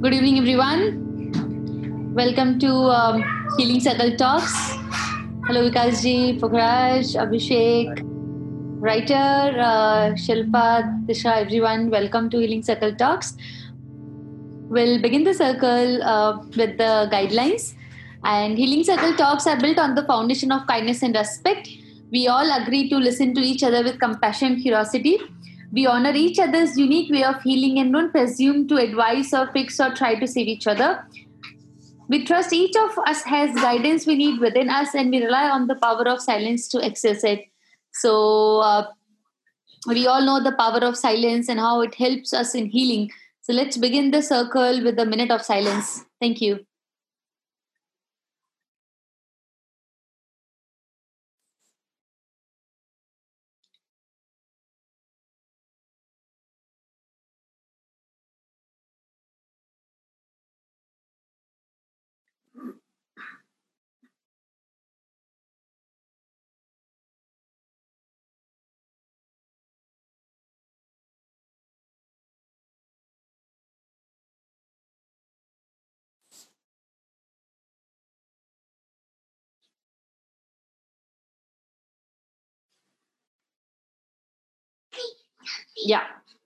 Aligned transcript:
Good 0.00 0.14
evening, 0.14 0.38
everyone. 0.38 2.12
Welcome 2.14 2.60
to 2.60 2.72
um, 2.72 3.24
Healing 3.56 3.80
Circle 3.80 4.16
Talks. 4.16 4.52
Hello, 5.46 5.68
Vikasji, 5.68 6.38
Pukhraj, 6.38 7.16
Abhishek, 7.22 8.00
writer, 8.80 9.58
uh, 9.58 10.14
Shilpa, 10.24 11.04
Disha, 11.06 11.38
everyone. 11.38 11.90
Welcome 11.90 12.30
to 12.30 12.38
Healing 12.38 12.62
Circle 12.62 12.94
Talks. 12.94 13.34
We'll 14.68 15.02
begin 15.02 15.24
the 15.24 15.34
circle 15.34 16.00
uh, 16.04 16.44
with 16.56 16.78
the 16.78 17.08
guidelines. 17.10 17.74
And 18.22 18.56
Healing 18.56 18.84
Circle 18.84 19.14
Talks 19.14 19.48
are 19.48 19.58
built 19.58 19.80
on 19.80 19.96
the 19.96 20.04
foundation 20.04 20.52
of 20.52 20.64
kindness 20.68 21.02
and 21.02 21.16
respect. 21.16 21.68
We 22.12 22.28
all 22.28 22.48
agree 22.62 22.88
to 22.88 22.98
listen 22.98 23.34
to 23.34 23.40
each 23.40 23.64
other 23.64 23.82
with 23.82 23.98
compassion 23.98 24.52
and 24.52 24.62
curiosity. 24.62 25.18
We 25.72 25.86
honor 25.86 26.12
each 26.14 26.38
other's 26.38 26.78
unique 26.78 27.10
way 27.10 27.24
of 27.24 27.42
healing 27.42 27.78
and 27.78 27.92
don't 27.92 28.10
presume 28.10 28.68
to 28.68 28.76
advise 28.76 29.32
or 29.34 29.50
fix 29.52 29.78
or 29.80 29.94
try 29.94 30.14
to 30.14 30.26
save 30.26 30.48
each 30.48 30.66
other. 30.66 31.04
We 32.08 32.24
trust 32.24 32.54
each 32.54 32.74
of 32.76 32.98
us 33.06 33.22
has 33.24 33.54
guidance 33.54 34.06
we 34.06 34.16
need 34.16 34.40
within 34.40 34.70
us 34.70 34.94
and 34.94 35.10
we 35.10 35.22
rely 35.22 35.50
on 35.50 35.66
the 35.66 35.74
power 35.74 36.08
of 36.08 36.22
silence 36.22 36.66
to 36.68 36.82
access 36.82 37.22
it. 37.22 37.44
So, 37.92 38.60
uh, 38.60 38.86
we 39.86 40.06
all 40.06 40.22
know 40.22 40.42
the 40.42 40.52
power 40.52 40.78
of 40.78 40.96
silence 40.96 41.48
and 41.48 41.60
how 41.60 41.82
it 41.82 41.94
helps 41.94 42.32
us 42.32 42.54
in 42.54 42.66
healing. 42.66 43.10
So, 43.42 43.52
let's 43.52 43.76
begin 43.76 44.10
the 44.10 44.22
circle 44.22 44.82
with 44.82 44.98
a 44.98 45.04
minute 45.04 45.30
of 45.30 45.42
silence. 45.42 46.04
Thank 46.18 46.40
you. 46.40 46.67
Yeah, 85.88 86.04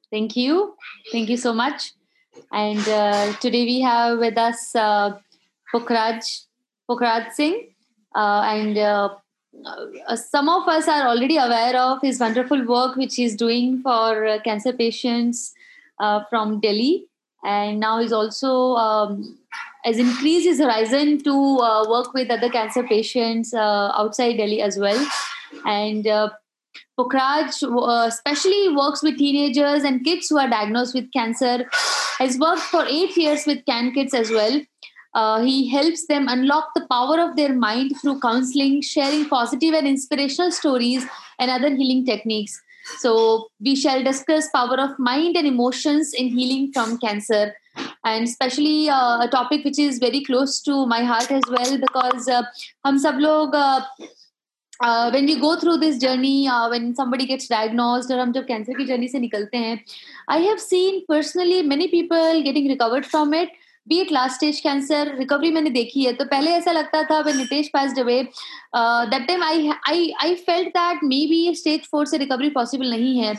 thank 0.08 0.36
you. 0.36 0.76
Thank 1.10 1.28
you 1.28 1.36
so 1.36 1.52
much. 1.52 1.94
And 2.52 2.88
uh, 2.88 3.32
today 3.40 3.64
we 3.64 3.80
have 3.80 4.20
with 4.20 4.38
us 4.38 4.72
uh, 4.76 5.18
Pukhraj, 5.74 6.44
Pukhraj 6.88 7.32
Singh. 7.32 7.74
Uh, 8.14 8.42
and 8.46 8.78
uh, 8.78 9.08
uh, 9.66 10.14
some 10.14 10.48
of 10.48 10.68
us 10.68 10.86
are 10.86 11.08
already 11.08 11.38
aware 11.38 11.76
of 11.76 12.00
his 12.02 12.20
wonderful 12.20 12.64
work 12.64 12.94
which 12.94 13.16
he's 13.16 13.34
doing 13.34 13.82
for 13.82 14.26
uh, 14.26 14.38
cancer 14.42 14.72
patients 14.72 15.52
uh, 15.98 16.22
from 16.30 16.60
Delhi. 16.60 17.06
And 17.42 17.80
now 17.80 17.98
he's 17.98 18.12
also 18.12 18.76
um, 18.76 19.36
has 19.82 19.98
increased 19.98 20.46
his 20.46 20.60
horizon 20.60 21.20
to 21.24 21.56
work 21.90 22.14
with 22.14 22.30
other 22.30 22.48
cancer 22.48 22.84
patients 22.84 23.52
outside 23.52 24.36
Delhi 24.36 24.62
as 24.62 24.78
well. 24.78 25.04
And 25.64 26.06
Pukhraj 26.98 27.62
uh, 27.62 28.06
especially 28.06 28.74
works 28.74 29.02
with 29.02 29.18
teenagers 29.18 29.82
and 29.82 30.04
kids 30.04 30.28
who 30.28 30.38
are 30.38 30.48
diagnosed 30.48 30.94
with 30.94 31.10
cancer. 31.12 31.64
Has 32.18 32.38
worked 32.38 32.60
for 32.60 32.84
eight 32.86 33.16
years 33.16 33.46
with 33.46 33.64
Can 33.64 33.92
Kids 33.92 34.14
as 34.14 34.30
well. 34.30 34.60
Uh, 35.14 35.42
he 35.42 35.68
helps 35.68 36.06
them 36.06 36.28
unlock 36.28 36.68
the 36.74 36.86
power 36.90 37.20
of 37.20 37.36
their 37.36 37.54
mind 37.54 37.92
through 38.00 38.20
counseling, 38.20 38.80
sharing 38.80 39.28
positive 39.28 39.74
and 39.74 39.86
inspirational 39.86 40.50
stories, 40.50 41.04
and 41.38 41.50
other 41.50 41.74
healing 41.74 42.04
techniques. 42.06 42.60
So 42.98 43.48
we 43.60 43.76
shall 43.76 44.02
discuss 44.02 44.48
power 44.54 44.78
of 44.80 44.98
mind 44.98 45.36
and 45.36 45.46
emotions 45.46 46.14
in 46.14 46.28
healing 46.28 46.72
from 46.72 46.98
cancer, 46.98 47.54
and 48.04 48.24
especially 48.24 48.88
uh, 48.88 49.20
a 49.20 49.28
topic 49.28 49.64
which 49.64 49.78
is 49.78 49.98
very 49.98 50.24
close 50.24 50.60
to 50.62 50.86
my 50.86 51.02
heart 51.04 51.30
as 51.30 51.42
well 51.48 51.78
because 51.78 52.28
uh, 52.28 52.42
हम 52.86 52.98
सब 52.98 53.52
uh, 53.54 53.80
when 54.84 55.28
you 55.28 55.36
go 55.38 55.54
through 55.56 55.76
this 55.76 55.98
journey 56.00 56.48
when 56.70 56.92
somebody 56.94 57.26
gets 57.26 57.50
diagnose 57.50 58.12
और 58.12 58.18
हम 58.18 58.32
जब 58.32 58.46
cancer 58.46 58.78
की 58.78 58.84
journey 58.86 59.08
से 59.08 59.18
निकलते 59.18 59.58
हैं 59.58 59.78
I 60.30 60.44
have 60.44 60.56
seen 60.58 61.00
personally 61.08 61.62
many 61.62 61.86
people 61.88 62.40
getting 62.44 62.68
recovered 62.68 63.04
from 63.04 63.34
it 63.34 63.52
be 63.88 63.98
at 64.00 64.12
last 64.12 64.36
stage 64.36 64.60
cancer 64.60 65.14
recovery 65.18 65.50
मैंने 65.50 65.70
देखी 65.70 66.04
है। 66.04 66.12
तो 66.12 66.24
पहले 66.24 66.50
ऐसा 66.50 66.72
लगता 66.72 67.02
था 67.04 67.18
वे 67.20 67.32
नितेश 67.32 67.70
पास 67.74 67.92
डबे 67.94 68.22
that 68.76 69.26
time 69.26 69.42
I 69.44 69.68
I 69.88 70.10
I 70.22 70.34
felt 70.46 70.68
that 70.76 71.04
may 71.04 71.26
be 71.26 71.54
stage 71.56 71.88
four 71.90 72.06
से 72.06 72.18
रिकवरी 72.18 72.50
पॉसिबल 72.50 72.90
नहीं 72.90 73.18
है। 73.20 73.34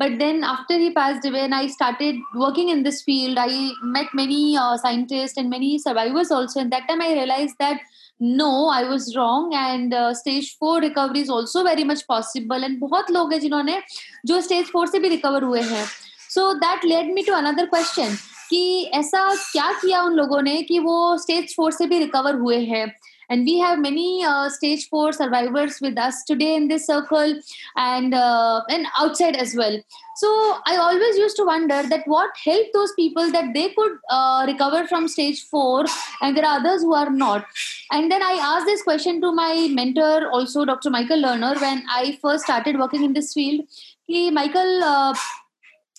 But 0.00 0.18
then 0.18 0.42
after 0.44 0.80
he 0.80 0.88
passed 0.90 1.20
डबे 1.24 1.40
and 1.40 1.54
I 1.54 1.68
started 1.68 2.20
working 2.36 2.70
in 2.70 2.82
this 2.82 3.02
field 3.04 3.38
I 3.38 3.70
met 3.84 4.08
many 4.16 4.56
scientist 4.58 5.38
and 5.38 5.48
many 5.50 5.78
survivors 5.78 6.32
also 6.32 6.60
and 6.60 6.70
that 6.70 6.86
time 6.88 7.02
I 7.02 7.14
realize 7.14 7.52
that 7.62 7.80
no 8.20 8.68
I 8.70 8.84
was 8.84 9.10
wrong 9.16 9.54
and 9.54 9.94
stage 10.16 10.50
four 10.60 10.80
recovery 10.80 11.20
is 11.20 11.30
also 11.30 11.62
very 11.62 11.84
much 11.84 12.02
possible 12.02 12.64
and 12.64 12.78
बहुत 12.80 13.10
लोग 13.10 13.32
हैं 13.32 13.40
जिन्होंने, 13.40 13.80
जो 14.26 14.40
stage 14.40 14.66
four 14.66 14.86
से 14.86 14.98
भी 14.98 15.08
recover 15.08 15.42
हुए 15.42 15.60
हैं। 15.62 15.84
So 16.30 16.52
that 16.54 16.84
led 16.84 17.12
me 17.14 17.22
to 17.22 17.32
another 17.32 17.66
question 17.66 18.16
कि 18.50 18.82
ऐसा 18.94 19.28
क्या 19.52 19.70
किया 19.72 20.02
उन 20.02 20.12
लोगों 20.12 20.40
ने 20.42 20.60
कि 20.62 20.78
वो 20.78 21.16
स्टेज 21.18 21.54
फोर 21.56 21.72
से 21.72 21.86
भी 21.86 21.98
रिकवर 21.98 22.34
हुए 22.34 22.58
हैं? 22.58 22.86
And 23.28 23.44
we 23.44 23.58
have 23.58 23.78
many 23.78 24.24
uh, 24.24 24.48
stage 24.48 24.88
4 24.88 25.12
survivors 25.12 25.80
with 25.80 25.98
us 25.98 26.24
today 26.24 26.54
in 26.54 26.68
this 26.68 26.86
circle 26.86 27.34
and 27.76 28.14
uh, 28.14 28.62
and 28.68 28.86
outside 28.98 29.36
as 29.36 29.54
well. 29.54 29.78
So 30.16 30.28
i 30.66 30.76
always 30.76 31.18
used 31.18 31.36
to 31.36 31.44
wonder 31.44 31.82
that 31.88 32.06
what 32.06 32.30
helped 32.42 32.70
those 32.72 32.92
people 32.98 33.30
that 33.32 33.52
they 33.54 33.68
could 33.70 33.98
uh, 34.10 34.44
recover 34.46 34.86
from 34.86 35.08
stage 35.08 35.42
4 35.44 35.84
and 36.22 36.36
there 36.36 36.44
are 36.44 36.58
others 36.60 36.82
who 36.82 36.94
are 36.94 37.10
not. 37.10 37.46
And 37.90 38.10
then 38.10 38.22
i 38.22 38.32
asked 38.50 38.66
this 38.66 38.82
question 38.82 39.20
to 39.20 39.32
my 39.32 39.68
mentor 39.80 40.28
also 40.30 40.64
dr 40.64 40.90
michael 40.90 41.22
lerner 41.28 41.54
when 41.60 41.82
i 41.88 42.18
first 42.22 42.44
started 42.44 42.78
working 42.78 43.04
in 43.04 43.12
this 43.12 43.32
field. 43.32 43.66
He 44.06 44.30
michael 44.30 44.84
uh, 44.84 45.14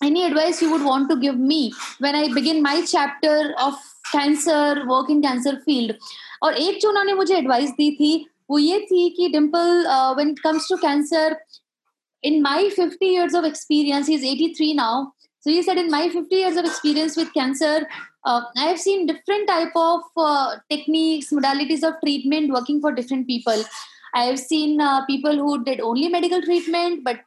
any 0.03 0.23
advice 0.25 0.61
you 0.61 0.71
would 0.71 0.83
want 0.83 1.09
to 1.09 1.19
give 1.19 1.38
me 1.38 1.73
when 1.99 2.15
I 2.15 2.31
begin 2.31 2.61
my 2.61 2.85
chapter 2.85 3.53
of 3.59 3.73
cancer 4.11 4.85
work 4.88 5.09
in 5.09 5.21
cancer 5.21 5.59
field 5.65 5.95
और 6.43 6.57
एक 6.57 6.79
जो 6.81 6.89
उन्होंने 6.89 7.13
मुझे 7.13 7.35
advice 7.37 7.69
दी 7.77 7.91
थी 7.99 8.13
वो 8.49 8.57
ये 8.57 8.79
थी 8.91 9.09
कि 9.17 9.27
Dimple 9.29 9.85
when 10.17 10.29
it 10.29 10.39
comes 10.39 10.67
to 10.69 10.77
cancer 10.77 11.37
in 12.23 12.41
my 12.41 12.69
fifty 12.69 13.13
years 13.13 13.35
of 13.35 13.45
experience 13.45 14.09
is 14.09 14.25
eighty 14.25 14.47
three 14.57 14.73
now 14.73 15.03
so 15.43 15.51
you 15.51 15.61
said 15.63 15.77
in 15.77 15.91
my 15.91 16.09
fifty 16.09 16.39
years 16.39 16.57
of 16.57 16.65
experience 16.65 17.17
with 17.17 17.27
cancer 17.33 17.87
I 18.27 18.65
have 18.65 18.75
seen 18.77 19.05
different 19.05 19.47
type 19.47 19.77
of 19.77 20.19
techniques 20.69 21.33
modalities 21.33 21.85
of 21.85 21.95
treatment 22.01 22.51
working 22.51 22.81
for 22.81 22.93
different 22.93 23.25
people 23.27 23.63
I 24.15 24.25
have 24.25 24.35
seen 24.35 24.77
people 25.07 25.39
who 25.39 25.55
did 25.69 25.81
only 25.81 26.07
medical 26.09 26.41
treatment 26.41 27.03
but 27.03 27.23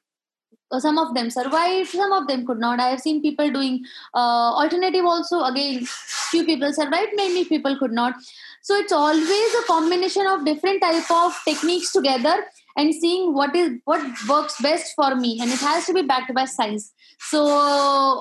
some 0.71 0.99
of 0.99 1.15
them 1.15 1.31
survived 1.31 1.89
some 1.89 2.13
of 2.13 2.27
them 2.29 2.47
could 2.47 2.59
not. 2.59 2.81
I 2.81 2.89
have 2.89 3.01
seen 3.01 3.21
people 3.23 3.51
doing 3.51 3.85
uh, 4.15 4.53
alternative 4.55 5.05
also 5.05 5.43
again 5.43 5.85
few 5.85 6.45
people 6.45 6.73
survived 6.73 7.13
many 7.17 7.45
people 7.45 7.77
could 7.79 7.93
not. 7.93 8.15
uh, 8.15 8.50
so 8.71 8.77
it's 8.77 8.93
always 8.93 9.55
a 9.59 9.67
combination 9.67 10.27
of 10.33 10.45
different 10.45 10.81
type 10.81 11.11
of 11.11 11.37
techniques 11.45 11.93
together 11.93 12.35
and 12.77 12.95
seeing 12.95 13.35
what 13.35 13.57
is 13.61 13.71
what 13.85 14.03
works 14.29 14.61
best 14.63 14.93
for 14.95 15.17
me. 15.17 15.39
And 15.41 15.51
it 15.51 15.59
has 15.59 15.87
to 15.87 15.93
be 15.93 16.03
backed 16.03 16.33
by 16.35 16.45
science 16.45 16.93
so 17.31 17.41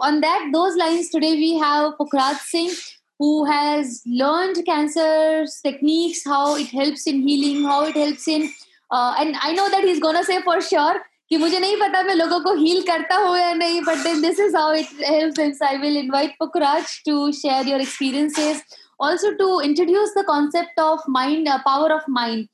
on 0.08 0.22
that 0.22 0.50
those 0.54 0.76
lines 0.76 1.10
today 1.10 1.34
we 1.34 1.52
have 1.60 1.94
Pukhraj 2.00 2.40
Singh 2.54 2.72
who 3.20 3.46
has 3.46 4.02
learned 4.08 4.66
cancer 4.66 5.46
techniques 5.68 6.26
how 6.26 6.56
it 6.56 6.74
helps 6.80 7.06
in 7.06 7.22
healing 7.28 7.64
how 7.66 7.86
it 7.86 7.96
helps 7.96 8.28
in 8.28 8.50
uh, 8.92 9.14
and 9.20 9.36
I 9.42 9.54
know 9.54 9.70
that 9.70 9.84
he's 9.84 10.00
gonna 10.00 10.24
say 10.24 10.42
for 10.50 10.60
sure 10.72 11.00
कि 11.32 11.38
मुझे 11.38 11.58
नहीं 11.60 11.76
पता 11.78 12.02
मैं 12.04 12.14
लोगों 12.16 12.40
को 12.44 12.54
heal 12.60 12.82
करता 12.86 13.16
हूँ 13.16 13.38
या 13.38 13.52
नहीं 13.54 13.82
but 13.88 13.98
this 14.22 14.40
is 14.40 14.56
how 14.56 14.74
it 14.74 15.02
helps 15.08 15.62
I 15.64 15.78
will 15.78 15.98
invite 15.98 16.32
Pukhraj 16.40 16.98
to 17.06 17.32
share 17.40 17.68
your 17.68 17.82
experiences 17.82 18.64
also 19.00 19.34
to 19.42 19.50
introduce 19.64 20.14
the 20.14 20.24
concept 20.24 20.78
of 20.78 21.00
mind 21.08 21.48
uh, 21.48 21.60
power 21.66 21.92
of 21.98 22.08
mind 22.08 22.48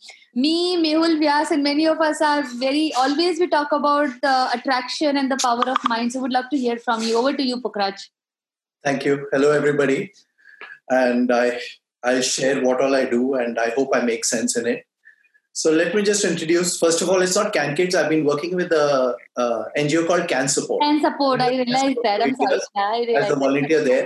me 0.46 0.58
mehul 0.88 1.16
vyas 1.22 1.52
and 1.52 1.64
many 1.64 1.88
of 1.94 2.02
us 2.10 2.22
are 2.22 2.44
very 2.66 2.92
always 3.04 3.40
we 3.40 3.48
talk 3.48 3.72
about 3.72 4.20
the 4.28 4.36
attraction 4.58 5.18
and 5.24 5.32
the 5.32 5.40
power 5.48 5.70
of 5.76 5.88
mind 5.94 6.12
so 6.12 6.22
would 6.26 6.38
love 6.40 6.52
to 6.52 6.62
hear 6.66 6.78
from 6.90 7.08
you 7.10 7.18
over 7.24 7.34
to 7.42 7.48
you 7.52 7.62
pukhraj 7.68 8.06
Thank 8.86 9.04
you. 9.04 9.28
Hello, 9.32 9.52
everybody. 9.52 10.14
And 10.92 11.32
I, 11.32 11.60
I'll 12.04 12.22
share 12.22 12.64
what 12.64 12.80
all 12.80 12.94
I 12.94 13.06
do, 13.06 13.34
and 13.34 13.58
I 13.58 13.70
hope 13.70 13.90
I 13.96 14.02
make 14.02 14.24
sense 14.24 14.56
in 14.56 14.68
it. 14.68 14.86
So 15.58 15.72
let 15.72 15.96
me 15.96 16.04
just 16.04 16.26
introduce. 16.26 16.78
First 16.78 17.02
of 17.02 17.10
all, 17.10 17.22
it's 17.22 17.36
not 17.36 17.54
Can 17.54 17.76
Kids. 17.76 17.96
I've 17.96 18.10
been 18.10 18.26
working 18.26 18.56
with 18.56 18.74
a, 18.74 19.16
NGO 19.78 20.06
called 20.06 20.28
Can 20.28 20.48
Support. 20.50 20.84
and 20.84 21.02
support 21.02 21.42
i 21.42 21.50
realize 21.50 21.96
that 22.04 22.22
i'm 22.22 22.36
sorry 22.36 22.60
i 22.76 23.02
As 23.02 23.08
realize 23.08 23.32
a 23.32 23.36
volunteer 23.36 23.84
there, 23.84 24.06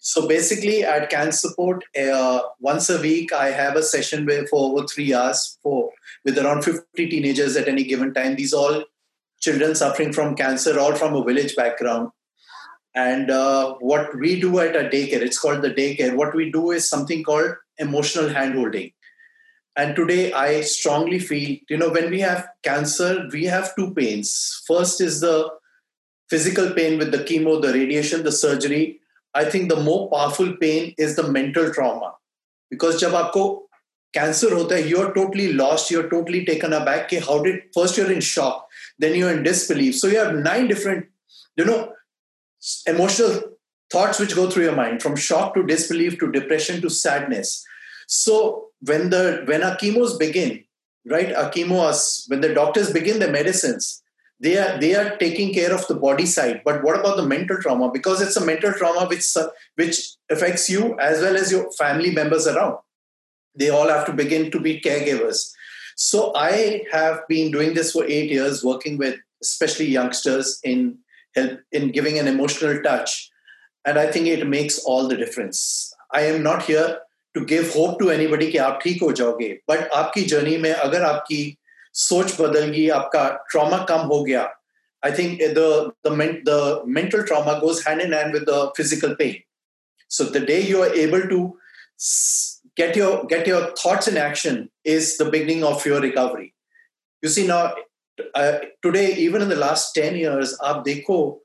so 0.00 0.28
basically, 0.28 0.84
at 0.84 1.08
Cancer 1.08 1.48
Support, 1.48 1.82
uh, 1.98 2.40
once 2.60 2.90
a 2.90 3.00
week, 3.00 3.32
I 3.32 3.50
have 3.50 3.74
a 3.74 3.82
session 3.82 4.26
where 4.26 4.46
for 4.46 4.70
over 4.70 4.86
three 4.86 5.14
hours 5.14 5.58
for 5.62 5.92
with 6.26 6.38
around 6.38 6.62
50 6.62 7.08
teenagers 7.08 7.56
at 7.56 7.68
any 7.68 7.84
given 7.84 8.12
time. 8.12 8.36
These 8.36 8.52
all 8.52 8.84
children 9.40 9.74
suffering 9.74 10.12
from 10.12 10.36
cancer, 10.36 10.78
all 10.78 10.94
from 10.94 11.14
a 11.14 11.24
village 11.24 11.56
background. 11.56 12.10
And 12.94 13.30
uh, 13.30 13.76
what 13.80 14.14
we 14.18 14.38
do 14.38 14.60
at 14.60 14.76
a 14.76 14.90
daycare, 14.90 15.22
it's 15.22 15.38
called 15.38 15.62
the 15.62 15.70
daycare. 15.70 16.14
What 16.14 16.34
we 16.34 16.50
do 16.50 16.70
is 16.70 16.86
something 16.88 17.24
called 17.24 17.52
emotional 17.78 18.28
handholding 18.28 18.92
and 19.76 19.96
today 19.96 20.32
i 20.32 20.60
strongly 20.60 21.18
feel 21.18 21.56
you 21.68 21.76
know 21.76 21.90
when 21.90 22.10
we 22.10 22.20
have 22.20 22.48
cancer 22.62 23.28
we 23.32 23.44
have 23.44 23.74
two 23.76 23.92
pains. 23.94 24.62
First 24.66 25.00
is 25.00 25.20
the 25.20 25.50
physical 26.30 26.70
pain 26.70 26.98
with 26.98 27.10
the 27.12 27.18
chemo 27.18 27.60
the 27.60 27.72
radiation 27.72 28.22
the 28.22 28.32
surgery. 28.32 29.00
I 29.34 29.44
think 29.44 29.68
the 29.68 29.80
more 29.80 30.10
powerful 30.10 30.56
pain 30.56 30.94
is 30.96 31.16
the 31.16 31.30
mental 31.30 31.72
trauma. 31.72 32.14
Because 32.70 33.00
jab 33.00 33.12
aapko 33.12 33.62
cancer 34.14 34.50
hota 34.54 34.80
you 34.80 34.98
are 35.02 35.12
totally 35.12 35.52
lost 35.52 35.90
you 35.90 36.00
are 36.00 36.08
totally 36.08 36.44
taken 36.44 36.72
aback 36.72 37.08
ke 37.08 37.20
how 37.28 37.42
did 37.42 37.62
first 37.74 37.96
you're 37.96 38.12
in 38.12 38.20
shock 38.20 38.68
then 38.98 39.14
you're 39.14 39.32
in 39.32 39.42
disbelief. 39.42 39.98
So 39.98 40.06
you 40.06 40.18
have 40.18 40.34
nine 40.36 40.68
different 40.68 41.06
you 41.56 41.64
know 41.64 41.92
emotional 42.86 43.40
thoughts 43.92 44.18
which 44.18 44.34
go 44.34 44.48
through 44.50 44.64
your 44.64 44.76
mind 44.76 45.02
from 45.02 45.16
shock 45.16 45.54
to 45.54 45.62
disbelief 45.62 46.18
to 46.18 46.32
depression 46.32 46.80
to 46.80 46.90
sadness. 46.90 47.64
So 48.06 48.68
when 48.80 49.10
the 49.10 49.42
when 49.46 49.62
our 49.62 49.76
chemos 49.76 50.18
begin, 50.18 50.64
right, 51.06 51.34
our 51.34 51.50
chemo, 51.50 52.28
when 52.28 52.40
the 52.40 52.54
doctors 52.54 52.92
begin 52.92 53.18
the 53.18 53.30
medicines, 53.30 54.02
they 54.40 54.58
are 54.58 54.78
they 54.78 54.94
are 54.94 55.16
taking 55.16 55.54
care 55.54 55.72
of 55.72 55.86
the 55.86 55.94
body 55.94 56.26
side. 56.26 56.62
But 56.64 56.82
what 56.82 56.98
about 56.98 57.16
the 57.16 57.26
mental 57.26 57.58
trauma? 57.60 57.90
Because 57.90 58.20
it's 58.20 58.36
a 58.36 58.44
mental 58.44 58.72
trauma 58.72 59.06
which 59.06 59.36
uh, 59.36 59.48
which 59.76 60.14
affects 60.30 60.68
you 60.68 60.98
as 60.98 61.20
well 61.20 61.36
as 61.36 61.50
your 61.50 61.70
family 61.72 62.10
members 62.10 62.46
around. 62.46 62.78
They 63.56 63.70
all 63.70 63.88
have 63.88 64.04
to 64.06 64.12
begin 64.12 64.50
to 64.50 64.60
be 64.60 64.80
caregivers. 64.80 65.50
So 65.96 66.34
i 66.34 66.82
have 66.90 67.20
been 67.28 67.52
doing 67.52 67.74
this 67.74 67.92
for 67.92 68.04
8 68.04 68.28
years 68.28 68.64
working 68.64 68.98
with 68.98 69.16
especially 69.40 69.86
youngsters 69.86 70.58
in 70.64 70.98
help 71.36 71.60
in 71.70 71.92
giving 71.92 72.18
an 72.18 72.26
emotional 72.26 72.82
touch. 72.82 73.30
And 73.84 73.98
i 73.98 74.10
think 74.10 74.26
it 74.26 74.46
makes 74.46 74.78
all 74.80 75.06
the 75.08 75.16
difference. 75.16 75.94
I 76.12 76.22
am 76.22 76.42
not 76.42 76.64
here 76.64 76.98
to 77.37 77.45
give 77.45 77.73
hope 77.73 77.99
to 77.99 78.11
anybody 78.11 78.51
कि 78.51 78.57
आप 78.57 78.79
ठीक 78.83 79.01
हो 79.01 79.11
जाओगे 79.19 79.49
but 79.69 79.89
आपकी 79.95 80.21
journey 80.31 80.57
में 80.57 80.71
अगर 80.73 81.03
आपकी 81.03 81.41
सोच 82.05 82.39
बदल 82.41 82.65
गई 82.69 82.87
आपका 83.01 83.27
ट्रॉमा 83.51 83.77
कम 83.89 84.07
हो 84.13 84.23
गया 84.23 84.47
I 85.03 85.11
think 85.11 85.39
the 85.39 85.93
the, 86.03 86.11
men, 86.11 86.41
the 86.43 86.81
mental 86.85 87.23
trauma 87.23 87.59
goes 87.61 87.85
hand 87.85 88.01
in 88.01 88.11
hand 88.11 88.33
with 88.33 88.45
the 88.45 88.71
physical 88.75 89.15
pain. 89.15 89.43
So 90.09 90.25
the 90.25 90.41
day 90.41 90.61
you 90.61 90.81
are 90.81 90.93
able 90.93 91.21
to 91.21 91.57
get 92.75 92.95
your 92.95 93.25
get 93.25 93.47
your 93.47 93.73
thoughts 93.75 94.07
in 94.07 94.17
action 94.17 94.69
is 94.83 95.17
the 95.17 95.25
beginning 95.25 95.63
of 95.63 95.85
your 95.85 96.01
recovery. 96.01 96.53
You 97.21 97.29
see 97.29 97.47
now 97.47 97.75
uh, 98.35 98.59
today, 98.81 99.13
even 99.15 99.41
in 99.41 99.49
the 99.49 99.55
last 99.55 99.93
ten 99.93 100.17
years, 100.17 100.57
aap 100.61 100.85
dekho, 100.85 101.39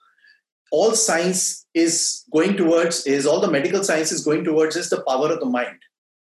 all 0.71 0.95
science 0.95 1.67
is 1.75 2.25
going 2.33 2.57
towards 2.57 3.07
is 3.07 3.27
all 3.27 3.41
the 3.41 3.51
medical 3.51 3.85
science 3.85 4.11
is 4.13 4.25
going 4.25 4.45
towards 4.45 4.77
is 4.77 4.91
the 4.91 5.03
power 5.03 5.31
of 5.33 5.41
the 5.41 5.47
mind. 5.47 5.79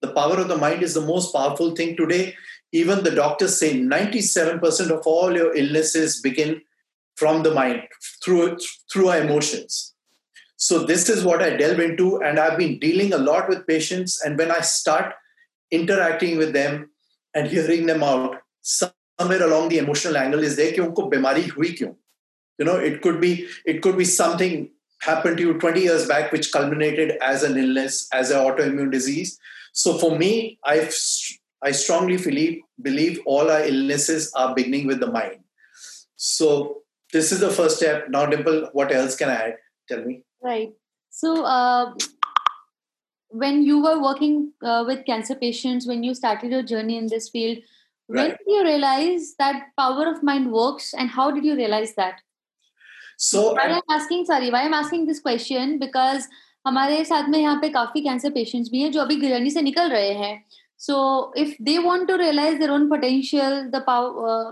The 0.03 0.13
power 0.13 0.37
of 0.39 0.49
the 0.49 0.57
mind 0.57 0.83
is 0.83 0.95
the 0.95 1.01
most 1.01 1.33
powerful 1.33 1.75
thing 1.77 1.97
today 1.97 2.35
even 2.73 3.03
the 3.03 3.11
doctors 3.11 3.59
say 3.59 3.75
97% 3.81 4.91
of 4.91 5.07
all 5.07 5.35
your 5.35 5.55
illnesses 5.57 6.21
begin 6.21 6.61
from 7.17 7.43
the 7.43 7.53
mind 7.53 7.83
through 8.25 8.59
through 8.93 9.09
our 9.09 9.21
emotions 9.21 9.95
so 10.57 10.79
this 10.91 11.09
is 11.09 11.25
what 11.25 11.43
i 11.43 11.51
delve 11.57 11.81
into 11.81 12.23
and 12.23 12.39
i've 12.39 12.57
been 12.57 12.79
dealing 12.79 13.13
a 13.13 13.19
lot 13.19 13.49
with 13.49 13.67
patients 13.67 14.21
and 14.23 14.39
when 14.39 14.51
i 14.51 14.61
start 14.61 15.13
interacting 15.71 16.39
with 16.39 16.53
them 16.53 16.89
and 17.35 17.49
hearing 17.49 17.87
them 17.87 18.03
out 18.03 18.37
somewhere 18.63 19.43
along 19.43 19.69
the 19.69 19.79
emotional 19.79 20.17
angle 20.17 20.43
is 20.43 20.57
there 20.57 20.73
कि 20.73 20.81
उनको 20.81 21.09
बीमारी 21.11 21.47
हुई 21.57 21.73
क्यों 21.81 21.93
You 22.58 22.66
know 22.66 22.76
it 22.76 23.02
could 23.02 23.20
be 23.22 23.48
it 23.66 23.82
could 23.82 23.98
be 23.98 24.06
something 24.06 24.70
happened 25.02 25.38
to 25.38 25.44
you 25.44 25.54
20 25.60 25.82
years 25.82 26.08
back 26.08 26.32
which 26.32 26.52
culminated 26.52 27.18
as 27.22 27.44
an 27.44 27.58
illness 27.58 28.08
as 28.14 28.32
an 28.32 28.38
autoimmune 28.38 28.92
disease 28.92 29.38
so 29.74 29.98
for 29.98 30.18
me 30.18 30.58
i've 30.64 30.94
I 31.66 31.72
strongly 31.72 32.18
believe, 32.18 32.62
believe 32.80 33.20
all 33.26 33.50
our 33.50 33.66
illnesses 33.66 34.32
are 34.36 34.54
beginning 34.54 34.86
with 34.86 35.00
the 35.00 35.12
mind. 35.12 35.40
So 36.16 36.84
this 37.12 37.32
is 37.32 37.40
the 37.40 37.50
first 37.50 37.78
step. 37.78 38.08
Now, 38.08 38.28
Dimple, 38.28 38.70
what 38.74 38.92
else 38.92 39.16
can 39.16 39.30
I 39.30 39.36
add? 39.36 39.56
Tell 39.90 40.04
me. 40.04 40.22
Right. 40.44 40.74
So 41.10 41.44
uh, 41.44 41.94
when 43.30 43.64
you 43.64 43.82
were 43.82 44.00
working 44.00 44.52
uh, 44.64 44.84
with 44.86 45.08
cancer 45.08 45.34
patients, 45.34 45.88
when 45.88 46.04
you 46.04 46.14
started 46.14 46.52
your 46.52 46.62
journey 46.62 46.98
in 46.98 47.08
this 47.08 47.30
field, 47.30 47.58
when 48.06 48.30
right. 48.30 48.38
did 48.38 48.54
you 48.54 48.64
realize 48.64 49.34
that 49.40 49.70
power 49.76 50.08
of 50.08 50.22
mind 50.22 50.52
works 50.52 50.94
and 50.94 51.10
how 51.10 51.32
did 51.32 51.44
you 51.44 51.56
realize 51.56 51.96
that? 51.96 52.22
so 53.18 53.54
why 53.54 53.68
i'm 53.68 53.94
asking 54.00 54.26
sorry 54.26 54.50
why 54.52 54.64
i'm 54.66 54.74
asking 54.74 55.06
this 55.06 55.22
question 55.22 55.80
because 55.80 56.28
हमारे 56.68 57.04
साथ 57.06 57.30
में 57.30 57.40
यहाँ 57.40 57.62
पे 57.62 57.70
काफी 57.70 58.02
cancer 58.02 58.30
patients 58.30 58.70
भी 58.72 58.82
हैं 58.82 58.92
जो 58.92 59.02
अभी 59.02 59.16
गिरनी 59.16 59.50
से 59.52 59.62
निकल 59.62 59.90
रहे 59.90 60.14
हैं। 60.14 60.46
So 60.80 60.96
if 61.38 61.56
they 61.62 61.78
want 61.78 62.08
to 62.08 62.16
realize 62.16 62.54
their 62.54 62.72
own 62.72 62.90
potential 62.90 63.62
the 63.62 63.84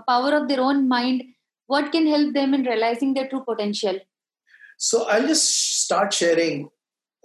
power 0.06 0.34
of 0.34 0.42
their 0.42 0.60
own 0.60 0.86
mind 0.88 1.22
what 1.70 1.92
can 1.92 2.06
help 2.06 2.32
them 2.32 2.54
in 2.54 2.66
realizing 2.66 3.14
their 3.14 3.26
true 3.26 3.40
potential 3.40 4.00
so 4.78 5.04
I 5.04 5.20
just 5.20 5.50
start 5.82 6.12
sharing 6.12 6.64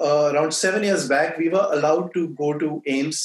around 0.07 0.53
7 0.56 0.83
years 0.83 1.01
back 1.07 1.38
we 1.38 1.47
were 1.53 1.63
allowed 1.77 2.06
to 2.12 2.21
go 2.35 2.50
to 2.59 2.68
AIIMS 2.92 3.18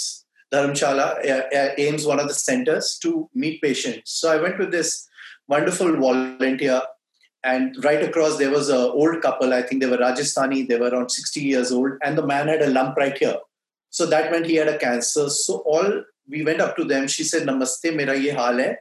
dharamshala 0.54 1.04
uh, 1.18 1.42
uh, 1.58 1.68
AIIMS 1.82 2.06
one 2.06 2.22
of 2.22 2.26
the 2.30 2.34
centers 2.34 2.88
to 3.04 3.12
meet 3.42 3.60
patients. 3.62 4.14
So 4.14 4.32
i 4.32 4.40
went 4.44 4.58
with 4.58 4.72
this 4.72 4.90
wonderful 5.54 5.92
volunteer 6.00 6.80
and 7.43 7.83
right 7.83 8.01
across 8.03 8.37
there 8.37 8.51
was 8.51 8.69
an 8.69 8.85
old 9.01 9.21
couple 9.21 9.53
i 9.53 9.61
think 9.61 9.81
they 9.81 9.89
were 9.89 10.01
rajasthani 10.05 10.67
they 10.67 10.79
were 10.81 10.89
around 10.89 11.09
60 11.09 11.41
years 11.41 11.71
old 11.71 11.93
and 12.03 12.17
the 12.17 12.25
man 12.31 12.49
had 12.49 12.61
a 12.61 12.73
lump 12.77 12.97
right 12.97 13.17
here 13.17 13.37
so 13.89 14.05
that 14.05 14.31
meant 14.31 14.45
he 14.45 14.55
had 14.55 14.67
a 14.67 14.77
cancer. 14.77 15.29
So 15.29 15.57
all 15.65 16.03
we 16.27 16.43
went 16.43 16.61
up 16.61 16.75
to 16.77 16.83
them. 16.83 17.07
She 17.07 17.23
said, 17.23 17.47
"Namaste, 17.47 17.93
मेरा 17.95 18.13
ये 18.13 18.31
हाल 18.31 18.59
है. 18.61 18.75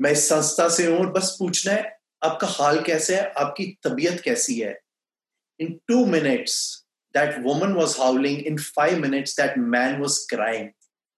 मैं 0.00 0.10
इस 0.12 0.28
संस्था 0.28 0.68
से 0.68 0.86
हूँ 0.86 1.12
बस 1.12 1.36
पूछना 1.38 1.72
है 1.72 1.92
आपका 2.24 2.46
हाल 2.46 2.82
कैसे 2.84 3.16
है 3.16 3.32
आपकी 3.38 3.66
तबीयत 3.84 4.20
कैसी 4.20 4.58
है 4.60 4.74
In 5.58 5.80
two 5.88 6.04
minutes, 6.04 6.84
that 7.14 7.42
woman 7.42 7.74
was 7.74 7.96
howling. 7.96 8.40
In 8.48 8.58
five 8.58 8.98
minutes, 9.00 9.34
that 9.36 9.56
man 9.56 10.00
was 10.00 10.26
crying. 10.32 10.74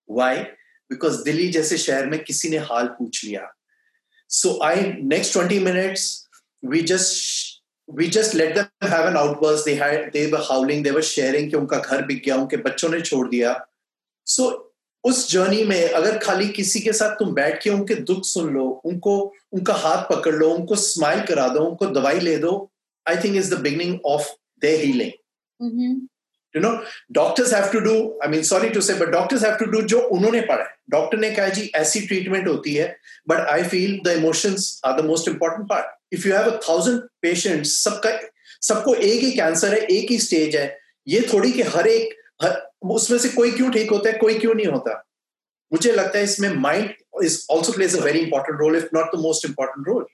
Why? 0.07 0.51
Because 0.91 1.23
Delhi 1.25 1.49
जैसे 1.53 1.79
शहर 1.79 2.07
में 2.11 2.23
किसी 2.25 2.49
ने 2.49 2.59
हाल 2.69 2.87
पूछ 2.99 3.25
लिया. 3.25 3.49
So 4.29 4.63
I 4.63 4.75
next 5.01 5.33
20 5.33 5.59
minutes, 5.59 6.22
we 6.64 6.84
just 6.84 7.14
we 7.90 8.10
just 8.10 8.34
let 8.34 8.56
them 8.56 8.68
have 8.82 9.06
an 9.06 9.18
outburst. 9.18 9.66
They 9.66 9.76
had, 9.76 10.14
they 10.14 10.32
were 10.32 10.44
howling, 10.50 10.84
they 10.84 10.92
were 10.92 11.02
sharing 11.02 11.50
कि 11.50 11.58
उनका 11.58 11.78
घर 11.78 12.06
बिक 12.06 12.24
गया, 12.24 12.36
उनके 12.36 12.58
बच्चों 12.58 12.90
ने 12.90 13.02
छोड़ 13.02 13.28
दिया। 13.30 13.66
So, 14.28 14.54
उस 15.04 15.32
जर्नी 15.32 15.64
में 15.64 15.90
अगर 15.90 16.18
खाली 16.18 16.50
किसी 16.50 16.80
के 16.80 16.94
साथ 16.94 17.16
तुम 17.16 17.34
बैठ 17.34 17.64
के 17.64 17.70
उनके 17.70 17.96
दुख 17.96 18.26
सुन 18.26 18.54
लो, 18.54 18.82
उनको, 18.86 19.34
उनका 19.52 19.74
हाथ 19.74 20.04
पकड़ 20.04 20.36
लो, 20.36 20.50
उनको 20.50 20.76
स्माइल 20.76 21.22
करा 21.22 21.48
दो, 21.48 21.60
उनको 21.60 21.86
दवाई 21.86 22.20
ले 22.20 22.38
दो 22.38 22.72
I 23.10 23.16
think 23.16 23.36
is 23.36 23.56
the 23.56 23.60
beginning 23.60 24.00
of 24.06 24.30
the 24.62 24.78
healing 24.78 25.12
you 26.56 26.62
know 26.62 26.84
doctors 27.12 27.54
have 27.54 27.66
to 27.66 27.80
do 27.80 28.20
I 28.24 28.30
mean 28.30 28.42
sorry 28.44 28.70
to 28.70 28.82
say 28.82 28.94
but 28.94 29.08
doctors 29.08 29.44
have 29.44 29.56
to 29.56 29.66
do 29.66 29.82
जो 29.82 30.00
उन्होंने 30.00 30.42
पढ़ा 30.42 30.64
है। 30.64 30.76
डॉक्टर 30.90 31.18
ने 31.18 31.32
कहा 31.32 31.48
जी 31.48 31.72
ऐसी 31.76 32.02
ट्रीटमेंट 32.02 32.48
होती 32.48 32.76
है 32.76 32.98
but 33.28 33.38
I 33.38 33.64
feel 33.64 34.00
the 34.06 34.08
emotions 34.08 34.82
are 34.86 35.02
the 35.02 35.06
most 35.06 35.28
important 35.28 35.70
part 35.70 35.86
if 36.14 36.28
you 36.28 36.36
have 36.36 36.52
a 36.52 36.60
thousand 36.70 37.00
patients 37.22 37.84
सबका 37.84 38.20
सबको 38.62 38.96
एक 38.96 39.24
ही 39.24 39.32
कैंसर 39.32 39.74
है 39.74 39.80
एक 39.80 40.12
ही 40.12 40.20
स्टेज 40.20 40.56
है 40.56 40.80
ये 41.08 41.30
थोड़ी 41.34 41.52
कि 41.52 41.62
हर 41.62 41.88
एक 41.88 42.16
हर, 42.44 42.70
उसमें 42.84 43.20
से 43.20 43.30
कोई 43.30 43.52
क्यों 43.52 43.72
ठीक 43.72 43.92
होता 43.92 44.10
है 44.10 44.18
कोई 44.18 44.40
क्यों 44.40 44.54
नहीं 44.54 44.68
होता? 44.68 45.06
मुझे 45.74 45.92
लगता 45.92 46.18
है 46.18 46.24
इसमें 46.24 46.54
mind 46.54 46.94
is 47.24 47.46
also 47.50 47.72
plays 47.72 47.98
a 47.98 48.02
very 48.02 48.20
important 48.20 48.60
role 48.60 48.78
if 48.78 48.86
not 48.94 49.06
the 49.06 49.20
most 49.20 49.46
important 49.46 49.88
role 49.88 50.06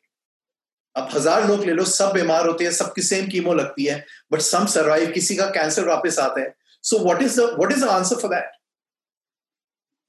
अब 0.99 1.09
हज़ार 1.13 1.47
लोग 1.47 1.65
ले 1.65 1.73
लो, 1.73 1.83
सब 1.85 2.11
बीमार 2.13 2.47
होते 2.47 2.63
हैं, 2.63 2.71
सबकी 2.71 3.01
सेम 3.01 3.27
कीमो 3.27 3.53
लगती 3.53 3.85
है 3.85 4.03
बट 4.31 4.41
सम 4.41 4.65
सर्वाइव 4.75 5.11
किसी 5.11 5.35
का 5.35 5.45
कैंसर 5.57 5.87
वापस 5.87 6.19
आता 6.19 6.41
है। 6.41 6.53
So 6.83 6.99
what 6.99 7.21
is 7.23 7.39
the 7.41 7.71
is 7.71 7.85
the 7.85 7.87
answer 7.89 8.15
for 8.21 8.31
that 8.31 8.51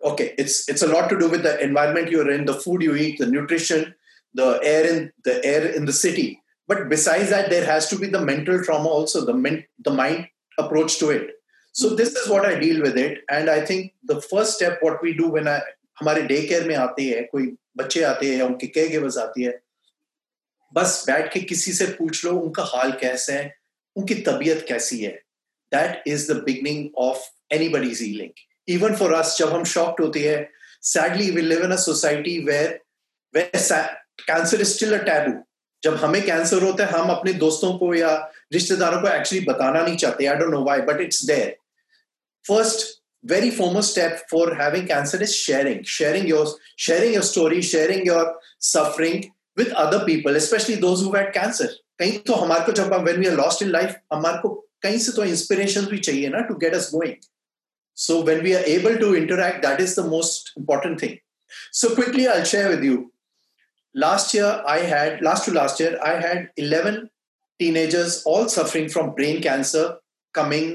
okay 0.00 0.25
it's 0.40 0.68
it's 0.70 0.85
a 0.85 1.09
to 1.09 1.16
do 1.16 1.28
with 1.28 1.47
the 1.47 1.56
environment 1.62 2.12
you 2.12 2.23
in 2.32 2.44
the 2.44 2.59
food 2.61 2.82
you 2.82 2.94
eat 2.97 3.23
the 3.23 3.28
nutrition 3.30 3.85
the 4.35 4.61
air 4.64 4.87
in 4.87 5.11
the 5.28 5.40
air 5.44 5.66
in 5.66 5.87
the 5.87 5.90
city 5.94 6.28
but 6.68 6.87
besides 6.88 7.32
that 7.35 7.49
there 7.50 7.70
has 7.70 7.90
to 7.90 7.97
be 7.99 8.06
the 8.06 8.23
mental 8.30 8.62
trauma 8.64 8.94
also 8.99 9.20
the 9.23 9.92
mind 9.94 10.25
approach 10.59 10.99
to 11.00 11.11
it 11.12 11.37
so 11.75 11.90
this 11.97 12.16
is 12.16 12.28
what 12.28 12.47
I 12.47 12.56
deal 12.56 12.82
with 12.82 12.99
it 12.99 13.25
and 13.32 13.50
I 13.50 13.61
think 13.70 13.90
the 14.11 14.20
first 14.20 14.54
step 14.54 14.80
what 14.85 15.04
we 15.04 15.12
do 15.12 15.32
when 15.32 15.49
I 15.49 15.61
हमारे 16.00 16.23
day 16.23 16.40
care 16.42 16.68
में 16.68 16.75
आते 16.76 17.02
हैं, 17.02 17.26
कोई 17.28 17.47
बच्चे 17.76 18.02
आते 18.02 18.35
हैं 18.35 18.42
उनके 18.42 18.66
care 18.66 18.88
givers 18.88 19.16
आती 19.18 19.42
है 19.42 19.59
बस 20.72 21.02
बैठ 21.06 21.32
के 21.32 21.40
किसी 21.42 21.72
से 21.72 21.86
पूछ 21.98 22.24
लो, 22.24 22.32
उनका 22.32 22.62
हाल 22.66 22.92
कैसे 23.00 23.32
है, 23.32 23.54
उनकी 23.96 24.14
तबीयत 24.22 24.64
कैसी 24.68 24.98
है। 25.00 25.12
That 25.72 26.02
is 26.08 26.32
the 26.32 26.36
beginning 26.44 26.88
of 26.98 27.28
any 27.54 27.68
body's 27.68 28.00
healing 28.02 28.74
even 28.74 28.96
for 28.96 29.12
us 29.14 29.36
जब 29.38 29.52
हम 29.52 29.64
शॉक्ट 29.66 30.00
होते 30.00 30.20
हैं 30.28 30.48
sadly 30.84 31.30
we 31.30 31.42
live 31.42 31.64
in 31.64 31.70
a 31.70 31.76
society 31.80 32.38
where 32.44 32.80
where 33.34 33.82
cancer 34.26 34.60
is 34.60 34.68
still 34.68 34.98
a 34.98 35.02
taboo 35.04 35.32
जब 35.82 35.94
हमें 35.96 36.22
कैंसर 36.22 36.62
होता 36.62 36.84
है, 36.84 36.92
हम 36.92 37.10
अपने 37.10 37.32
दोस्तों 37.34 37.72
को 37.78 37.94
या 37.94 38.14
रिश्तेदारों 38.52 39.00
को 39.02 39.08
एक्चुअली 39.08 39.44
बताना 39.44 39.82
नहीं 39.82 39.96
चाहते। 39.96 40.26
I 40.26 40.36
don't 40.36 40.50
know 40.50 40.64
why 40.64 40.80
but 40.88 41.00
it's 41.00 41.24
their 41.26 41.56
first 42.44 42.86
very 43.24 43.50
foremost 43.50 43.90
step 43.90 44.24
for 44.30 44.52
having 44.60 44.86
cancer 44.88 45.22
is 45.22 45.32
sharing 45.32 45.84
sharing 45.88 46.28
your 46.28 46.56
sharing 46.78 47.14
your 47.14 47.24
story 47.24 47.62
sharing 47.62 48.06
your 48.06 48.38
suffering 48.66 49.22
with 49.57 49.72
other 49.84 50.00
people 50.05 50.36
especially 50.36 50.75
those 50.86 51.03
who 51.05 51.12
had 51.17 51.34
cancer 51.39 51.69
कहीं 52.00 52.17
तो 52.27 52.34
हमारे 52.36 52.65
को 52.65 52.72
जब 52.79 52.93
when 53.07 53.19
we 53.24 53.31
are 53.31 53.38
lost 53.38 53.65
in 53.65 53.72
life 53.75 53.95
हमारे 54.13 54.41
को 54.41 54.50
कहीं 54.84 54.98
से 55.00 55.12
तो 55.12 55.24
इंस्पिरेशन 55.25 55.86
भी 55.91 55.98
चाहिए 55.98 56.29
ना 56.29 56.39
to 56.48 56.55
get 56.63 56.74
us 56.75 56.89
going 56.93 57.15
so 57.98 58.22
when 58.24 58.41
we 58.41 58.53
are 58.53 58.63
able 58.69 58.98
to 59.00 59.13
interact 59.15 59.65
that 59.65 59.81
is 59.81 60.00
the 60.00 60.05
most 60.07 60.53
important 60.57 61.01
thing 61.01 61.17
so 61.81 61.95
quickly 61.95 62.25
I 62.25 62.45
share 62.45 62.69
with 62.69 62.84
you 62.86 63.03
last 63.95 64.34
year 64.34 64.48
i 64.67 64.79
had 64.79 65.22
last 65.25 65.45
to 65.48 65.51
last 65.57 65.81
year 65.81 65.91
i 66.05 66.15
had 66.24 66.39
11 66.63 66.95
teenagers 67.60 68.15
all 68.31 68.50
suffering 68.55 68.89
from 68.95 69.12
brain 69.19 69.38
cancer 69.45 69.84
coming 70.36 70.65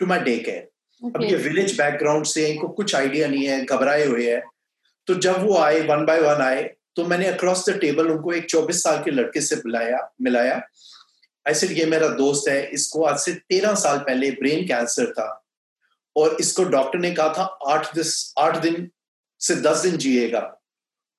to 0.00 0.06
my 0.12 0.18
daycare 0.28 0.66
अब 1.02 1.22
ये 1.22 1.36
village 1.36 1.76
background 1.76 2.26
से 2.26 2.44
इनको 2.46 2.68
कुछ 2.78 2.94
idea 2.94 3.28
नहीं 3.28 3.44
है 3.46 3.64
घबराए 3.64 4.04
हुए 4.06 4.30
हैं 4.30 4.42
तो 5.08 5.14
जब 5.26 5.42
वो 5.42 5.56
आए 5.58 5.80
वन 5.86 6.04
बाय 6.06 6.20
वन 6.20 6.42
आए 6.42 6.62
तो 6.97 7.05
मैंने 7.05 7.25
अक्रॉस 7.27 7.69
द 7.69 7.77
टेबल 7.79 8.09
उनको 8.09 8.33
एक 8.33 8.49
24 8.49 8.83
साल 8.83 9.03
के 9.03 9.11
लड़के 9.11 9.41
से 9.41 9.55
बुलाया, 9.55 10.13
मिलाया। 10.21 10.61
ऐसे 11.45 11.67
ये 11.67 11.85
मेरा 11.85 12.07
दोस्त 12.07 12.49
है। 12.49 12.65
इसको 12.67 13.03
आज 13.03 13.17
से 13.19 13.33
तेरह 13.33 13.73
साल 13.75 13.97
पहले 13.97 14.31
ब्रेन 14.31 14.65
कैंसर 14.67 15.11
था 15.11 15.45
और 16.15 16.37
इसको 16.39 16.63
डॉक्टर 16.63 16.99
ने 16.99 17.11
कहा 17.11 17.33
था, 17.33 17.43
आठ 17.43 17.93
दिस, 17.95 18.33
आठ 18.39 18.57
दिन 18.57 18.89
से 19.41 19.55
दस 19.55 19.77
दिन 19.77 19.97
जिएगा। 19.97 20.41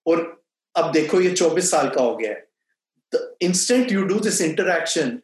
और 0.07 0.45
अब 0.77 0.91
देखो 0.93 1.21
ये 1.21 1.31
चौबीस 1.31 1.71
साल 1.71 1.89
का 1.89 2.03
हो 2.03 2.17
गया 2.17 2.31
है। 2.31 2.47
The 3.15 3.37
instant 3.43 3.93
you 3.93 4.03
do 4.03 4.19
this 4.21 4.41
interaction 4.41 5.19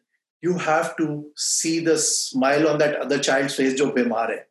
you 0.45 0.55
have 0.59 0.95
to 0.99 1.33
see 1.37 1.81
the 1.81 1.95
smile 1.97 2.67
on 2.67 2.79
that 2.79 2.97
other 2.97 3.19
child 3.19 3.51
face 3.51 3.75
जो 3.75 3.87
बीमार 3.87 4.33
है। 4.33 4.47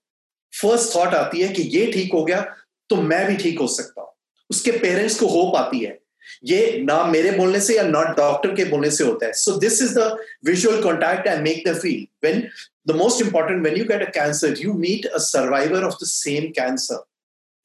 फ़र्स्ट 0.54 0.96
थॉट 0.96 1.14
आती 1.16 1.42
है 1.42 1.54
कि 1.54 1.64
ये 1.78 1.92
ठीक 1.92 2.14
हो 2.14 2.24
गया 2.26 2.42
तो 2.90 2.96
मैं 2.96 3.26
भी 3.28 3.38
ठीक 3.38 3.60
हो 3.60 3.68
सकता 3.68 4.02
हूँ। 4.02 4.11
उसके 4.52 4.72
पेरेंट्स 4.80 5.20
को 5.20 5.28
होप 5.28 5.56
आती 5.56 5.80
है। 5.80 6.00
ये 6.46 6.82
ना 6.84 7.04
मेरे 7.06 7.32
बोलने 7.38 7.60
से 7.62 7.76
या 7.78 7.84
नॉट 7.84 8.16
डॉक्टर 8.18 8.56
के 8.56 8.66
बोलने 8.66 8.92
से 8.92 9.04
होता 9.04 9.26
है। 9.26 9.34
So 9.34 9.52
this 9.60 9.82
is 9.82 9.94
the 10.00 10.18
visual 10.46 10.82
contact 10.84 11.28
and 11.28 11.42
make 11.44 11.64
the 11.68 11.78
feel 11.80 12.06
when 12.24 12.48
the 12.88 12.96
most 12.98 13.22
important 13.22 13.64
when 13.64 13.78
you 13.78 13.86
get 13.86 14.08
a 14.08 14.12
cancer 14.12 14.60
you 14.60 14.74
meet 14.74 15.06
a 15.06 15.18
survivor 15.30 15.84
of 15.84 15.96
the 16.04 16.08
same 16.08 16.50
cancer 16.60 17.04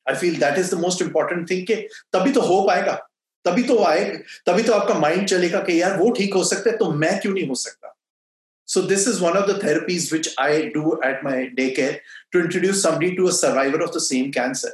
I 0.06 0.16
feel 0.16 0.36
that 0.40 0.58
is 0.58 0.74
the 0.74 0.78
most 0.80 1.02
important 1.02 1.50
thing 1.50 1.66
के 1.66 1.74
तभी 2.12 2.32
तो 2.32 2.40
hope 2.52 2.70
आएगा। 2.70 3.02
तभी 3.44 3.62
तो 3.62 3.82
आए, 3.84 4.04
तभी 4.46 4.62
तो 4.62 4.72
आपका 4.72 4.94
माइंड 4.98 5.26
चलेगा 5.28 5.58
कि 5.66 5.80
यार 5.80 5.96
वो 5.98 6.10
ठीक 6.12 6.34
हो 6.34 6.42
सकता 6.44 6.70
है 6.70 6.76
तो 6.76 6.90
मैं 6.92 7.18
क्यों 7.20 7.32
नहीं 7.34 7.46
हो 7.48 7.54
सकता? 7.54 7.92
So 8.68 8.80
this 8.82 9.04
is 9.06 9.20
one 9.22 9.36
of 9.40 9.44
the 9.48 9.54
therapies 9.58 10.06
which 10.12 10.28
I 10.44 10.54
do 10.76 10.94
at 11.08 11.20
my 11.26 11.34
daycare 11.58 11.98
to 12.32 12.40
introduce 12.44 12.80
somebody 12.82 13.10
to 13.18 13.28
a 13.28 13.34
survivor 13.36 13.80
of 13.84 13.92
the 13.96 14.02
same 14.06 14.32
cancer. 14.36 14.72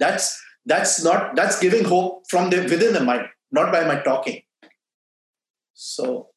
That's 0.00 0.26
that's 0.66 1.02
not 1.04 1.36
that's 1.36 1.58
giving 1.60 1.84
hope 1.84 2.26
from 2.28 2.50
the 2.50 2.62
within 2.62 2.94
the 2.94 3.00
mind 3.00 3.26
not 3.52 3.72
by 3.72 3.84
my 3.84 4.00
talking. 4.00 4.42
So 5.72 6.30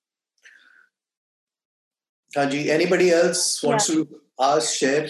Raji, 2.35 2.69
anybody 2.71 3.11
else 3.11 3.63
wants 3.63 3.89
yeah. 3.89 3.95
to 3.95 4.21
ask 4.39 4.73
share? 4.73 5.09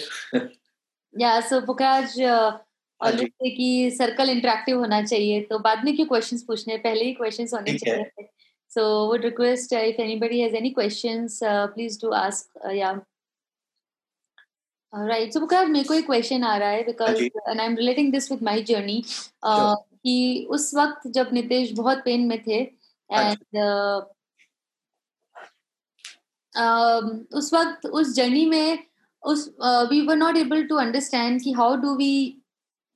Yeah 1.12 1.40
so 1.40 1.60
Pukhraj, 1.62 2.16
uh, 2.18 2.58
और 3.00 3.14
जैसे 3.16 3.50
कि 3.56 3.90
circle 3.96 4.30
interactive 4.30 4.78
होना 4.78 5.02
चाहिए 5.02 5.40
तो 5.50 5.58
बाद 5.58 5.84
में 5.84 5.94
क्यों 5.96 6.06
questions 6.06 6.42
पूछने 6.46 6.76
पहले 6.86 7.04
ही 7.04 7.12
क्वेश्चंस 7.14 7.52
होने 7.54 7.76
चाहिए। 7.78 8.28
So 8.74 8.82
would 9.08 9.24
request 9.24 9.72
if 9.72 10.00
anybody 10.00 10.40
has 10.40 10.54
any 10.54 10.70
questions 10.70 11.38
please 11.44 11.98
do 12.02 12.10
ask 12.20 12.70
या 12.74 12.92
राइट 14.92 15.32
सो 15.32 15.40
बुकार 15.40 15.66
मेरे 15.68 15.88
को 15.88 15.94
एक 15.94 16.06
क्वेश्चन 16.06 16.44
आ 16.44 16.56
रहा 16.56 16.68
है 16.68 16.82
because 16.84 17.22
and 17.22 17.60
I 17.60 17.66
am 17.66 17.76
relating 17.76 18.12
this 18.12 18.30
with 18.32 18.42
my 18.42 18.62
journey 18.64 19.02
कि 19.44 20.46
उस 20.50 20.74
वक्त 20.74 21.08
जब 21.08 21.30
नितेश 21.32 21.72
बहुत 21.72 21.98
पेन 22.04 22.26
में 22.26 22.42
थे 22.42 22.60
एंड 23.10 23.36
uh, 23.56 24.00
um, 26.54 27.08
उस 27.32 27.52
वक्त 27.54 27.86
उस 27.88 28.14
जर्नी 28.14 28.44
में 28.46 28.78
उस 29.22 29.48
we 29.90 30.00
were 30.06 30.16
not 30.16 30.36
able 30.36 30.66
to 30.66 30.76
understand 30.76 31.40
कि 31.42 31.52
हाउ 31.52 31.76
डू 31.76 31.94
वी 31.96 32.42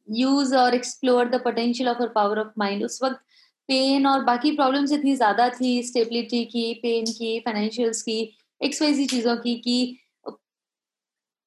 यूज़ 0.09 0.55
और 0.57 0.75
explore 0.75 1.29
the 1.29 1.41
potential 1.45 1.89
of 1.89 2.03
our 2.03 2.09
power 2.15 2.39
of 2.39 2.53
mind 2.59 2.85
उस 2.85 3.03
वक्त 3.03 3.21
पेन 3.69 4.07
और 4.07 4.25
बाकी 4.25 4.51
प्रॉब्लम्स 4.53 4.93
इतनी 4.93 5.15
ज़्यादा 5.17 5.49
थी 5.51 5.83
स्टेबिलिटी 5.83 6.45
की 6.45 6.73
पेन 6.83 7.05
की 7.09 7.39
फाइनेंशियल्स 7.41 8.03
की 8.03 8.21
एक्सवाइजी 8.61 9.07
चीज़ों 9.07 9.37
की 9.37 9.55
कि 9.57 9.77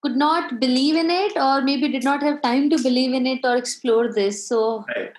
could 0.05 0.15
not 0.15 0.59
believe 0.59 0.95
in 0.95 1.09
it 1.09 1.35
or 1.35 1.61
maybe 1.61 1.89
did 1.89 2.03
not 2.03 2.21
have 2.21 2.41
time 2.41 2.69
to 2.69 2.77
believe 2.77 3.13
in 3.13 3.25
it 3.25 3.39
or 3.43 3.55
explore 3.57 4.13
this. 4.13 4.47
So 4.47 4.85
right. 4.95 5.13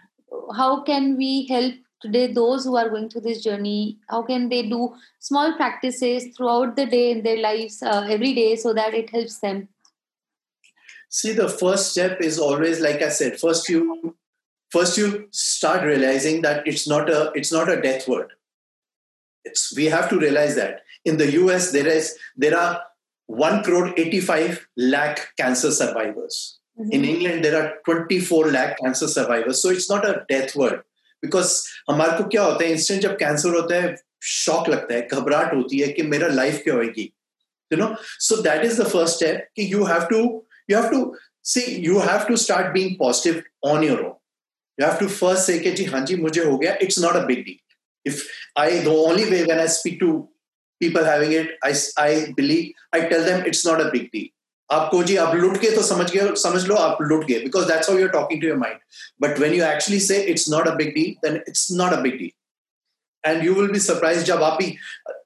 how 0.57 0.83
can 0.85 1.17
we 1.17 1.47
help 1.49 1.75
today 2.01 2.33
those 2.33 2.65
who 2.65 2.77
are 2.77 2.89
going 2.89 3.09
through 3.09 3.23
this 3.23 3.43
journey? 3.43 3.99
How 4.09 4.23
can 4.23 4.49
they 4.49 4.63
do 4.69 4.95
small 5.19 5.57
practices 5.57 6.29
throughout 6.37 6.77
the 6.77 6.87
day 6.87 7.11
in 7.11 7.25
their 7.25 7.39
lives 7.39 7.83
uh, 7.83 8.07
every 8.09 8.33
day 8.35 8.55
so 8.55 8.73
that 8.75 8.95
it 8.95 9.11
helps 9.11 9.41
them? 9.41 9.69
See 11.09 11.33
the 11.33 11.49
first 11.49 11.91
step 11.91 12.21
is 12.21 12.39
always 12.39 12.81
like 12.81 13.01
i 13.01 13.09
said 13.09 13.39
first 13.41 13.69
you 13.69 14.17
first 14.71 14.99
you 14.99 15.29
start 15.31 15.85
realizing 15.85 16.43
that 16.43 16.67
it's 16.67 16.87
not 16.89 17.09
a 17.09 17.31
it's 17.35 17.53
not 17.53 17.71
a 17.71 17.81
death 17.81 18.09
word. 18.09 18.33
It's 19.45 19.75
we 19.77 19.87
have 19.87 20.11
to 20.11 20.19
realize 20.19 20.57
that. 20.57 20.83
In 21.05 21.17
the 21.17 21.27
us 21.27 21.71
there 21.73 21.87
is 21.87 22.19
there 22.37 22.59
are 22.59 22.83
1 23.28 23.64
crore 23.64 23.94
85 23.98 24.68
lakh 24.78 25.36
cancer 25.38 25.72
survivors. 25.72 26.60
Mm-hmm. 26.80 26.92
In 26.92 27.06
England, 27.06 27.46
there 27.46 27.62
are 27.62 27.74
24 27.86 28.52
lakh 28.52 28.78
cancer 28.80 29.08
survivors. 29.08 29.62
So 29.62 29.70
it's 29.70 29.90
not 29.90 30.06
a 30.06 30.26
death 30.30 30.56
word. 30.56 30.82
Because 31.22 31.68
हमारे 31.90 32.18
को 32.18 32.30
क्या 32.30 32.44
होता 32.44 32.64
है 32.64 32.72
instant 32.72 33.02
जब 33.02 33.18
cancer 33.18 33.56
होता 33.56 33.76
है 33.82 33.96
shock 34.22 34.70
लगता 34.70 34.94
है 34.94 35.08
घबराहट 35.08 35.54
होती 35.54 35.80
है 35.80 35.88
कि 35.94 36.04
मेरा 36.04 36.28
लाइफ 36.28 36.62
क्या 36.64 36.74
होगी 36.76 37.12
you 37.72 37.78
know 37.78 37.96
so 38.20 38.42
that 38.48 38.66
is 38.66 38.78
the 38.78 38.86
first 38.94 39.18
step 39.18 39.46
you 39.56 39.86
have 39.86 40.08
to 40.10 40.18
you 40.68 40.76
have 40.76 40.90
to 40.94 41.16
see 41.52 41.80
you 41.86 42.00
have 42.08 42.28
to 42.28 42.38
start 42.38 42.74
being 42.74 42.98
positive 42.98 43.44
on 43.74 43.86
your 43.88 44.00
own 44.06 44.16
you 44.78 44.86
have 44.86 45.00
to 45.04 45.08
first 45.20 45.50
say 45.50 45.60
कि 45.60 45.72
जी 45.80 45.86
हाँ 45.94 46.06
जी 46.06 46.16
मुझे 46.26 46.44
हो 46.46 46.58
गया 46.58 46.78
it's 46.88 47.00
not 47.06 47.20
a 47.22 47.26
big 47.32 47.46
deal 47.46 48.12
if 48.12 48.22
I 48.66 48.68
the 48.88 48.96
only 49.06 49.30
way 49.32 49.46
when 49.46 49.60
I 49.60 49.68
speak 49.78 50.00
to 50.02 50.12
people 50.82 51.04
having 51.06 51.34
it 51.34 51.50
i 51.64 51.72
i 52.04 52.12
believe 52.38 52.86
i 52.94 53.02
tell 53.10 53.26
them 53.26 53.44
it's 53.46 53.66
not 53.66 53.82
a 53.82 53.90
big 53.92 54.08
deal 54.14 54.30
आपको 54.70 55.02
जी 55.04 55.16
आप 55.22 55.34
लुट 55.36 55.58
के 55.62 55.70
तो 55.72 55.82
समझ 55.84 56.10
गए 56.12 56.36
समझ 56.42 56.64
लो 56.68 56.76
आप 56.82 56.98
लुट 57.02 57.26
गए 57.28 57.40
because 57.40 57.64
that's 57.68 57.90
how 57.90 57.98
you 57.98 58.06
are 58.06 58.12
talking 58.12 58.42
to 58.42 58.48
your 58.48 58.58
mind 58.58 58.78
but 59.22 59.40
when 59.40 59.54
you 59.54 59.64
actually 59.66 60.00
से 60.00 60.22
it's 60.34 60.48
not 60.50 60.68
a 60.68 60.74
big 60.76 60.94
deal 60.94 61.16
then 61.24 61.36
it's 61.48 61.68
not 61.72 61.94
a 61.94 62.00
big 62.02 62.18
deal 62.18 62.32
and 63.24 63.44
you 63.46 63.54
will 63.54 63.68
be 63.72 63.80
surprise 63.80 64.24
जब 64.26 64.44
आप 64.44 64.58
ही 64.62 64.76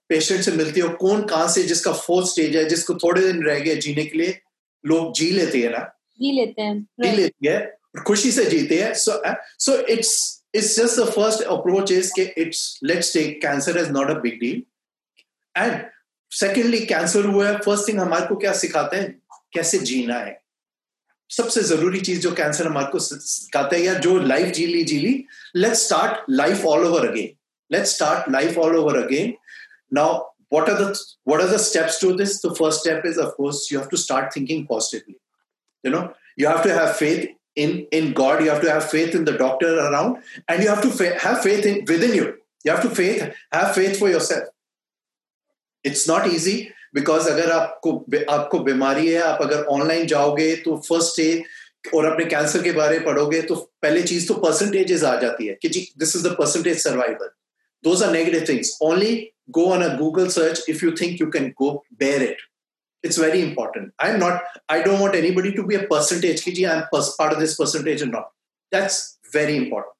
पेशेंट 0.09 0.41
से 0.43 0.51
मिलते 0.51 0.81
हो 0.81 0.89
कौन 1.01 1.21
कहां 1.27 1.47
से 1.49 1.63
जिसका 1.63 1.91
फोर्थ 1.99 2.27
स्टेज 2.29 2.55
है 2.55 2.65
जिसको 2.69 2.93
थोड़े 3.03 3.21
दिन 3.21 3.43
रह 3.43 3.59
गए 3.59 3.75
जीने 3.85 4.05
के 4.05 4.17
लिए 4.17 4.39
लोग 4.83 5.13
जी 5.15 5.29
लेते 5.31 5.61
हैं 5.61 5.71
ना 5.71 5.83
जी 6.21 6.31
लेते 6.31 6.61
हैं 6.61 6.79
जी 7.03 7.15
लेती 7.15 7.47
है 7.47 8.03
खुशी 8.05 8.31
से 8.31 8.45
जीते 8.45 8.81
हैं 8.81 8.93
so 9.03 9.21
so 9.59 9.77
it's 9.87 10.13
it's 10.55 10.75
just 10.77 10.99
the 10.99 11.09
first 11.11 11.43
approach 11.53 11.91
is 11.91 12.11
के 12.15 12.31
it's 12.41 12.67
let's 12.83 13.13
take 13.13 13.41
cancer 13.41 13.77
is 13.79 13.89
not 13.91 14.09
a 14.09 14.19
big 14.21 14.39
deal 14.39 14.63
and 15.57 15.83
secondly 16.31 16.79
cancer 16.85 17.25
हुआ 17.25 17.47
है 17.47 17.57
फर्स्ट 17.65 17.87
थिंग 17.87 17.99
हमारे 17.99 18.25
को 18.27 18.35
क्या 18.35 18.53
सिखाते 18.63 18.97
हैं 18.97 19.11
कैसे 19.53 19.79
जीना 19.91 20.17
है 20.19 20.39
सबसे 21.35 21.61
जरूरी 21.63 21.99
चीज 22.07 22.21
जो 22.21 22.31
कैंसर 22.35 22.67
हमारे 22.67 22.87
को 22.91 22.99
सिखाते 22.99 23.75
हैं 23.77 23.83
या 23.83 23.93
जो 24.05 24.17
लाइफ 24.21 24.53
जी 24.55 24.65
ली 24.65 24.83
जी 24.91 24.99
ली 24.99 25.13
let's 25.55 25.85
start 25.85 26.29
life 26.29 26.65
all 26.65 26.85
over 26.85 27.07
again 27.09 27.35
let's 27.71 27.95
start 27.95 28.29
life 28.31 28.57
all 28.57 28.75
over 28.77 29.03
again 29.03 29.33
now 29.93 30.23
what 30.49 30.69
are 30.69 30.77
the 30.77 30.99
what 31.23 31.41
are 31.41 31.47
the 31.47 31.59
steps 31.59 31.99
to 31.99 32.13
this 32.17 32.41
the 32.41 32.53
first 32.55 32.81
step 32.81 33.05
is 33.05 33.17
of 33.17 33.31
course 33.37 33.69
you 33.69 33.79
have 33.79 33.89
to 33.89 33.97
start 33.97 34.33
thinking 34.33 34.65
positively 34.67 35.15
you 35.83 35.91
know 35.95 36.03
you 36.37 36.47
have 36.47 36.61
to 36.63 36.73
have 36.73 36.95
faith 36.95 37.23
in 37.63 37.73
in 37.99 38.11
god 38.19 38.43
you 38.43 38.49
have 38.49 38.61
to 38.61 38.71
have 38.71 38.89
faith 38.89 39.15
in 39.15 39.25
the 39.29 39.35
doctor 39.41 39.71
around 39.85 40.17
and 40.47 40.63
you 40.63 40.69
have 40.69 40.81
to 40.81 40.91
fa- 40.99 41.17
have 41.25 41.41
faith 41.47 41.65
in 41.71 41.79
within 41.93 42.13
you 42.19 42.27
you 42.63 42.71
have 42.71 42.83
to 42.87 42.93
faith 43.01 43.25
have 43.51 43.73
faith 43.79 43.97
for 44.03 44.09
yourself 44.09 44.47
it's 45.85 46.09
not 46.09 46.27
easy 46.33 46.55
because 46.95 47.27
अगर 47.27 47.51
आपको 47.51 47.93
आपको 48.33 48.59
बीमारी 48.69 49.07
है 49.11 49.21
आप 49.21 49.41
अगर 49.41 49.63
online 49.77 50.05
जाओगे 50.07 50.55
तो 50.65 50.77
first 50.89 51.21
day 51.21 51.43
और 51.95 52.05
अपने 52.05 52.25
कैंसर 52.25 52.63
के 52.63 52.71
बारे 52.71 52.97
में 52.99 53.05
पढ़ोगे 53.05 53.41
तो 53.49 53.55
पहले 53.81 54.01
चीज 54.03 54.27
तो 54.27 54.33
परसेंटेजेस 54.45 55.03
आ 55.03 55.15
जाती 55.21 55.47
है 55.47 55.57
कि 55.61 55.69
जी 55.69 55.87
this 55.99 56.15
is 56.15 56.23
the 56.27 56.35
percentage 56.39 56.77
survival 56.83 57.29
those 57.83 58.03
are 58.03 58.11
negative 58.11 58.45
things 58.49 58.77
only 58.81 59.15
go 59.51 59.71
on 59.71 59.83
a 59.83 59.95
google 59.97 60.29
search 60.29 60.59
if 60.67 60.81
you 60.81 60.95
think 60.95 61.19
you 61.19 61.29
can 61.29 61.53
go 61.57 61.83
bear 61.91 62.21
it 62.21 62.37
it's 63.03 63.17
very 63.17 63.41
important 63.41 63.91
i'm 63.99 64.19
not 64.19 64.41
i 64.69 64.81
don't 64.81 64.99
want 64.99 65.15
anybody 65.15 65.51
to 65.53 65.63
be 65.63 65.75
a 65.75 65.83
percentage 65.87 66.43
kg 66.43 66.69
i'm 66.69 66.83
part 66.91 67.33
of 67.33 67.39
this 67.39 67.55
percentage 67.55 68.01
or 68.01 68.07
not 68.07 68.31
that's 68.71 69.19
very 69.31 69.55
important 69.57 69.93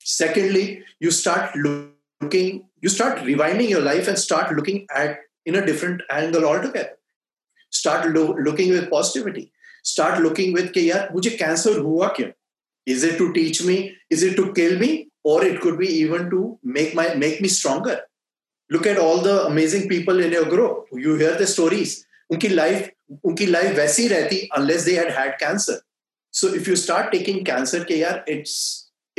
secondly 0.00 0.82
you 0.98 1.10
start 1.10 1.54
looking 1.56 2.64
you 2.86 2.92
start 2.96 3.18
rewinding 3.30 3.70
your 3.74 3.82
life 3.88 4.08
and 4.12 4.22
start 4.26 4.54
looking 4.58 4.86
at 5.02 5.18
in 5.46 5.58
a 5.60 5.66
different 5.66 6.02
angle 6.20 6.46
altogether 6.52 6.96
start 7.80 8.08
lo- 8.16 8.36
looking 8.48 8.72
with 8.76 8.88
positivity 8.94 9.44
start 9.92 10.22
looking 10.26 10.56
with 10.58 10.72
कि 10.72 10.90
यार 10.90 11.08
मुझे 11.14 11.30
cancer 11.42 11.78
हुआ 11.88 12.08
क्यों 12.18 12.30
is 12.92 13.04
it 13.08 13.14
to 13.18 13.26
teach 13.36 13.62
me 13.66 13.76
is 14.14 14.22
it 14.28 14.34
to 14.38 14.46
kill 14.56 14.78
me 14.80 14.90
or 15.32 15.36
it 15.44 15.60
could 15.60 15.78
be 15.82 15.86
even 16.00 16.26
to 16.32 16.40
make 16.78 16.94
my 16.98 17.06
make 17.22 17.38
me 17.44 17.50
stronger 17.58 17.94
look 18.70 18.88
at 18.90 18.98
all 19.04 19.22
the 19.26 19.36
amazing 19.52 19.86
people 19.92 20.20
in 20.26 20.34
your 20.38 20.44
group 20.50 20.98
you 21.06 21.14
hear 21.22 21.36
the 21.44 21.46
stories 21.54 21.94
उनकी 22.32 22.48
life 22.48 22.90
उनकी 23.30 23.46
life 23.46 23.76
वैसी 23.76 24.06
रहती 24.08 24.36
unless 24.58 24.84
they 24.88 24.94
had 25.00 25.10
had 25.16 25.34
cancer 25.40 25.74
so 26.40 26.52
if 26.58 26.68
you 26.70 26.76
start 26.82 27.10
taking 27.14 27.42
cancer 27.48 27.80
के 27.90 27.98
यार 27.98 28.22
it's 28.34 28.54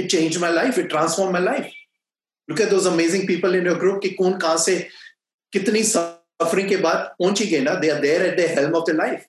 it 0.04 0.10
changed 0.14 0.42
my 0.46 0.52
life 0.60 0.80
it 0.84 0.90
transformed 0.94 1.38
my 1.38 1.44
life 1.48 1.74
Look 2.49 2.61
at 2.61 2.71
those 2.71 2.87
amazing 2.87 3.27
people 3.27 3.55
in 3.57 3.67
your 3.67 3.79
group 3.79 4.01
कि 4.03 4.11
कौन 4.11 4.39
कहाँ 4.39 4.57
से 4.59 4.79
कितनी 5.53 5.83
सफरिंग 5.85 6.69
के 6.69 6.77
बाद 6.79 7.15
पहुँची 7.19 7.47
गए 7.47 7.61
ना? 7.61 7.75
They 7.75 7.91
are 7.91 8.01
there 8.01 8.27
at 8.27 8.37
the 8.39 8.51
helm 8.59 8.75
of 8.77 8.91
the 8.91 8.97
life 8.97 9.27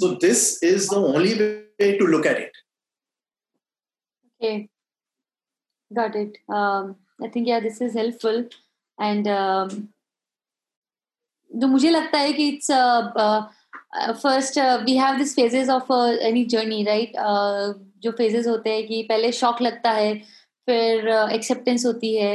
so 0.00 0.14
this 0.20 0.42
is 0.64 0.88
the 0.90 0.98
only 1.04 1.34
way 1.34 1.92
to 1.98 2.06
look 2.06 2.26
at 2.26 2.38
it 2.38 2.56
okay 4.26 4.58
got 5.90 6.16
it 6.16 6.38
I 6.52 7.28
think 7.36 7.48
yeah 7.48 7.60
this 7.60 7.82
is 7.82 7.98
helpful 7.98 8.48
and 8.98 9.28
तो 11.50 11.66
मुझे 11.66 11.90
लगता 11.90 12.18
है 12.18 12.32
कि 12.32 12.48
it's 12.48 12.70
first 14.22 14.58
we 14.84 14.96
have 14.96 15.16
this 15.18 15.34
phases 15.36 15.68
of 15.70 15.92
any 16.26 16.44
journey 16.52 16.82
right 16.84 17.12
जो 18.02 18.10
phases 18.18 18.46
होते 18.46 18.70
हैं 18.74 18.86
कि 18.86 19.02
पहले 19.08 19.32
शॉक 19.32 19.60
लगता 19.62 19.90
है 19.90 20.14
फिर 20.66 21.08
एक्सेप्टेंस 21.08 21.80
uh, 21.80 21.86
होती 21.86 22.14
है। 22.16 22.34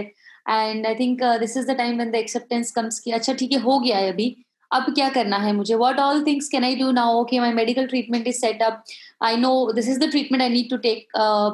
And 0.50 0.86
I 0.88 0.96
think 0.96 1.24
this 1.39 1.57
is 1.57 1.72
the 1.72 1.77
time 1.77 1.96
when 1.96 2.12
the 2.12 2.15
acceptance 2.15 2.72
comes 2.72 3.00
कि 3.00 3.12
अच्छा 3.12 3.34
ठीक 3.34 3.51
है 3.51 3.60
हो 3.62 3.79
गया 3.79 3.98
है 3.98 4.12
अभी। 4.12 4.36
अब 4.72 4.93
क्या 4.96 5.10
करना 5.10 5.38
है 5.38 5.51
मुझे? 5.55 5.75
What 5.75 6.00
all 6.00 6.24
things 6.25 6.50
can 6.50 6.63
I 6.63 6.75
do 6.75 6.91
now 6.91 7.19
okay 7.19 7.39
my 7.39 7.53
medical 7.53 7.88
treatment 7.88 8.27
is 8.27 8.39
set 8.39 8.62
up 8.63 8.84
I 9.24 9.38
know 9.38 9.51
this 9.75 9.89
is 9.89 10.00
the 10.00 10.10
treatment 10.12 10.41
I 10.43 10.50
need 10.50 10.69
to 10.69 10.77
take 10.88 11.07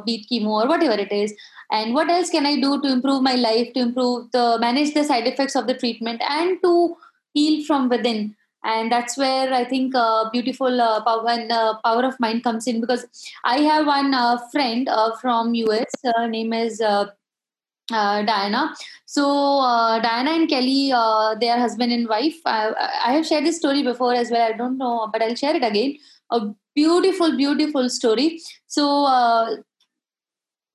be it 0.06 0.26
chemo 0.30 0.60
और 0.60 0.68
whatever 0.84 1.00
it 1.00 1.14
is 1.14 1.34
and 1.72 1.94
what 1.94 2.10
else 2.10 2.30
can 2.30 2.46
i 2.46 2.60
do 2.62 2.80
to 2.82 2.90
improve 2.94 3.22
my 3.24 3.36
life 3.36 3.74
to 3.74 3.82
improve 3.82 4.32
the 4.32 4.46
manage 4.64 4.94
the 4.94 5.04
side 5.04 5.28
effects 5.28 5.56
of 5.56 5.68
the 5.68 5.74
treatment 5.74 6.22
and 6.30 6.62
to 6.62 6.96
heal 7.36 7.66
from 7.66 7.90
within? 7.90 8.36
And 8.64 8.92
that's 8.92 9.18
where 9.18 9.54
i 9.54 9.64
think 9.64 9.96
uh, 9.96 10.30
beautiful 10.32 10.82
uh, 10.82 11.04
power 11.04 11.30
and 11.30 11.52
uh, 11.52 11.74
power 11.84 12.04
of 12.04 12.20
mind 12.20 12.44
comes 12.44 12.68
in 12.68 12.80
because 12.82 13.06
i 13.44 13.58
have 13.60 13.86
one 13.86 14.14
uh, 14.14 14.38
friend 14.52 14.88
uh, 14.90 15.12
from 15.18 15.54
us 15.54 15.92
her 16.04 16.28
name 16.28 16.54
is 16.54 16.82
uh, 16.82 17.06
Diana. 17.92 18.74
So 19.06 19.24
Diana 20.02 20.32
and 20.32 20.48
Kelly, 20.50 20.88
they 21.42 21.50
are 21.50 21.60
husband 21.60 21.92
and 21.92 22.08
wife. 22.08 22.38
I, 22.46 22.72
I 23.06 23.12
have 23.12 23.26
shared 23.26 23.46
this 23.46 23.58
story 23.58 23.84
before 23.84 24.14
as 24.14 24.32
well. 24.32 24.48
I 24.48 24.54
don't 24.54 24.78
know, 24.78 25.10
but 25.12 25.22
I'll 25.22 25.36
share 25.36 25.56
it 25.56 25.64
again. 25.64 25.98
A 26.32 26.40
beautiful, 26.74 27.36
beautiful 27.36 27.90
story. 27.90 28.40
So 28.68 28.86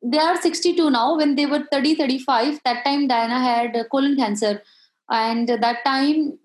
they 0.03 0.19
are 0.19 0.41
62 0.41 0.91
now 0.91 1.17
when 1.17 1.35
they 1.35 1.47
were 1.47 1.65
30 1.73 1.95
35 1.97 2.61
that 2.65 2.85
time 2.85 3.09
diana 3.09 3.41
had 3.41 3.77
colon 3.91 4.17
cancer 4.17 4.63
and 5.11 5.49
that 5.49 5.85
time 5.85 6.39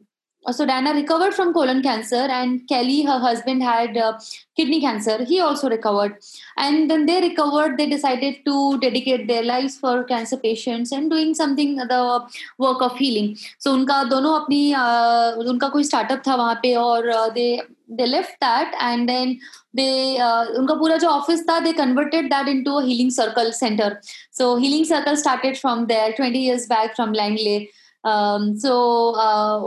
so 0.51 0.65
diana 0.65 0.93
recovered 0.93 1.33
from 1.33 1.53
colon 1.53 1.81
cancer 1.81 2.27
and 2.37 2.67
kelly 2.67 3.03
her 3.03 3.19
husband 3.19 3.63
had 3.63 3.97
uh, 3.97 4.17
kidney 4.55 4.79
cancer. 4.81 5.23
He 5.23 5.39
also 5.39 5.69
recovered. 5.69 6.17
And 6.57 6.89
then 6.89 7.05
they 7.05 7.21
recovered 7.21 7.77
they 7.77 7.87
decided 7.87 8.45
to 8.45 8.79
dedicate 8.79 9.27
their 9.27 9.43
lives 9.43 9.77
for 9.77 10.03
cancer 10.03 10.37
patients 10.37 10.91
and 10.91 11.09
doing 11.09 11.33
something 11.33 11.75
the 11.75 12.27
work 12.57 12.81
of 12.81 12.97
healing. 12.97 13.37
So 13.57 13.75
unka 13.77 14.09
dono 14.09 14.39
apni 14.39 14.73
uh, 14.73 15.37
unka 15.37 15.71
koi 15.71 15.83
startup 15.83 16.23
tha 16.23 16.37
wahan 16.41 16.61
pe 16.61 16.75
aur 16.75 17.09
uh, 17.09 17.29
they 17.29 17.61
they 17.89 18.07
left 18.07 18.39
that 18.39 18.75
and 18.79 19.07
then 19.09 19.39
they 19.73 20.17
uh, 20.17 20.45
unka 20.59 20.77
pura 20.79 20.99
jo 20.99 21.09
office 21.19 21.45
tha 21.51 21.61
they 21.63 21.73
converted 21.73 22.31
that 22.31 22.47
into 22.47 22.77
a 22.77 22.83
healing 22.83 23.11
circle 23.21 23.51
center. 23.51 24.01
So 24.31 24.57
healing 24.57 24.85
circle 24.85 25.15
started 25.15 25.57
from 25.57 25.87
there 25.87 26.13
20 26.13 26.37
years 26.39 26.67
back 26.67 26.95
from 26.95 27.13
langley. 27.13 27.71
Um, 28.03 28.57
uh, 28.65 29.61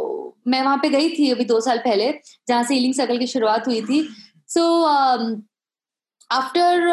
मैं 0.49 0.63
वहाँ 0.63 0.77
पे 0.83 0.89
गई 0.89 1.09
थी 1.19 1.31
अभी 1.31 1.45
दो 1.45 1.61
साल 1.61 1.79
पहले 1.85 2.13
जहाँ 2.49 2.63
से 2.65 2.75
हीलिंग 2.75 2.95
सर्कल 2.95 3.19
की 3.19 3.27
शुरुआत 3.27 3.67
हुई 3.69 3.81
थी। 3.83 4.09
So 4.49 4.63
after 6.33 6.87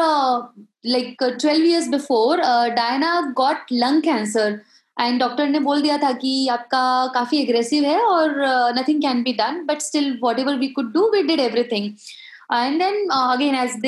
like 0.86 1.24
twelve 1.24 1.66
years 1.66 1.88
before 1.88 2.42
Diana 2.76 3.20
got 3.38 3.74
lung 3.74 4.02
cancer 4.02 4.60
and 5.00 5.20
doctor 5.20 5.48
ने 5.50 5.60
बोल 5.60 5.82
दिया 5.82 5.98
था 5.98 6.12
कि 6.24 6.48
आपका 6.48 7.12
काफ़ी 7.13 7.38
एग्रेसिव 7.42 7.86
है 7.86 8.00
और 8.02 8.36
nothing 8.80 9.02
can 9.02 9.24
be 9.24 9.34
done 9.34 9.63
but 9.66 9.82
still 9.82 10.18
whatever 10.39 10.56
we 10.56 10.68
could 10.78 10.92
do 10.94 11.10
we 11.13 11.24
did 11.24 11.39
everything 11.39 11.86
and 12.54 12.82
then 12.84 13.08
again 13.10 13.56
as 13.56 13.82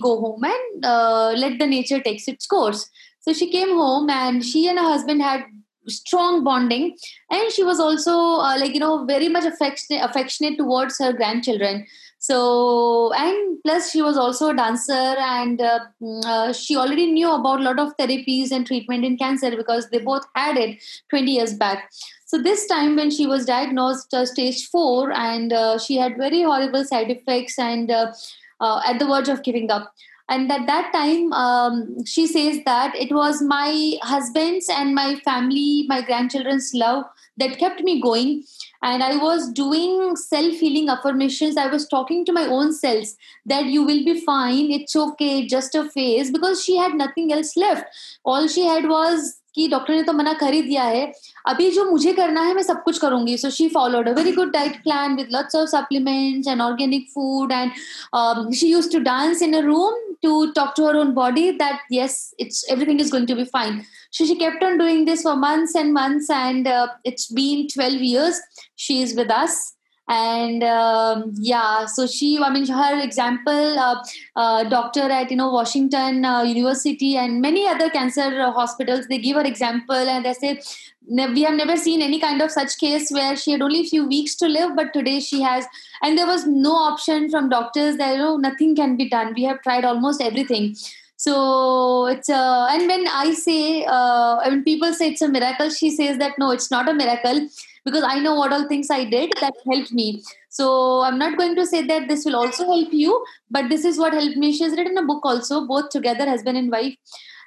go 0.00 0.14
home 0.22 0.44
and 0.44 0.84
uh, 0.84 1.32
let 1.36 1.58
the 1.58 1.66
nature 1.66 2.00
takes 2.00 2.28
its 2.28 2.46
course. 2.46 2.88
So 3.20 3.32
she 3.32 3.50
came 3.50 3.70
home 3.76 4.10
and 4.10 4.44
she 4.44 4.68
and 4.68 4.78
her 4.78 4.88
husband 4.88 5.22
had 5.22 5.46
strong 5.88 6.44
bonding. 6.44 6.96
And 7.30 7.50
she 7.52 7.62
was 7.62 7.80
also 7.80 8.12
uh, 8.12 8.56
like 8.58 8.74
you 8.74 8.80
know 8.80 9.04
very 9.04 9.28
much 9.28 9.44
affectionate 9.44 10.02
affectionate 10.02 10.56
towards 10.56 10.98
her 10.98 11.12
grandchildren. 11.12 11.86
So 12.18 13.12
and 13.12 13.62
plus 13.62 13.90
she 13.90 14.02
was 14.02 14.16
also 14.16 14.50
a 14.50 14.56
dancer 14.56 14.92
and 14.92 15.60
uh, 15.60 15.80
mm, 16.02 16.24
uh, 16.24 16.52
she 16.52 16.76
already 16.76 17.12
knew 17.12 17.30
about 17.30 17.60
a 17.60 17.62
lot 17.62 17.78
of 17.78 17.96
therapies 17.98 18.50
and 18.50 18.66
treatment 18.66 19.04
in 19.04 19.16
cancer 19.16 19.54
because 19.54 19.88
they 19.90 19.98
both 19.98 20.24
had 20.34 20.56
it 20.56 20.82
20 21.10 21.30
years 21.30 21.54
back. 21.54 21.90
So 22.24 22.42
this 22.42 22.66
time 22.66 22.96
when 22.96 23.10
she 23.10 23.26
was 23.26 23.44
diagnosed 23.44 24.12
uh, 24.12 24.26
stage 24.26 24.66
4 24.68 25.12
and 25.12 25.52
uh, 25.52 25.78
she 25.78 25.96
had 25.96 26.16
very 26.16 26.42
horrible 26.42 26.84
side 26.84 27.10
effects 27.10 27.58
and 27.58 27.90
uh, 27.90 28.12
at 28.60 28.98
the 28.98 29.06
verge 29.06 29.28
of 29.28 29.44
giving 29.44 29.70
up 29.70 29.94
and 30.28 30.50
at 30.50 30.66
that 30.66 30.92
time 30.92 31.32
um, 31.32 32.04
she 32.04 32.26
says 32.26 32.60
that 32.64 32.94
it 32.96 33.12
was 33.12 33.42
my 33.42 33.96
husband's 34.02 34.68
and 34.68 34.94
my 34.94 35.16
family 35.24 35.84
my 35.88 36.02
grandchildren's 36.02 36.72
love 36.74 37.04
that 37.38 37.58
kept 37.58 37.82
me 37.82 38.00
going. 38.00 38.44
And 38.82 39.02
i 39.02 39.16
was 39.16 39.50
doing 39.52 40.16
self 40.16 40.54
healing 40.54 40.88
affirmations. 40.88 41.56
I 41.56 41.66
was 41.66 41.88
talking 41.88 42.24
to 42.24 42.32
my 42.32 42.46
own 42.46 42.72
selves 42.72 43.16
that 43.44 43.66
you 43.66 43.82
will 43.82 44.04
be 44.04 44.20
fine 44.20 44.70
it's 44.70 44.96
okay 44.96 45.46
just 45.46 45.74
a 45.74 45.88
phase 45.90 46.30
because 46.30 46.64
she 46.64 46.76
had 46.76 46.94
nothing 46.94 47.32
else 47.32 47.56
left. 47.56 47.84
All 48.24 48.48
she 48.48 48.64
had 48.64 48.88
was 48.88 49.40
कि 49.56 49.66
doctor 49.68 49.94
ने 49.94 50.02
तो 50.02 50.12
मना 50.12 50.32
कर 50.40 50.52
ही 50.54 50.62
दिया 50.62 50.82
है 50.84 51.04
अभी 51.48 51.70
जो 51.70 51.90
मुझे 51.90 52.12
करना 52.12 52.42
है 52.42 52.54
मैं 52.54 52.62
सब 52.62 52.82
कुछ 52.82 52.98
करूँगी 52.98 53.36
so 53.38 53.50
she 53.50 53.68
followed 53.68 54.08
a 54.08 54.12
very 54.12 54.32
good 54.32 54.52
diet 54.52 54.82
plan 54.82 55.16
with 55.16 55.28
lots 55.32 55.56
of 55.56 55.68
supplements 55.70 56.48
and 56.48 56.62
organic 56.62 57.08
food 57.14 57.52
and 57.52 58.52
she 58.54 58.72
use 58.72 58.92
to 58.92 58.98
dance 59.12 59.42
in 59.42 59.56
a 59.56 59.60
room 59.66 60.04
to 60.22 60.52
talk 60.52 60.74
to 60.74 60.84
her 60.84 60.96
own 60.96 61.14
body 61.14 61.42
that 61.58 61.80
yes 61.90 62.34
it's 62.38 62.64
everything 62.70 63.00
is 63.00 63.10
going 63.10 63.26
to 63.26 63.36
be 63.36 63.44
fine 63.46 63.84
so 64.10 64.24
she 64.24 64.36
kept 64.36 64.62
on 64.62 64.78
doing 64.78 65.04
this 65.04 65.22
for 65.22 65.36
months 65.36 65.74
and 65.74 65.92
months 65.92 66.30
and 66.30 66.66
uh, 66.66 66.86
it's 67.04 67.26
been 67.30 67.66
12 67.68 68.06
years 68.10 68.40
she 68.76 69.02
is 69.02 69.14
with 69.14 69.30
us 69.30 69.75
and 70.08 70.62
um, 70.62 71.32
yeah 71.34 71.84
so 71.84 72.06
she 72.06 72.38
i 72.40 72.48
mean 72.48 72.66
her 72.66 73.00
example 73.02 73.78
uh, 73.78 73.96
uh, 74.36 74.62
doctor 74.64 75.10
at 75.10 75.30
you 75.30 75.36
know 75.36 75.50
washington 75.50 76.24
uh, 76.24 76.42
university 76.42 77.16
and 77.16 77.40
many 77.40 77.66
other 77.66 77.90
cancer 77.90 78.28
hospitals 78.52 79.06
they 79.08 79.18
give 79.18 79.36
her 79.36 79.42
example 79.42 79.94
and 79.94 80.24
they 80.24 80.32
say 80.32 80.60
we 81.08 81.42
have 81.42 81.54
never 81.54 81.76
seen 81.76 82.02
any 82.02 82.20
kind 82.20 82.42
of 82.42 82.50
such 82.50 82.78
case 82.78 83.10
where 83.10 83.36
she 83.36 83.52
had 83.52 83.62
only 83.62 83.80
a 83.80 83.88
few 83.88 84.06
weeks 84.06 84.34
to 84.36 84.48
live 84.48 84.74
but 84.74 84.92
today 84.92 85.20
she 85.20 85.40
has. 85.40 85.64
And 86.02 86.18
there 86.18 86.26
was 86.26 86.46
no 86.46 86.72
option 86.72 87.30
from 87.30 87.48
doctors 87.48 87.96
that 87.98 88.12
you 88.12 88.18
know 88.18 88.36
nothing 88.36 88.74
can 88.74 88.96
be 88.96 89.08
done. 89.08 89.34
We 89.34 89.44
have 89.44 89.62
tried 89.62 89.84
almost 89.84 90.20
everything. 90.20 90.74
So 91.16 92.06
it's 92.06 92.28
uh, 92.28 92.66
and 92.70 92.86
when 92.86 93.06
i 93.08 93.32
say 93.32 93.84
uh, 93.88 94.38
when 94.44 94.62
people 94.64 94.92
say 94.92 95.08
it's 95.12 95.22
a 95.22 95.28
miracle 95.28 95.70
she 95.70 95.90
says 95.90 96.18
that 96.18 96.38
no 96.38 96.50
it's 96.50 96.70
not 96.70 96.90
a 96.90 96.94
miracle 96.94 97.48
because 97.86 98.04
I 98.06 98.18
know 98.18 98.34
what 98.34 98.52
all 98.52 98.66
things 98.68 98.90
I 98.90 99.04
did 99.04 99.32
that 99.40 99.54
helped 99.70 99.92
me. 99.92 100.22
So 100.50 101.02
I'm 101.02 101.18
not 101.18 101.38
going 101.38 101.54
to 101.54 101.64
say 101.64 101.82
that 101.86 102.08
this 102.08 102.24
will 102.24 102.34
also 102.36 102.64
help 102.64 102.92
you, 102.92 103.24
but 103.48 103.68
this 103.68 103.84
is 103.84 103.96
what 103.96 104.12
helped 104.12 104.36
me. 104.36 104.52
She 104.52 104.64
has 104.64 104.76
written 104.76 104.98
a 104.98 105.04
book 105.04 105.24
also, 105.24 105.66
both 105.66 105.90
together, 105.90 106.28
husband 106.28 106.58
and 106.58 106.70
wife. 106.70 106.96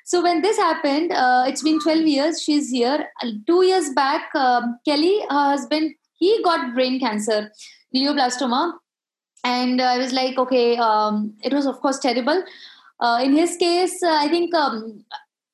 So 0.06 0.24
when 0.24 0.42
this 0.42 0.58
happened, 0.58 1.12
uh, 1.12 1.44
it's 1.46 1.62
been 1.62 1.80
12 1.82 2.08
years. 2.08 2.42
She's 2.42 2.70
here. 2.70 3.06
Two 3.48 3.66
years 3.66 3.90
back, 3.94 4.34
um, 4.34 4.80
Kelly, 4.86 5.20
her 5.30 5.50
husband, 5.52 5.94
he 6.14 6.42
got 6.42 6.74
brain 6.74 7.00
cancer, 7.02 7.52
glioblastoma. 7.94 8.74
And 9.44 9.82
I 9.82 9.98
was 9.98 10.14
like, 10.14 10.38
okay, 10.38 10.78
um, 10.78 11.34
it 11.44 11.54
was 11.54 11.66
of 11.66 11.82
course 11.82 12.00
terrible. 12.00 12.44
Uh, 13.02 13.20
in 13.24 13.34
his 13.34 13.58
case, 13.58 14.02
uh, 14.02 14.16
I 14.16 14.30
think 14.30 14.56
um, 14.56 15.04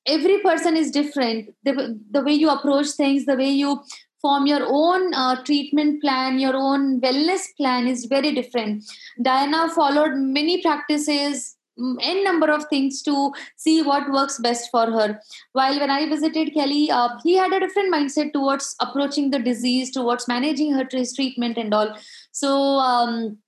every 0.06 0.38
person 0.38 0.76
is 0.76 0.90
different 0.90 1.52
the, 1.64 1.98
the 2.10 2.22
way 2.22 2.32
you 2.32 2.48
approach 2.48 2.88
things 2.90 3.26
the 3.26 3.36
way 3.36 3.50
you 3.50 3.82
form 4.20 4.46
your 4.46 4.64
own 4.66 5.12
uh, 5.14 5.42
treatment 5.44 6.00
plan, 6.02 6.38
your 6.38 6.56
own 6.56 7.00
wellness 7.00 7.44
plan 7.56 7.86
is 7.86 8.06
very 8.06 8.32
different. 8.32 8.84
Diana 9.22 9.68
followed 9.68 10.16
many 10.16 10.62
practices, 10.62 11.56
mm, 11.78 11.96
n 12.00 12.24
number 12.24 12.50
of 12.50 12.64
things 12.68 13.02
to 13.02 13.32
see 13.56 13.82
what 13.82 14.10
works 14.10 14.38
best 14.38 14.70
for 14.70 14.86
her. 14.90 15.20
While 15.52 15.78
when 15.78 15.90
I 15.90 16.08
visited 16.08 16.54
Kelly, 16.54 16.90
uh, 16.90 17.10
he 17.22 17.34
had 17.34 17.52
a 17.52 17.60
different 17.60 17.92
mindset 17.92 18.32
towards 18.32 18.74
approaching 18.80 19.30
the 19.30 19.38
disease, 19.38 19.90
towards 19.90 20.28
managing 20.28 20.72
her 20.72 20.84
treatment 20.84 21.58
and 21.58 21.74
all. 21.74 21.96
So 22.32 22.50
um, 22.78 23.38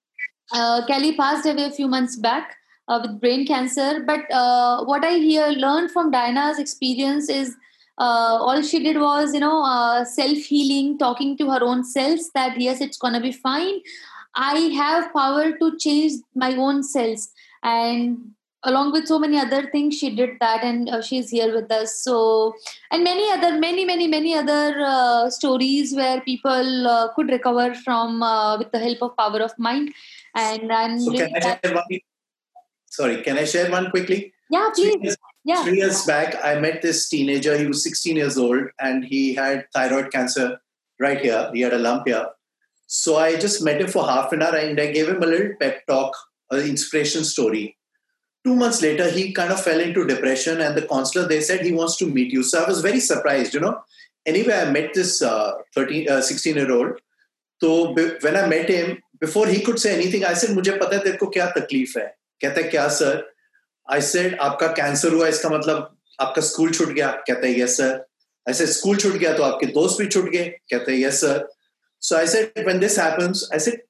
uh, 0.52 0.86
Kelly 0.86 1.16
passed 1.16 1.46
away 1.46 1.64
a 1.64 1.70
few 1.70 1.88
months 1.88 2.16
back. 2.16 2.54
Uh, 2.90 3.00
with 3.02 3.20
brain 3.20 3.46
cancer, 3.46 4.02
but 4.06 4.20
uh, 4.32 4.82
what 4.82 5.04
I 5.04 5.18
hear 5.18 5.48
learned 5.48 5.90
from 5.90 6.10
Diana's 6.10 6.58
experience 6.58 7.28
is 7.28 7.54
uh, 7.98 8.38
all 8.40 8.62
she 8.62 8.82
did 8.82 8.98
was 8.98 9.34
you 9.34 9.40
know 9.40 9.64
uh, 9.64 10.04
self 10.04 10.38
healing 10.38 10.98
talking 10.98 11.36
to 11.38 11.50
her 11.50 11.62
own 11.62 11.84
selves 11.84 12.30
that 12.34 12.60
yes 12.60 12.80
it's 12.80 12.98
gonna 12.98 13.20
be 13.20 13.32
fine. 13.32 13.80
I 14.34 14.56
have 14.76 15.12
power 15.12 15.52
to 15.58 15.76
change 15.78 16.12
my 16.34 16.54
own 16.54 16.82
cells 16.82 17.30
and 17.62 18.18
along 18.64 18.92
with 18.92 19.06
so 19.06 19.18
many 19.18 19.38
other 19.38 19.68
things 19.70 19.96
she 19.98 20.14
did 20.14 20.30
that 20.40 20.62
and 20.62 20.88
uh, 20.88 21.00
she's 21.02 21.30
here 21.30 21.52
with 21.54 21.70
us. 21.72 22.02
So 22.02 22.54
and 22.90 23.02
many 23.02 23.30
other 23.30 23.58
many 23.58 23.84
many 23.84 24.06
many 24.06 24.34
other 24.34 24.80
uh, 24.80 25.30
stories 25.30 25.94
where 25.94 26.20
people 26.20 26.86
uh, 26.86 27.12
could 27.14 27.28
recover 27.30 27.74
from 27.74 28.22
uh, 28.22 28.58
with 28.58 28.70
the 28.72 28.78
help 28.78 29.02
of 29.02 29.16
power 29.16 29.40
of 29.40 29.52
mind. 29.58 29.92
And 30.34 30.72
i'm 30.72 31.00
so 31.00 31.12
can 31.12 31.34
I 31.34 31.40
share 31.40 31.74
one, 31.74 32.00
sorry 32.86 33.22
can 33.22 33.38
i 33.38 33.44
share 33.44 33.70
one 33.70 33.90
quickly? 33.90 34.32
Yeah 34.50 34.70
please 34.74 35.16
yeah 35.47 35.63
Three 35.63 35.77
years 35.77 36.05
back, 36.05 36.35
I 36.43 36.59
met 36.59 36.81
this 36.81 37.09
teenager. 37.09 37.57
He 37.57 37.67
was 37.67 37.83
16 37.83 38.15
years 38.15 38.37
old 38.37 38.67
and 38.79 39.03
he 39.03 39.33
had 39.33 39.65
thyroid 39.73 40.11
cancer 40.11 40.59
right 40.99 41.19
here. 41.19 41.49
He 41.53 41.61
had 41.61 41.73
a 41.73 41.79
lump 41.79 42.07
here. 42.07 42.27
So 42.87 43.17
I 43.17 43.35
just 43.37 43.63
met 43.63 43.81
him 43.81 43.87
for 43.87 44.05
half 44.05 44.31
an 44.31 44.41
hour 44.41 44.55
and 44.55 44.79
I 44.79 44.91
gave 44.91 45.09
him 45.09 45.21
a 45.21 45.25
little 45.25 45.53
pep 45.59 45.85
talk, 45.87 46.15
an 46.51 46.61
inspiration 46.61 47.23
story. 47.23 47.77
Two 48.45 48.55
months 48.55 48.81
later, 48.81 49.09
he 49.09 49.31
kind 49.31 49.51
of 49.53 49.63
fell 49.63 49.79
into 49.79 50.05
depression, 50.05 50.59
and 50.59 50.75
the 50.75 50.81
counselor 50.81 51.25
they 51.25 51.39
said 51.39 51.61
he 51.61 51.71
wants 51.71 51.95
to 51.97 52.05
meet 52.05 52.33
you. 52.33 52.43
So 52.43 52.61
I 52.61 52.67
was 52.67 52.81
very 52.81 52.99
surprised, 52.99 53.53
you 53.53 53.61
know. 53.61 53.81
Anyway, 54.25 54.53
I 54.53 54.69
met 54.69 54.93
this 54.93 55.21
uh, 55.21 55.53
13, 55.73 56.09
uh, 56.09 56.21
16 56.21 56.55
year 56.57 56.71
old. 56.71 56.99
So 57.61 57.93
be- 57.93 58.17
when 58.19 58.35
I 58.35 58.45
met 58.47 58.69
him, 58.69 59.01
before 59.19 59.47
he 59.47 59.61
could 59.61 59.79
say 59.79 59.93
anything, 59.93 60.25
I 60.25 60.33
said, 60.33 60.49
"मुझे 60.57 60.77
पता 60.77 60.95
है 60.95 61.03
तेरे 61.03 61.17
को 61.17 61.31
क्या 61.33 61.45
तकलीफ 61.57 61.95
है?" 61.97 62.07
कहता 62.41 62.61
है 62.61 62.67
क्या 62.69 62.87
सर? 62.99 63.23
आई 63.93 64.01
सेड 64.01 64.37
आपका 64.41 64.67
कैंसर 64.81 65.13
हुआ 65.13 65.27
इसका 65.27 65.49
मतलब 65.49 65.95
आपका 66.21 66.41
स्कूल 66.49 66.71
छूट 66.71 66.89
गया 66.89 67.11
कहता 67.27 67.47
है 67.47 67.59
yes 67.59 67.77
sir 67.77 67.95
I 68.47 68.53
said 68.53 68.69
school 68.77 68.97
छूट 68.97 69.13
गया 69.13 69.33
तो 69.37 69.43
आपके 69.43 69.65
दोस्त 69.79 70.01
भी 70.01 70.07
छूट 70.07 70.29
गए 70.31 70.45
कहते 70.71 70.91
हैं 70.91 70.99
yes 70.99 71.21
sir 71.21 71.47
so 72.01 72.15
I 72.17 72.27
said 72.35 72.65
when 72.65 72.79
this 72.79 72.99
happens 72.99 73.49
I 73.53 73.59
said 73.67 73.81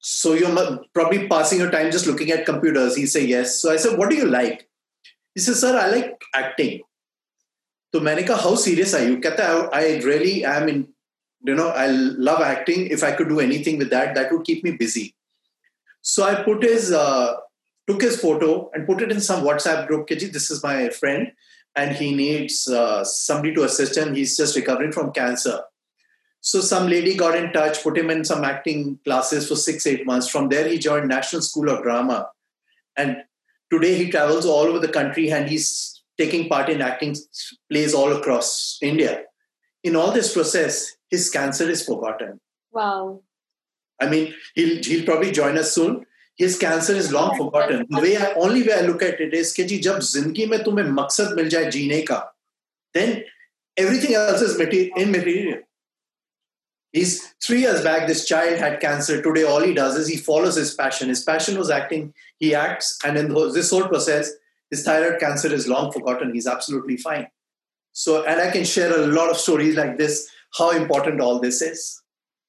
so 0.00 0.32
you're 0.34 0.84
probably 0.94 1.26
passing 1.28 1.58
your 1.58 1.70
time 1.70 1.90
just 1.90 2.06
looking 2.06 2.30
at 2.30 2.44
computers 2.46 2.96
he 2.96 3.06
said 3.06 3.24
yes 3.28 3.54
so 3.62 3.70
i 3.70 3.76
said 3.76 3.98
what 3.98 4.10
do 4.10 4.16
you 4.16 4.26
like 4.26 4.68
he 5.36 5.40
said 5.40 5.56
sir 5.56 5.72
i 5.76 5.88
like 5.94 6.28
acting 6.34 6.78
तो 7.94 8.00
मैंने 8.00 8.22
कहा 8.22 8.36
how 8.42 8.56
serious 8.62 8.94
are 8.94 9.02
you 9.02 9.16
कहता 9.24 9.46
है 9.48 9.68
I 9.74 9.98
really 9.98 10.40
I 10.42 10.60
am 10.60 10.68
in 10.68 10.86
you 11.44 11.54
know 11.54 11.66
i 11.80 11.86
love 12.28 12.40
acting 12.44 12.80
if 12.94 13.02
i 13.08 13.10
could 13.18 13.28
do 13.28 13.36
anything 13.40 13.76
with 13.82 13.90
that 13.90 14.14
that 14.14 14.32
would 14.32 14.44
keep 14.46 14.64
me 14.64 14.72
busy 14.78 15.04
so 16.04 16.24
i 16.28 16.32
put 16.46 16.64
his 16.68 16.88
uh, 16.92 17.28
took 17.87 18.01
his 18.01 18.19
photo 18.19 18.69
and 18.73 18.87
put 18.87 19.01
it 19.01 19.11
in 19.11 19.21
some 19.21 19.43
WhatsApp 19.43 19.87
group. 19.87 20.07
Keji, 20.07 20.31
this 20.31 20.49
is 20.49 20.63
my 20.63 20.89
friend, 20.89 21.31
and 21.75 21.95
he 21.95 22.13
needs 22.15 22.67
uh, 22.67 23.03
somebody 23.03 23.53
to 23.55 23.63
assist 23.63 23.97
him. 23.97 24.15
He's 24.15 24.37
just 24.37 24.55
recovering 24.55 24.91
from 24.91 25.11
cancer. 25.11 25.61
So 26.41 26.59
some 26.59 26.87
lady 26.87 27.15
got 27.15 27.37
in 27.37 27.53
touch, 27.53 27.81
put 27.81 27.97
him 27.97 28.09
in 28.09 28.25
some 28.25 28.43
acting 28.43 28.99
classes 29.05 29.47
for 29.47 29.55
six, 29.55 29.87
eight 29.87 30.05
months. 30.05 30.27
From 30.27 30.49
there, 30.49 30.67
he 30.67 30.77
joined 30.77 31.07
National 31.07 31.41
School 31.41 31.69
of 31.69 31.83
Drama, 31.83 32.29
and 32.97 33.23
today 33.71 33.95
he 33.95 34.11
travels 34.11 34.45
all 34.45 34.65
over 34.65 34.79
the 34.79 34.89
country 34.89 35.31
and 35.31 35.49
he's 35.49 36.03
taking 36.17 36.47
part 36.47 36.69
in 36.69 36.81
acting 36.81 37.15
plays 37.71 37.93
all 37.93 38.11
across 38.13 38.77
India. 38.81 39.23
In 39.83 39.95
all 39.95 40.11
this 40.11 40.33
process, 40.33 40.95
his 41.09 41.29
cancer 41.29 41.69
is 41.69 41.85
forgotten. 41.85 42.39
wow 42.71 43.21
I 43.99 44.09
mean, 44.09 44.33
he'll 44.55 44.83
he'll 44.83 45.05
probably 45.05 45.31
join 45.31 45.57
us 45.57 45.73
soon 45.73 46.05
His 46.40 46.58
cancer 46.58 46.94
is 46.94 47.12
long 47.12 47.36
forgotten. 47.36 47.86
The 47.90 48.00
way 48.00 48.16
I, 48.16 48.32
only 48.32 48.62
way 48.62 48.74
I 48.74 48.80
look 48.80 49.02
at 49.02 49.20
it 49.20 49.34
is 49.34 49.54
कि 49.54 49.64
जी 49.64 49.78
जब 49.78 49.98
जिंदगी 49.98 50.46
में 50.46 50.62
तुम्हें 50.64 50.84
मकसद 50.84 51.32
मिल 51.36 51.48
जाए 51.48 51.70
जीने 51.70 52.02
का, 52.02 52.34
then 52.96 53.16
everything 53.80 54.14
else 54.14 54.42
is 54.42 54.56
materi- 54.56 54.90
immaterial. 54.98 55.58
He's 56.96 57.20
three 57.46 57.60
years 57.60 57.82
back. 57.82 58.06
This 58.06 58.24
child 58.32 58.58
had 58.58 58.80
cancer. 58.80 59.22
Today, 59.22 59.42
all 59.42 59.60
he 59.60 59.74
does 59.74 59.96
is 59.96 60.08
he 60.08 60.16
follows 60.16 60.56
his 60.56 60.74
passion. 60.74 61.08
His 61.08 61.22
passion 61.22 61.58
was 61.58 61.70
acting. 61.70 62.12
He 62.38 62.54
acts, 62.54 62.98
and 63.04 63.18
in 63.18 63.28
those- 63.28 63.54
this 63.54 63.70
whole 63.70 63.88
process, 63.88 64.30
his 64.70 64.84
thyroid 64.84 65.20
cancer 65.20 65.52
is 65.52 65.66
long 65.66 65.92
forgotten. 65.92 66.32
He's 66.32 66.46
absolutely 66.46 66.96
fine. 66.96 67.26
So, 67.92 68.24
and 68.24 68.40
I 68.40 68.50
can 68.50 68.64
share 68.64 68.92
a 68.92 69.06
lot 69.06 69.30
of 69.30 69.36
stories 69.36 69.76
like 69.76 69.98
this. 69.98 70.28
How 70.58 70.70
important 70.70 71.20
all 71.20 71.40
this 71.40 71.62
is. 71.62 72.01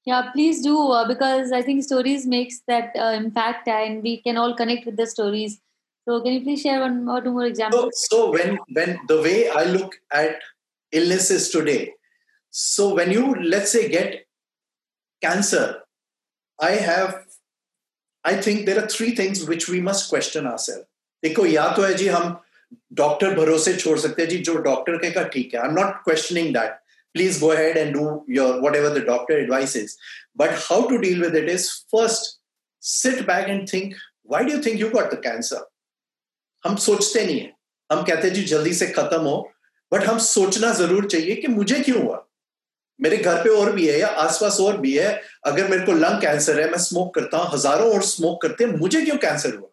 Yeah, 0.05 0.31
please 0.33 0.61
do 0.63 0.75
uh, 0.91 1.07
because 1.07 1.51
I 1.51 1.61
think 1.61 1.83
stories 1.83 2.25
makes 2.25 2.61
that 2.67 2.95
uh, 2.97 3.11
impact, 3.15 3.67
and 3.67 4.01
we 4.01 4.21
can 4.21 4.37
all 4.37 4.55
connect 4.55 4.85
with 4.85 4.97
the 4.97 5.05
stories. 5.05 5.59
So, 6.07 6.21
can 6.21 6.33
you 6.33 6.41
please 6.41 6.61
share 6.61 6.79
one 6.81 7.07
or 7.07 7.21
two 7.21 7.31
more 7.31 7.43
So, 7.43 7.47
examples? 7.47 8.05
so 8.09 8.31
when 8.31 8.57
when 8.77 8.99
the 9.07 9.21
way 9.21 9.49
I 9.49 9.63
look 9.65 9.97
at 10.11 10.39
illnesses 10.91 11.49
today, 11.49 11.93
so 12.49 12.93
when 12.95 13.11
you 13.11 13.35
let's 13.55 13.71
say 13.71 13.87
get 13.89 14.15
cancer, 15.21 15.83
I 16.59 16.71
have, 16.71 17.25
I 18.25 18.35
think 18.41 18.65
there 18.65 18.81
are 18.83 18.87
three 18.87 19.11
things 19.15 19.45
which 19.45 19.67
we 19.69 19.81
must 19.81 20.09
question 20.09 20.47
ourselves. 20.47 20.85
देखो 21.23 21.45
या 21.45 21.67
तो 21.75 21.81
है 21.81 21.93
जी 21.99 22.07
हम 22.07 22.39
doctor 22.99 23.33
भरोसे 23.35 23.75
छोड़ 23.77 23.97
सकते 23.99 24.21
हैं 24.21 24.29
जी 24.29 24.37
जो 24.49 24.55
डॉक्टर 24.67 24.97
कहेगा 24.97 25.23
ठीक 25.33 25.53
है 25.53 25.59
I 25.61 25.67
am 25.67 25.73
not 25.79 25.95
questioning 26.03 26.53
that 26.53 26.77
please 27.14 27.38
go 27.40 27.52
ahead 27.52 27.76
and 27.76 27.94
do 27.94 28.24
your, 28.26 28.60
whatever 28.60 28.90
the 28.90 29.00
doctor 29.00 29.38
advices 29.40 29.96
but 30.36 30.50
how 30.68 30.88
to 30.88 30.98
deal 30.98 31.20
with 31.20 31.34
it 31.36 31.48
is 31.48 31.84
first, 31.90 32.40
sit 32.80 33.26
back 33.26 33.48
and 33.48 33.68
think, 33.68 33.94
why 34.22 34.42
do 34.42 34.52
you 34.52 34.62
think 34.62 34.78
you 34.78 34.90
got 34.90 35.10
the 35.10 35.16
cancer? 35.16 35.60
हम 36.64 36.76
सोचते 36.76 37.24
नहीं 37.26 37.40
है। 37.40 37.52
हम 37.92 38.02
कहते 38.02 38.30
जी, 38.30 38.42
जल्दी 38.42 38.74
से 38.74 38.86
खत्म 38.86 39.20
हो। 39.20 39.50
बट 39.92 40.04
हम 40.04 40.18
सोचना 40.18 40.72
ज़रूर 40.74 41.08
चाहिए 41.10 41.34
कि 41.36 41.48
मुझे 41.48 41.80
क्यों 41.80 42.02
हुआ? 42.02 42.26
मेरे 43.00 43.16
घर 43.16 43.42
पे 43.44 43.50
और 43.50 43.72
भी 43.72 43.86
है 43.86 43.98
या 43.98 44.06
आसपास 44.06 44.60
और 44.60 44.76
भी 44.80 44.96
है। 44.98 45.22
अगर 45.46 45.68
मेरे 45.68 45.84
को 45.86 45.92
लंग 45.92 46.20
कैंसर 46.20 46.60
है, 46.60 46.70
मैं 46.70 46.78
स्मोक 46.78 47.14
करता 47.14 47.38
हूँ, 47.38 47.52
हज़ारों 47.52 47.92
और 47.94 48.02
स्मोक 48.02 48.42
करते 48.42 48.64
हैं, 48.64 48.70
मुझे 48.70 49.02
क्यों 49.02 49.16
कैंसर 49.16 49.54
हुआ? 49.54 49.68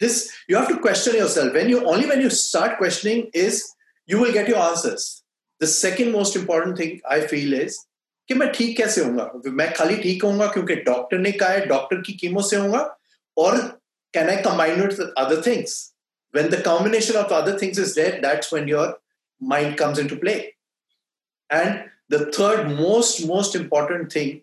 This 0.00 0.28
you 0.50 0.58
have 0.58 0.68
to 0.68 0.74
question 0.74 1.16
yourself 1.28 1.54
when 1.54 1.70
you 1.70 1.80
only 1.80 2.06
when 2.06 2.22
you 2.22 2.28
start 2.30 2.78
questioning 2.78 3.24
is 3.34 3.64
you 4.10 4.18
will 4.18 4.32
get 4.32 4.48
your 4.48 4.58
answers 4.58 5.19
the 5.62 5.66
second 5.66 6.12
most 6.12 6.36
important 6.36 6.78
thing 6.78 6.98
I 7.12 7.26
feel 7.26 7.54
is 7.54 7.78
कि 8.28 8.34
मैं 8.34 8.52
ठीक 8.52 8.76
कैसे 8.76 9.04
हूँगा 9.04 9.32
मैं 9.46 9.72
खाली 9.74 9.96
ठीक 9.96 10.24
हूँ 10.24 10.48
क्योंकि 10.52 10.74
डॉक्टर 10.74 11.18
ने 11.18 11.32
कहा 11.32 11.48
है 11.48 11.66
डॉक्टर 11.66 12.00
की 12.00 12.12
कीमो 12.12 12.42
से 12.42 12.56
होऊँगा। 12.56 12.98
और 13.36 13.56
can 14.14 14.30
I 14.30 14.36
combine 14.36 14.80
with 14.80 15.14
other 15.18 15.42
things 15.46 15.94
when 16.34 16.48
the 16.48 16.62
combination 16.64 17.14
of 17.14 17.34
other 17.34 17.58
things 17.62 17.78
is 17.78 18.00
that 18.00 18.20
that's 18.22 18.54
when 18.54 18.68
your 18.68 19.00
mind 19.42 19.78
comes 19.78 19.98
in 19.98 20.08
to 20.08 20.16
play 20.16 20.32
and 21.52 21.90
the 22.10 22.30
third 22.34 22.70
most 22.70 23.26
most 23.26 23.56
important 23.56 24.14
thing 24.14 24.38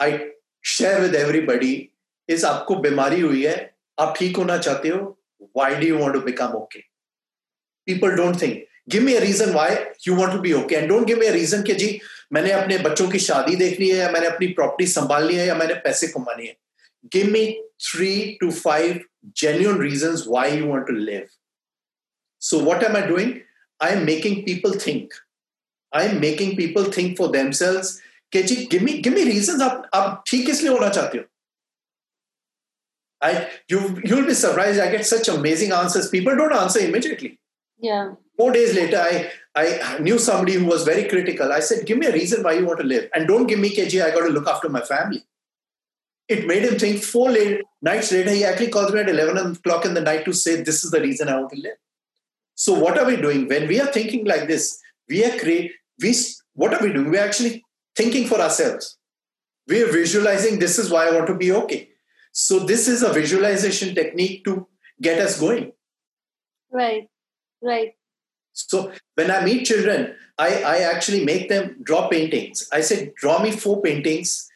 I 0.00 0.18
share 0.64 1.00
with 1.00 1.14
everybody 1.40 1.90
is 2.28 2.46
आपको 2.46 2.74
बीमारी 2.74 3.20
हुई 3.20 3.46
है, 3.46 3.74
आप 4.00 4.14
ठीक 4.16 4.36
होना 4.36 4.58
चाहते 4.58 4.88
हो 4.88 5.18
why 5.56 5.74
do 5.74 5.86
you 5.86 5.98
want 5.98 6.14
to 6.14 6.20
become 6.20 6.46
okay 6.46 6.80
people 7.86 8.10
don't 8.10 8.42
think 8.42 8.66
give 8.89 9.03
me 9.03 9.15
a 9.15 9.21
reason 9.21 9.53
why 9.53 9.87
you 10.05 10.15
want 10.15 10.33
to 10.33 10.41
be 10.41 10.53
okay 10.53 10.79
and 10.81 10.89
don't 10.89 11.05
give 11.05 11.19
me 11.19 11.27
a 11.27 11.33
reason 11.33 11.63
कि 11.63 11.73
जी 11.83 11.99
मैंने 12.33 12.51
अपने 12.51 12.77
बच्चों 12.83 13.09
की 13.11 13.19
शादी 13.19 13.55
देखनी 13.55 13.89
है 13.89 13.97
या 13.97 14.11
मैंने 14.11 14.27
अपनी 14.27 14.47
प्रॉपर्टी 14.59 14.87
संभालनी 14.87 15.35
है 15.35 15.47
या 15.47 15.55
मैंने 15.55 15.73
पैसे 15.87 16.07
कमाने 16.07 16.43
हैं 16.43 16.55
give 17.15 17.31
me 17.31 17.43
three 17.87 18.37
to 18.41 18.51
five 18.51 18.99
genuine 19.43 19.77
reasons 19.77 20.27
why 20.27 20.47
you 20.47 20.67
want 20.67 20.87
to 20.87 20.93
live. 20.93 21.29
So, 22.39 22.63
what 22.63 22.83
am 22.83 22.95
I 22.95 23.05
doing? 23.07 23.41
I'm 23.79 24.05
making 24.05 24.45
people 24.45 24.73
think. 24.73 25.13
I'm 25.91 26.19
making 26.19 26.55
people 26.55 26.85
think 26.85 27.17
for 27.17 27.27
themselves. 27.27 27.99
कि 28.33 28.41
जी 28.43 28.55
give 28.71 28.83
me 28.87 29.01
give 29.05 29.13
me 29.13 29.23
reasons 29.29 29.61
आप 29.61 29.89
आप 29.93 30.23
ठीक 30.27 30.45
किस 30.45 30.61
लिए 30.63 30.71
होना 30.71 30.89
चाहते 30.89 31.17
हो 31.17 31.23
I 33.21 33.31
you 33.71 33.79
you'll 34.09 34.27
be 34.27 34.35
surprised 34.37 34.83
I 34.83 34.89
get 34.91 35.05
such 35.07 35.27
amazing 35.33 35.73
answers 35.79 36.07
people 36.13 36.37
don't 36.41 36.55
answer 36.59 36.79
immediately 36.85 37.31
Yeah. 37.81 38.13
four 38.36 38.52
days 38.52 38.74
later 38.74 38.98
I 38.98 39.30
I 39.54 39.98
knew 39.98 40.18
somebody 40.18 40.54
who 40.54 40.66
was 40.66 40.84
very 40.84 41.04
critical 41.08 41.52
I 41.52 41.60
said 41.60 41.86
give 41.86 41.98
me 41.98 42.06
a 42.06 42.12
reason 42.12 42.42
why 42.42 42.52
you 42.54 42.66
want 42.66 42.80
to 42.80 42.86
live 42.86 43.08
and 43.14 43.26
don't 43.26 43.46
give 43.46 43.58
me 43.58 43.74
KG 43.74 44.04
I 44.04 44.10
got 44.10 44.26
to 44.26 44.32
look 44.32 44.48
after 44.48 44.68
my 44.68 44.82
family 44.82 45.24
it 46.28 46.46
made 46.46 46.64
him 46.64 46.78
think 46.78 47.02
four 47.02 47.30
late, 47.30 47.62
nights 47.82 48.10
later, 48.10 48.30
he 48.30 48.44
actually 48.44 48.70
calls 48.70 48.92
me 48.92 49.00
at 49.00 49.08
11 49.08 49.52
o'clock 49.52 49.84
in 49.84 49.94
the 49.94 50.00
night 50.00 50.24
to 50.24 50.32
say, 50.32 50.62
This 50.62 50.84
is 50.84 50.90
the 50.90 51.00
reason 51.00 51.28
I 51.28 51.38
want 51.38 51.50
to 51.52 51.60
live. 51.60 51.76
So, 52.54 52.74
what 52.74 52.98
are 52.98 53.06
we 53.06 53.16
doing? 53.16 53.46
When 53.48 53.68
we 53.68 53.80
are 53.80 53.86
thinking 53.86 54.24
like 54.24 54.48
this, 54.48 54.80
we 55.08 55.24
are 55.24 55.38
create, 55.38 55.72
we, 56.00 56.14
what 56.54 56.74
are 56.74 56.84
we 56.84 56.92
doing? 56.92 57.10
We're 57.10 57.24
actually 57.24 57.64
thinking 57.94 58.26
for 58.26 58.40
ourselves. 58.40 58.98
We're 59.68 59.90
visualizing 59.92 60.58
this 60.58 60.78
is 60.78 60.90
why 60.90 61.08
I 61.08 61.12
want 61.12 61.26
to 61.28 61.34
be 61.34 61.52
okay. 61.52 61.90
So 62.32 62.60
this 62.60 62.88
is 62.88 63.02
a 63.02 63.12
visualization 63.12 63.94
technique 63.94 64.44
to 64.44 64.66
get 65.00 65.20
us 65.20 65.40
going. 65.40 65.72
Right, 66.70 67.08
right. 67.62 67.94
So 68.55 68.91
when 69.15 69.31
I 69.31 69.43
meet 69.43 69.65
children, 69.65 70.13
I, 70.37 70.63
I 70.63 70.77
actually 70.79 71.23
make 71.25 71.49
them 71.49 71.77
draw 71.83 72.07
paintings. 72.07 72.67
I 72.71 72.81
say, 72.81 73.13
draw 73.15 73.41
me 73.41 73.51
four 73.51 73.81
paintings. 73.81 74.47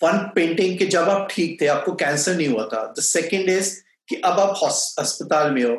One 0.00 0.30
painting 0.34 0.76
कि 0.78 0.86
जब 0.86 1.08
आप 1.08 1.28
ठीक 1.30 1.60
थे 1.60 1.66
आपको 1.66 1.92
cancer 2.00 2.36
नहीं 2.36 2.48
हुआ 2.48 2.66
था 2.72 2.82
the 2.98 3.02
second 3.02 3.48
is 3.50 3.70
कि 4.08 4.16
अब 4.24 4.38
आप 4.40 4.60
अस्पताल 4.64 5.50
में 5.54 5.62
हो 5.62 5.74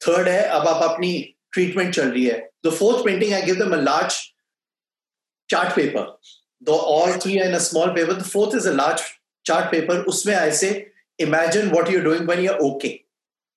थर्ड 0.00 0.28
है 0.28 0.42
अब 0.58 0.66
आप 0.68 0.82
अपनी 0.82 1.10
ट्रीटमेंट 1.52 1.94
चल 1.94 2.10
रही 2.10 2.24
है 2.24 2.38
the 2.66 2.70
fourth 2.78 3.04
painting 3.04 3.32
I 3.34 3.42
give 3.42 3.56
them 3.62 3.72
a 3.76 3.80
large 3.80 4.18
chart 5.50 5.74
paper 5.76 6.06
the 6.62 6.78
all 6.94 7.16
three 7.22 7.38
in 7.38 7.54
a 7.54 7.58
small 7.66 7.90
paper 7.94 8.20
the 8.20 8.26
fourth 8.26 8.56
is 8.56 8.66
a 8.66 8.72
large 8.72 9.02
chart 9.46 9.70
paper 9.70 10.04
उसमें 10.14 10.34
आई 10.34 10.52
से 10.62 10.72
imagine 11.18 11.70
what 11.70 11.90
you're 11.90 12.02
doing 12.02 12.26
when 12.26 12.42
you're 12.42 12.60
okay 12.60 13.04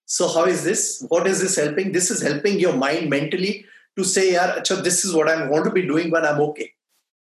so 0.05 0.29
how 0.29 0.45
is 0.45 0.65
this 0.65 1.05
what 1.09 1.27
is 1.27 1.41
this 1.41 1.57
helping 1.57 1.93
this 1.93 2.11
is 2.11 2.23
helping 2.23 2.61
your 2.61 2.77
mind 2.77 3.09
mentally 3.09 3.65
to 3.97 4.05
say 4.05 4.33
yeah 4.33 4.61
this 4.89 5.05
is 5.05 5.15
what 5.15 5.29
i 5.29 5.47
want 5.47 5.65
to 5.65 5.71
be 5.71 5.87
doing 5.87 6.11
when 6.11 6.25
i'm 6.25 6.41
okay 6.41 6.73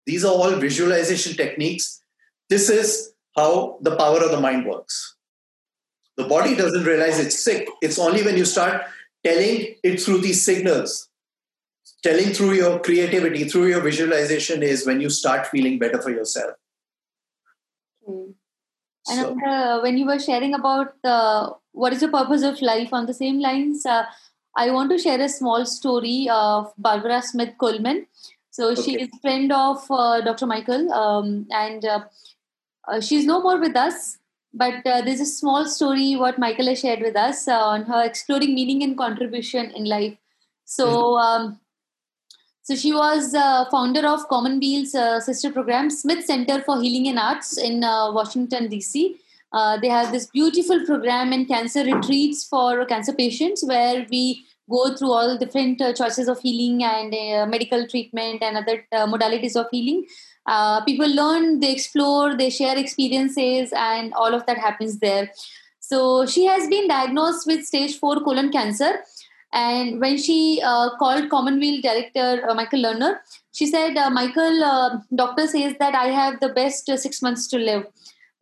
these 0.06 0.24
are 0.24 0.34
all 0.34 0.52
visualization 0.56 1.36
techniques 1.36 2.02
this 2.48 2.68
is 2.68 3.12
how 3.36 3.78
the 3.82 3.96
power 3.96 4.22
of 4.24 4.30
the 4.30 4.40
mind 4.40 4.66
works 4.66 5.16
the 6.20 6.28
body 6.28 6.54
doesn't 6.54 6.84
realize 6.84 7.18
it's 7.18 7.42
sick. 7.42 7.68
It's 7.80 7.98
only 7.98 8.22
when 8.22 8.36
you 8.36 8.44
start 8.44 8.82
telling 9.24 9.74
it 9.82 10.00
through 10.00 10.18
these 10.18 10.44
signals, 10.44 11.08
telling 12.02 12.34
through 12.34 12.52
your 12.52 12.78
creativity, 12.80 13.44
through 13.44 13.68
your 13.68 13.80
visualization, 13.80 14.62
is 14.62 14.86
when 14.86 15.00
you 15.00 15.08
start 15.08 15.46
feeling 15.46 15.78
better 15.78 16.00
for 16.00 16.10
yourself. 16.10 16.52
Okay. 18.06 18.32
And 19.08 19.18
so. 19.18 19.50
uh, 19.50 19.80
when 19.80 19.96
you 19.96 20.06
were 20.06 20.18
sharing 20.18 20.54
about 20.54 20.94
uh, 21.04 21.50
what 21.72 21.92
is 21.92 22.00
the 22.00 22.08
purpose 22.08 22.42
of 22.42 22.60
life 22.62 22.92
on 22.92 23.06
the 23.06 23.14
same 23.14 23.40
lines, 23.40 23.86
uh, 23.86 24.04
I 24.56 24.70
want 24.70 24.90
to 24.90 24.98
share 24.98 25.20
a 25.20 25.28
small 25.28 25.64
story 25.64 26.28
of 26.30 26.72
Barbara 26.76 27.22
Smith 27.22 27.54
Coleman. 27.58 28.06
So 28.50 28.72
okay. 28.72 28.82
she 28.82 29.00
is 29.02 29.08
friend 29.22 29.52
of 29.52 29.84
uh, 29.90 30.20
Dr. 30.22 30.46
Michael, 30.46 30.92
um, 30.92 31.46
and 31.50 31.84
uh, 31.84 32.00
uh, 32.88 33.00
she's 33.00 33.24
no 33.24 33.40
more 33.40 33.58
with 33.60 33.76
us. 33.76 34.18
But 34.52 34.84
uh, 34.84 35.02
there's 35.02 35.20
a 35.20 35.26
small 35.26 35.64
story 35.66 36.16
what 36.16 36.38
Michael 36.38 36.66
has 36.66 36.80
shared 36.80 37.00
with 37.00 37.14
us 37.14 37.46
uh, 37.46 37.52
on 37.52 37.84
her 37.84 38.04
exploring 38.04 38.54
meaning 38.54 38.82
and 38.82 38.98
contribution 38.98 39.70
in 39.70 39.84
life. 39.84 40.16
So, 40.64 40.86
mm-hmm. 40.86 41.44
um, 41.44 41.60
so 42.62 42.74
she 42.74 42.92
was 42.92 43.32
uh, 43.34 43.66
founder 43.70 44.06
of 44.06 44.28
Commonweal's 44.28 44.94
uh, 44.94 45.20
sister 45.20 45.52
program, 45.52 45.88
Smith 45.88 46.24
Center 46.24 46.60
for 46.62 46.80
Healing 46.82 47.08
and 47.08 47.18
Arts 47.18 47.56
in 47.56 47.84
uh, 47.84 48.12
Washington 48.12 48.68
D.C. 48.68 49.16
Uh, 49.52 49.76
they 49.78 49.88
have 49.88 50.12
this 50.12 50.26
beautiful 50.26 50.84
program 50.86 51.32
and 51.32 51.48
cancer 51.48 51.84
retreats 51.84 52.44
for 52.44 52.84
cancer 52.86 53.12
patients 53.12 53.64
where 53.64 54.06
we 54.10 54.46
go 54.70 54.94
through 54.94 55.10
all 55.10 55.36
different 55.36 55.80
uh, 55.80 55.92
choices 55.92 56.28
of 56.28 56.38
healing 56.40 56.84
and 56.84 57.12
uh, 57.12 57.46
medical 57.46 57.86
treatment 57.88 58.42
and 58.42 58.56
other 58.56 58.86
uh, 58.92 59.06
modalities 59.06 59.56
of 59.56 59.66
healing. 59.70 60.06
Uh, 60.46 60.82
people 60.84 61.08
learn 61.08 61.60
they 61.60 61.72
explore 61.72 62.36
they 62.36 62.48
share 62.48 62.78
experiences 62.78 63.72
and 63.76 64.14
all 64.14 64.34
of 64.34 64.46
that 64.46 64.58
happens 64.58 64.98
there. 65.00 65.30
So 65.80 66.26
she 66.26 66.44
has 66.44 66.68
been 66.68 66.86
diagnosed 66.86 67.46
with 67.46 67.64
stage 67.64 67.98
4 67.98 68.20
colon 68.20 68.52
cancer 68.52 69.00
and 69.52 70.00
when 70.00 70.16
she 70.16 70.62
uh, 70.64 70.90
called 70.96 71.28
commonweal 71.28 71.80
director 71.80 72.48
uh, 72.48 72.54
michael 72.54 72.82
lerner 72.82 73.18
she 73.52 73.66
said 73.66 73.96
uh, 73.96 74.08
michael 74.08 75.02
doctor 75.14 75.46
says 75.46 75.74
that 75.80 75.94
i 75.94 76.06
have 76.06 76.38
the 76.40 76.50
best 76.50 76.86
six 76.96 77.20
months 77.20 77.48
to 77.48 77.58
live 77.58 77.84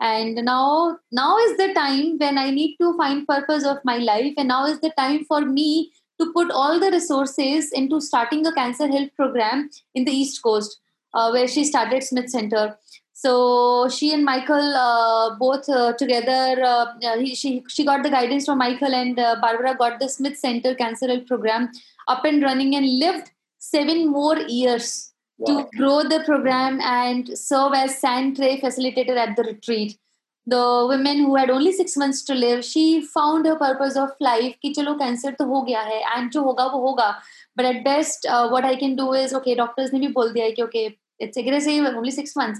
and 0.00 0.36
now 0.36 0.96
now 1.10 1.36
is 1.38 1.56
the 1.56 1.72
time 1.74 2.18
when 2.18 2.38
i 2.38 2.50
need 2.50 2.76
to 2.80 2.96
find 2.96 3.26
purpose 3.26 3.64
of 3.64 3.78
my 3.84 3.96
life 3.98 4.32
and 4.36 4.48
now 4.48 4.64
is 4.64 4.80
the 4.80 4.92
time 4.96 5.24
for 5.24 5.40
me 5.40 5.90
to 6.20 6.32
put 6.32 6.50
all 6.50 6.80
the 6.80 6.90
resources 6.90 7.72
into 7.72 8.00
starting 8.00 8.46
a 8.46 8.52
cancer 8.52 8.88
health 8.88 9.10
program 9.16 9.70
in 9.94 10.04
the 10.04 10.12
east 10.12 10.42
coast 10.42 10.80
uh, 11.14 11.30
where 11.30 11.48
she 11.48 11.64
started 11.64 12.02
Smith 12.02 12.28
Center. 12.28 12.76
So 13.12 13.88
she 13.88 14.12
and 14.12 14.24
Michael 14.24 14.74
uh, 14.76 15.36
both 15.36 15.68
uh, 15.68 15.92
together. 15.94 16.62
Uh, 16.62 16.86
he, 17.18 17.34
she 17.34 17.64
she 17.68 17.84
got 17.84 18.04
the 18.04 18.10
guidance 18.10 18.44
from 18.44 18.58
Michael, 18.58 18.94
and 18.94 19.18
uh, 19.18 19.36
Barbara 19.40 19.74
got 19.76 19.98
the 19.98 20.08
Smith 20.08 20.38
Center 20.38 20.74
Cancer 20.74 21.08
Health 21.08 21.26
Program 21.26 21.70
up 22.06 22.24
and 22.24 22.42
running, 22.42 22.76
and 22.76 22.86
lived 23.00 23.30
seven 23.58 24.06
more 24.08 24.38
years 24.38 25.12
wow. 25.37 25.47
to 25.47 25.77
grow 25.77 26.03
the 26.03 26.23
program 26.25 26.79
and 26.81 27.37
serve 27.37 27.73
as 27.73 27.97
sand 27.97 28.35
tray 28.35 28.59
facilitator 28.59 29.17
at 29.17 29.35
the 29.35 29.43
retreat. 29.43 29.97
The 30.45 30.85
women 30.89 31.19
who 31.19 31.35
had 31.35 31.49
only 31.49 31.71
six 31.71 31.95
months 31.95 32.21
to 32.23 32.35
live, 32.35 32.65
she 32.65 33.01
found 33.01 33.45
her 33.45 33.55
purpose 33.55 33.95
of 33.95 34.09
life. 34.19 34.55
कि 34.63 34.73
चलो 34.73 34.93
cancer 34.99 35.31
तो 35.39 35.45
हो 35.45 35.61
गया 35.61 35.81
है 35.81 36.01
and 36.15 36.31
जो 36.31 36.41
होगा 36.43 36.65
वो 36.65 36.79
होगा 36.87 37.13
but 37.55 37.65
at 37.65 37.83
best 37.83 38.25
uh, 38.25 38.49
what 38.49 38.65
i 38.65 38.75
can 38.75 38.95
do 38.95 39.13
is 39.13 39.33
okay 39.33 39.55
doctors 39.55 39.93
ne 39.93 39.99
bhi 39.99 40.13
bol 40.13 40.33
diya 40.37 40.49
hai 40.49 40.55
ki 40.59 40.63
okay 40.63 40.85
it's 41.19 41.37
aggressive 41.37 41.89
only 41.89 42.11
6 42.11 42.35
months 42.35 42.59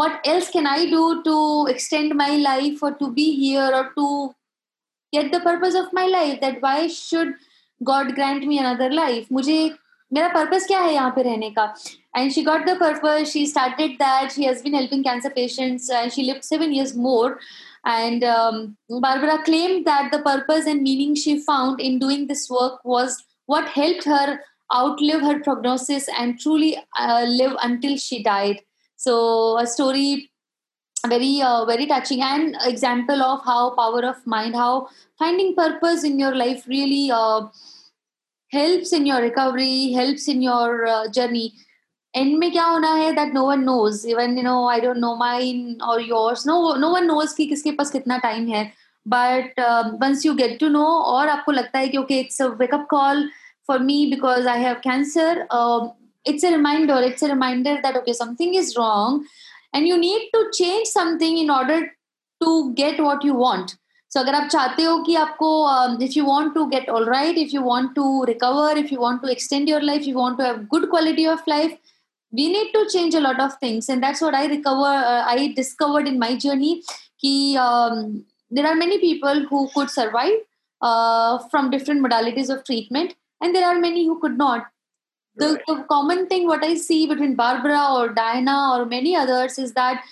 what 0.00 0.28
else 0.32 0.50
can 0.56 0.68
i 0.72 0.86
do 0.90 1.02
to 1.24 1.36
extend 1.72 2.14
my 2.20 2.30
life 2.44 2.82
or 2.88 2.92
to 3.00 3.10
be 3.18 3.26
here 3.38 3.68
or 3.80 3.84
to 3.96 4.06
get 5.12 5.32
the 5.32 5.40
purpose 5.40 5.78
of 5.82 5.92
my 6.00 6.06
life 6.14 6.40
that 6.46 6.62
why 6.66 6.78
should 6.96 7.34
god 7.90 8.14
grant 8.20 8.48
me 8.52 8.62
another 8.64 8.90
life 9.00 9.28
mujhe 9.38 9.60
मेरा 10.12 10.28
purpose 10.28 10.66
क्या 10.66 10.80
है 10.80 10.92
यहाँ 10.94 11.10
पे 11.16 11.22
रहने 11.22 11.50
का 11.50 11.74
and 12.15 12.31
she 12.31 12.43
got 12.43 12.65
the 12.65 12.75
purpose 12.75 13.31
she 13.31 13.45
started 13.45 13.97
that. 13.99 14.31
She 14.31 14.43
has 14.45 14.61
been 14.61 14.73
helping 14.73 15.03
cancer 15.03 15.29
patients 15.29 15.89
and 15.89 16.11
she 16.11 16.23
lived 16.23 16.43
seven 16.43 16.73
years 16.73 16.95
more. 16.95 17.39
And 17.85 18.23
um, 18.23 18.77
barbara 18.87 19.43
claimed 19.43 19.85
that 19.85 20.11
the 20.11 20.19
purpose 20.19 20.65
and 20.65 20.83
meaning 20.83 21.15
she 21.15 21.39
found 21.39 21.81
in 21.81 21.99
doing 21.99 22.27
this 22.27 22.49
work 22.49 22.79
was 22.85 23.23
what 23.47 23.67
helped 23.69 24.05
her 24.05 24.39
outlive 24.73 25.21
her 25.21 25.39
prognosis 25.39 26.07
and 26.17 26.39
truly 26.39 26.77
uh, 26.97 27.25
live 27.27 27.53
until 27.61 27.97
she 27.97 28.23
died. 28.23 28.61
So 28.95 29.57
a 29.57 29.67
story 29.67 30.29
very 31.07 31.41
uh, 31.41 31.65
very 31.65 31.85
touching. 31.85 32.21
And 32.21 32.55
example 32.63 33.21
of 33.21 33.43
how 33.43 33.75
power 33.75 34.05
of 34.05 34.25
mind 34.25 34.55
how 34.55 34.87
finding 35.19 35.55
purpose 35.55 36.03
in 36.03 36.19
your 36.19 36.33
life 36.35 36.65
really 36.67 37.11
uh, 37.11 37.47
helps 38.51 38.93
in 38.93 39.05
your 39.05 39.19
recovery 39.19 39.91
helps 39.91 40.27
in 40.27 40.41
your 40.41 40.85
uh, 40.85 41.09
journey. 41.09 41.53
End 42.13 42.37
में 42.37 42.51
क्या 42.51 42.65
होना 42.65 42.93
है 42.93 43.11
that 43.15 43.33
no 43.33 43.45
one 43.45 43.63
knows 43.63 44.07
even 44.07 44.37
you 44.37 44.43
know 44.43 44.67
I 44.69 44.81
don't 44.81 44.97
know 44.97 45.15
mine 45.15 45.77
और 45.81 46.01
yours 46.01 46.47
no 46.47 46.73
no 46.75 46.89
one 46.89 47.05
knows 47.05 47.35
कि 47.35 47.45
किसके 47.45 47.71
पास 47.71 47.91
कितना 47.91 48.17
time 48.17 48.47
है. 48.47 48.71
But 49.05 49.59
once 50.01 50.25
you 50.25 50.33
get 50.33 50.59
to 50.59 50.67
know 50.69 50.85
और 50.85 51.29
आपको 51.29 51.51
लगता 51.51 51.79
है 51.79 51.87
कि 51.87 51.97
okay 51.97 52.19
it's 52.19 52.41
a 52.41 52.45
wake up 52.59 52.85
call 52.89 53.29
for 53.69 53.79
me 53.79 54.05
because 54.09 54.47
I 54.47 54.61
have 54.61 54.75
cancer 54.83 55.47
it's 56.25 56.45
a 56.45 56.49
reminder 56.49 57.03
it's 57.03 57.23
a 57.23 57.27
reminder 57.27 57.81
that 57.81 57.97
okay 57.97 58.13
something 58.13 58.55
is 58.55 58.73
wrong 58.77 59.25
and 59.75 59.87
you 59.87 59.97
need 59.97 60.29
to 60.33 60.43
change 60.49 60.87
something 60.87 61.39
in 61.39 61.51
order 61.51 61.81
to 62.41 62.61
get 62.77 62.99
what 62.99 63.25
you 63.25 63.33
want 63.33 63.71
so 64.11 64.19
अगर 64.19 64.35
आप 64.35 64.47
चाहते 64.47 64.83
हो 64.83 64.97
कि 65.03 65.15
आपको 65.15 65.49
if 66.03 66.17
you 66.17 66.23
want 66.25 66.53
to 66.53 66.65
get 66.65 66.89
all 66.89 67.05
right 67.09 67.37
if 67.37 67.55
you 67.55 67.61
want 67.61 67.93
to 67.95 68.23
recover 68.23 68.77
if 68.77 68.93
you 68.93 68.99
want 68.99 69.21
to 69.21 69.27
extend 69.27 69.69
your 69.69 69.81
life 69.81 70.07
you 70.07 70.15
want 70.17 70.37
to 70.37 70.43
have 70.43 70.65
good 70.71 70.89
quality 70.89 71.25
of 71.25 71.43
life 71.49 71.77
we 72.37 72.45
need 72.55 72.69
to 72.75 72.83
change 72.93 73.15
a 73.15 73.25
lot 73.27 73.39
of 73.39 73.57
things 73.63 73.89
and 73.89 74.03
that's 74.03 74.21
what 74.21 74.35
i 74.41 74.45
recover 74.57 74.93
uh, 75.13 75.23
i 75.35 75.53
discovered 75.55 76.07
in 76.11 76.19
my 76.25 76.35
journey 76.45 76.73
ki 77.21 77.33
um, 77.67 78.25
there 78.55 78.67
are 78.67 78.75
many 78.75 78.99
people 78.99 79.45
who 79.49 79.67
could 79.75 79.89
survive 79.89 80.39
uh, 80.83 81.39
from 81.49 81.71
different 81.71 82.05
modalities 82.05 82.49
of 82.49 82.63
treatment, 82.65 83.15
and 83.41 83.55
there 83.55 83.65
are 83.65 83.79
many 83.79 84.05
who 84.05 84.19
could 84.19 84.37
not. 84.37 84.67
The, 85.35 85.53
right. 85.53 85.63
the 85.67 85.85
common 85.89 86.27
thing 86.27 86.45
what 86.45 86.63
I 86.63 86.75
see 86.75 87.07
between 87.07 87.35
Barbara 87.35 87.87
or 87.91 88.09
Diana 88.09 88.75
or 88.75 88.85
many 88.85 89.15
others 89.15 89.57
is 89.57 89.73
that 89.73 90.03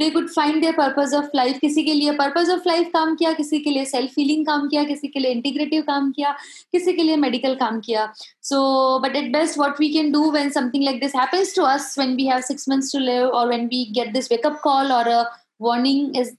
they 0.00 0.10
could 0.10 0.28
find 0.30 0.62
their 0.62 0.72
purpose 0.72 1.12
of 1.18 1.28
life 1.34 1.58
किसी 1.60 1.82
के 1.84 1.94
लिए 1.94 2.16
purpose 2.18 2.50
of 2.54 2.66
life 2.70 2.90
काम 2.92 3.14
किया 3.16 3.32
किसी 3.40 3.58
के 3.64 3.70
लिए 3.70 3.84
self 3.90 4.16
healing 4.18 4.44
काम 4.46 4.68
किया 4.68 4.84
किसी 4.90 5.08
के 5.08 5.20
लिए 5.20 5.34
integrative 5.34 5.86
काम 5.86 6.10
किया 6.18 6.34
किसी 6.72 6.92
के 6.92 7.02
लिए 7.02 7.16
medical 7.16 7.58
काम 7.60 7.80
किया। 7.80 8.08
So 8.40 9.00
but 9.04 9.16
at 9.16 9.32
best 9.32 9.58
what 9.58 9.78
we 9.78 9.92
can 9.92 10.12
do 10.12 10.30
when 10.30 10.52
something 10.52 10.82
like 10.82 11.00
this 11.00 11.12
happens 11.12 11.52
to 11.54 11.62
us 11.62 11.96
when 11.96 12.16
we 12.16 12.26
have 12.26 12.44
six 12.44 12.68
months 12.68 12.90
to 12.92 13.00
live 13.00 13.30
or 13.32 13.48
when 13.48 13.68
we 13.72 13.90
get 13.92 14.12
this 14.12 14.30
wake 14.30 14.46
up 14.46 14.60
call 14.62 14.92
or 14.92 15.04
a 15.08 15.26
warning 15.58 16.14
is 16.14 16.32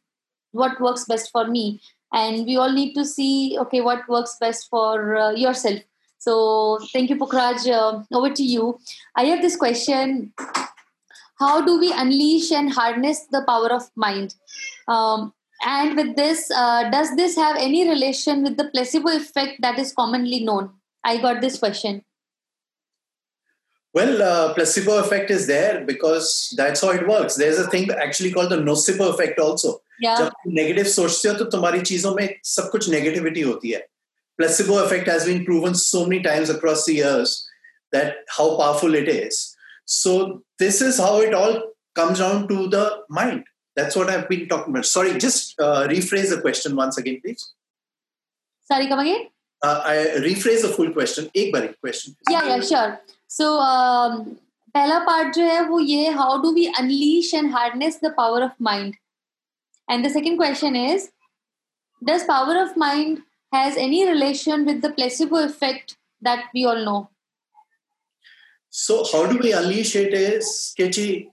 what 0.52 0.80
works 0.80 1.06
best 1.06 1.32
for 1.32 1.45
me. 1.45 1.80
And 2.13 2.45
we 2.45 2.58
all 2.58 2.72
need 2.72 2.93
to 2.95 3.06
see 3.06 3.58
okay 3.60 3.82
what 3.82 4.08
works 4.08 4.38
best 4.39 4.67
for 4.69 5.15
uh, 5.15 5.32
yourself. 5.32 5.80
So 6.17 6.80
thank 6.91 7.10
you 7.10 7.15
Pukhraj 7.15 7.67
uh, 7.72 8.04
over 8.12 8.30
to 8.30 8.43
you. 8.43 8.80
I 9.15 9.24
have 9.26 9.41
this 9.41 9.56
question 9.56 10.34
how 11.38 11.64
do 11.64 11.79
we 11.79 11.92
unleash 11.92 12.50
and 12.53 12.72
harness 12.72 13.27
the 13.31 13.42
power 13.46 13.70
of 13.72 13.90
mind 13.96 14.35
um, 14.88 15.33
and 15.66 15.96
with 15.96 16.16
this 16.16 16.50
uh, 16.50 16.90
does 16.90 17.14
this 17.16 17.37
have 17.37 17.57
any 17.57 17.88
relation 17.88 18.42
with 18.42 18.57
the 18.57 18.68
placebo 18.70 19.16
effect 19.16 19.61
that 19.61 19.79
is 19.79 19.92
commonly 19.92 20.44
known 20.44 20.70
i 21.05 21.16
got 21.29 21.40
this 21.40 21.59
question 21.59 22.03
Well, 23.94 24.22
uh, 24.22 24.55
placebo 24.55 24.98
effect 24.98 25.31
is 25.31 25.46
there 25.46 25.85
because 25.87 26.53
that's 26.57 26.81
how 26.81 26.90
it 26.90 27.07
works. 27.07 27.37
There's 27.37 27.61
a 27.61 27.68
thing 27.70 27.88
actually 27.92 28.33
called 28.33 28.50
the 28.50 28.57
nocebo 28.57 29.14
effect 29.14 29.38
also. 29.38 29.81
Yeah. 30.00 30.16
जब 30.18 30.33
negative 30.46 30.85
सोचते 30.85 31.29
हो 31.29 31.35
तो 31.38 31.44
तुम्हारी 31.50 31.81
चीजों 31.81 32.14
में 32.14 32.29
सब 32.44 32.70
कुछ 32.70 32.88
negativity 32.90 33.40
होती 33.40 33.70
है 33.70 33.83
placebo 34.40 34.79
effect 34.85 35.07
has 35.07 35.27
been 35.27 35.44
proven 35.44 35.74
so 35.74 36.05
many 36.07 36.20
times 36.22 36.50
across 36.50 36.85
the 36.87 36.94
years 36.94 37.35
that 37.92 38.16
how 38.37 38.46
powerful 38.57 38.96
it 39.00 39.09
is 39.09 39.38
so 39.85 40.42
this 40.59 40.81
is 40.81 40.98
how 40.98 41.20
it 41.20 41.35
all 41.35 41.61
comes 41.94 42.18
down 42.18 42.46
to 42.48 42.68
the 42.68 42.85
mind 43.09 43.44
that's 43.77 43.96
what 43.96 44.11
i've 44.11 44.29
been 44.29 44.48
talking 44.48 44.72
about 44.72 44.87
sorry 44.87 45.18
just 45.27 45.61
uh, 45.61 45.87
rephrase 45.88 46.31
the 46.35 46.40
question 46.40 46.77
once 46.77 46.98
again 46.98 47.20
please 47.24 47.53
Sorry, 48.70 48.87
come 48.87 49.00
again? 49.00 49.27
uh, 49.62 49.81
i 49.85 49.96
rephrase 50.29 50.62
the 50.62 50.72
full 50.77 50.90
question 50.92 51.29
एक 51.37 51.53
बारी 51.55 51.74
question 51.81 52.14
please. 52.14 52.35
Yeah, 52.35 52.46
yeah, 52.48 52.61
sure. 52.61 53.00
So, 53.29 53.59
um, 53.59 54.37
पहला 54.74 54.98
part 55.07 55.35
जो 55.35 55.44
है 55.44 55.61
वो 55.68 55.81
ये 55.81 56.14
how 56.14 56.40
do 56.42 56.53
we 56.55 56.66
unleash 56.79 57.33
and 57.40 57.53
harness 57.57 57.98
the 58.05 58.11
power 58.20 58.42
of 58.42 58.53
mind? 58.59 58.96
And 59.88 60.05
the 60.05 60.11
second 60.11 60.38
question 60.38 60.77
is, 60.77 61.11
does 62.03 62.24
power 62.24 62.57
of 62.61 62.77
mind 62.77 63.22
has 63.53 63.77
any 63.77 64.07
relation 64.09 64.64
with 64.64 64.81
the 64.83 64.90
placebo 64.90 65.44
effect 65.44 65.96
that 66.22 66.46
we 66.55 66.64
all 66.64 66.85
know? 66.85 67.11
So 68.73 69.03
how 69.03 69.25
do 69.25 69.38
we 69.38 69.51
unleash 69.53 69.95
it 69.95 70.13
is 70.13 70.49
sketchy 70.67 71.32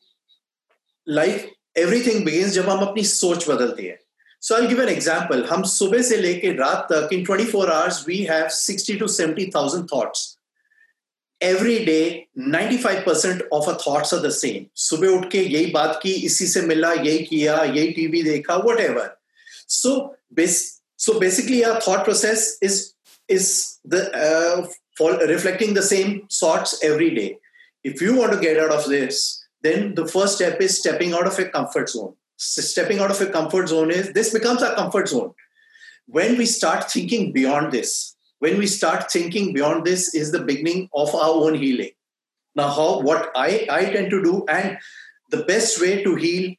like 1.06 1.52
everything 1.76 2.24
begins 2.24 2.52
जब 2.52 2.68
हम 2.68 2.86
अपनी 2.86 3.04
सोच 3.04 3.48
बदलते 3.48 3.82
हैं। 3.82 3.98
So 4.42 4.54
I 4.54 4.66
give 4.66 4.82
an 4.82 4.88
example 4.88 5.44
हम 5.50 5.62
सुबह 5.62 6.02
से 6.02 6.16
लेके 6.16 6.52
रात 6.56 6.86
तक 6.92 7.12
in 7.12 7.24
24 7.26 7.54
hours 7.54 8.04
we 8.08 8.16
have 8.30 8.48
60 8.56 8.98
to 9.00 9.06
70,000 9.14 9.86
thoughts 9.92 10.36
every 11.40 11.78
day 11.84 12.26
95 12.52 13.04
percent 13.06 13.42
of 13.52 13.70
a 13.70 13.76
thoughts 13.86 14.14
are 14.14 14.20
the 14.20 14.30
same 14.32 14.66
सुबह 14.84 15.16
उठ 15.16 15.30
के 15.32 15.38
यही 15.38 15.66
बात 15.72 15.98
की 16.02 16.12
इसी 16.26 16.46
से 16.46 16.62
मिला 16.62 16.92
यही 16.92 17.18
किया 17.24 17.62
यही 17.62 17.90
टीवी 17.92 18.22
देखा 18.22 18.56
whatever 18.80 19.16
so 19.68 19.94
so 20.98 21.18
basically 21.20 21.62
our 21.62 21.80
thought 21.88 22.04
process 22.04 22.58
is 22.62 22.82
is 23.28 23.52
the 23.88 24.68
for 24.96 25.16
reflecting 25.18 25.74
the 25.74 25.82
same 25.82 26.26
thoughts 26.28 26.82
every 26.82 27.14
day. 27.14 27.38
If 27.84 28.00
you 28.00 28.16
want 28.16 28.32
to 28.32 28.40
get 28.40 28.58
out 28.58 28.72
of 28.72 28.88
this, 28.88 29.44
then 29.62 29.94
the 29.94 30.06
first 30.06 30.36
step 30.36 30.60
is 30.60 30.78
stepping 30.78 31.12
out 31.12 31.26
of 31.26 31.38
a 31.38 31.48
comfort 31.48 31.88
zone. 31.88 32.14
S- 32.38 32.70
stepping 32.70 32.98
out 32.98 33.10
of 33.10 33.20
a 33.20 33.26
comfort 33.26 33.68
zone 33.68 33.90
is 33.90 34.12
this 34.12 34.32
becomes 34.32 34.62
our 34.62 34.74
comfort 34.74 35.08
zone. 35.08 35.32
When 36.06 36.36
we 36.36 36.46
start 36.46 36.90
thinking 36.90 37.32
beyond 37.32 37.72
this, 37.72 38.16
when 38.38 38.58
we 38.58 38.66
start 38.66 39.10
thinking 39.10 39.52
beyond 39.52 39.84
this 39.84 40.14
is 40.14 40.32
the 40.32 40.42
beginning 40.42 40.88
of 40.94 41.14
our 41.14 41.34
own 41.44 41.54
healing. 41.54 41.90
Now, 42.54 42.68
how 42.68 43.00
what 43.00 43.30
I, 43.34 43.66
I 43.70 43.84
tend 43.86 44.10
to 44.10 44.22
do, 44.22 44.44
and 44.48 44.78
the 45.30 45.44
best 45.44 45.80
way 45.80 46.02
to 46.02 46.14
heal, 46.14 46.54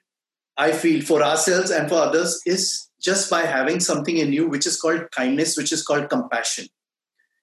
I 0.58 0.72
feel, 0.72 1.02
for 1.02 1.24
ourselves 1.24 1.72
and 1.72 1.88
for 1.90 1.96
others 1.96 2.42
is 2.46 2.88
just 3.02 3.30
by 3.30 3.44
having 3.44 3.80
something 3.80 4.18
in 4.18 4.34
you 4.34 4.48
which 4.48 4.66
is 4.66 4.80
called 4.80 5.10
kindness, 5.12 5.56
which 5.58 5.72
is 5.72 5.84
called 5.84 6.10
compassion. 6.10 6.68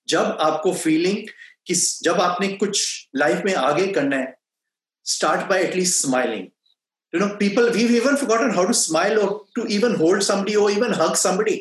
जब 0.10 0.38
आपको 0.42 0.74
feeling 0.74 1.28
कि 1.68 1.74
जब 2.04 2.22
आपने 2.22 2.48
कुछ 2.64 2.86
life 3.16 3.42
में 3.46 3.54
आगे 3.56 3.88
करना 3.94 4.18
है 4.18 4.34
start 5.16 5.50
by 5.50 5.64
at least 5.64 6.02
smiling 6.06 6.48
you 7.14 7.20
know 7.20 7.36
people 7.38 7.70
we've 7.76 7.92
even 7.92 8.18
forgotten 8.22 8.52
how 8.52 8.66
to 8.66 8.74
smile 8.74 9.20
or 9.22 9.30
to 9.56 9.66
even 9.76 9.96
hold 9.96 10.24
somebody 10.24 10.56
or 10.56 10.70
even 10.72 10.92
hug 10.92 11.16
somebody 11.22 11.56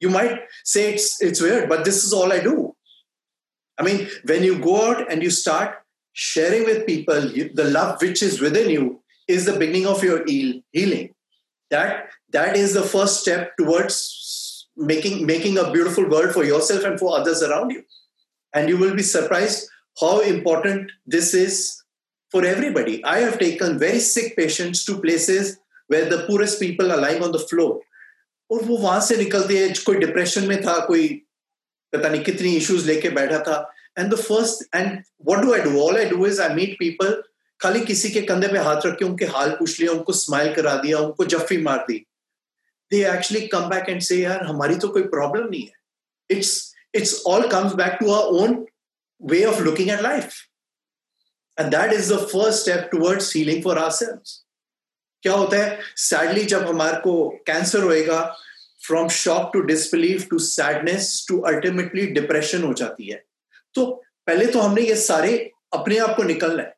you 0.00 0.10
might 0.16 0.42
say 0.64 0.92
it's 0.92 1.08
it's 1.28 1.40
weird 1.40 1.68
but 1.72 1.84
this 1.84 2.04
is 2.04 2.12
all 2.18 2.32
i 2.32 2.38
do 2.44 2.54
i 3.78 3.82
mean 3.82 4.06
when 4.32 4.44
you 4.48 4.58
go 4.58 4.76
out 4.84 5.10
and 5.10 5.22
you 5.22 5.30
start 5.30 5.74
sharing 6.12 6.64
with 6.64 6.86
people 6.86 7.30
you, 7.38 7.50
the 7.54 7.64
love 7.64 8.00
which 8.00 8.22
is 8.22 8.40
within 8.40 8.70
you 8.70 9.02
is 9.28 9.44
the 9.44 9.58
beginning 9.58 9.86
of 9.86 10.04
your 10.04 10.24
heal, 10.26 10.60
healing 10.72 11.10
that 11.70 12.08
that 12.30 12.56
is 12.56 12.74
the 12.74 12.82
first 12.82 13.20
step 13.20 13.56
towards 13.56 13.96
making 14.77 15.25
making 15.25 15.57
a 15.57 15.71
beautiful 15.71 16.07
world 16.09 16.31
for 16.31 16.43
yourself 16.43 16.83
and 16.83 16.99
for 16.99 17.17
others 17.17 17.43
around 17.43 17.71
you 17.71 17.83
and 18.53 18.69
you 18.69 18.77
will 18.77 18.95
be 18.95 19.03
surprised 19.03 19.67
how 19.97 20.19
important 20.21 20.91
this 21.05 21.33
is 21.33 21.83
for 22.31 22.45
everybody 22.45 23.03
i 23.05 23.17
have 23.19 23.37
taken 23.39 23.77
very 23.77 23.99
sick 23.99 24.35
patients 24.35 24.85
to 24.85 24.97
places 24.99 25.57
where 25.87 26.09
the 26.09 26.25
poorest 26.27 26.59
people 26.59 26.91
are 26.91 27.01
lying 27.01 27.23
on 27.23 27.31
the 27.31 27.45
floor 27.51 27.71
और 28.49 28.63
वो 28.63 28.77
वहाँ 28.77 28.99
से 29.01 29.15
निकलते 29.17 29.57
हैं 29.57 29.73
कोई 29.85 29.97
depression 29.97 30.47
में 30.47 30.61
था 30.61 30.77
कोई 30.85 31.07
पता 31.93 32.09
नहीं 32.09 32.21
कितनी 32.23 32.55
इश्यूज़ 32.55 32.87
लेके 32.87 33.09
बैठा 33.17 33.37
था 33.47 33.57
and 33.99 34.13
the 34.13 34.15
first 34.15 34.75
and 34.75 34.91
what 35.27 35.41
do 35.41 35.53
I 35.53 35.59
do 35.61 35.79
all 35.81 35.97
I 35.97 36.05
do 36.05 36.25
is 36.27 36.41
I 36.41 36.53
meet 36.55 36.75
people 36.79 37.21
खाली 37.59 37.79
किसी 37.85 38.09
के 38.09 38.21
कंधे 38.31 38.47
पे 38.47 38.59
हाथ 38.67 38.85
रख 38.85 38.97
के 38.99 39.05
उनके 39.05 39.25
हाल 39.35 39.51
पूछ 39.59 39.79
लिया 39.79 39.91
उनको 39.91 40.13
स्माइल 40.19 40.53
करा 40.53 40.75
दिया 40.81 40.99
उनको 40.99 41.25
जफ्फी 41.33 41.57
मार 41.63 41.85
दी 41.87 42.03
they 42.91 43.03
actually 43.09 43.47
come 43.47 43.69
back 43.69 43.89
and 43.89 44.01
say 44.01 44.17
यार, 44.17 44.43
हमारी 44.45 44.75
तो 44.75 44.87
कोई 44.87 45.03
प्रॉब्लम 45.09 45.47
नहीं 45.49 45.61
है. 45.61 45.73
It's 46.29 46.73
it's 46.95 47.21
all 47.27 47.47
comes 47.47 47.73
back 47.75 47.97
to 47.99 48.11
our 48.13 48.23
own 48.41 48.65
way 49.21 49.43
of 49.45 49.61
looking 49.63 49.89
at 49.89 50.01
life 50.01 50.29
and 51.57 51.71
that 51.71 51.93
is 51.93 52.13
the 52.13 52.17
first 52.27 52.61
step 52.61 52.89
towards 52.91 53.35
healing 53.35 53.63
for 53.63 53.79
ourselves 53.91 54.19
क्या 55.23 55.33
होता 55.33 55.57
है? 55.57 55.79
सैडली 55.95 56.43
जब 56.45 56.67
हमारे 56.67 56.97
को 57.01 57.13
कैंसर 57.47 57.83
होगा 57.83 58.21
from 58.85 59.09
shock 59.09 59.49
to 59.53 59.59
disbelief 59.61 60.25
to 60.29 60.39
sadness 60.39 61.25
to 61.27 61.39
ultimately 61.47 62.05
depression 62.11 62.63
हो 62.63 62.73
जाती 62.73 63.09
है। 63.09 63.23
तो 63.75 63.85
पहले 64.27 64.45
तो 64.45 64.59
हमने 64.59 64.81
ये 64.81 64.95
सारे 64.97 65.37
अपने 65.73 65.97
आप 65.97 66.15
को 66.17 66.23
निकलना 66.23 66.63
है। 66.63 66.75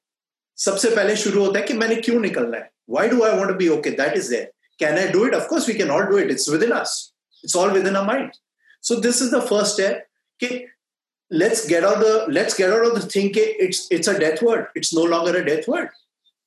सबसे 0.57 0.89
पहले 0.95 1.15
शुरू 1.17 1.45
होता 1.45 1.59
है 1.59 1.65
कि 1.65 1.73
मैंने 1.73 1.95
क्यों 1.95 2.19
निकलना 2.21 2.57
है? 2.57 2.69
Why 2.89 3.07
do 3.09 3.23
I 3.23 3.37
want 3.37 3.55
be 3.57 3.67
okay 3.69 3.89
that 3.91 4.17
is 4.17 4.29
there 4.31 4.51
Can 4.79 4.97
I 4.97 5.11
do 5.11 5.25
it? 5.25 5.33
Of 5.33 5.47
course, 5.47 5.67
we 5.67 5.75
can 5.75 5.89
all 5.89 6.05
do 6.05 6.17
it. 6.17 6.31
It's 6.31 6.49
within 6.49 6.71
us, 6.71 7.11
it's 7.43 7.55
all 7.55 7.71
within 7.71 7.95
our 7.95 8.05
mind. 8.05 8.33
So, 8.81 8.99
this 8.99 9.21
is 9.21 9.31
the 9.31 9.41
first 9.41 9.75
step. 9.75 10.07
Okay, 10.41 10.67
let's 11.29 11.67
get 11.67 11.83
out 11.83 11.99
the 11.99 12.25
let's 12.29 12.55
get 12.55 12.71
out 12.71 12.85
of 12.85 12.95
the 12.95 13.01
think 13.01 13.33
it's 13.37 13.87
it's 13.91 14.07
a 14.07 14.19
death 14.19 14.41
word. 14.41 14.67
It's 14.75 14.93
no 14.93 15.03
longer 15.03 15.35
a 15.37 15.45
death 15.45 15.67
word. 15.67 15.89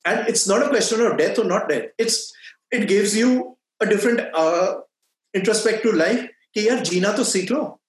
And 0.05 0.27
it's 0.27 0.47
not 0.47 0.63
a 0.63 0.69
question 0.69 1.01
of 1.01 1.17
death 1.17 1.39
or 1.39 1.43
not 1.43 1.69
death. 1.69 1.89
It's 1.97 2.33
it 2.71 2.87
gives 2.87 3.15
you 3.15 3.57
a 3.79 3.85
different 3.85 4.21
uh, 4.33 4.77
introspective 5.33 5.93
life. 5.93 6.29
Ki 6.53 6.67
yaar, 6.67 6.79
jeena 6.89 7.15
to 7.15 7.21
seekh 7.21 7.49
lo. 7.49 7.79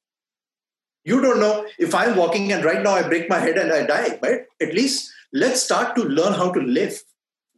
You 1.05 1.20
don't 1.20 1.40
know 1.40 1.66
if 1.79 1.94
I'm 1.94 2.16
walking 2.16 2.53
and 2.53 2.64
right 2.64 2.83
now 2.83 2.90
I 2.92 3.03
break 3.03 3.29
my 3.29 3.38
head 3.38 3.57
and 3.57 3.72
I 3.72 3.87
die, 3.87 4.18
right? 4.22 4.42
at 4.61 4.74
least 4.74 5.12
let's 5.33 5.62
start 5.62 5.94
to 5.96 6.03
learn 6.03 6.35
how 6.35 6.53
to 6.53 6.61
live. 6.61 7.03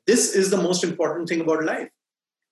This 0.07 0.35
is 0.35 0.51
the 0.51 0.57
most 0.57 0.85
important 0.85 1.29
thing 1.29 1.41
about 1.41 1.65
life 1.65 1.89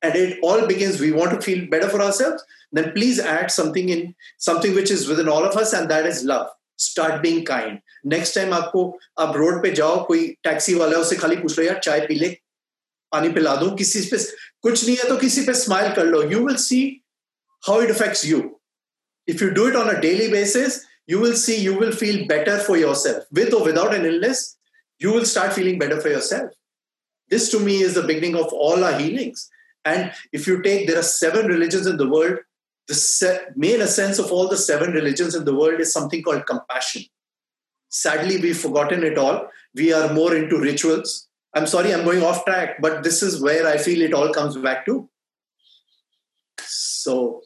and 0.01 0.15
it 0.15 0.39
all 0.43 0.67
begins 0.67 0.99
we 0.99 1.11
want 1.11 1.31
to 1.31 1.41
feel 1.41 1.65
better 1.69 1.89
for 1.89 2.01
ourselves 2.01 2.43
then 2.71 2.91
please 2.93 3.19
add 3.19 3.51
something 3.51 3.89
in 3.89 4.13
something 4.37 4.75
which 4.75 4.91
is 4.91 5.07
within 5.07 5.29
all 5.29 5.45
of 5.49 5.55
us 5.63 5.73
and 5.73 5.89
that 5.89 6.05
is 6.05 6.23
love 6.23 6.47
start 6.85 7.21
being 7.25 7.43
kind 7.45 7.79
next 8.15 8.33
time 8.37 8.53
आपको 8.53 8.85
आप 9.25 9.35
road 9.37 9.61
पे 9.63 9.71
जाओ 9.81 10.03
कोई 10.05 10.27
taxi 10.43 10.73
वाला 10.75 10.97
उससे 10.99 11.15
खाली 11.15 11.35
पूछ 11.43 11.59
लो 11.59 11.65
यार 11.65 11.79
चाय 11.83 11.99
पी 12.07 12.15
ले 12.19 12.29
पानी 13.11 13.29
पिला 13.33 13.55
दो 13.55 13.69
किसी 13.81 14.01
पे 14.11 14.17
कुछ 14.67 14.85
नहीं 14.85 14.95
है 14.97 15.07
तो 15.09 15.17
किसी 15.17 15.41
पे 15.45 15.53
स्माइल 15.61 15.93
कर 15.95 16.05
लो 16.05 16.23
you 16.31 16.45
will 16.47 16.55
see 16.65 16.81
how 17.67 17.81
it 17.81 17.91
affects 17.91 18.25
you 18.25 18.41
if 19.31 19.41
you 19.41 19.45
do 19.57 19.65
it 19.67 19.75
on 19.81 19.89
a 19.89 19.99
daily 20.03 20.25
basis 20.31 20.73
you 21.11 21.19
will 21.19 21.35
see 21.41 21.53
you 21.65 21.73
will 21.81 21.93
feel 21.99 22.17
better 22.31 22.55
for 22.63 22.73
yourself 22.79 23.29
with 23.37 23.53
or 23.57 23.61
without 23.67 23.93
an 23.97 24.07
illness 24.09 24.41
you 25.03 25.13
will 25.13 25.27
start 25.29 25.53
feeling 25.57 25.77
better 25.83 25.99
for 26.05 26.11
yourself 26.13 26.49
this 27.35 27.45
to 27.53 27.61
me 27.67 27.75
is 27.85 27.93
the 27.99 28.03
beginning 28.09 28.35
of 28.41 28.57
all 28.65 28.83
our 28.87 28.97
healings 29.03 29.45
and 29.90 30.12
if 30.40 30.46
you 30.46 30.60
take 30.68 30.86
there 30.88 30.98
are 31.02 31.10
seven 31.10 31.46
religions 31.54 31.86
in 31.92 31.96
the 32.02 32.08
world 32.16 32.38
the 32.88 32.94
se- 32.94 33.48
main 33.54 33.80
essence 33.82 34.18
of 34.18 34.32
all 34.32 34.48
the 34.48 34.56
seven 34.56 34.92
religions 34.92 35.34
in 35.34 35.44
the 35.44 35.54
world 35.54 35.78
is 35.78 35.92
something 35.92 36.22
called 36.22 36.46
compassion. 36.46 37.02
Sadly, 37.90 38.38
we've 38.38 38.58
forgotten 38.58 39.04
it 39.04 39.18
all. 39.18 39.48
We 39.74 39.92
are 39.92 40.12
more 40.12 40.34
into 40.34 40.58
rituals. 40.58 41.28
I'm 41.54 41.66
sorry, 41.66 41.92
I'm 41.92 42.04
going 42.04 42.22
off 42.22 42.44
track, 42.44 42.80
but 42.80 43.02
this 43.02 43.22
is 43.22 43.40
where 43.40 43.66
I 43.66 43.76
feel 43.76 44.00
it 44.02 44.14
all 44.14 44.32
comes 44.32 44.56
back 44.56 44.86
to. 44.86 45.08
So, 46.60 47.42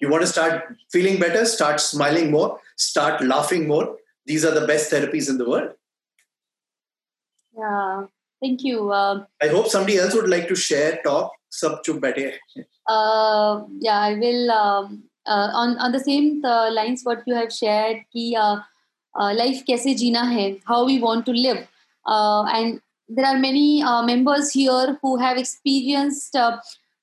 you 0.00 0.08
want 0.08 0.22
to 0.22 0.26
start 0.26 0.64
feeling 0.92 1.18
better, 1.18 1.44
start 1.46 1.80
smiling 1.80 2.30
more, 2.30 2.60
start 2.76 3.22
laughing 3.22 3.66
more. 3.66 3.96
These 4.26 4.44
are 4.44 4.58
the 4.58 4.66
best 4.66 4.92
therapies 4.92 5.28
in 5.28 5.38
the 5.38 5.48
world. 5.48 5.72
Yeah, 7.56 8.06
thank 8.42 8.62
you. 8.64 8.90
Uh, 8.90 9.24
I 9.42 9.48
hope 9.48 9.68
somebody 9.68 9.98
else 9.98 10.14
would 10.14 10.28
like 10.28 10.48
to 10.48 10.56
share, 10.56 11.00
talk. 11.04 11.32
Sab 11.53 11.83
chup 11.83 11.97
baithe 11.97 12.31
hai. 12.31 12.65
uh, 12.87 13.63
yeah, 13.79 13.99
I 13.99 14.13
will. 14.15 14.51
Um, 14.51 15.03
uh, 15.27 15.49
on 15.53 15.77
on 15.77 15.91
the 15.91 15.99
same 15.99 16.43
uh, 16.43 16.71
lines, 16.71 17.01
what 17.03 17.23
you 17.27 17.35
have 17.35 17.53
shared, 17.53 17.97
कि 18.15 18.33
uh, 18.35 18.59
uh, 19.19 19.33
life 19.33 19.63
कैसे 19.67 19.95
जीना 19.95 20.23
है, 20.31 20.59
how 20.65 20.85
we 20.85 20.99
want 20.99 21.25
to 21.25 21.31
live, 21.31 21.67
uh, 22.07 22.43
and 22.45 22.81
there 23.07 23.25
are 23.25 23.37
many 23.37 23.81
uh, 23.83 24.01
members 24.03 24.51
here 24.51 24.97
who 25.01 25.17
have 25.17 25.37
experienced 25.37 26.35
uh, 26.35 26.57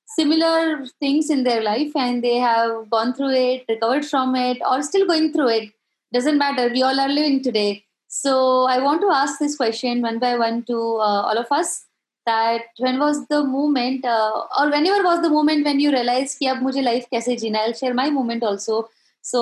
similar 0.07 0.85
things 1.01 1.31
in 1.31 1.45
their 1.45 1.62
life, 1.62 1.93
and 1.95 2.22
they 2.22 2.37
have 2.37 2.91
gone 2.91 3.12
through 3.14 3.33
it, 3.33 3.64
recovered 3.68 4.05
from 4.05 4.35
it, 4.35 4.59
or 4.68 4.83
still 4.83 5.07
going 5.07 5.33
through 5.33 5.49
it. 5.49 5.72
Doesn't 6.12 6.39
matter. 6.39 6.68
We 6.68 6.83
all 6.83 6.99
are 6.99 7.09
living 7.09 7.43
today. 7.43 7.85
So 8.09 8.66
I 8.66 8.79
want 8.79 9.01
to 9.03 9.11
ask 9.11 9.39
this 9.39 9.57
question 9.57 10.01
one 10.01 10.18
by 10.18 10.37
one 10.37 10.62
to 10.64 10.74
uh, 10.74 11.22
all 11.29 11.39
of 11.39 11.51
us. 11.51 11.85
that 12.26 12.63
when 12.78 12.99
was 12.99 13.26
the 13.28 13.43
moment 13.43 14.05
uh, 14.05 14.43
or 14.59 14.69
whenever 14.69 15.03
was 15.03 15.22
the 15.22 15.30
moment 15.30 15.65
when 15.65 15.80
you 15.80 15.91
realized 15.91 16.39
ki 16.39 16.47
ab 16.53 16.63
mujhe 16.67 16.84
life 16.88 17.07
kaise 17.13 17.30
jeena 17.43 17.61
i'll 17.65 17.78
share 17.82 17.93
my 17.93 18.09
moment 18.09 18.43
also. 18.43 18.89
So 19.22 19.41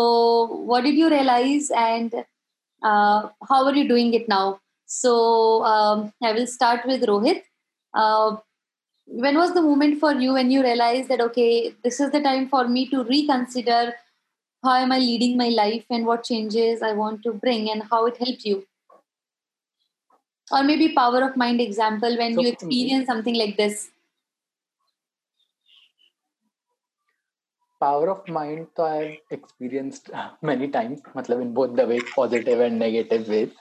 what 0.71 0.83
did 0.83 0.95
you 0.95 1.09
realize 1.09 1.71
and 1.71 2.13
uh, 2.83 3.29
how 3.49 3.65
are 3.65 3.75
you 3.75 3.87
doing 3.87 4.13
it 4.13 4.27
now? 4.27 4.59
So 4.85 5.63
um, 5.63 6.13
i 6.21 6.33
will 6.33 6.47
start 6.47 6.85
with 6.85 7.03
rohit. 7.13 7.43
Uh, 7.93 8.37
when 9.05 9.37
was 9.37 9.53
the 9.53 9.61
moment 9.61 9.99
for 9.99 10.13
you 10.13 10.33
when 10.33 10.51
you 10.51 10.61
realized 10.61 11.09
that 11.09 11.21
okay 11.21 11.73
this 11.83 11.99
is 11.99 12.11
the 12.11 12.21
time 12.21 12.47
for 12.47 12.67
me 12.67 12.87
to 12.89 13.03
reconsider 13.05 13.93
how 14.63 14.75
am 14.75 14.91
i 14.91 14.99
leading 14.99 15.35
my 15.37 15.49
life 15.49 15.85
and 15.89 16.05
what 16.05 16.23
changes 16.23 16.83
i 16.83 16.91
want 16.93 17.23
to 17.23 17.33
bring 17.33 17.69
and 17.71 17.83
how 17.91 18.05
it 18.05 18.17
helped 18.17 18.45
you? 18.45 18.63
Or 20.51 20.63
maybe 20.63 20.89
power 20.89 21.23
of 21.23 21.37
mind 21.37 21.61
example 21.61 22.17
when 22.17 22.33
so, 22.33 22.41
you 22.41 22.49
experience 22.49 23.07
something 23.07 23.35
like 23.35 23.57
this 23.57 23.89
power 27.79 28.09
of 28.09 28.27
mind 28.27 28.67
so 28.75 28.85
i've 28.85 29.17
experienced 29.31 30.09
many 30.41 30.67
times 30.67 31.01
matlab 31.15 31.41
in 31.41 31.53
both 31.53 31.75
the 31.75 31.85
way 31.85 31.99
positive 32.15 32.59
and 32.59 32.77
negative 32.77 33.27
ways 33.27 33.51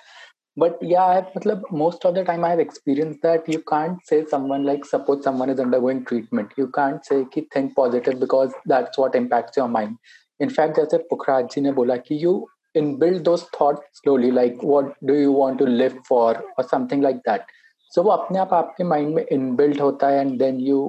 but 0.56 0.78
yeah 0.82 1.04
I, 1.04 1.20
matlab, 1.34 1.62
most 1.70 2.04
of 2.04 2.14
the 2.14 2.24
time 2.24 2.44
i've 2.44 2.58
experienced 2.58 3.22
that 3.22 3.48
you 3.48 3.62
can't 3.62 4.04
say 4.04 4.24
someone 4.26 4.64
like 4.64 4.84
suppose 4.84 5.22
someone 5.22 5.50
is 5.50 5.60
undergoing 5.60 6.04
treatment 6.04 6.50
you 6.56 6.68
can't 6.68 7.04
say 7.04 7.24
ki 7.32 7.46
think 7.52 7.76
positive 7.76 8.18
because 8.18 8.52
that's 8.66 8.98
what 8.98 9.14
impacts 9.14 9.56
your 9.56 9.68
mind 9.68 9.98
in fact 10.40 10.76
जैसे 10.76 10.98
पुखराज 11.10 11.48
जी 11.52 11.60
ने 11.60 11.70
बोला 11.78 11.96
कि 11.96 12.24
you 12.24 12.32
inbuild 12.75 13.23
those 13.25 13.43
thoughts 13.57 14.01
slowly 14.01 14.31
like 14.31 14.61
what 14.71 14.93
do 15.05 15.15
you 15.15 15.31
want 15.31 15.59
to 15.59 15.65
live 15.65 15.97
for 16.07 16.43
or 16.57 16.63
something 16.73 17.01
like 17.01 17.21
that 17.25 17.51
so 17.95 18.03
वो 18.03 18.11
अपने 18.11 18.39
आप 18.39 18.53
आपके 18.53 18.83
mind 18.83 19.13
में 19.15 19.25
inbuilt 19.31 19.81
होता 19.81 20.07
है 20.07 20.21
and 20.21 20.37
then 20.39 20.59
you 20.59 20.79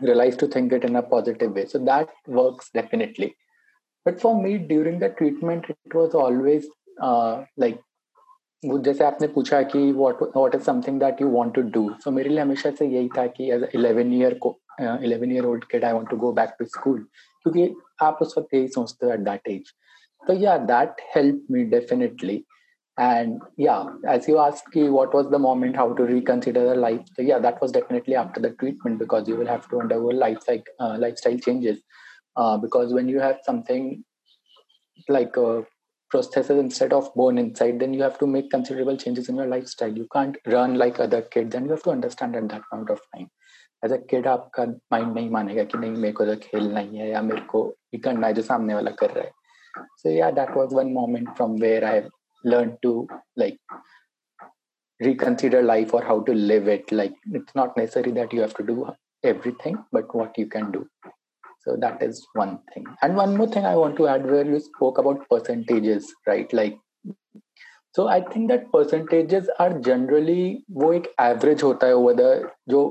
realize 0.00 0.36
to 0.36 0.46
think 0.48 0.72
it 0.72 0.84
in 0.84 0.96
a 0.96 1.02
positive 1.02 1.54
way 1.54 1.66
so 1.66 1.78
that 1.86 2.08
works 2.26 2.70
definitely 2.76 3.26
but 4.06 4.20
for 4.20 4.30
me 4.42 4.52
during 4.58 4.98
the 4.98 5.10
treatment 5.18 5.66
it 5.68 5.94
was 5.94 6.14
always 6.14 6.68
uh, 7.08 7.44
like 7.56 7.80
जैसे 8.62 9.04
आपने 9.04 9.26
पूछा 9.34 9.60
कि 9.74 9.92
what 9.96 10.18
what 10.36 10.54
is 10.54 10.64
something 10.64 10.98
that 11.02 11.20
you 11.20 11.28
want 11.34 11.54
to 11.58 11.62
do 11.76 11.82
so 12.00 12.10
मेरे 12.12 12.28
लिए 12.28 12.40
हमेशा 12.40 12.70
से 12.78 12.86
यही 12.86 13.08
था 13.16 13.26
कि 13.36 13.50
as 13.52 13.62
a 13.62 13.70
11 13.76 14.10
year 14.16 14.32
को 14.38 14.50
uh, 14.80 14.96
11 15.08 15.32
year 15.34 15.46
old 15.50 15.68
kid 15.70 15.84
I 15.84 15.92
want 15.98 16.10
to 16.10 16.18
go 16.24 16.32
back 16.40 16.58
to 16.58 16.66
school 16.74 16.98
क्योंकि 17.42 17.74
आप 18.02 18.18
उस 18.22 18.34
वक्त 18.38 18.54
यही 18.54 18.68
सोचते 18.68 19.06
हो 19.06 19.12
एट 19.12 19.20
दैट 19.28 19.48
एज 19.48 19.72
तो 20.28 20.32
या 20.40 20.56
that 20.72 21.00
help 21.16 21.46
me 21.50 21.64
definitely 21.76 22.44
and 22.98 23.42
yeah 23.56 23.84
as 24.12 24.26
you 24.28 24.38
asked 24.38 24.74
what 24.94 25.14
was 25.14 25.28
the 25.34 25.38
moment 25.42 25.76
how 25.80 25.84
to 25.98 26.06
reconsider 26.08 26.64
the 26.68 26.74
life 26.74 27.06
so 27.16 27.22
yeah 27.22 27.38
that 27.38 27.60
was 27.62 27.72
definitely 27.72 28.14
after 28.22 28.42
the 28.46 28.50
treatment 28.62 28.98
because 28.98 29.30
you 29.30 29.36
will 29.36 29.46
have 29.46 29.68
to 29.68 29.80
undergo 29.80 30.10
life 30.22 30.42
like 30.48 30.66
uh, 30.78 30.98
lifestyle 30.98 31.38
changes 31.38 31.78
uh, 32.36 32.58
because 32.58 32.92
when 32.92 33.08
you 33.08 33.20
have 33.20 33.38
something 33.46 34.04
like 35.08 35.36
a 35.36 35.64
prosthesis 36.10 36.60
instead 36.66 36.92
of 36.92 37.10
bone 37.14 37.38
inside 37.38 37.80
then 37.80 37.94
you 37.94 38.02
have 38.02 38.18
to 38.18 38.26
make 38.26 38.50
considerable 38.50 38.96
changes 38.96 39.30
in 39.30 39.36
your 39.36 39.46
lifestyle 39.46 39.96
you 40.02 40.06
can't 40.12 40.36
run 40.46 40.74
like 40.84 41.00
other 41.00 41.22
kids 41.22 41.54
and 41.54 41.64
you 41.66 41.70
have 41.70 41.82
to 41.82 41.96
understand 41.98 42.36
at 42.36 42.48
that 42.54 42.72
point 42.72 42.96
of 42.96 43.00
time 43.14 43.30
as 43.84 43.92
a 43.92 43.96
kid 44.08 44.26
आपका 44.26 44.64
mind 44.92 45.12
नहीं 45.14 45.28
मानेगा 45.30 45.62
कि 45.64 45.78
नहीं 45.78 45.90
मेरे 45.90 46.12
को 46.12 46.24
तो 46.26 46.34
खेलना 46.42 46.80
ही 46.80 46.98
है 46.98 47.08
या 47.10 47.20
मेरे 47.22 47.40
को 47.52 47.62
ही 47.94 47.98
करना 48.06 48.26
है 48.26 48.34
जो 48.34 48.42
सामने 48.48 48.74
वाला 48.74 48.90
कर 48.98 49.10
रहा 49.10 49.24
है 49.24 49.32
सो 49.78 50.10
या 50.10 50.30
that 50.40 50.56
was 50.56 50.74
one 50.74 50.92
moment 50.92 51.28
from 51.36 51.60
where 51.62 51.84
I 51.84 52.02
learn 52.46 52.76
to 52.82 53.06
like 53.38 53.58
reconsider 55.00 55.60
life 55.62 55.92
or 55.94 56.02
how 56.06 56.20
to 56.24 56.32
live 56.48 56.66
it 56.68 56.90
like 56.92 57.14
it's 57.38 57.54
not 57.54 57.76
necessary 57.76 58.10
that 58.12 58.32
you 58.32 58.40
have 58.40 58.52
to 58.56 58.62
do 58.62 58.74
everything 59.24 59.78
but 59.96 60.14
what 60.14 60.36
you 60.40 60.46
can 60.54 60.70
do 60.70 60.82
so 61.64 61.76
that 61.84 62.02
is 62.02 62.20
one 62.34 62.58
thing 62.72 62.84
and 63.02 63.16
one 63.16 63.36
more 63.36 63.46
thing 63.54 63.66
i 63.70 63.74
want 63.76 63.96
to 63.96 64.08
add 64.14 64.30
where 64.30 64.46
you 64.46 64.60
spoke 64.60 64.98
about 64.98 65.26
percentages 65.30 66.12
right 66.26 66.52
like 66.52 66.78
so 67.94 68.08
i 68.08 68.20
think 68.32 68.50
that 68.50 68.70
percentages 68.72 69.48
are 69.58 69.72
generally 69.88 70.44
वो 70.82 70.92
एक 70.92 71.10
average 71.28 71.62
होता 71.62 71.86
है 71.86 71.94
over 71.94 72.14
the 72.22 72.30
जो 72.68 72.82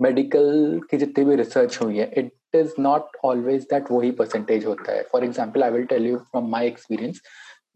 medical 0.00 0.80
की 0.90 0.96
जितनी 0.98 1.24
भी 1.24 1.36
research 1.36 1.78
हुई 1.82 1.98
है 1.98 2.10
it 2.18 2.32
is 2.55 2.73
not 2.79 3.17
always 3.25 3.63
that 3.71 3.91
वो 3.91 4.01
ही 4.01 4.11
परसेंटेज 4.19 4.65
होता 4.65 4.91
है। 4.91 5.03
For 5.11 5.23
example 5.23 5.63
I 5.63 5.71
will 5.71 5.85
tell 5.85 6.05
you 6.07 6.17
from 6.17 6.49
my 6.51 6.67
experience 6.67 7.21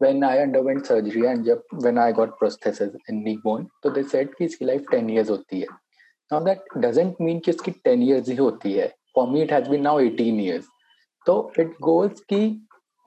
when 0.02 0.24
I 0.24 0.38
underwent 0.62 0.84
surgery 0.86 1.24
and 1.26 1.44
जब 1.44 1.62
when 1.84 1.98
I 1.98 2.12
got 2.12 2.38
prosthesis 2.38 2.80
in 2.82 3.22
knee 3.24 3.36
bone 3.44 3.66
तो 3.82 3.90
दे 3.90 4.02
सेट 4.04 4.34
की 4.34 4.44
इसकी 4.44 4.64
लाइफ 4.64 4.84
टेन 4.90 5.10
ईयर्स 5.10 5.30
होती 5.30 5.60
है। 5.60 5.66
नाउ 6.30 6.44
दैट 6.44 6.78
डजेंट 6.78 7.16
मीन 7.20 7.38
कि 7.38 7.50
इसकी 7.50 7.70
टेन 7.84 8.02
ईयर्स 8.02 8.28
ही 8.28 8.36
होती 8.36 8.72
है। 8.72 8.88
For 9.14 9.28
me 9.28 9.42
it 9.42 9.52
has 9.52 9.68
been 9.70 9.82
now 9.82 9.98
eighteen 10.00 10.40
years 10.40 10.68
तो 11.26 11.34
it 11.60 11.74
goals 11.82 12.20
key 12.32 12.44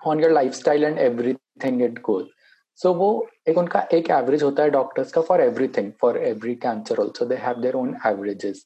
on 0.02 0.20
your 0.22 0.32
lifestyle 0.54 0.84
and 0.84 0.98
everything 1.64 1.82
it 1.82 2.00
goes 2.02 2.26
so 2.80 2.94
वो 2.94 3.10
एक 3.50 3.58
उनका 3.58 3.80
एक 3.94 4.10
एवरेज 4.12 4.44
होता 4.44 4.64
है 4.64 4.70
डॉक्टर्स 4.70 5.12
का 5.12 5.22
for 5.22 5.42
everything 5.78 5.92
for 6.02 6.18
every 6.18 6.56
cancer 6.66 7.00
also 7.00 7.26
they 7.26 7.36
have 7.36 7.62
their 7.62 7.76
own 7.76 7.96
averages 8.08 8.66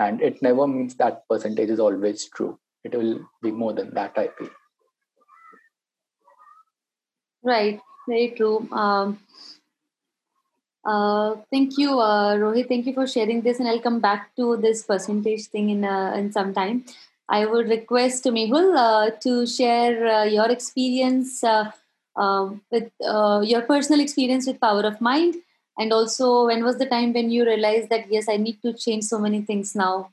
and 0.00 0.22
it 0.22 0.40
never 0.40 0.66
means 0.66 0.94
that 0.96 1.28
percentage 1.28 1.68
is 1.68 1.78
always 1.78 2.24
true. 2.34 2.58
It 2.84 2.94
will 2.94 3.20
be 3.42 3.50
more 3.50 3.74
than 3.74 3.92
that 3.94 4.14
i 4.16 4.28
feel. 4.28 4.50
Right. 7.42 7.80
Very 8.08 8.30
true. 8.36 8.66
Um, 8.72 9.18
uh, 10.84 11.36
thank 11.50 11.76
you 11.76 12.00
uh, 12.00 12.36
rohit. 12.36 12.68
Thank 12.68 12.86
you 12.86 12.94
for 12.94 13.06
sharing 13.06 13.42
this 13.42 13.60
and 13.60 13.68
i'll 13.68 13.84
come 13.88 14.00
back 14.00 14.34
to 14.36 14.56
this 14.56 14.82
percentage 14.82 15.46
thing 15.46 15.68
in 15.74 15.84
uh, 15.84 16.14
in 16.16 16.32
some 16.32 16.54
time. 16.54 16.84
I 17.28 17.44
would 17.46 17.68
request 17.68 18.24
to 18.24 18.32
mehul 18.38 18.72
uh, 18.84 19.10
to 19.26 19.46
share 19.46 20.06
uh, 20.06 20.24
your 20.24 20.50
experience 20.50 21.44
uh, 21.44 21.70
with 22.70 22.90
your 23.52 23.62
personal 23.68 24.00
experience 24.00 24.46
with 24.46 24.60
power 24.60 24.82
of 24.92 25.00
mind 25.00 25.36
and 25.80 25.92
also 25.96 26.46
when 26.46 26.62
was 26.62 26.78
the 26.78 26.86
time 26.86 27.12
when 27.14 27.30
you 27.30 27.44
realized 27.48 27.88
that 27.88 28.12
yes 28.12 28.28
i 28.28 28.36
need 28.36 28.60
to 28.62 28.72
change 28.84 29.04
so 29.04 29.18
many 29.18 29.40
things 29.50 29.74
now? 29.74 30.10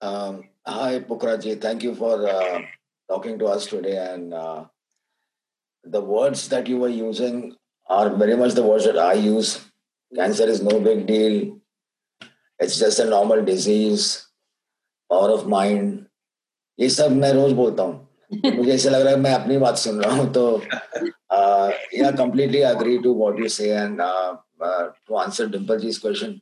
Um, 0.00 0.44
hi 0.66 1.00
Pukhraji. 1.00 1.60
thank 1.60 1.82
you 1.82 1.94
for 1.94 2.14
uh, 2.28 2.62
talking 3.08 3.38
to 3.38 3.46
us 3.46 3.66
today. 3.66 3.96
And 3.96 4.34
uh, 4.34 4.64
the 5.84 6.00
words 6.00 6.48
that 6.48 6.66
you 6.66 6.78
were 6.78 6.88
using 6.88 7.56
are 7.88 8.10
very 8.10 8.36
much 8.36 8.54
the 8.54 8.62
words 8.62 8.84
that 8.84 8.98
i 8.98 9.14
use. 9.14 9.64
Cancer 10.14 10.44
is 10.44 10.62
no 10.62 10.80
big 10.80 11.06
deal. 11.06 11.58
It's 12.58 12.78
just 12.78 12.98
a 12.98 13.04
normal 13.04 13.44
disease. 13.44 14.26
Power 15.10 15.30
of 15.30 15.46
mind. 15.46 16.06
ये 16.80 16.88
सब 16.90 17.12
मैं 17.16 17.32
रोज 17.32 17.52
बोलता 17.52 17.82
हूँ। 17.82 18.05
मुझे 18.45 18.71
ऐसा 18.73 18.89
लग 18.89 19.01
रहा 19.01 19.13
है 19.13 19.19
मैं 19.19 19.33
अपनी 19.33 19.57
बात 19.57 19.77
सुन 19.77 20.01
रहा 20.03 20.15
हूँ 20.15 20.31
तो 20.33 20.45
Uh, 21.31 21.71
yeah, 21.93 22.11
completely 22.11 22.61
agree 22.61 23.01
to 23.01 23.13
what 23.13 23.37
you 23.37 23.47
say. 23.47 23.71
And 23.71 24.01
uh, 24.01 24.35
uh, 24.59 24.89
to 25.07 25.17
answer 25.19 25.47
Dimpleji's 25.47 25.97
question, 25.97 26.41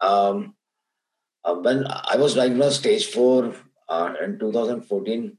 um, 0.00 0.54
uh, 1.42 1.54
when 1.54 1.86
I 1.86 2.16
was 2.16 2.34
diagnosed 2.34 2.80
stage 2.80 3.06
four 3.06 3.54
uh, 3.88 4.12
in 4.22 4.38
2014, 4.38 5.38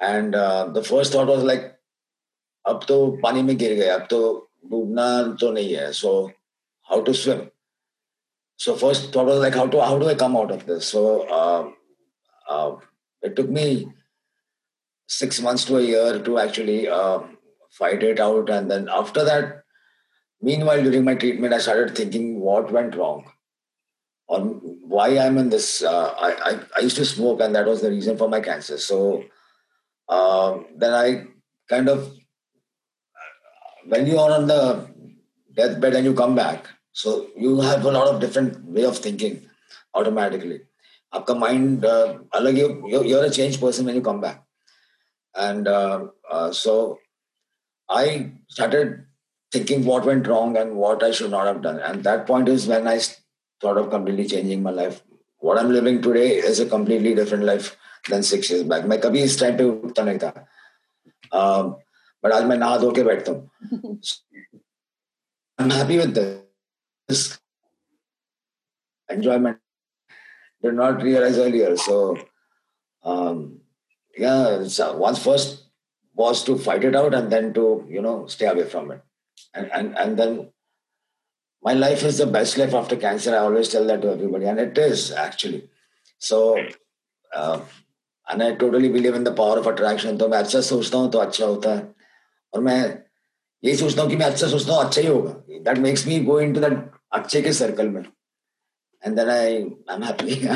and 0.00 0.34
uh, 0.34 0.66
the 0.68 0.82
first 0.82 1.12
thought 1.12 1.28
was 1.28 1.44
like, 1.44 1.72
अब 2.66 2.80
तो 2.88 2.96
पानी 3.22 3.42
में 3.42 3.56
गिर 3.58 3.74
गए 3.74 3.88
अब 3.88 4.06
तो 4.10 4.18
डूबना 4.70 5.06
तो 5.40 5.50
नहीं 5.52 5.74
है 5.74 5.92
so 5.94 6.30
how 6.90 7.00
to 7.00 7.14
swim 7.14 7.48
so 8.58 8.74
first 8.74 9.12
thought 9.12 9.26
was 9.26 9.38
like 9.38 9.54
how 9.54 9.66
to 9.68 9.80
how 9.80 9.96
do 9.96 10.08
i 10.08 10.16
come 10.16 10.36
out 10.36 10.50
of 10.50 10.66
this 10.66 10.88
so 10.88 11.02
uh, 11.38 11.70
uh, 12.48 12.74
it 13.22 13.36
took 13.36 13.48
me 13.48 13.86
six 15.11 15.41
months 15.41 15.65
to 15.65 15.77
a 15.77 15.81
year 15.81 16.19
to 16.19 16.39
actually 16.39 16.87
um, 16.87 17.37
fight 17.69 18.01
it 18.01 18.19
out. 18.19 18.49
And 18.49 18.71
then 18.71 18.87
after 18.89 19.25
that, 19.25 19.63
meanwhile, 20.41 20.81
during 20.81 21.03
my 21.03 21.15
treatment, 21.15 21.53
I 21.53 21.59
started 21.59 21.95
thinking 21.95 22.39
what 22.39 22.71
went 22.71 22.95
wrong 22.95 23.29
or 24.27 24.39
why 24.95 25.17
I'm 25.17 25.37
in 25.37 25.49
this. 25.49 25.83
Uh, 25.83 26.13
I, 26.27 26.29
I, 26.49 26.59
I, 26.77 26.79
used 26.81 26.95
to 26.97 27.05
smoke, 27.05 27.41
and 27.41 27.53
that 27.55 27.65
was 27.65 27.81
the 27.81 27.89
reason 27.89 28.17
for 28.17 28.29
my 28.29 28.39
cancer. 28.39 28.77
So 28.77 29.25
uh, 30.07 30.59
then 30.77 30.93
I 30.93 31.25
kind 31.69 31.89
of, 31.89 32.13
when 33.85 34.07
you 34.07 34.17
are 34.17 34.31
on 34.31 34.47
the 34.47 34.87
deathbed 35.53 35.95
and 35.95 36.05
you 36.05 36.13
come 36.13 36.35
back, 36.35 36.67
so 36.93 37.27
you 37.35 37.59
have 37.59 37.83
a 37.83 37.91
lot 37.91 38.07
of 38.07 38.21
different 38.21 38.63
way 38.63 38.85
of 38.85 38.97
thinking 38.97 39.41
automatically. 39.93 40.61
Your 41.13 41.35
mind, 41.35 41.83
uh, 41.83 42.19
you're 42.39 43.25
a 43.25 43.29
changed 43.29 43.59
person 43.59 43.85
when 43.85 43.95
you 43.95 44.01
come 44.01 44.21
back. 44.21 44.45
and 45.34 45.68
uh, 45.68 46.06
uh, 46.30 46.52
so 46.52 46.98
I 47.88 48.32
started 48.48 49.04
thinking 49.52 49.84
what 49.84 50.04
went 50.04 50.26
wrong 50.26 50.56
and 50.56 50.76
what 50.76 51.02
I 51.02 51.10
should 51.10 51.30
not 51.30 51.46
have 51.46 51.62
done. 51.62 51.78
And 51.78 52.02
that 52.04 52.26
point 52.26 52.48
is 52.48 52.66
when 52.66 52.88
I 52.88 52.98
thought 53.60 53.78
of 53.78 53.90
completely 53.90 54.26
changing 54.26 54.62
my 54.62 54.70
life. 54.70 55.02
What 55.38 55.58
I'm 55.58 55.70
living 55.70 56.02
today 56.02 56.36
is 56.36 56.60
a 56.60 56.66
completely 56.66 57.14
different 57.14 57.44
life 57.44 57.76
than 58.08 58.22
six 58.22 58.50
years 58.50 58.62
back. 58.64 58.84
मैं 58.86 59.00
कभी 59.00 59.22
इस 59.22 59.38
time 59.40 59.56
पे 59.58 59.64
उठता 59.64 60.02
नहीं 60.04 60.18
था 60.18 60.32
but 62.24 62.32
आज 62.32 62.44
मैं 62.44 62.56
नहा 62.56 62.78
धो 62.78 62.90
के 62.92 63.02
बैठता 63.02 63.32
हूँ 63.32 63.98
I'm 65.58 65.70
happy 65.70 65.96
with 65.98 66.14
this 67.08 67.38
enjoyment. 69.08 69.58
Did 70.62 70.74
not 70.74 71.02
realize 71.02 71.38
earlier. 71.38 71.76
So, 71.76 72.18
um, 73.02 73.59
yeah, 74.16 74.64
so 74.64 74.96
once 74.96 75.22
first 75.22 75.64
was 76.14 76.42
to 76.44 76.56
fight 76.56 76.84
it 76.84 76.96
out 76.96 77.14
and 77.14 77.30
then 77.30 77.52
to 77.54 77.86
you 77.88 78.00
know 78.00 78.26
stay 78.26 78.46
away 78.46 78.64
from 78.64 78.90
it, 78.90 79.02
and 79.54 79.70
and 79.72 79.96
and 79.98 80.18
then 80.18 80.50
my 81.62 81.74
life 81.74 82.02
is 82.02 82.18
the 82.18 82.26
best 82.26 82.58
life 82.58 82.74
after 82.74 82.96
cancer. 82.96 83.34
I 83.34 83.38
always 83.38 83.68
tell 83.68 83.86
that 83.86 84.02
to 84.02 84.12
everybody, 84.12 84.46
and 84.46 84.58
it 84.58 84.78
is 84.78 85.12
actually. 85.12 85.68
So, 86.18 86.58
uh, 87.34 87.60
and 88.28 88.42
I 88.42 88.54
totally 88.54 88.88
believe 88.88 89.14
in 89.14 89.24
the 89.24 89.32
power 89.32 89.58
of 89.58 89.66
attraction. 89.66 90.18
तो 90.18 90.28
मैं 90.28 90.38
अच्छा 90.38 90.60
सोचता 90.72 90.98
हूँ 90.98 91.10
तो 91.12 91.18
अच्छा 91.18 91.46
होता 91.46 91.74
है 91.74 91.94
और 92.54 92.60
मैं 92.62 92.80
यही 93.64 93.76
सोचता 93.76 94.02
हूँ 94.02 94.10
कि 94.10 94.16
मैं 94.16 94.26
अच्छा 94.26 94.46
सोचता 94.48 94.72
हूँ 94.72 94.84
अच्छा 94.84 95.00
ही 95.00 95.06
होगा 95.06 95.30
that 95.70 95.78
makes 95.78 96.06
me 96.06 96.18
go 96.24 96.40
in 96.40 96.54
to 96.54 96.60
that 96.60 96.90
अच्छे 97.14 97.42
के 97.42 97.52
सर्कल 97.52 97.88
में 97.88 98.02
and 99.02 99.16
then 99.16 99.30
I 99.30 99.66
I'm 99.88 100.02
happy. 100.02 100.48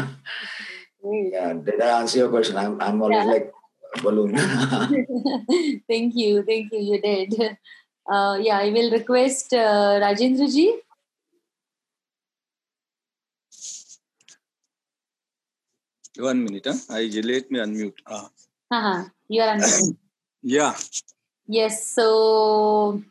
yeah. 1.06 1.54
Did 1.54 1.82
I 1.82 2.02
answer 2.02 2.20
your 2.20 2.30
question? 2.30 2.58
I'm 2.58 2.82
I'm 2.82 3.02
always 3.02 3.18
yeah. 3.18 3.32
like 3.32 3.54
a 3.96 4.02
balloon. 4.02 4.36
thank 5.90 6.16
you, 6.16 6.44
thank 6.44 6.72
you. 6.72 6.80
You 6.80 7.02
did. 7.02 7.58
Uh, 8.08 8.38
yeah, 8.40 8.60
I 8.60 8.70
will 8.70 8.92
request 8.92 9.52
uh, 9.52 9.98
Rajendra 9.98 10.46
ji. 10.46 10.78
One 16.18 16.44
minute. 16.44 16.68
Huh? 16.68 16.78
I 16.92 17.10
let 17.24 17.50
me 17.50 17.58
unmute. 17.58 17.98
Ah. 18.06 18.30
Uh-huh. 18.70 19.10
You 19.28 19.42
are 19.42 19.56
unmuted. 19.56 19.98
yeah. 20.44 20.76
Yes. 21.48 21.88
So, 21.88 23.02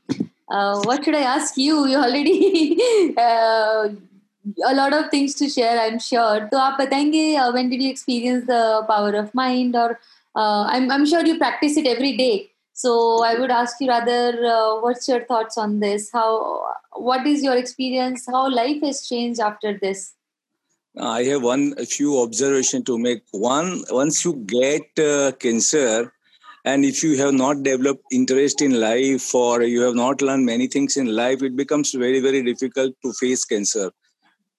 uh, 0.48 0.80
what 0.84 1.04
should 1.04 1.16
I 1.16 1.22
ask 1.22 1.56
you? 1.56 1.86
You 1.86 1.98
already 1.98 2.78
uh, 3.18 3.88
a 4.65 4.73
lot 4.73 4.93
of 4.93 5.09
things 5.09 5.35
to 5.35 5.49
share. 5.49 5.79
I'm 5.79 5.99
sure. 5.99 6.47
So, 6.51 6.59
आप 6.59 6.77
बताएंगे 6.79 7.37
uh, 7.37 7.51
when 7.53 7.69
did 7.69 7.81
you 7.81 7.89
experience 7.89 8.45
the 8.45 8.83
power 8.87 9.15
of 9.15 9.33
mind? 9.33 9.75
Or 9.75 9.99
uh, 10.35 10.63
I'm 10.67 10.91
I'm 10.91 11.05
sure 11.05 11.25
you 11.25 11.37
practice 11.37 11.77
it 11.77 11.87
every 11.87 12.15
day. 12.17 12.49
So, 12.73 13.23
I 13.23 13.35
would 13.39 13.51
ask 13.51 13.81
you 13.81 13.89
rather, 13.89 14.45
uh, 14.45 14.79
what's 14.81 15.07
your 15.07 15.25
thoughts 15.25 15.57
on 15.57 15.79
this? 15.79 16.09
How 16.11 16.63
what 16.93 17.27
is 17.27 17.43
your 17.43 17.57
experience? 17.57 18.25
How 18.27 18.49
life 18.49 18.81
has 18.83 19.07
changed 19.07 19.39
after 19.39 19.77
this? 19.77 20.13
I 20.97 21.23
have 21.23 21.43
one 21.43 21.73
a 21.77 21.85
few 21.85 22.21
observation 22.21 22.83
to 22.85 22.97
make. 22.97 23.23
One, 23.31 23.83
once 23.89 24.23
you 24.25 24.33
get 24.47 25.03
uh, 25.05 25.31
cancer, 25.33 26.13
and 26.65 26.83
if 26.83 27.03
you 27.03 27.17
have 27.17 27.33
not 27.33 27.63
developed 27.63 28.03
interest 28.11 28.61
in 28.61 28.79
life 28.79 29.33
or 29.33 29.63
you 29.63 29.81
have 29.81 29.95
not 29.95 30.21
learned 30.21 30.45
many 30.45 30.67
things 30.67 30.97
in 30.97 31.15
life 31.15 31.41
it 31.41 31.55
becomes 31.55 31.93
very 31.93 32.19
very 32.19 32.43
difficult 32.43 32.93
to 33.03 33.13
face 33.13 33.45
cancer 33.45 33.89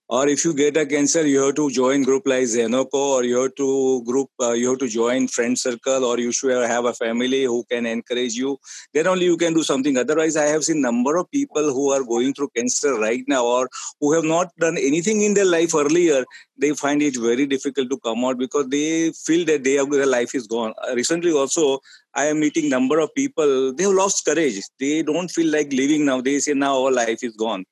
or 0.08 0.28
if 0.28 0.46
you 0.46 0.54
get 0.54 0.78
a 0.78 0.86
cancer 0.86 1.26
you 1.26 1.42
have 1.44 1.56
to 1.56 1.70
join 1.72 2.04
group 2.04 2.24
like 2.28 2.44
ZenOnco 2.44 2.94
or 2.94 3.24
you 3.24 3.42
have 3.42 3.56
to 3.56 4.04
group 4.04 4.30
uh, 4.40 4.52
you 4.52 4.70
have 4.70 4.78
to 4.78 4.88
join 4.88 5.28
friend 5.28 5.58
circle 5.58 6.06
or 6.06 6.20
you 6.20 6.32
should 6.32 6.52
have 6.52 6.86
a 6.86 6.94
family 6.94 7.44
who 7.46 7.64
can 7.72 7.88
encourage 7.88 8.36
you. 8.36 8.58
Then 8.94 9.08
only 9.08 9.26
you 9.26 9.36
can 9.36 9.56
do 9.56 9.64
something. 9.64 9.98
Otherwise 9.98 10.36
i 10.38 10.46
have 10.46 10.64
seen 10.64 10.80
number 10.82 11.18
of 11.18 11.30
people 11.32 11.74
who 11.74 11.92
are 11.92 12.04
going 12.04 12.36
through 12.36 12.50
cancer 12.56 12.94
right 13.00 13.24
now 13.28 13.44
or 13.46 13.68
who 14.00 14.14
have 14.14 14.24
not 14.24 14.56
done 14.60 14.78
anything 14.78 15.24
in 15.24 15.34
their 15.34 15.46
life 15.46 15.74
earlier. 15.74 16.24
They 16.56 16.74
find 16.74 17.02
it 17.02 17.18
very 17.18 17.48
difficult 17.48 17.90
to 17.90 17.98
come 17.98 18.24
out 18.26 18.38
because 18.38 18.70
they 18.70 19.12
feel 19.12 19.44
that 19.48 19.64
they 19.64 19.74
have, 19.74 19.90
their 19.90 20.06
life 20.06 20.36
is 20.36 20.46
gone. 20.46 20.74
Uh, 20.88 20.94
recently 20.96 21.32
also 21.32 21.80
i 22.14 22.26
am 22.26 22.40
meeting 22.40 22.70
number 22.70 23.00
of 23.00 23.14
people. 23.16 23.74
They 23.74 23.84
have 23.84 23.94
lost 23.94 24.24
courage. 24.24 24.62
They 24.80 25.02
don't 25.02 25.30
feel 25.30 25.52
like 25.52 25.74
living 25.74 26.06
now. 26.06 26.22
They 26.22 26.40
say 26.40 26.54
now 26.54 26.84
our 26.84 26.92
life 26.92 27.24
is 27.24 27.36
gone 27.36 27.66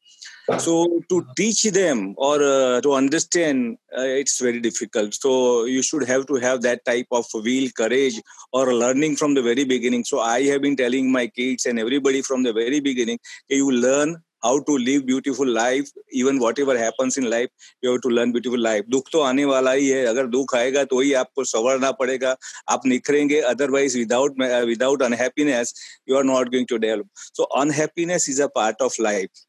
so 0.60 1.02
to 1.10 1.26
teach 1.38 1.64
them 1.64 2.14
or 2.18 2.41
uh, 2.44 2.82
to 2.82 2.94
understand 2.94 3.78
uh, 3.98 4.02
it's 4.02 4.39
very 4.41 4.60
difficult 4.60 5.14
so 5.14 5.64
you 5.66 5.82
should 5.82 6.04
have 6.04 6.26
to 6.26 6.36
have 6.36 6.62
that 6.62 6.84
type 6.86 7.08
of 7.12 7.26
will 7.34 7.70
courage 7.78 8.20
or 8.52 8.74
learning 8.74 9.16
from 9.16 9.34
the 9.34 9.41
very 9.41 9.64
beginning 9.64 10.04
so 10.04 10.20
i 10.20 10.41
have 10.41 10.62
been 10.62 10.76
telling 10.76 11.12
my 11.12 11.28
kids 11.28 11.66
and 11.66 11.80
everybody 11.80 12.22
from 12.22 12.44
the 12.44 12.52
very 12.52 12.80
beginning 12.82 13.18
you 13.50 13.72
learn 13.72 14.18
how 14.44 14.60
to 14.68 14.78
live 14.78 15.06
beautiful 15.06 15.48
life 15.48 15.89
even 16.12 16.38
whatever 16.38 16.78
happens 16.78 17.18
in 17.18 17.30
life 17.30 17.48
you 17.82 17.91
have 17.91 18.02
to 18.02 18.10
learn 18.10 18.34
beautiful 18.34 18.60
life 18.60 18.84
दुख 18.96 19.10
तो 19.14 19.22
आने 19.30 19.46
वाला 19.46 19.72
ही 19.72 19.88
है 19.89 20.06
अगर 20.06 20.28
दुख 20.36 20.56
आएगा 20.56 20.84
तो 20.91 21.00
ही 21.00 21.14
आपको 21.22 21.44
संवरना 21.54 21.91
पड़ेगा 22.02 22.36
आप 22.76 22.86
निखरेंगे 22.94 23.41
otherwise 23.54 23.96
without 24.02 24.44
without 24.74 25.08
unhappiness 25.10 25.74
you 26.06 26.18
are 26.18 26.28
not 26.34 26.52
going 26.52 26.68
to 26.74 26.80
develop 26.86 27.08
so 27.39 27.48
unhappiness 27.64 28.28
is 28.36 28.46
a 28.48 28.50
part 28.60 28.86
of 28.89 29.00
life 29.10 29.46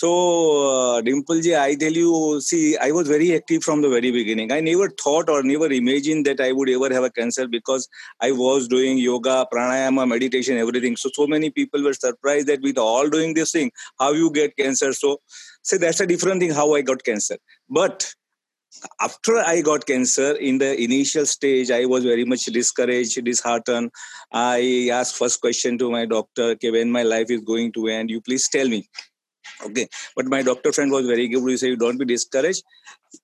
so, 0.00 0.08
uh, 0.68 1.00
Dimple 1.00 1.40
ji, 1.40 1.56
I 1.56 1.74
tell 1.74 1.90
you, 1.90 2.40
see, 2.40 2.76
I 2.76 2.92
was 2.92 3.08
very 3.08 3.34
active 3.34 3.64
from 3.64 3.82
the 3.82 3.88
very 3.88 4.12
beginning. 4.12 4.52
I 4.52 4.60
never 4.60 4.88
thought 4.90 5.28
or 5.28 5.42
never 5.42 5.66
imagined 5.72 6.24
that 6.26 6.40
I 6.40 6.52
would 6.52 6.68
ever 6.68 6.94
have 6.94 7.02
a 7.02 7.10
cancer 7.10 7.48
because 7.48 7.88
I 8.20 8.30
was 8.30 8.68
doing 8.68 8.98
yoga, 8.98 9.44
pranayama, 9.52 10.06
meditation, 10.06 10.56
everything. 10.56 10.96
So, 10.96 11.10
so 11.12 11.26
many 11.26 11.50
people 11.50 11.82
were 11.82 11.94
surprised 11.94 12.46
that 12.46 12.62
with 12.62 12.78
all 12.78 13.08
doing 13.10 13.34
this 13.34 13.50
thing, 13.50 13.72
how 13.98 14.12
you 14.12 14.30
get 14.30 14.56
cancer. 14.56 14.92
So, 14.92 15.20
say 15.62 15.78
that's 15.78 15.98
a 15.98 16.06
different 16.06 16.42
thing 16.42 16.52
how 16.52 16.76
I 16.76 16.82
got 16.82 17.02
cancer. 17.02 17.36
But 17.68 18.08
after 19.00 19.38
I 19.38 19.62
got 19.62 19.84
cancer 19.84 20.36
in 20.36 20.58
the 20.58 20.80
initial 20.80 21.26
stage, 21.26 21.72
I 21.72 21.86
was 21.86 22.04
very 22.04 22.24
much 22.24 22.44
discouraged, 22.44 23.24
disheartened. 23.24 23.90
I 24.30 24.90
asked 24.92 25.16
first 25.16 25.40
question 25.40 25.76
to 25.78 25.90
my 25.90 26.06
doctor, 26.06 26.50
okay, 26.50 26.70
when 26.70 26.92
my 26.92 27.02
life 27.02 27.32
is 27.32 27.40
going 27.40 27.72
to 27.72 27.88
end, 27.88 28.10
you 28.10 28.20
please 28.20 28.48
tell 28.48 28.68
me 28.68 28.88
okay. 29.66 29.88
But 30.16 30.26
my 30.26 30.42
doctor 30.42 30.72
friend 30.72 30.90
was 30.90 31.06
very 31.06 31.28
good. 31.28 31.48
He 31.48 31.56
said 31.56 31.78
don't 31.78 31.98
be 31.98 32.04
discouraged. 32.04 32.62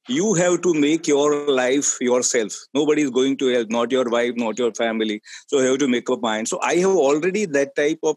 You 0.09 0.35
have 0.35 0.63
to 0.63 0.75
make 0.75 1.07
your 1.07 1.49
life 1.49 1.99
yourself. 2.01 2.53
Nobody 2.75 3.03
is 3.03 3.11
going 3.11 3.37
to 3.39 3.49
help 3.49 3.71
not 3.71 3.93
your 3.93 4.09
wife 4.09 4.35
not 4.37 4.59
your 4.59 4.73
family. 4.73 5.21
So 5.49 5.61
you 5.61 5.71
have 5.71 5.79
to 5.79 5.89
make 5.89 6.09
up 6.11 6.23
mind. 6.23 6.49
So 6.49 6.61
i 6.63 6.77
have 6.77 6.97
already 7.09 7.45
that 7.47 7.75
type 7.77 7.99
of 8.03 8.17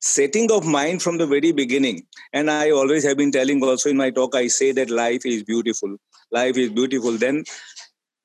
setting 0.00 0.50
of 0.50 0.66
mind 0.66 1.02
from 1.02 1.18
the 1.18 1.26
very 1.26 1.52
beginning. 1.52 2.06
And 2.32 2.50
i 2.50 2.70
always 2.70 3.04
have 3.04 3.16
been 3.16 3.32
telling 3.32 3.62
also 3.62 3.90
in 3.90 3.96
my 3.96 4.10
talk 4.10 4.34
i 4.34 4.46
say 4.46 4.72
that 4.72 4.90
life 4.90 5.26
is 5.26 5.42
beautiful. 5.42 5.96
Life 6.30 6.56
is 6.56 6.70
beautiful. 6.70 7.12
Then 7.12 7.44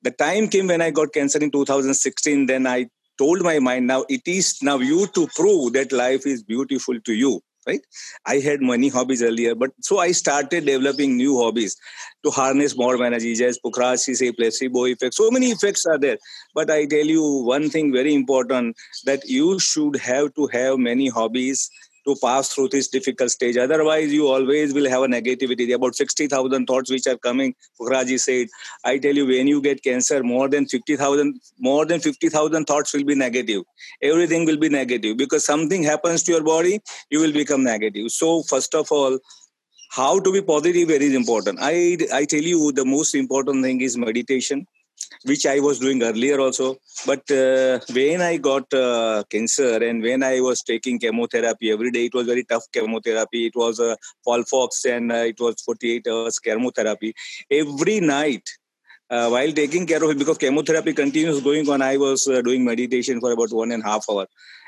the 0.02 0.10
time 0.10 0.48
came 0.48 0.68
when 0.68 0.82
i 0.82 0.90
got 0.90 1.12
cancer 1.12 1.38
in 1.38 1.50
2016 1.50 2.46
then 2.46 2.66
i 2.66 2.86
told 3.18 3.42
my 3.42 3.58
mind 3.58 3.86
now 3.86 4.04
it 4.08 4.22
is 4.26 4.56
now 4.62 4.78
you 4.78 5.06
to 5.08 5.26
prove 5.34 5.72
that 5.72 5.92
life 5.92 6.26
is 6.26 6.42
beautiful 6.42 7.00
to 7.00 7.12
you 7.12 7.40
right? 7.68 7.80
I 8.26 8.36
had 8.38 8.62
many 8.62 8.88
hobbies 8.88 9.22
earlier 9.22 9.54
but 9.54 9.70
so 9.80 9.98
i 9.98 10.10
started 10.12 10.66
developing 10.66 11.16
new 11.16 11.38
hobbies 11.42 11.76
to 12.24 12.30
harness 12.30 12.76
more 12.76 13.02
energy. 13.04 13.32
As 13.44 13.58
pukhraj 13.64 13.98
say 13.98 14.32
placebo 14.32 14.86
effect. 14.86 15.14
So 15.14 15.30
many 15.30 15.50
effects 15.56 15.86
are 15.86 15.98
there. 15.98 16.18
But 16.54 16.70
i 16.70 16.84
tell 16.86 17.06
you 17.16 17.24
one 17.50 17.68
thing 17.70 17.92
very 17.92 18.14
important 18.14 18.76
that 19.04 19.28
you 19.28 19.58
should 19.58 19.96
have 19.96 20.34
to 20.34 20.48
have 20.52 20.78
many 20.78 21.08
hobbies 21.08 21.70
to 22.08 22.16
pass 22.22 22.48
through 22.52 22.68
this 22.68 22.88
difficult 22.88 23.30
stage. 23.30 23.56
Otherwise, 23.56 24.12
you 24.12 24.26
always 24.26 24.74
will 24.74 24.88
have 24.88 25.02
a 25.02 25.06
negativity. 25.06 25.74
About 25.74 25.94
60,000 25.94 26.66
thoughts 26.66 26.90
which 26.90 27.06
are 27.06 27.16
coming. 27.16 27.54
Pukhraji 27.80 28.18
said, 28.18 28.48
I 28.84 28.98
tell 28.98 29.14
you, 29.14 29.26
when 29.26 29.46
you 29.46 29.60
get 29.60 29.82
cancer, 29.82 30.22
more 30.22 30.48
than 30.48 30.66
50,000, 30.66 31.40
more 31.58 31.84
than 31.84 32.00
50,000 32.00 32.64
thoughts 32.64 32.94
will 32.94 33.04
be 33.04 33.14
negative. 33.14 33.62
Everything 34.02 34.46
will 34.46 34.56
be 34.56 34.68
negative 34.68 35.16
because 35.16 35.44
something 35.44 35.82
happens 35.82 36.22
to 36.24 36.32
your 36.32 36.42
body, 36.42 36.80
you 37.10 37.20
will 37.20 37.32
become 37.32 37.62
negative. 37.62 38.10
So, 38.10 38.42
first 38.42 38.74
of 38.74 38.90
all, 38.90 39.18
how 39.90 40.20
to 40.20 40.32
be 40.32 40.42
positive 40.42 40.88
very 40.88 41.14
important. 41.14 41.58
I, 41.60 41.98
I 42.12 42.24
tell 42.24 42.42
you, 42.42 42.72
the 42.72 42.84
most 42.84 43.14
important 43.14 43.64
thing 43.64 43.80
is 43.80 43.96
meditation 43.96 44.66
which 45.24 45.46
I 45.46 45.60
was 45.60 45.78
doing 45.78 46.02
earlier 46.02 46.40
also. 46.40 46.76
But 47.06 47.30
uh, 47.30 47.80
when 47.92 48.20
I 48.20 48.36
got 48.36 48.72
uh, 48.72 49.24
cancer 49.30 49.82
and 49.82 50.02
when 50.02 50.22
I 50.22 50.40
was 50.40 50.62
taking 50.62 50.98
chemotherapy 50.98 51.70
every 51.70 51.90
day, 51.90 52.06
it 52.06 52.14
was 52.14 52.26
very 52.26 52.44
tough 52.44 52.64
chemotherapy. 52.72 53.46
It 53.46 53.56
was 53.56 53.78
a 53.78 53.92
uh, 53.92 53.96
Folfox 54.26 54.84
and 54.84 55.10
uh, 55.12 55.26
it 55.32 55.40
was 55.40 55.60
48 55.62 56.06
hours 56.08 56.38
chemotherapy. 56.38 57.14
Every 57.50 58.00
night, 58.00 58.48
uh, 59.10 59.28
while 59.28 59.52
taking 59.52 59.86
care 59.86 60.02
of 60.02 60.10
it, 60.10 60.18
because 60.18 60.38
chemotherapy 60.38 60.92
continues 60.92 61.40
going 61.40 61.68
on, 61.68 61.82
I 61.82 61.96
was 61.96 62.28
uh, 62.28 62.42
doing 62.42 62.64
meditation 62.64 63.20
for 63.20 63.32
about 63.32 63.52
one 63.52 63.72
and 63.72 63.82
a 63.82 63.86
half 63.86 64.04
hour. 64.10 64.26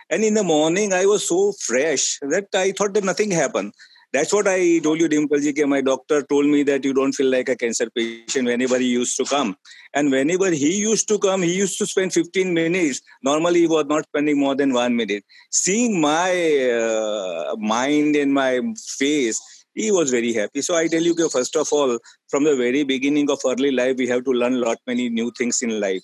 And 0.09 0.25
in 0.25 0.35
the 0.35 0.43
morning, 0.43 0.93
I 0.93 1.07
was 1.07 1.29
so 1.29 1.53
fresh 1.53 2.19
that 2.23 2.49
I 2.55 2.73
thought 2.73 2.95
that 2.95 3.05
nothing 3.05 3.31
happened. 3.31 3.73
That's 4.13 4.33
what 4.33 4.49
I 4.49 4.81
told 4.81 4.99
you, 4.99 5.09
Dimpleji. 5.09 5.67
My 5.69 5.81
doctor 5.81 6.23
told 6.23 6.47
me 6.47 6.65
that 6.65 6.85
you 6.85 6.93
don't 6.93 7.13
feel 7.13 7.31
like 7.31 7.49
a 7.49 7.55
cancer 7.55 7.89
patient 7.91 8.47
whenever 8.47 8.77
he 8.79 8.89
used 8.89 9.17
to 9.19 9.25
come. 9.25 9.57
And 9.95 10.11
whenever 10.11 10.51
he 10.51 10.81
used 10.81 11.07
to 11.09 11.19
come, 11.19 11.43
he 11.43 11.55
used 11.57 11.79
to 11.79 11.87
spend 11.87 12.13
15 12.13 12.53
minutes. 12.53 13.01
Normally, 13.23 13.61
he 13.61 13.67
was 13.69 13.87
not 13.87 14.05
spending 14.07 14.41
more 14.41 14.57
than 14.57 14.73
one 14.73 14.97
minute. 14.97 15.25
Seeing 15.53 16.01
my 16.01 16.33
uh, 16.71 17.55
mind 17.57 18.17
and 18.17 18.35
my 18.35 18.61
face, 18.99 19.41
he 19.75 19.93
was 19.93 20.11
very 20.11 20.33
happy. 20.33 20.61
So 20.63 20.75
I 20.75 20.89
tell 20.89 21.03
you, 21.03 21.15
first 21.29 21.55
of 21.55 21.69
all, 21.71 21.97
from 22.29 22.43
the 22.43 22.57
very 22.57 22.83
beginning 22.83 23.31
of 23.31 23.39
early 23.47 23.71
life, 23.71 23.97
we 23.97 24.09
have 24.09 24.25
to 24.25 24.33
learn 24.33 24.61
lot 24.61 24.79
many 24.89 25.09
new 25.09 25.31
things 25.39 25.63
in 25.63 25.79
life. 25.79 26.03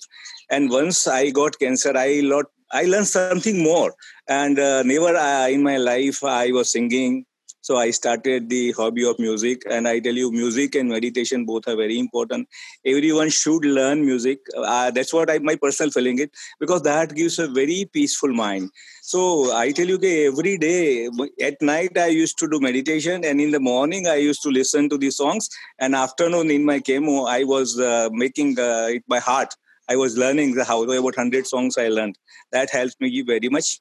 And 0.49 0.69
once 0.69 1.07
I 1.07 1.31
got 1.31 1.59
cancer, 1.59 1.91
I 1.95 2.21
lot 2.23 2.45
I 2.71 2.83
learned 2.83 3.07
something 3.07 3.61
more. 3.63 3.93
And 4.29 4.59
uh, 4.59 4.83
never 4.83 5.15
uh, 5.15 5.47
in 5.47 5.63
my 5.63 5.77
life 5.77 6.23
I 6.23 6.51
was 6.51 6.71
singing 6.71 7.25
So 7.61 7.77
I 7.77 7.91
started 7.91 8.49
the 8.49 8.71
hobby 8.71 9.03
of 9.05 9.19
music, 9.19 9.63
and 9.69 9.87
I 9.87 9.99
tell 9.99 10.13
you, 10.13 10.31
music 10.31 10.75
and 10.75 10.89
meditation 10.89 11.45
both 11.45 11.67
are 11.67 11.75
very 11.75 11.99
important. 11.99 12.47
Everyone 12.85 13.29
should 13.29 13.65
learn 13.65 14.05
music. 14.05 14.39
Uh, 14.55 14.91
that's 14.91 15.13
what 15.13 15.29
I 15.29 15.39
my 15.39 15.55
personal 15.55 15.91
feeling 15.91 16.19
it 16.19 16.31
because 16.59 16.81
that 16.83 17.13
gives 17.15 17.39
a 17.39 17.47
very 17.47 17.89
peaceful 17.91 18.33
mind. 18.33 18.69
So 19.01 19.53
I 19.53 19.71
tell 19.71 19.87
you, 19.87 19.99
every 20.31 20.57
day 20.57 21.09
at 21.41 21.61
night 21.61 21.97
I 21.97 22.07
used 22.07 22.37
to 22.39 22.47
do 22.49 22.59
meditation, 22.59 23.25
and 23.25 23.41
in 23.41 23.51
the 23.51 23.59
morning 23.59 24.07
I 24.07 24.15
used 24.15 24.41
to 24.43 24.49
listen 24.49 24.89
to 24.89 24.97
the 24.97 25.11
songs. 25.11 25.49
And 25.79 25.95
afternoon 25.95 26.51
in 26.51 26.65
my 26.65 26.79
chemo, 26.79 27.27
I 27.27 27.43
was 27.43 27.79
uh, 27.79 28.09
making 28.11 28.59
uh, 28.59 28.87
it 28.89 29.03
by 29.07 29.19
heart. 29.19 29.53
I 29.89 29.95
was 29.95 30.17
learning 30.17 30.55
the 30.55 30.65
how 30.65 30.83
about 30.83 31.15
hundred 31.15 31.47
songs 31.47 31.77
I 31.77 31.87
learned. 31.87 32.17
That 32.51 32.69
helped 32.69 32.99
me 32.99 33.21
very 33.21 33.49
much 33.49 33.79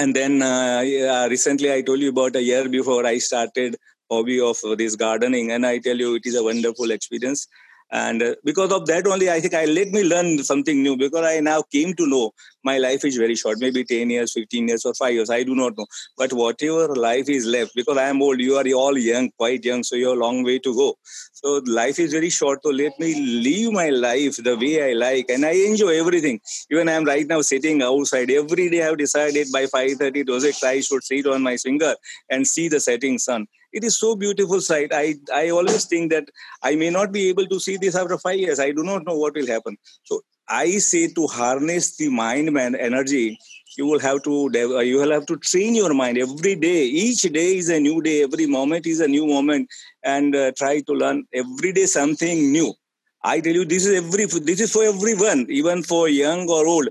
and 0.00 0.14
then 0.16 0.42
uh, 0.42 0.80
yeah, 0.84 1.26
recently 1.26 1.72
i 1.72 1.80
told 1.82 2.00
you 2.00 2.10
about 2.14 2.36
a 2.36 2.42
year 2.42 2.68
before 2.68 3.04
i 3.06 3.18
started 3.18 3.76
hobby 4.10 4.40
of 4.40 4.58
this 4.78 4.96
gardening. 4.96 5.52
And 5.52 5.66
i 5.66 5.78
tell 5.78 5.96
you 5.96 6.14
it 6.16 6.26
is 6.26 6.34
a 6.34 6.42
wonderful 6.42 6.90
experience 6.90 7.46
and 7.92 8.22
uh, 8.22 8.34
because 8.44 8.72
of 8.72 8.86
that 8.86 9.06
only 9.06 9.28
i 9.30 9.40
think 9.40 9.54
i 9.54 9.64
let 9.64 9.88
me 9.88 10.02
learn 10.04 10.38
something 10.44 10.82
new 10.82 10.96
because 10.96 11.24
i 11.24 11.40
now 11.40 11.60
came 11.62 11.92
to 11.94 12.06
know 12.06 12.30
my 12.62 12.78
life 12.78 13.04
is 13.04 13.16
very 13.16 13.34
short 13.34 13.58
maybe 13.58 13.84
10 13.84 14.10
years 14.10 14.32
15 14.32 14.68
years 14.68 14.84
or 14.84 14.94
5 14.94 15.12
years 15.12 15.30
i 15.30 15.42
do 15.42 15.54
not 15.54 15.76
know. 15.76 15.86
But 16.16 16.32
whatever 16.32 16.94
life 16.94 17.28
is 17.28 17.46
left 17.46 17.72
because 17.74 17.96
i 17.96 18.08
am 18.08 18.22
old 18.22 18.40
you 18.40 18.56
are 18.56 18.66
all 18.74 18.96
young 18.96 19.30
quite 19.36 19.64
young 19.64 19.82
so 19.82 19.96
you 19.96 20.08
have 20.08 20.18
a 20.18 20.20
long 20.20 20.44
way 20.44 20.58
to 20.58 20.74
go. 20.74 20.94
So 21.32 21.62
life 21.66 21.98
is 21.98 22.12
very 22.12 22.30
short 22.30 22.60
so 22.62 22.70
let 22.70 22.98
me 23.00 23.14
live 23.46 23.72
my 23.72 23.88
life 23.88 24.36
the 24.36 24.56
way 24.56 24.90
i 24.90 24.92
like 24.92 25.30
and 25.30 25.44
i 25.44 25.52
enjoy 25.52 25.98
everything. 25.98 26.40
Even 26.70 26.88
i 26.88 26.92
am 26.92 27.04
right 27.04 27.26
now 27.26 27.40
sitting 27.40 27.82
outside 27.82 28.30
every 28.30 28.68
day 28.70 28.82
i 28.82 28.86
have 28.86 28.98
decided 28.98 29.48
by 29.52 29.64
5.30 29.66 30.26
to 30.26 30.40
6 30.40 30.62
i 30.64 30.80
should 30.80 31.02
sit 31.02 31.26
on 31.26 31.42
my 31.42 31.56
finger 31.56 31.94
and 32.28 32.46
see 32.46 32.68
the 32.68 32.80
setting 32.80 33.18
sun 33.18 33.46
it 33.72 33.84
is 33.84 33.98
so 33.98 34.16
beautiful 34.16 34.60
sight. 34.60 34.92
I 34.92 35.14
i 35.34 35.50
always 35.50 35.84
think 35.84 36.10
that 36.10 36.28
i 36.62 36.74
may 36.74 36.90
not 36.90 37.12
be 37.12 37.28
able 37.28 37.46
to 37.46 37.60
see 37.60 37.76
this 37.76 37.94
after 37.94 38.18
5 38.18 38.38
years. 38.38 38.60
I 38.60 38.72
do 38.72 38.82
not 38.82 39.04
know 39.06 39.16
what 39.16 39.34
will 39.34 39.46
happen. 39.46 39.76
So 40.04 40.20
i 40.48 40.78
say 40.78 41.06
to 41.16 41.26
harness 41.28 41.96
the 41.96 42.08
mind 42.08 42.52
man 42.52 42.74
energy 42.74 43.38
you 43.76 43.86
will 43.86 44.00
have 44.00 44.22
to 44.22 44.50
you 44.84 44.96
will 44.98 45.12
have 45.12 45.26
to 45.26 45.36
train 45.36 45.74
your 45.74 45.94
mind 45.94 46.18
every 46.18 46.54
day. 46.56 46.84
Each 46.84 47.22
day 47.22 47.56
is 47.58 47.68
a 47.68 47.78
new 47.78 48.02
day. 48.02 48.22
Every 48.22 48.46
moment 48.46 48.86
is 48.86 49.00
a 49.00 49.08
new 49.08 49.26
moment. 49.26 49.68
And 50.02 50.34
uh, 50.34 50.52
try 50.56 50.80
to 50.80 50.92
learn 50.92 51.24
every 51.32 51.72
day 51.72 51.86
something 51.86 52.50
new. 52.52 52.74
I 53.22 53.40
tell 53.40 53.52
you, 53.52 53.64
this 53.66 53.86
is 53.86 54.02
every 54.02 54.24
this 54.24 54.60
is 54.60 54.72
for 54.72 54.82
everyone, 54.82 55.46
even 55.50 55.82
for 55.82 56.08
young 56.08 56.48
or 56.48 56.66
old. 56.66 56.88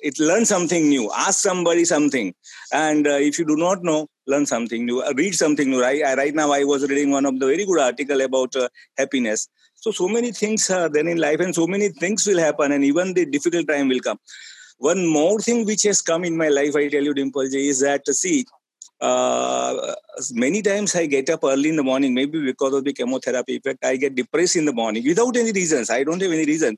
It 0.00 0.18
learn 0.18 0.44
something 0.44 0.88
new. 0.88 1.10
Ask 1.16 1.40
somebody 1.40 1.86
something, 1.86 2.34
and 2.72 3.06
uh, 3.06 3.12
if 3.12 3.38
you 3.38 3.46
do 3.46 3.56
not 3.56 3.82
know, 3.82 4.06
learn 4.30 4.46
something 4.46 4.86
new. 4.86 5.00
Uh, 5.02 5.12
read 5.16 5.34
something 5.34 5.70
new. 5.70 5.80
Right, 5.80 6.02
right 6.16 6.34
now, 6.34 6.52
I 6.52 6.64
was 6.64 6.88
reading 6.88 7.10
one 7.10 7.26
of 7.26 7.38
the 7.40 7.46
very 7.46 7.64
good 7.64 7.80
article 7.80 8.20
about 8.20 8.56
uh, 8.56 8.68
happiness. 8.96 9.48
So, 9.74 9.90
so 9.90 10.08
many 10.08 10.30
things 10.32 10.70
are 10.70 10.88
then 10.88 11.08
in 11.08 11.18
life, 11.18 11.40
and 11.40 11.54
so 11.54 11.66
many 11.66 11.88
things 11.88 12.26
will 12.26 12.38
happen, 12.38 12.72
and 12.72 12.84
even 12.84 13.14
the 13.14 13.26
difficult 13.36 13.68
time 13.68 13.88
will 13.88 14.00
come. 14.00 14.18
One 14.78 15.06
more 15.06 15.38
thing 15.40 15.66
which 15.66 15.82
has 15.84 16.00
come 16.00 16.24
in 16.24 16.36
my 16.36 16.48
life, 16.48 16.74
I 16.76 16.88
tell 16.88 17.02
you, 17.02 17.14
Dimple 17.14 17.42
is 17.42 17.80
that 17.80 18.06
see, 18.08 18.46
uh, 19.00 19.94
many 20.32 20.60
times 20.62 20.94
I 20.94 21.06
get 21.06 21.30
up 21.30 21.40
early 21.44 21.70
in 21.70 21.76
the 21.76 21.82
morning, 21.82 22.14
maybe 22.14 22.42
because 22.44 22.74
of 22.74 22.84
the 22.84 22.92
chemotherapy 22.92 23.56
effect, 23.56 23.84
I 23.84 23.96
get 23.96 24.14
depressed 24.14 24.56
in 24.56 24.66
the 24.66 24.72
morning 24.72 25.04
without 25.06 25.36
any 25.36 25.52
reasons. 25.52 25.90
I 25.90 26.04
don't 26.04 26.20
have 26.20 26.32
any 26.32 26.44
reason. 26.44 26.76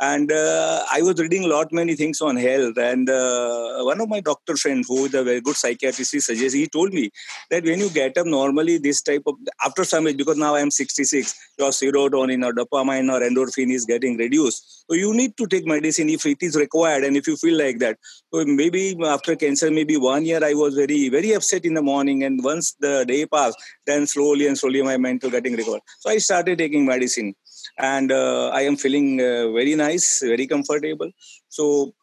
And 0.00 0.32
uh, 0.32 0.84
I 0.92 1.02
was 1.02 1.20
reading 1.20 1.44
a 1.44 1.46
lot 1.46 1.72
many 1.72 1.94
things 1.94 2.20
on 2.20 2.36
health. 2.36 2.76
And 2.76 3.08
uh, 3.08 3.84
one 3.84 4.00
of 4.00 4.08
my 4.08 4.20
doctor 4.20 4.56
friends, 4.56 4.88
who 4.88 5.04
is 5.04 5.14
a 5.14 5.22
very 5.22 5.40
good 5.40 5.54
psychiatrist, 5.54 6.12
he 6.12 6.20
suggests, 6.20 6.54
he 6.54 6.66
told 6.66 6.92
me 6.92 7.10
that 7.50 7.64
when 7.64 7.78
you 7.78 7.88
get 7.90 8.18
up 8.18 8.26
normally, 8.26 8.78
this 8.78 9.02
type 9.02 9.22
of, 9.26 9.36
after 9.64 9.84
some 9.84 10.08
age, 10.08 10.16
because 10.16 10.36
now 10.36 10.56
I 10.56 10.60
am 10.60 10.72
66, 10.72 11.34
your 11.58 11.70
serotonin 11.70 12.44
or 12.44 12.52
dopamine 12.52 13.12
or 13.12 13.20
endorphin 13.20 13.72
is 13.72 13.84
getting 13.84 14.16
reduced. 14.16 14.84
So 14.90 14.96
you 14.96 15.14
need 15.14 15.36
to 15.36 15.46
take 15.46 15.64
medicine 15.64 16.08
if 16.08 16.26
it 16.26 16.38
is 16.40 16.56
required 16.56 17.04
and 17.04 17.16
if 17.16 17.28
you 17.28 17.36
feel 17.36 17.56
like 17.56 17.78
that. 17.78 17.96
So 18.32 18.44
maybe 18.44 18.96
after 19.04 19.36
cancer, 19.36 19.70
maybe 19.70 19.96
one 19.96 20.24
year 20.24 20.44
I 20.44 20.54
was 20.54 20.74
very, 20.74 21.08
very 21.08 21.32
upset 21.32 21.64
in 21.64 21.74
the 21.74 21.82
morning. 21.82 22.24
And 22.24 22.42
once 22.42 22.74
the 22.80 23.04
day 23.06 23.26
passed, 23.26 23.58
then 23.86 24.08
slowly 24.08 24.48
and 24.48 24.58
slowly 24.58 24.82
my 24.82 24.96
mental 24.96 25.30
getting 25.30 25.54
recovered. 25.54 25.82
So 26.00 26.10
I 26.10 26.18
started 26.18 26.58
taking 26.58 26.84
medicine 26.84 27.34
and 27.78 28.12
uh, 28.12 28.48
I 28.48 28.62
am 28.62 28.76
feeling 28.76 29.20
uh, 29.20 29.52
very 29.52 29.74
nice, 29.74 30.20
very 30.20 30.46
comfortable. 30.46 31.10
So, 31.48 31.94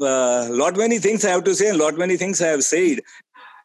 uh, 0.00 0.48
lot 0.50 0.76
many 0.76 0.98
things 0.98 1.24
I 1.24 1.30
have 1.30 1.44
to 1.44 1.54
say, 1.54 1.68
and 1.70 1.78
lot 1.78 1.96
many 1.96 2.16
things 2.16 2.40
I 2.40 2.48
have 2.48 2.64
said. 2.64 3.00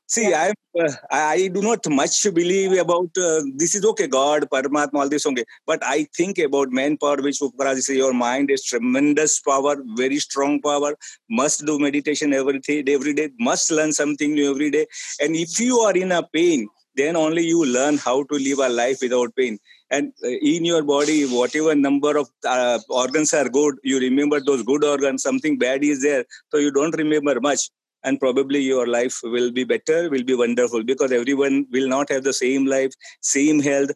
See, 0.07 0.29
yeah. 0.29 0.51
I 0.51 0.53
uh, 0.79 0.91
I 1.11 1.49
do 1.53 1.61
not 1.61 1.87
much 1.87 2.23
believe 2.33 2.73
about 2.79 3.17
uh, 3.17 3.41
this 3.55 3.73
is 3.75 3.85
okay, 3.85 4.07
God, 4.07 4.47
Paramatma, 4.51 4.95
all 4.95 5.09
this 5.09 5.25
okay. 5.25 5.45
But 5.65 5.81
I 5.83 6.07
think 6.15 6.39
about 6.39 6.71
manpower, 6.71 7.17
which 7.17 7.39
Pukhraj 7.39 7.79
say 7.79 7.95
your 7.95 8.13
mind 8.13 8.51
is 8.51 8.63
tremendous 8.63 9.39
power, 9.39 9.75
very 9.95 10.19
strong 10.19 10.61
power. 10.61 10.95
Must 11.29 11.65
do 11.65 11.79
meditation 11.79 12.33
every 12.33 12.59
day, 12.59 12.83
every 12.87 13.13
day. 13.13 13.29
Must 13.39 13.71
learn 13.71 13.93
something 13.93 14.33
new 14.33 14.51
every 14.51 14.71
day. 14.71 14.87
And 15.19 15.35
if 15.35 15.59
you 15.59 15.79
are 15.79 15.95
in 15.95 16.11
a 16.11 16.23
pain, 16.23 16.67
then 16.95 17.15
only 17.15 17.45
you 17.45 17.65
learn 17.65 17.97
how 17.97 18.23
to 18.23 18.35
live 18.35 18.59
a 18.59 18.69
life 18.69 18.97
without 19.01 19.35
pain 19.35 19.57
and 19.95 20.11
uh, 20.23 20.35
in 20.53 20.65
your 20.71 20.83
body 20.83 21.17
whatever 21.37 21.73
number 21.75 22.13
of 22.21 22.27
uh, 22.55 22.79
organs 22.89 23.33
are 23.39 23.47
good 23.59 23.75
you 23.83 23.99
remember 24.07 24.39
those 24.49 24.63
good 24.71 24.83
organs 24.93 25.23
something 25.29 25.57
bad 25.65 25.83
is 25.83 26.01
there 26.01 26.23
so 26.51 26.57
you 26.57 26.71
don't 26.71 26.97
remember 26.97 27.39
much. 27.39 27.69
And 28.05 28.19
probably 28.19 28.59
your 28.59 28.85
life 28.85 29.17
will 29.23 29.49
be 29.57 29.63
better 29.63 30.09
will 30.09 30.23
be 30.29 30.35
wonderful 30.35 30.83
because 30.83 31.13
everyone 31.13 31.65
will 31.71 31.87
not 31.87 32.09
have 32.11 32.25
the 32.25 32.33
same 32.33 32.65
life 32.65 32.91
same 33.21 33.61
health. 33.61 33.91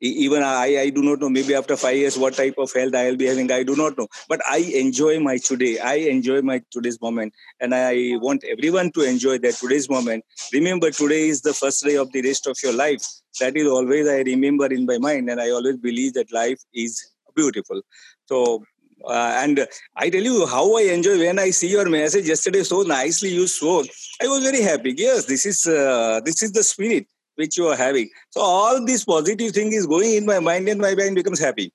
Even 0.00 0.42
I, 0.42 0.66
I 0.82 0.90
do 0.90 1.02
not 1.02 1.20
know 1.20 1.30
maybe 1.30 1.54
after 1.54 1.74
five 1.74 1.96
years 1.96 2.18
what 2.18 2.34
type 2.34 2.58
of 2.58 2.70
health 2.74 2.94
i'll 2.94 3.16
be 3.16 3.24
having 3.30 3.50
i 3.50 3.62
do 3.62 3.74
not 3.74 3.96
know. 3.96 4.06
But 4.28 4.42
i 4.46 4.58
enjoy 4.82 5.18
my 5.28 5.38
today 5.38 5.78
i 5.78 5.94
enjoy 6.16 6.42
my 6.42 6.60
today's 6.70 7.00
moment. 7.00 7.32
And 7.58 7.74
i 7.74 7.94
want 8.26 8.44
everyone 8.44 8.92
to 8.98 9.08
enjoy 9.12 9.38
that 9.38 9.54
today's 9.54 9.88
moment. 9.88 10.26
Remember 10.52 10.90
today 10.90 11.22
is 11.28 11.40
the 11.40 11.54
first 11.54 11.82
day 11.82 11.96
of 11.96 12.12
the 12.12 12.20
rest 12.30 12.46
of 12.46 12.58
your 12.62 12.74
life 12.74 13.08
that 13.40 13.56
is 13.56 13.68
always 13.76 14.08
i 14.08 14.20
remember 14.32 14.66
in 14.66 14.84
my 14.86 14.98
mind 14.98 15.30
and 15.30 15.40
i 15.40 15.50
always 15.50 15.76
believe 15.76 16.12
that 16.14 16.32
life 16.32 16.60
is 16.72 17.12
beautiful 17.34 17.80
so 18.26 18.62
uh, 19.06 19.32
and 19.42 19.66
I 19.96 20.10
tell 20.10 20.22
you 20.22 20.46
how 20.46 20.76
I 20.76 20.82
enjoy 20.82 21.18
when 21.18 21.38
I 21.38 21.50
see 21.50 21.68
your 21.68 21.88
message 21.88 22.26
yesterday 22.26 22.62
so 22.64 22.82
nicely 22.82 23.30
you 23.30 23.46
spoke. 23.46 23.86
I 24.20 24.26
was 24.26 24.42
very 24.42 24.60
happy. 24.60 24.92
Yes, 24.96 25.24
this 25.26 25.46
is 25.46 25.66
uh, 25.66 26.20
this 26.24 26.42
is 26.42 26.52
the 26.52 26.64
spirit 26.64 27.06
which 27.36 27.56
you 27.56 27.68
are 27.68 27.76
having. 27.76 28.10
So 28.30 28.40
all 28.40 28.84
this 28.84 29.04
positive 29.04 29.52
thing 29.52 29.72
is 29.72 29.86
going 29.86 30.14
in 30.14 30.26
my 30.26 30.40
mind 30.40 30.68
and 30.68 30.80
my 30.80 30.94
mind 30.94 31.14
becomes 31.14 31.38
happy. 31.38 31.72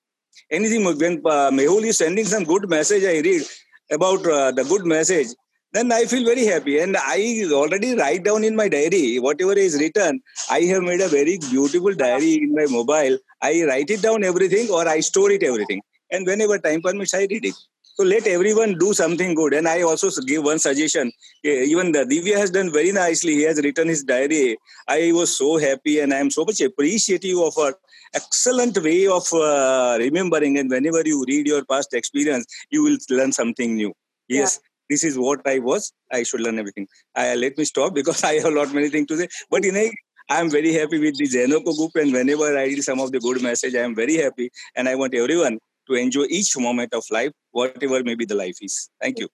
Anything 0.52 0.84
when 0.84 1.22
uh, 1.26 1.52
Mehul 1.52 1.84
is 1.84 1.98
sending 1.98 2.26
some 2.26 2.44
good 2.44 2.70
message, 2.70 3.04
I 3.04 3.22
read 3.28 3.44
about 3.92 4.26
uh, 4.28 4.52
the 4.52 4.64
good 4.66 4.86
message, 4.86 5.28
then 5.74 5.92
I 5.92 6.06
feel 6.06 6.24
very 6.24 6.46
happy. 6.46 6.80
And 6.80 6.96
I 6.96 7.46
already 7.52 7.96
write 7.96 8.24
down 8.24 8.44
in 8.44 8.56
my 8.56 8.70
diary 8.70 9.20
whatever 9.20 9.54
is 9.54 9.76
written. 9.80 10.22
I 10.50 10.62
have 10.62 10.84
made 10.84 11.02
a 11.02 11.08
very 11.08 11.40
beautiful 11.40 11.94
diary 11.94 12.36
in 12.44 12.54
my 12.54 12.66
mobile. 12.70 13.18
I 13.42 13.64
write 13.66 13.90
it 13.90 14.02
down 14.02 14.24
everything 14.24 14.70
or 14.70 14.88
I 14.88 15.00
store 15.00 15.32
it 15.32 15.44
everything. 15.44 15.82
And 16.12 16.28
whenever 16.28 16.60
time 16.60 16.82
permits, 16.82 17.16
I 17.16 17.28
read 17.30 17.46
it. 17.46 17.56
So 17.96 18.04
let 18.04 18.26
everyone 18.28 18.78
do 18.78 18.94
something 18.94 19.34
good. 19.36 19.54
And 19.54 19.68
I 19.68 19.82
also 19.82 20.10
give 20.22 20.44
one 20.44 20.60
suggestion. 20.60 21.12
Even 21.44 21.92
the 21.92 22.06
Divya 22.06 22.38
has 22.38 22.52
done 22.52 22.72
very 22.72 22.92
nicely. 22.92 23.34
He 23.36 23.44
has 23.44 23.62
written 23.62 23.88
his 23.88 24.04
diary. 24.04 24.58
I 24.88 25.12
was 25.12 25.36
so 25.36 25.58
happy 25.58 26.00
and 26.00 26.14
I 26.14 26.18
am 26.18 26.30
so 26.30 26.46
much 26.46 26.62
appreciative 26.62 27.38
of 27.40 27.54
her 27.56 27.74
excellent 28.14 28.78
way 28.84 29.08
of 29.08 29.32
uh, 29.34 29.98
remembering. 30.00 30.58
And 30.60 30.70
whenever 30.70 31.02
you 31.04 31.26
read 31.28 31.48
your 31.48 31.66
past 31.66 31.94
experience, 31.94 32.46
you 32.70 32.84
will 32.84 32.98
learn 33.10 33.32
something 33.32 33.76
new. 33.76 33.94
Yes. 34.28 34.60
Yeah 34.62 34.70
this 34.90 35.04
is 35.04 35.18
what 35.18 35.46
I 35.48 35.60
was. 35.60 35.92
I 36.12 36.24
should 36.24 36.42
learn 36.42 36.60
everything. 36.60 36.88
I 37.16 37.36
let 37.36 37.58
me 37.58 37.66
stop 37.66 37.94
because 37.94 38.24
I 38.32 38.34
have 38.36 38.46
a 38.46 38.52
lot 38.52 38.74
many 38.74 38.90
things 38.90 39.08
to 39.08 39.18
say. 39.18 39.28
But 39.50 39.66
in 39.66 39.76
a 39.76 39.92
I 40.30 40.40
am 40.40 40.50
very 40.50 40.74
happy 40.74 41.00
with 41.00 41.18
the 41.18 41.26
ZenOnco 41.26 41.76
group, 41.76 41.96
and 41.96 42.14
whenever 42.14 42.58
I 42.58 42.64
read 42.64 42.82
some 42.84 43.02
of 43.02 43.12
the 43.12 43.20
good 43.20 43.42
message, 43.42 43.76
I 43.76 43.80
am 43.80 43.94
very 43.94 44.16
happy, 44.16 44.50
and 44.76 44.88
I 44.88 44.96
want 44.96 45.14
everyone 45.14 45.60
to 45.88 45.96
enjoy 45.96 46.26
each 46.30 46.58
moment 46.58 46.94
of 46.94 47.04
life, 47.12 47.32
whatever 47.52 48.02
maybe 48.04 48.26
the 48.26 48.36
life 48.36 48.56
is. 48.62 48.90
Thank 49.02 49.20
you. 49.20 49.28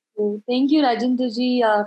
Thank 0.47 0.71
you, 0.71 0.81
Rajendraji, 0.81 1.63
uh, 1.63 1.83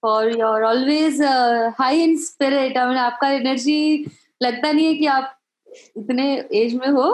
for 0.00 0.30
your 0.30 0.64
always 0.64 1.20
uh, 1.20 1.70
high 1.76 1.94
in 1.94 2.18
spirit. 2.18 2.76
I 2.76 2.86
mean, 2.86 2.96
your 2.96 3.40
energy 3.40 4.10
लगता 4.42 4.72
नहीं 4.72 4.86
है 4.86 4.94
कि 4.94 5.06
आप 5.06 5.35
इतने 5.97 6.25
as 6.61 6.73
में 6.75 6.87
हो 6.87 7.11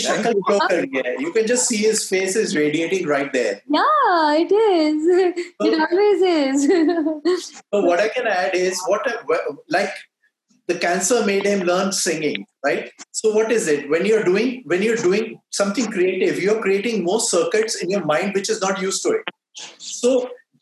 शक्ल 0.00 0.32
glow 0.32 0.58
कर 0.58 0.74
रही 0.74 1.00
है 1.06 1.14
you 1.22 1.32
can 1.36 1.48
just 1.50 1.70
see 1.70 1.78
his 1.84 2.02
face 2.10 2.36
is 2.42 2.54
radiating 2.58 3.08
right 3.12 3.32
there 3.36 3.54
yeah 3.76 4.42
it 4.42 4.52
is 4.58 5.08
so, 5.08 5.66
it 5.68 5.80
always 5.86 6.22
is 6.34 7.48
so 7.56 7.80
what 7.88 8.04
i 8.04 8.08
can 8.18 8.30
add 8.34 8.54
is 8.60 8.84
what 8.92 9.10
like 9.78 9.98
the 10.72 10.78
cancer 10.86 11.18
made 11.26 11.50
him 11.50 11.66
learn 11.72 11.92
singing 11.98 12.46
right 12.68 12.90
so 13.20 13.34
what 13.36 13.52
is 13.58 13.68
it 13.74 13.90
when 13.94 14.08
you're 14.10 14.24
doing 14.30 14.54
when 14.72 14.82
you're 14.88 15.02
doing 15.04 15.30
something 15.60 15.90
creative 15.98 16.42
you're 16.46 16.60
creating 16.66 17.04
more 17.10 17.20
circuits 17.28 17.82
in 17.82 17.96
your 17.96 18.04
mind 18.14 18.40
which 18.40 18.50
is 18.56 18.60
not 18.66 18.82
used 18.88 19.02
to 19.02 19.16
it 19.20 19.34
so 19.78 20.14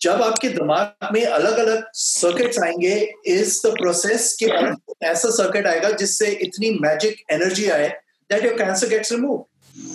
जब 0.02 0.22
आपके 0.22 0.48
दिमाग 0.48 1.08
में 1.12 1.24
अलग 1.24 1.58
अलग 1.58 1.84
circuits 1.94 2.58
आएंगे 2.64 2.94
is 3.26 3.60
the 3.66 3.70
process 3.80 4.32
कि 4.42 4.46
ऐसा 5.06 5.30
circuit 5.36 5.66
आएगा 5.66 5.90
जिससे 6.02 6.30
इतनी 6.46 6.70
मैजिक 6.80 7.22
एनर्जी 7.32 7.68
आए 7.76 7.88
that 8.32 8.44
your 8.44 8.56
cancer 8.58 8.88
gets 8.88 9.12
remove 9.12 9.44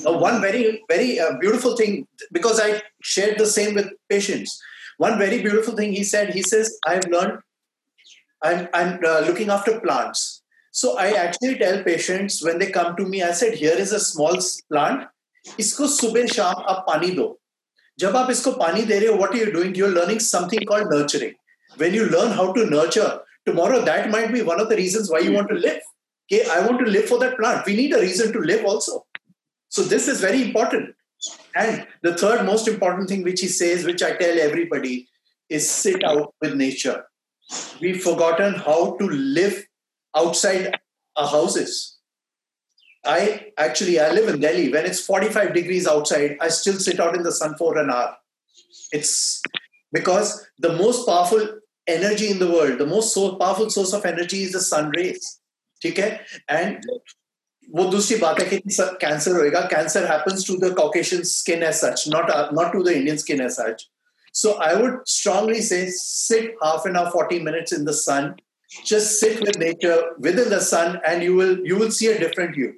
one 0.06 0.42
very 0.42 0.84
very 0.90 1.20
uh, 1.20 1.38
beautiful 1.40 1.76
thing 1.78 2.08
because 2.32 2.60
i 2.60 2.82
shared 3.02 3.38
the 3.38 3.48
same 3.54 3.74
with 3.74 3.88
patients 4.14 4.60
one 4.98 5.18
very 5.22 5.40
beautiful 5.42 5.76
thing 5.80 5.92
he 5.92 6.04
said 6.04 6.34
he 6.34 6.44
says 6.50 6.78
i've 6.88 7.08
learned 7.14 7.40
i'm, 8.42 8.68
I'm 8.74 9.00
uh, 9.04 9.22
looking 9.22 9.50
after 9.50 9.80
plants 9.80 10.44
so 10.72 10.98
i 10.98 11.08
actually 11.24 11.58
tell 11.58 11.84
patients 11.84 12.44
when 12.44 12.60
they 12.60 12.70
come 12.78 12.96
to 12.98 13.06
me 13.06 13.24
i 13.24 13.32
said 13.32 13.56
here 13.56 13.78
is 13.86 13.92
a 13.92 14.00
small 14.00 14.38
plant 14.70 15.08
isko 15.66 15.90
subah 15.98 16.28
sham 16.38 16.64
aap 16.74 16.86
pani 16.92 17.14
do 17.22 17.28
जब 18.00 18.16
आप 18.18 18.32
इसको 18.32 18.52
पानी 18.64 18.82
दे 18.92 19.00
रहे 19.00 19.08
हो 19.08 19.16
what 19.18 19.36
you 19.36 19.46
doing 19.52 19.78
you 19.78 19.86
are 19.86 19.92
learning 19.92 20.20
something 20.28 20.68
called 20.68 20.94
nurturing 20.94 21.80
when 21.80 21.96
you 21.96 22.06
learn 22.16 22.32
how 22.40 22.52
to 22.54 22.64
nurture 22.78 23.20
tomorrow 23.46 23.82
that 23.86 24.10
might 24.10 24.32
be 24.32 24.42
one 24.42 24.60
of 24.62 24.70
the 24.70 24.76
reasons 24.76 25.10
why 25.10 25.20
you 25.20 25.32
want 25.34 25.48
to 25.50 25.56
live 25.56 25.78
okay 26.32 26.42
i 26.56 26.60
want 26.66 26.80
to 26.80 26.90
live 26.96 27.06
for 27.12 27.20
that 27.22 27.38
plant 27.38 27.66
we 27.66 27.76
need 27.76 27.94
a 27.94 28.02
reason 28.02 28.34
to 28.34 28.40
live 28.40 28.66
also 28.72 29.06
so 29.70 29.84
this 29.94 30.08
is 30.08 30.22
very 30.22 30.42
important 30.42 30.94
and 31.56 31.88
the 32.02 32.14
third 32.18 32.46
most 32.46 32.68
important 32.68 33.10
thing 33.10 33.24
which 33.24 33.42
he 33.42 33.48
says 33.48 33.86
which 33.86 34.04
i 34.04 34.12
tell 34.22 34.40
everybody 34.40 35.08
is 35.50 35.70
sit 35.70 36.04
out 36.04 36.34
with 36.42 36.56
nature 36.56 36.98
we've 37.82 38.04
forgotten 38.04 38.54
how 38.54 38.96
to 39.02 39.10
live 39.10 39.58
outside 40.14 40.80
our 41.16 41.28
houses 41.28 41.95
I 43.06 43.52
actually 43.58 44.00
I 44.00 44.12
live 44.12 44.30
in 44.30 44.40
Delhi. 44.40 44.72
When 44.72 44.86
it's 44.86 45.06
45 45.06 45.54
degrees 45.54 45.88
outside, 45.88 46.38
I 46.40 46.50
still 46.50 46.76
sit 46.76 47.00
out 47.00 47.16
in 47.16 47.24
the 47.24 47.32
sun 47.32 47.56
for 47.58 47.78
an 47.78 47.90
hour. 47.90 48.16
It's 48.92 49.42
because 49.92 50.48
the 50.60 50.74
most 50.74 51.08
powerful 51.08 51.48
energy 51.88 52.30
in 52.30 52.40
the 52.40 52.52
world, 52.52 52.78
the 52.78 52.86
most 52.86 53.14
so 53.14 53.36
powerful 53.36 53.70
source 53.70 53.94
of 53.94 54.06
energy 54.06 54.44
is 54.44 54.52
the 54.52 54.62
sun 54.62 54.92
rays. 54.96 55.40
Okay, 55.84 56.20
And 56.48 56.86
वो 57.74 57.84
दूसरी 57.92 58.16
बात 58.20 58.40
है 58.40 58.46
कि 58.50 58.58
cancer 59.02 59.36
होएगा 59.36 59.60
cancer 59.72 60.06
happens 60.12 60.46
to 60.48 60.56
the 60.64 60.74
Caucasian 60.78 61.22
skin 61.24 61.64
as 61.64 61.76
such 61.76 62.04
not 62.14 62.32
not 62.54 62.72
to 62.74 62.84
the 62.84 62.92
Indian 62.92 63.18
skin 63.18 63.42
as 63.42 63.52
such 63.52 63.86
so 64.40 64.52
I 64.66 64.76
would 64.76 65.00
strongly 65.14 65.62
say 65.62 65.90
sit 65.90 66.54
half 66.62 66.86
an 66.86 66.96
hour, 66.96 67.12
40 67.12 67.40
minutes 67.48 67.74
in 67.78 67.84
the 67.86 67.94
sun. 67.94 68.36
Just 68.86 69.20
sit 69.20 69.42
with 69.42 69.58
nature 69.60 69.96
within 70.18 70.50
the 70.50 70.62
sun, 70.62 71.02
and 71.06 71.22
you 71.22 71.36
will 71.36 71.60
you 71.72 71.80
will 71.82 71.92
see 71.92 72.08
a 72.12 72.18
different 72.20 72.56
you 72.56 72.70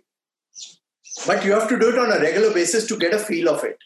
but 1.28 1.46
you 1.46 1.52
have 1.52 1.68
to 1.70 1.78
do 1.80 1.90
it 1.90 2.00
on 2.00 2.12
a 2.12 2.20
regular 2.20 2.54
basis 2.54 2.88
to 2.88 2.98
get 2.98 3.14
a 3.14 3.20
feel 3.20 3.50
of 3.50 3.64
it 3.64 3.78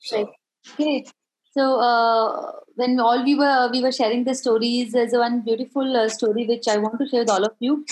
so. 0.00 0.30
great 0.76 1.12
so 1.52 1.80
uh, 1.80 2.52
when 2.76 3.00
all 3.00 3.24
we 3.24 3.34
were 3.34 3.70
we 3.72 3.82
were 3.82 3.92
sharing 3.92 4.24
the 4.24 4.34
stories 4.34 4.92
there's 4.92 5.12
one 5.12 5.40
beautiful 5.40 5.96
uh, 5.96 6.08
story 6.08 6.46
which 6.46 6.68
i 6.68 6.76
want 6.76 6.98
to 6.98 7.08
share 7.08 7.20
with 7.20 7.30
all 7.30 7.44
of 7.44 7.56
you 7.60 7.84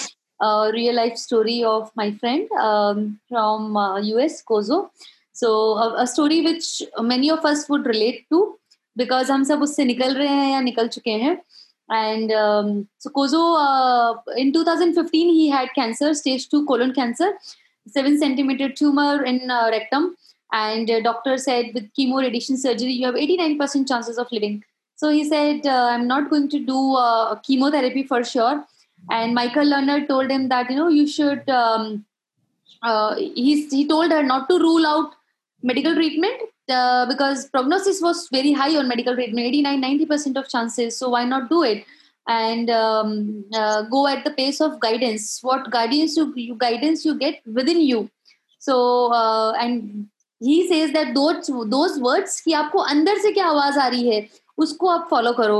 a 0.42 0.44
uh, 0.46 0.70
real 0.72 0.94
life 0.94 1.16
story 1.16 1.64
of 1.64 1.90
my 1.96 2.12
friend 2.20 2.50
um, 2.52 3.18
from 3.28 3.76
us 3.76 4.40
uh, 4.40 4.44
kozo 4.50 4.90
so 5.32 5.48
a, 5.84 6.02
a, 6.02 6.06
story 6.06 6.40
which 6.42 6.82
many 7.00 7.30
of 7.30 7.44
us 7.44 7.68
would 7.70 7.86
relate 7.86 8.26
to 8.30 8.58
because 8.96 9.30
हम 9.30 9.42
सब 9.44 9.62
उससे 9.62 9.84
निकल 9.84 10.14
रहे 10.16 10.28
हैं 10.28 10.52
या 10.52 10.60
निकल 10.60 10.88
चुके 10.88 11.10
हैं 11.24 11.36
and 11.88 12.32
um, 12.32 12.88
so 12.98 13.10
Kozo 13.10 13.56
uh, 13.58 14.14
in 14.36 14.52
2015 14.52 15.28
he 15.28 15.48
had 15.48 15.68
cancer 15.74 16.14
stage 16.14 16.48
2 16.48 16.66
colon 16.66 16.92
cancer 16.92 17.32
seven 17.91 18.17
centimeter 18.17 18.69
tumor 18.69 19.23
in 19.23 19.49
uh, 19.49 19.69
rectum. 19.71 20.15
And 20.51 20.89
uh, 20.89 20.99
doctor 21.01 21.37
said 21.37 21.71
with 21.73 21.89
chemo 21.97 22.21
radiation 22.21 22.57
surgery 22.57 22.91
you 22.91 23.05
have 23.05 23.15
89% 23.15 23.87
chances 23.87 24.17
of 24.17 24.31
living. 24.31 24.63
So 24.95 25.09
he 25.09 25.23
said 25.23 25.65
uh, 25.65 25.87
i'm 25.91 26.07
not 26.07 26.29
going 26.29 26.49
to 26.49 26.59
do 26.59 26.95
uh, 26.95 27.35
chemotherapy 27.39 28.03
for 28.03 28.23
sure. 28.23 28.65
And 29.09 29.33
michael 29.33 29.65
lerner 29.65 30.07
told 30.07 30.29
him 30.29 30.49
that 30.49 30.69
you 30.69 30.75
know 30.75 30.89
you 30.89 31.07
should 31.07 31.49
um, 31.49 32.05
uh, 32.83 33.15
he, 33.15 33.67
he 33.67 33.87
told 33.87 34.11
her 34.11 34.23
not 34.23 34.49
to 34.49 34.59
rule 34.59 34.85
out 34.85 35.13
medical 35.63 35.93
treatment 35.93 36.41
because 37.07 37.49
prognosis 37.49 38.01
was 38.01 38.27
very 38.31 38.51
high 38.53 38.75
on 38.77 38.87
medical 38.87 39.13
treatment 39.13 39.45
89 39.45 39.81
90% 40.07 40.37
of 40.37 40.47
chances. 40.47 40.97
So 40.97 41.09
why 41.09 41.25
not 41.25 41.49
do 41.49 41.63
it 41.63 41.85
and 42.28 42.70
um, 42.70 43.44
uh, 43.54 43.82
go 43.82 44.06
at 44.06 44.24
the 44.24 44.30
pace 44.30 44.60
of 44.60 44.80
guidance 44.80 45.40
what 45.42 45.70
guidance 45.70 46.16
you, 46.16 46.32
you 46.34 46.54
guidance 46.54 47.04
you 47.04 47.16
get 47.18 47.40
within 47.46 47.80
you 47.80 48.10
so 48.58 49.12
uh, 49.12 49.52
and 49.52 50.08
he 50.40 50.68
says 50.68 50.92
that 50.92 51.14
those 51.14 51.50
those 51.70 51.98
words 52.00 52.40
कि 52.44 52.52
आपको 52.52 52.78
अंदर 52.92 53.18
से 53.18 53.32
क्या 53.32 53.46
आवाज 53.46 53.78
आ 53.78 53.86
रही 53.88 54.08
है 54.08 54.28
उसको 54.58 54.88
आप 54.88 55.06
फॉलो 55.10 55.32
करो 55.32 55.58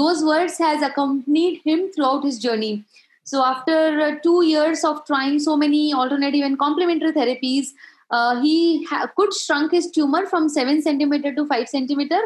those 0.00 0.24
words 0.24 0.58
has 0.58 0.82
accompanied 0.82 1.60
him 1.66 1.90
throughout 1.94 2.24
his 2.24 2.38
journey 2.38 2.84
so 3.24 3.44
after 3.44 3.78
uh, 4.00 4.14
two 4.22 4.44
years 4.44 4.84
of 4.84 5.04
trying 5.06 5.38
so 5.38 5.56
many 5.56 5.94
alternative 5.94 6.44
and 6.44 6.58
complementary 6.58 7.12
therapies 7.12 7.72
uh, 8.10 8.40
he 8.42 8.84
ha- 8.84 9.06
could 9.16 9.32
shrunk 9.34 9.72
his 9.72 9.90
tumor 9.90 10.26
from 10.26 10.48
7 10.48 10.82
centimeter 10.82 11.34
to 11.34 11.46
5 11.46 11.68
centimeter 11.68 12.20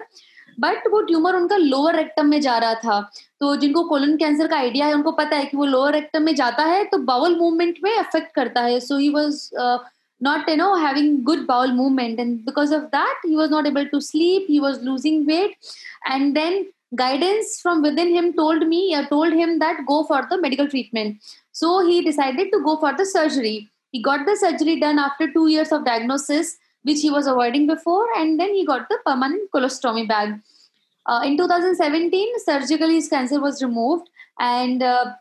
But 0.57 0.87
वो 0.91 1.01
tumour 1.01 1.35
उनका 1.35 1.57
lower 1.57 1.95
rectum 1.95 2.27
में 2.27 2.39
जा 2.41 2.57
रहा 2.57 2.73
था। 2.75 2.99
तो 3.39 3.55
जिनको 3.55 3.83
colon 3.89 4.15
cancer 4.17 4.47
का 4.47 4.57
idea 4.57 4.85
है, 4.85 4.93
उनको 4.93 5.11
पता 5.13 5.35
है 5.35 5.45
कि 5.45 5.57
वो 5.57 5.65
लोअर 5.65 5.93
रेक्टम 5.93 6.23
में 6.23 6.33
जाता 6.35 6.63
है 6.65 6.83
तो 6.85 6.97
बाउल 7.05 7.37
मूवमेंट 7.39 7.79
में 7.83 7.95
अफेक्ट 7.95 8.33
करता 8.35 8.61
है। 8.61 8.79
So 8.79 8.97
he 8.97 9.09
was 9.09 9.49
not 10.21 10.49
you 10.49 10.55
know 10.55 10.73
having 10.75 11.21
good 11.23 11.45
bowel 11.47 11.71
movement 11.73 12.19
and 12.19 12.37
because 12.45 12.73
of 12.75 12.83
that 12.95 13.25
he 13.25 13.35
was 13.35 13.51
not 13.51 13.67
able 13.67 13.85
to 13.85 13.99
sleep 14.01 14.47
he 14.49 14.59
was 14.59 14.83
losing 14.85 15.25
weight 15.27 15.55
and 16.11 16.33
then 16.33 16.65
guidance 16.95 17.59
from 17.61 17.81
within 17.99 18.13
him 18.13 18.31
told 18.31 18.63
me 18.67 18.87
या 18.91 19.01
told 19.09 19.35
him 19.35 19.57
that 19.59 19.83
go 19.85 20.01
for 20.09 20.27
the 20.31 20.39
medical 20.41 20.67
treatment 20.67 21.17
so 21.53 21.79
he 21.87 22.01
decided 22.03 22.51
to 22.51 22.59
go 22.59 22.75
for 22.81 22.93
the 22.95 23.03
surgery 23.07 23.57
he 23.95 24.01
got 24.01 24.25
the 24.29 24.35
surgery 24.37 24.75
done 24.75 24.99
after 24.99 25.27
two 25.31 25.47
years 25.47 25.73
of 25.73 25.83
diagnosis 25.83 26.57
which 26.87 27.01
he 27.01 27.09
was 27.11 27.27
avoiding 27.27 27.67
before 27.67 28.07
and 28.17 28.39
then 28.39 28.53
he 28.53 28.65
got 28.65 28.87
the 28.89 28.97
permanent 29.05 29.51
colostomy 29.51 30.07
bag. 30.07 30.39
Uh, 31.07 31.21
in 31.23 31.37
2017, 31.37 32.39
surgically 32.39 32.95
his 32.95 33.07
cancer 33.07 33.39
was 33.39 33.63
removed, 33.63 34.09
and 34.39 34.83
uh, 34.83 35.13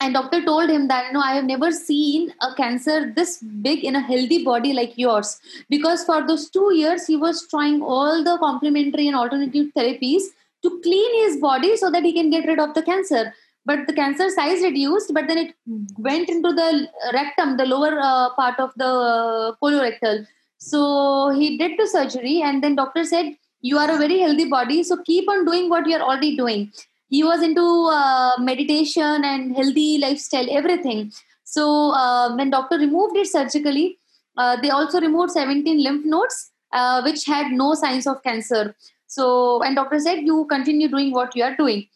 and 0.00 0.14
doctor 0.14 0.44
told 0.44 0.68
him 0.68 0.88
that 0.88 1.06
you 1.06 1.12
know 1.12 1.20
I 1.20 1.34
have 1.34 1.44
never 1.44 1.70
seen 1.70 2.32
a 2.42 2.52
cancer 2.54 3.12
this 3.14 3.38
big 3.62 3.84
in 3.84 3.94
a 3.94 4.00
healthy 4.00 4.44
body 4.44 4.72
like 4.72 4.98
yours. 4.98 5.38
Because 5.70 6.04
for 6.04 6.26
those 6.26 6.50
two 6.50 6.74
years 6.74 7.06
he 7.06 7.16
was 7.16 7.46
trying 7.48 7.82
all 7.82 8.24
the 8.24 8.36
complementary 8.38 9.06
and 9.06 9.16
alternative 9.16 9.68
therapies 9.76 10.22
to 10.64 10.80
clean 10.82 11.24
his 11.24 11.40
body 11.40 11.76
so 11.76 11.90
that 11.90 12.02
he 12.02 12.12
can 12.12 12.28
get 12.28 12.46
rid 12.46 12.58
of 12.58 12.74
the 12.74 12.82
cancer. 12.82 13.32
But 13.64 13.86
the 13.86 13.92
cancer 13.92 14.28
size 14.28 14.62
reduced 14.62 15.14
but 15.14 15.28
then 15.28 15.38
it 15.38 15.54
went 15.98 16.28
into 16.28 16.52
the 16.52 16.88
rectum 17.12 17.56
the 17.56 17.64
lower 17.64 17.98
uh, 18.00 18.34
part 18.34 18.58
of 18.58 18.72
the 18.76 18.86
uh, 18.86 19.52
colorectal 19.62 20.26
so 20.58 21.30
he 21.30 21.58
did 21.58 21.78
the 21.78 21.86
surgery 21.86 22.42
and 22.42 22.62
then 22.62 22.76
doctor 22.76 23.04
said 23.04 23.36
you 23.60 23.78
are 23.78 23.90
a 23.90 23.98
very 23.98 24.18
healthy 24.20 24.48
body 24.48 24.82
so 24.82 24.96
keep 25.02 25.28
on 25.28 25.44
doing 25.44 25.68
what 25.68 25.86
you 25.86 25.96
are 25.96 26.02
already 26.02 26.36
doing. 26.36 26.72
He 27.08 27.22
was 27.22 27.42
into 27.42 27.62
uh, 27.92 28.36
meditation 28.38 29.24
and 29.24 29.54
healthy 29.54 29.98
lifestyle 29.98 30.46
everything. 30.50 31.12
So 31.44 31.92
uh, 31.92 32.34
when 32.34 32.50
doctor 32.50 32.78
removed 32.78 33.16
it 33.16 33.28
surgically 33.28 33.98
uh, 34.36 34.60
they 34.60 34.70
also 34.70 35.00
removed 35.00 35.32
17 35.32 35.82
lymph 35.82 36.04
nodes 36.04 36.50
uh, 36.72 37.02
which 37.02 37.24
had 37.24 37.52
no 37.52 37.74
signs 37.74 38.06
of 38.06 38.22
cancer. 38.22 38.74
So 39.06 39.62
and 39.62 39.76
doctor 39.76 40.00
said 40.00 40.20
you 40.20 40.46
continue 40.46 40.88
doing 40.88 41.12
what 41.12 41.36
you 41.36 41.44
are 41.44 41.56
doing. 41.56 41.86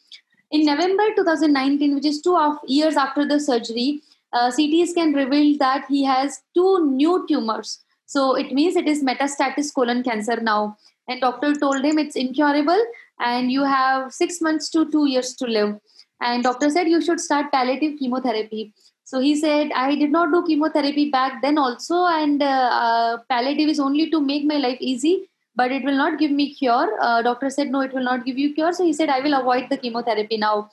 In 0.51 0.65
november 0.67 1.05
2019 1.17 1.95
which 1.95 2.07
is 2.07 2.21
two 2.21 2.37
years 2.67 2.97
after 2.97 3.27
the 3.27 3.39
surgery 3.39 4.03
uh, 4.33 4.51
ct 4.51 4.89
scan 4.89 5.13
revealed 5.13 5.61
that 5.61 5.85
he 5.89 6.03
has 6.05 6.43
two 6.55 6.87
new 6.87 7.25
tumors 7.29 7.81
so 8.11 8.35
it 8.35 8.53
means 8.53 8.75
it 8.75 8.89
is 8.89 9.05
metastatic 9.05 9.73
colon 9.73 10.03
cancer 10.03 10.41
now. 10.41 10.77
And 11.07 11.21
doctor 11.21 11.55
told 11.55 11.85
him 11.85 11.97
it's 11.97 12.17
incurable 12.17 12.85
and 13.21 13.53
you 13.53 13.63
have 13.63 14.13
six 14.13 14.41
months 14.41 14.69
to 14.71 14.91
two 14.91 15.07
years 15.07 15.35
to 15.37 15.47
live. 15.47 15.77
And 16.21 16.43
doctor 16.43 16.71
said 16.71 16.89
you 16.89 17.01
should 17.01 17.21
start 17.21 17.53
palliative 17.53 18.01
chemotherapy. 18.01 18.75
So 19.05 19.21
he 19.21 19.37
said 19.37 19.71
i 19.83 19.95
did 19.95 20.11
not 20.11 20.33
do 20.33 20.43
chemotherapy 20.49 21.09
back 21.11 21.41
then 21.43 21.57
also 21.57 22.07
and 22.07 22.43
uh, 22.43 22.71
uh, 22.81 23.19
palliative 23.29 23.69
is 23.69 23.79
only 23.79 24.11
to 24.11 24.21
make 24.21 24.45
my 24.45 24.57
life 24.57 24.79
easy 24.81 25.31
but 25.55 25.71
it 25.71 25.85
will 25.85 25.97
not 25.97 26.19
give 26.19 26.33
me 26.33 26.53
cure. 26.53 26.91
Uh, 27.01 27.23
doctor 27.23 27.49
said 27.49 27.71
no 27.71 27.81
it 27.83 27.95
will 27.95 28.09
not 28.11 28.25
give 28.25 28.37
you 28.37 28.53
cure. 28.55 28.73
So 28.73 28.85
he 28.85 28.93
said 28.93 29.09
i 29.09 29.21
will 29.21 29.41
avoid 29.41 29.69
the 29.71 29.79
chemotherapy 29.79 30.37
now. 30.37 30.69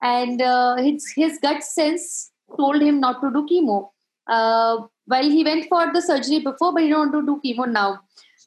And 0.00 0.40
uh, 0.40 0.76
his, 0.76 1.12
his 1.14 1.38
gut 1.38 1.62
sense 1.62 2.30
told 2.56 2.80
him 2.80 2.98
not 2.98 3.20
to 3.20 3.30
do 3.30 3.46
chemo 3.52 3.90
while 5.12 5.30
he 5.36 5.42
went 5.50 5.68
for 5.72 5.84
the 5.92 6.02
surgery 6.10 6.40
before 6.50 6.72
but 6.72 6.82
he 6.82 6.88
don't 6.88 7.12
want 7.12 7.16
to 7.18 7.26
do 7.30 7.40
chemo 7.44 7.70
now 7.80 7.90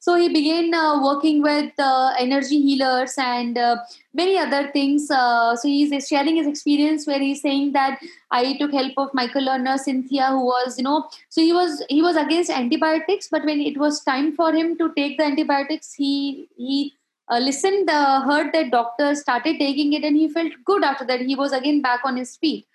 so 0.04 0.16
he 0.16 0.28
began 0.28 0.74
uh, 0.74 1.00
working 1.00 1.42
with 1.42 1.72
uh, 1.78 2.12
energy 2.18 2.60
healers 2.60 3.14
and 3.16 3.56
uh, 3.56 3.76
many 4.12 4.36
other 4.36 4.68
things. 4.72 5.08
Uh, 5.08 5.54
so 5.54 5.68
he's 5.68 6.08
sharing 6.08 6.34
his 6.34 6.48
experience 6.48 7.06
where 7.06 7.20
he's 7.20 7.40
saying 7.40 7.70
that 7.74 8.00
I 8.28 8.56
took 8.56 8.72
help 8.72 8.94
of 8.96 9.14
Michael 9.14 9.42
Lerner, 9.42 9.78
Cynthia, 9.78 10.30
who 10.30 10.44
was, 10.46 10.76
you 10.76 10.82
know, 10.82 11.08
so 11.28 11.40
he 11.40 11.52
was 11.52 11.84
he 11.88 12.02
was 12.02 12.16
against 12.16 12.50
antibiotics, 12.50 13.28
but 13.30 13.44
when 13.44 13.60
it 13.60 13.78
was 13.78 14.02
time 14.02 14.34
for 14.34 14.52
him 14.52 14.76
to 14.78 14.92
take 14.96 15.18
the 15.18 15.24
antibiotics, 15.24 15.94
he 15.94 16.48
he 16.56 16.94
uh, 17.30 17.38
listened, 17.38 17.88
uh, 17.88 18.22
heard 18.22 18.52
that 18.52 18.72
doctor 18.72 19.14
started 19.14 19.60
taking 19.60 19.92
it, 19.92 20.02
and 20.02 20.16
he 20.16 20.28
felt 20.28 20.52
good 20.64 20.82
after 20.82 21.04
that. 21.04 21.20
He 21.20 21.36
was 21.36 21.52
again 21.52 21.80
back 21.80 22.00
on 22.04 22.16
his 22.16 22.36
feet. 22.36 22.66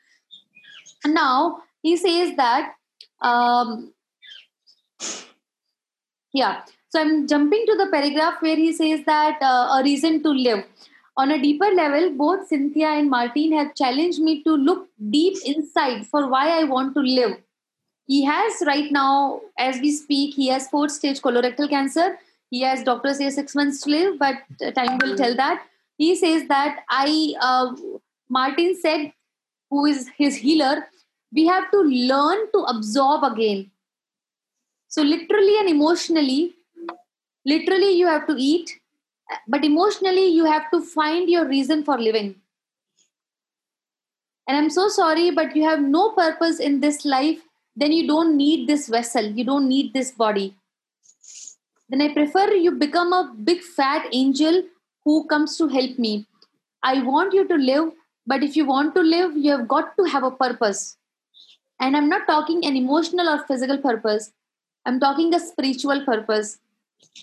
And 1.03 1.13
now 1.13 1.59
he 1.81 1.97
says 1.97 2.37
that, 2.37 2.76
um, 3.21 3.93
yeah. 6.33 6.61
So 6.89 7.01
I'm 7.01 7.27
jumping 7.27 7.65
to 7.67 7.75
the 7.75 7.89
paragraph 7.91 8.35
where 8.41 8.55
he 8.55 8.71
says 8.71 9.01
that 9.05 9.39
uh, 9.41 9.79
a 9.79 9.81
reason 9.83 10.23
to 10.23 10.29
live. 10.29 10.63
On 11.17 11.31
a 11.31 11.41
deeper 11.41 11.65
level, 11.65 12.11
both 12.11 12.47
Cynthia 12.47 12.89
and 12.89 13.09
Martin 13.09 13.51
have 13.53 13.73
challenged 13.75 14.19
me 14.19 14.43
to 14.43 14.51
look 14.51 14.87
deep 15.09 15.37
inside 15.45 16.05
for 16.05 16.29
why 16.29 16.59
I 16.59 16.63
want 16.63 16.93
to 16.93 17.01
live. 17.01 17.37
He 18.05 18.23
has 18.23 18.63
right 18.65 18.91
now, 18.91 19.41
as 19.57 19.79
we 19.81 19.91
speak, 19.91 20.35
he 20.35 20.47
has 20.47 20.69
fourth 20.69 20.91
stage 20.91 21.21
colorectal 21.21 21.69
cancer. 21.69 22.17
He 22.51 22.61
has 22.61 22.83
doctors 22.83 23.17
say 23.17 23.29
six 23.31 23.55
months 23.55 23.81
to 23.81 23.89
live, 23.89 24.19
but 24.19 24.35
time 24.75 24.99
will 24.99 25.17
tell 25.17 25.35
that. 25.35 25.63
He 25.97 26.15
says 26.15 26.47
that 26.47 26.83
I, 26.89 27.33
uh, 27.41 27.75
Martin 28.29 28.77
said, 28.79 29.11
who 29.69 29.85
is 29.85 30.09
his 30.17 30.37
healer, 30.37 30.87
we 31.33 31.45
have 31.45 31.69
to 31.71 31.79
learn 31.81 32.51
to 32.53 32.59
absorb 32.63 33.23
again. 33.23 33.71
So, 34.87 35.01
literally 35.01 35.59
and 35.59 35.69
emotionally, 35.69 36.55
literally, 37.45 37.91
you 37.91 38.07
have 38.07 38.25
to 38.27 38.35
eat, 38.37 38.79
but 39.47 39.65
emotionally, 39.65 40.27
you 40.27 40.45
have 40.45 40.71
to 40.71 40.81
find 40.81 41.29
your 41.29 41.45
reason 41.45 41.83
for 41.83 41.97
living. 41.99 42.35
And 44.47 44.55
I'm 44.55 44.69
so 44.69 44.87
sorry, 44.87 45.31
but 45.31 45.55
you 45.55 45.63
have 45.63 45.81
no 45.81 46.11
purpose 46.11 46.59
in 46.59 46.79
this 46.79 47.03
life, 47.03 47.41
then 47.75 47.91
you 47.91 48.07
don't 48.07 48.37
need 48.37 48.67
this 48.67 48.87
vessel, 48.87 49.25
you 49.25 49.43
don't 49.43 49.67
need 49.67 49.93
this 49.93 50.11
body. 50.11 50.55
Then 51.89 52.01
I 52.01 52.13
prefer 52.13 52.51
you 52.53 52.71
become 52.71 53.13
a 53.13 53.33
big 53.43 53.61
fat 53.61 54.07
angel 54.11 54.63
who 55.03 55.25
comes 55.27 55.57
to 55.57 55.67
help 55.67 55.99
me. 55.99 56.25
I 56.83 57.01
want 57.03 57.33
you 57.33 57.47
to 57.47 57.55
live, 57.55 57.91
but 58.25 58.43
if 58.43 58.55
you 58.55 58.65
want 58.65 58.95
to 58.95 59.01
live, 59.01 59.35
you 59.35 59.51
have 59.51 59.67
got 59.67 59.95
to 59.97 60.03
have 60.05 60.23
a 60.23 60.31
purpose. 60.31 60.97
And 61.79 61.95
I'm 61.95 62.09
not 62.09 62.27
talking 62.27 62.65
an 62.65 62.75
emotional 62.75 63.29
or 63.29 63.43
physical 63.45 63.77
purpose, 63.77 64.31
I'm 64.85 64.99
talking 64.99 65.33
a 65.33 65.39
spiritual 65.39 66.05
purpose. 66.05 66.59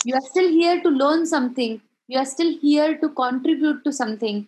You 0.04 0.14
are 0.14 0.20
still 0.20 0.48
here 0.48 0.80
to 0.82 0.88
learn 0.88 1.26
something, 1.26 1.80
you 2.08 2.18
are 2.18 2.26
still 2.26 2.56
here 2.58 2.96
to 2.98 3.08
contribute 3.08 3.84
to 3.84 3.92
something. 3.92 4.46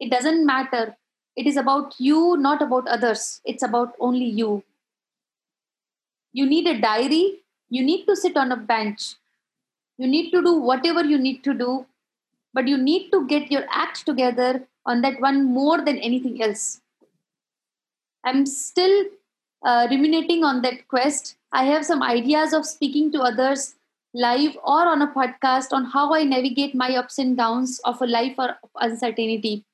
It 0.00 0.10
doesn't 0.10 0.44
matter. 0.44 0.96
It 1.36 1.46
is 1.46 1.56
about 1.56 1.94
you, 1.98 2.36
not 2.36 2.60
about 2.60 2.88
others. 2.88 3.40
It's 3.44 3.62
about 3.62 3.94
only 4.00 4.24
you. 4.24 4.64
You 6.32 6.46
need 6.46 6.66
a 6.66 6.80
diary. 6.80 7.40
You 7.70 7.84
need 7.84 8.04
to 8.06 8.16
sit 8.16 8.36
on 8.36 8.52
a 8.52 8.56
bench. 8.56 9.14
You 9.96 10.06
need 10.06 10.30
to 10.32 10.42
do 10.42 10.54
whatever 10.54 11.04
you 11.04 11.18
need 11.18 11.44
to 11.44 11.54
do, 11.54 11.86
but 12.52 12.66
you 12.66 12.76
need 12.76 13.10
to 13.12 13.26
get 13.26 13.50
your 13.50 13.64
act 13.70 14.04
together 14.04 14.66
on 14.84 15.02
that 15.02 15.20
one 15.20 15.44
more 15.44 15.80
than 15.80 15.98
anything 15.98 16.42
else. 16.42 16.80
I'm 18.24 18.44
still 18.46 19.04
uh, 19.64 19.86
ruminating 19.90 20.44
on 20.44 20.62
that 20.62 20.88
quest. 20.88 21.36
I 21.52 21.64
have 21.64 21.84
some 21.84 22.02
ideas 22.02 22.52
of 22.52 22.66
speaking 22.66 23.12
to 23.12 23.20
others 23.20 23.74
live 24.14 24.56
or 24.64 24.86
on 24.86 25.02
a 25.02 25.06
podcast 25.08 25.72
on 25.72 25.86
how 25.86 26.12
I 26.14 26.24
navigate 26.24 26.74
my 26.74 26.94
ups 26.96 27.18
and 27.18 27.36
downs 27.36 27.80
of 27.84 28.00
a 28.02 28.06
life 28.06 28.38
of 28.38 28.50
uncertainty. 28.80 29.64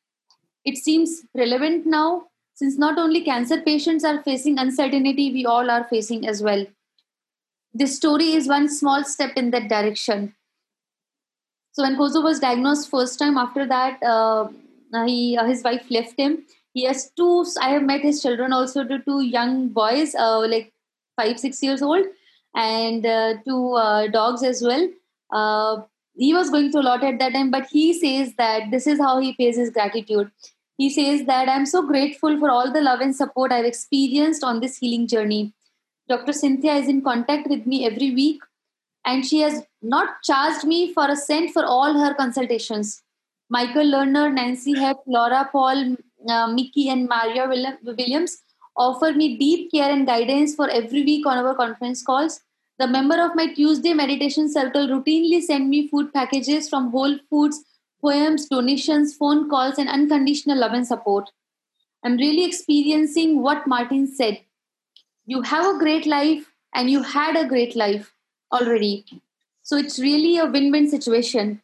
It 0.65 0.77
seems 0.77 1.23
relevant 1.35 1.87
now 1.87 2.29
since 2.55 2.77
not 2.77 2.99
only 2.99 3.23
cancer 3.23 3.61
patients 3.61 4.05
are 4.05 4.21
facing 4.23 4.59
uncertainty, 4.59 5.33
we 5.33 5.47
all 5.47 5.71
are 5.71 5.85
facing 5.85 6.27
as 6.27 6.43
well. 6.43 6.67
This 7.73 7.95
story 7.97 8.33
is 8.33 8.49
one 8.49 8.69
small 8.69 9.05
step 9.05 9.37
in 9.37 9.53
that 9.53 9.69
direction. 9.69 10.35
So 11.71 11.85
when 11.85 11.97
Kozo 11.97 12.21
was 12.21 12.41
diagnosed 12.41 12.91
first 12.91 13.17
time, 13.17 13.37
after 13.37 13.65
that, 13.65 14.03
uh, 14.03 14.49
he 15.07 15.37
uh, 15.37 15.45
his 15.45 15.63
wife 15.63 15.87
left 15.89 16.19
him. 16.19 16.45
He 16.75 16.85
has 16.85 17.11
two. 17.17 17.45
I 17.61 17.71
have 17.71 17.83
met 17.83 18.03
his 18.03 18.23
children 18.23 18.53
also, 18.53 18.85
to 18.85 18.99
two 19.01 19.23
young 19.23 19.69
boys, 19.69 20.15
uh, 20.15 20.47
like 20.47 20.73
five 21.17 21.39
six 21.39 21.63
years 21.63 21.83
old, 21.83 22.07
and 22.55 23.05
uh, 23.05 23.35
two 23.47 23.73
uh, 23.73 24.09
dogs 24.09 24.43
as 24.43 24.63
well. 24.63 24.89
Uh, 25.33 25.83
he 26.17 26.35
was 26.35 26.51
going 26.51 26.71
through 26.71 26.83
a 26.83 26.91
lot 26.91 27.05
at 27.05 27.19
that 27.21 27.33
time, 27.33 27.51
but 27.51 27.67
he 27.71 27.93
says 27.93 28.35
that 28.39 28.71
this 28.71 28.87
is 28.87 28.99
how 28.99 29.21
he 29.21 29.35
pays 29.35 29.57
his 29.57 29.71
gratitude. 29.71 30.31
He 30.77 30.91
says 30.91 31.27
that 31.27 31.49
I'm 31.49 31.67
so 31.67 31.83
grateful 31.87 32.39
for 32.39 32.51
all 32.51 32.73
the 32.73 32.81
love 32.81 33.01
and 33.01 33.15
support 33.15 33.53
I've 33.53 33.65
experienced 33.65 34.45
on 34.45 34.61
this 34.61 34.79
healing 34.79 35.07
journey. 35.07 35.53
Dr. 36.09 36.33
Cynthia 36.33 36.75
is 36.75 36.89
in 36.89 37.03
contact 37.03 37.49
with 37.49 37.67
me 37.67 37.85
every 37.87 38.13
week, 38.13 38.41
and 39.05 39.27
she 39.27 39.41
has 39.41 39.63
not 39.83 40.23
charged 40.23 40.65
me 40.65 40.93
for 40.93 41.09
a 41.09 41.17
cent 41.17 41.53
for 41.53 41.65
all 41.65 41.93
her 41.95 42.15
consultations. 42.15 43.03
Michael 43.51 43.87
Lerner, 43.87 44.33
Nancy 44.33 44.75
Hepp, 44.75 44.97
Laura 45.07 45.49
Paul, 45.51 45.97
uh, 46.29 46.47
Mickey, 46.49 46.89
and 46.89 47.09
Maria 47.09 47.49
Williams 47.49 48.39
offer 48.77 49.13
me 49.13 49.37
deep 49.37 49.71
care 49.73 49.91
and 49.91 50.07
guidance 50.07 50.55
for 50.55 50.69
every 50.71 51.03
week 51.03 51.27
on 51.27 51.39
our 51.39 51.55
conference 51.55 52.03
calls. 52.03 52.41
The 52.79 52.87
member 52.87 53.21
of 53.21 53.35
my 53.35 53.53
Tuesday 53.53 53.93
meditation 53.93 54.51
circle 54.51 54.87
routinely 54.87 55.43
send 55.43 55.69
me 55.69 55.89
food 55.89 56.13
packages 56.13 56.69
from 56.69 56.91
Whole 56.91 57.19
Foods, 57.29 57.65
poems, 58.01 58.47
donations, 58.47 59.17
phone 59.17 59.51
calls, 59.51 59.79
and 59.79 59.89
unconditional 59.89 60.59
love 60.59 60.73
and 60.73 60.87
support. 60.87 61.31
I'm 62.05 62.17
really 62.17 62.45
experiencing 62.45 63.43
what 63.43 63.67
Martin 63.67 64.07
said 64.07 64.41
you 65.29 65.43
have 65.43 65.75
a 65.75 65.79
great 65.79 66.07
life 66.07 66.51
and 66.75 66.89
you 66.89 67.03
had 67.03 67.37
a 67.37 67.47
great 67.47 67.77
life 67.77 68.15
already. 68.51 69.05
So 69.63 69.77
it's 69.77 69.99
really 69.99 70.39
a 70.39 70.47
win 70.47 70.71
win 70.73 70.89
situation. 70.89 71.61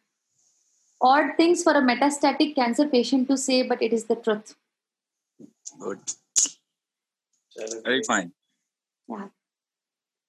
Odd 1.00 1.36
things 1.36 1.62
for 1.62 1.72
a 1.72 1.82
metastatic 1.82 2.54
cancer 2.54 2.86
patient 2.86 3.28
to 3.28 3.36
say, 3.36 3.62
but 3.62 3.82
it 3.82 3.92
is 3.92 4.04
the 4.04 4.16
truth. 4.16 4.54
Good. 5.78 5.98
Very 7.84 8.02
fine. 8.02 8.32
Yeah. 9.08 9.28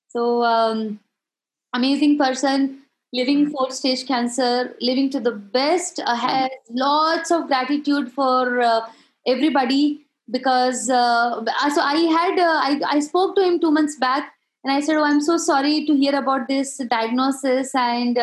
So, 0.09 0.43
um, 0.43 0.99
amazing 1.73 2.17
person, 2.17 2.81
living 3.13 3.49
fourth 3.49 3.73
stage 3.73 4.05
cancer, 4.07 4.75
living 4.81 5.09
to 5.11 5.19
the 5.19 5.31
best, 5.31 5.99
uh, 6.05 6.15
has 6.15 6.49
lots 6.69 7.31
of 7.31 7.47
gratitude 7.47 8.11
for 8.11 8.61
uh, 8.61 8.81
everybody 9.25 10.05
because 10.31 10.89
uh, 10.89 11.43
so 11.73 11.81
I 11.81 11.97
had 12.17 12.39
uh, 12.39 12.59
I, 12.63 12.81
I 12.97 12.99
spoke 12.99 13.35
to 13.35 13.43
him 13.43 13.59
two 13.59 13.71
months 13.71 13.95
back 13.95 14.33
and 14.63 14.73
I 14.73 14.79
said, 14.79 14.95
"Oh, 14.95 15.03
I'm 15.03 15.21
so 15.21 15.37
sorry 15.37 15.85
to 15.85 15.95
hear 15.95 16.15
about 16.15 16.47
this 16.47 16.77
diagnosis 16.89 17.75
and 17.75 18.17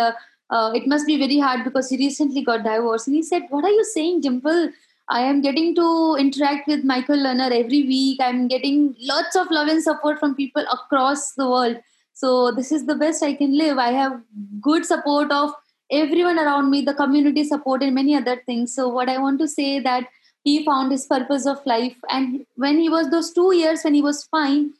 uh, 0.52 0.70
it 0.74 0.86
must 0.86 1.06
be 1.06 1.16
very 1.18 1.38
hard 1.38 1.64
because 1.64 1.88
he 1.88 1.96
recently 1.96 2.42
got 2.48 2.64
divorced." 2.64 3.08
And 3.08 3.16
he 3.16 3.22
said, 3.30 3.48
"What 3.50 3.64
are 3.70 3.76
you 3.78 3.84
saying, 3.92 4.20
Dimple? 4.26 4.62
I 5.08 5.20
am 5.30 5.40
getting 5.46 5.74
to 5.78 5.86
interact 6.24 6.68
with 6.72 6.84
Michael 6.92 7.24
Lerner 7.26 7.50
every 7.60 7.82
week. 7.88 8.20
I'm 8.28 8.46
getting 8.52 8.78
lots 9.12 9.40
of 9.42 9.50
love 9.58 9.72
and 9.74 9.82
support 9.88 10.20
from 10.20 10.36
people 10.36 10.70
across 10.78 11.26
the 11.42 11.48
world. 11.54 11.82
So 12.14 12.30
this 12.60 12.72
is 12.78 12.86
the 12.86 12.94
best 12.94 13.22
I 13.30 13.34
can 13.34 13.58
live. 13.58 13.78
I 13.78 13.90
have 13.98 14.20
good 14.70 14.86
support 14.86 15.32
of 15.32 15.52
everyone 15.90 16.38
around 16.46 16.70
me, 16.70 16.82
the 16.90 16.98
community 17.04 17.44
support, 17.44 17.82
and 17.82 17.94
many 18.02 18.16
other 18.22 18.36
things. 18.46 18.74
So 18.74 18.88
what 18.88 19.08
I 19.16 19.18
want 19.28 19.46
to 19.46 19.54
say 19.60 19.70
that." 19.92 20.18
he 20.44 20.64
found 20.64 20.90
his 20.90 21.06
purpose 21.06 21.46
of 21.46 21.64
life 21.66 21.96
and 22.08 22.44
when 22.56 22.78
he 22.78 22.88
was 22.88 23.10
those 23.10 23.32
two 23.32 23.54
years 23.54 23.82
when 23.82 23.94
he 23.94 24.02
was 24.02 24.24
fine 24.24 24.72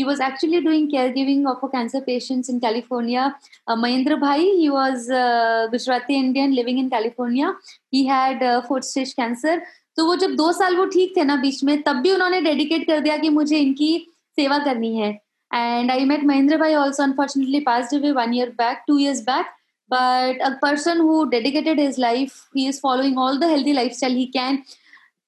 he 0.00 0.06
was 0.08 0.22
actually 0.26 0.60
doing 0.66 0.86
caregiving 0.92 1.46
of 1.52 1.64
cancer 1.72 2.00
patients 2.08 2.52
in 2.54 2.60
california 2.64 3.24
uh, 3.68 3.76
mahendra 3.84 4.18
bhai 4.24 4.38
he 4.62 4.70
was 4.76 5.10
uh, 5.22 5.66
gujarati 5.74 6.18
indian 6.22 6.56
living 6.60 6.82
in 6.84 6.90
california 6.96 7.52
he 7.96 8.02
had 8.12 8.48
uh, 8.52 8.56
fourth 8.70 8.90
stage 8.94 9.14
cancer 9.22 9.60
तो 9.96 10.04
वो 10.06 10.14
जब 10.16 10.34
दो 10.36 10.52
साल 10.52 10.76
वो 10.76 10.84
ठीक 10.92 11.12
थे 11.16 11.22
ना 11.24 11.34
बीच 11.36 11.62
में 11.64 11.80
तब 11.82 11.96
भी 12.02 12.10
उन्होंने 12.12 12.40
डेडिकेट 12.40 12.86
कर 12.86 13.00
दिया 13.00 13.16
कि 13.22 13.28
मुझे 13.30 13.58
इनकी 13.58 13.90
सेवा 14.38 14.58
करनी 14.64 14.94
है 14.96 15.08
and 15.54 15.90
I 15.90 16.04
met 16.10 16.24
Mahendra 16.24 16.56
bhai 16.58 16.74
also 16.74 17.02
unfortunately 17.02 17.60
pass 17.60 17.94
away 17.94 18.12
one 18.18 18.34
year 18.34 18.50
back 18.58 18.84
two 18.88 18.98
years 18.98 19.24
back 19.30 19.50
but 19.90 20.36
a 20.48 20.56
person 20.62 20.98
who 20.98 21.28
dedicated 21.30 21.78
his 21.78 21.98
life 21.98 22.34
he 22.54 22.66
is 22.72 22.78
following 22.82 23.16
all 23.18 23.38
the 23.38 23.48
healthy 23.52 23.72
lifestyle 23.78 24.18
he 24.18 24.26
can 24.36 24.62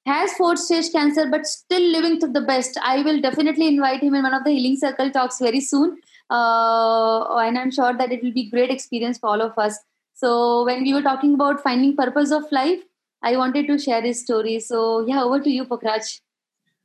has 0.07 0.33
fourth 0.35 0.59
stage 0.59 0.91
cancer 0.93 1.29
but 1.31 1.47
still 1.47 1.83
living 1.83 2.19
to 2.21 2.27
the 2.27 2.41
best. 2.41 2.79
I 2.83 3.03
will 3.03 3.21
definitely 3.21 3.69
invite 3.69 4.03
him 4.03 4.15
in 4.15 4.23
one 4.23 4.35
of 4.35 4.45
the 4.45 4.51
healing 4.51 4.77
circle 4.77 5.11
talks 5.11 5.39
very 5.39 5.61
soon. 5.61 5.99
Uh, 6.31 7.37
and 7.37 7.59
i'm 7.59 7.71
sure 7.71 7.93
that 7.93 8.11
it 8.11 8.23
will 8.23 8.33
be 8.33 8.49
great 8.49 8.71
experience 8.71 9.19
for 9.19 9.29
all 9.29 9.43
of 9.43 9.57
us. 9.59 9.79
So 10.15 10.65
when 10.65 10.83
we 10.83 10.95
were 10.95 11.03
talking 11.03 11.35
about 11.35 11.63
finding 11.63 11.97
purpose 11.97 12.31
of 12.31 12.45
life 12.51 12.81
i 13.23 13.37
wanted 13.37 13.67
to 13.69 13.79
share 13.79 14.03
his 14.03 14.21
story. 14.21 14.59
So 14.61 15.07
yeah 15.07 15.23
over 15.23 15.41
to 15.41 15.51
you 15.51 15.65
Pukhraj 15.65 16.21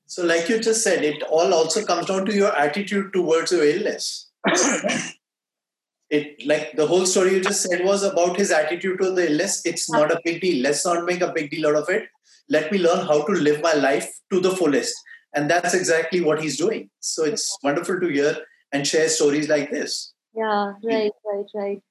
so 0.06 0.24
like 0.24 0.48
you 0.48 0.60
just 0.60 0.84
said 0.84 1.04
it 1.04 1.24
all 1.24 1.54
also 1.54 1.84
comes 1.84 2.06
down 2.06 2.26
to 2.28 2.34
your 2.34 2.56
attitude 2.56 3.14
towards 3.14 3.52
your 3.52 3.66
illness. 3.66 4.30
It 6.10 6.46
like 6.48 6.74
the 6.78 6.88
whole 6.88 7.06
story 7.06 7.34
you 7.34 7.42
just 7.42 7.64
said 7.64 7.84
was 7.84 8.02
about 8.02 8.38
his 8.38 8.50
attitude 8.50 8.98
to 9.02 9.12
the 9.12 9.30
illness. 9.30 9.66
It's 9.66 9.90
not 9.92 10.10
a 10.10 10.22
big 10.24 10.40
deal. 10.40 10.64
Let's 10.64 10.86
not 10.86 11.04
make 11.04 11.20
a 11.20 11.34
big 11.34 11.52
deal 11.52 11.68
out 11.68 11.76
of 11.76 11.90
it 11.90 12.08
let 12.50 12.72
me 12.72 12.78
learn 12.80 13.06
how 13.06 13.24
to 13.26 13.32
live 13.34 13.62
my 13.62 13.74
life 13.74 14.10
to 14.32 14.40
the 14.40 14.52
fullest. 14.52 14.96
And 15.36 15.50
that's 15.50 15.74
exactly 15.74 16.22
what 16.22 16.42
he's 16.42 16.58
doing. 16.58 16.90
So 17.00 17.24
it's 17.24 17.58
wonderful 17.64 18.00
to 18.00 18.08
hear 18.08 18.38
and 18.72 18.88
share 18.88 19.10
stories 19.10 19.50
like 19.50 19.72
this. 19.72 20.14
Yeah, 20.34 20.74
right, 20.84 21.12
right, 21.26 21.46
right. 21.54 21.82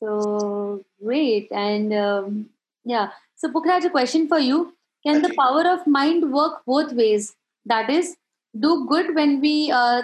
So 0.00 0.84
great. 1.02 1.50
And 1.50 1.92
um, 1.92 2.50
yeah. 2.84 3.10
So 3.34 3.50
Pukhraj, 3.50 3.84
a 3.84 3.90
question 3.90 4.28
for 4.28 4.38
you. 4.38 4.74
Can 5.04 5.22
the 5.22 5.34
power 5.34 5.66
of 5.68 5.86
mind 5.86 6.32
work 6.32 6.62
both 6.66 6.92
ways? 6.92 7.34
That 7.64 7.90
is, 7.90 8.16
do 8.58 8.86
good 8.88 9.14
when 9.14 9.40
we 9.40 9.70
uh, 9.70 10.02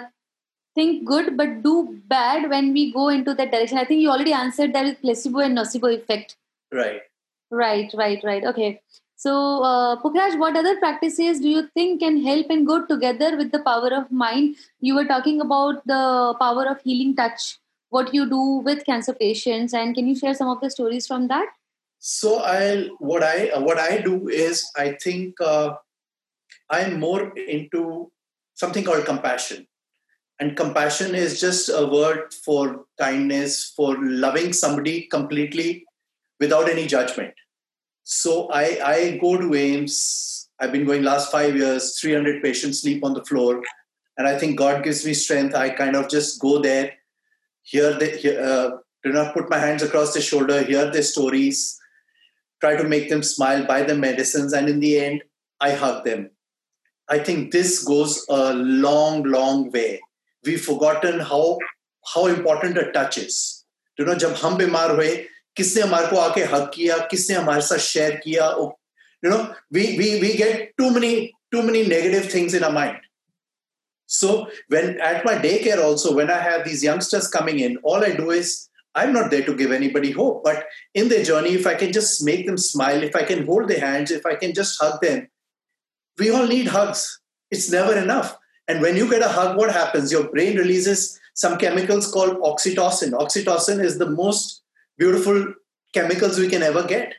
think 0.75 1.05
good, 1.05 1.35
but 1.37 1.63
do 1.63 1.99
bad 2.07 2.49
when 2.49 2.73
we 2.73 2.91
go 2.91 3.09
into 3.09 3.33
that 3.33 3.51
direction. 3.51 3.77
I 3.77 3.85
think 3.85 4.01
you 4.01 4.09
already 4.09 4.33
answered 4.33 4.73
that 4.73 4.85
with 4.85 5.01
placebo 5.01 5.39
and 5.39 5.57
nocebo 5.57 5.93
effect. 5.93 6.37
Right. 6.71 7.01
Right, 7.51 7.91
right, 7.93 8.23
right. 8.23 8.43
Okay. 8.45 8.81
So, 9.23 9.63
uh, 9.63 9.95
what 10.01 10.57
other 10.57 10.77
practices 10.79 11.39
do 11.39 11.47
you 11.47 11.69
think 11.73 12.01
can 12.01 12.21
help 12.21 12.47
and 12.49 12.67
go 12.67 12.85
together 12.85 13.37
with 13.37 13.53
the 13.53 13.59
power 13.59 13.87
of 13.93 14.11
mind? 14.11 14.57
You 14.81 14.95
were 14.95 15.05
talking 15.05 15.39
about 15.39 15.87
the 15.87 16.35
power 16.41 16.65
of 16.67 16.81
healing 16.81 17.15
touch, 17.15 17.57
what 17.87 18.13
you 18.13 18.29
do 18.29 18.41
with 18.65 18.85
cancer 18.85 19.13
patients, 19.13 19.73
and 19.73 19.95
can 19.95 20.09
you 20.09 20.15
share 20.17 20.33
some 20.33 20.49
of 20.49 20.59
the 20.59 20.69
stories 20.69 21.07
from 21.07 21.29
that? 21.29 21.47
So, 21.99 22.39
I 22.39 22.89
what 22.99 23.23
I 23.23 23.57
what 23.59 23.79
I 23.79 23.99
do 23.99 24.27
is 24.27 24.69
I 24.75 24.97
think 25.01 25.39
uh, 25.39 25.75
I'm 26.69 26.99
more 26.99 27.31
into 27.37 28.11
something 28.55 28.83
called 28.83 29.05
compassion, 29.05 29.67
and 30.41 30.57
compassion 30.57 31.15
is 31.15 31.39
just 31.39 31.69
a 31.69 31.85
word 31.85 32.33
for 32.33 32.83
kindness, 32.99 33.71
for 33.73 33.95
loving 34.01 34.51
somebody 34.51 35.03
completely 35.03 35.85
without 36.41 36.67
any 36.67 36.87
judgment 36.87 37.33
so 38.03 38.49
I, 38.49 38.79
I 38.83 39.17
go 39.17 39.37
to 39.37 39.45
AIIMS. 39.45 40.47
I've 40.59 40.71
been 40.71 40.85
going 40.85 41.03
last 41.03 41.31
five 41.31 41.55
years, 41.55 41.99
300 41.99 42.43
patients 42.43 42.81
sleep 42.81 43.03
on 43.03 43.13
the 43.13 43.23
floor. 43.25 43.61
And 44.17 44.27
I 44.27 44.37
think 44.37 44.57
God 44.57 44.83
gives 44.83 45.05
me 45.05 45.13
strength. 45.13 45.55
I 45.55 45.69
kind 45.69 45.95
of 45.95 46.09
just 46.09 46.39
go 46.39 46.59
there, 46.59 46.93
hear 47.63 47.93
the, 47.93 48.41
uh, 48.41 48.77
do 49.03 49.11
not 49.11 49.33
put 49.33 49.49
my 49.49 49.57
hands 49.57 49.81
across 49.81 50.13
their 50.13 50.21
shoulder, 50.21 50.63
hear 50.63 50.91
their 50.91 51.01
stories, 51.01 51.79
try 52.61 52.75
to 52.75 52.83
make 52.83 53.09
them 53.09 53.23
smile, 53.23 53.65
buy 53.65 53.83
them 53.83 53.99
medicines. 53.99 54.53
And 54.53 54.69
in 54.69 54.79
the 54.79 54.99
end, 54.99 55.23
I 55.59 55.71
hug 55.71 56.05
them. 56.05 56.29
I 57.09 57.19
think 57.19 57.51
this 57.51 57.83
goes 57.83 58.25
a 58.29 58.53
long, 58.53 59.23
long 59.23 59.71
way. 59.71 60.01
We've 60.45 60.61
forgotten 60.61 61.19
how 61.19 61.57
how 62.13 62.27
important 62.27 62.77
a 62.77 62.91
touch 62.91 63.17
is. 63.17 63.63
do 63.97 64.05
not 64.05 64.17
जब 64.17 64.35
हम 64.35 64.57
bimar 64.57 64.89
हुए 64.89 65.09
किसने 65.56 65.82
हमारे 65.82 66.06
को 66.06 66.16
आके 66.16 66.40
हक 66.54 66.70
किया 66.74 66.96
किसने 67.10 67.36
हमारे 67.36 67.62
साथ 67.68 67.78
शेयर 67.92 68.20
किया 68.24 68.50
you 69.22 69.30
know 69.30 69.54
we 69.70 69.96
we 69.98 70.20
we 70.20 70.36
get 70.36 70.76
too 70.78 70.90
many 70.90 71.32
too 71.52 71.62
many 71.62 71.86
negative 71.86 72.30
things 72.30 72.54
in 72.54 72.64
our 72.64 72.72
mind 72.72 72.98
so 74.06 74.48
when 74.68 75.00
at 75.00 75.24
my 75.24 75.34
daycare 75.34 75.82
also 75.82 76.14
when 76.14 76.30
i 76.30 76.38
have 76.38 76.64
these 76.64 76.82
youngsters 76.82 77.28
coming 77.28 77.58
in 77.58 77.76
all 77.82 78.04
i 78.04 78.12
do 78.20 78.30
is 78.30 78.68
i'm 78.94 79.12
not 79.12 79.30
there 79.30 79.44
to 79.44 79.56
give 79.56 79.72
anybody 79.72 80.10
hope 80.10 80.42
but 80.44 80.64
in 80.94 81.08
their 81.08 81.24
journey 81.24 81.50
if 81.50 81.66
i 81.66 81.74
can 81.74 81.92
just 81.92 82.24
make 82.24 82.46
them 82.46 82.56
smile 82.56 83.02
if 83.02 83.16
i 83.16 83.22
can 83.22 83.44
hold 83.46 83.68
their 83.68 83.80
hands 83.80 84.10
if 84.10 84.24
i 84.24 84.34
can 84.34 84.54
just 84.54 84.80
hug 84.80 85.00
them 85.00 85.26
we 86.18 86.30
all 86.30 86.46
need 86.46 86.68
hugs 86.68 87.20
it's 87.50 87.70
never 87.70 87.96
enough 87.96 88.36
and 88.68 88.80
when 88.82 88.96
you 88.96 89.10
get 89.10 89.22
a 89.22 89.28
hug 89.28 89.56
what 89.56 89.72
happens 89.72 90.12
your 90.12 90.30
brain 90.30 90.56
releases 90.56 91.20
some 91.34 91.58
chemicals 91.58 92.10
called 92.10 92.38
oxytocin 92.52 93.12
oxytocin 93.24 93.84
is 93.84 93.98
the 93.98 94.10
most 94.10 94.61
beautiful 95.03 95.39
chemicals 95.93 96.39
we 96.39 96.49
can 96.53 96.63
ever 96.63 96.83
get. 96.95 97.13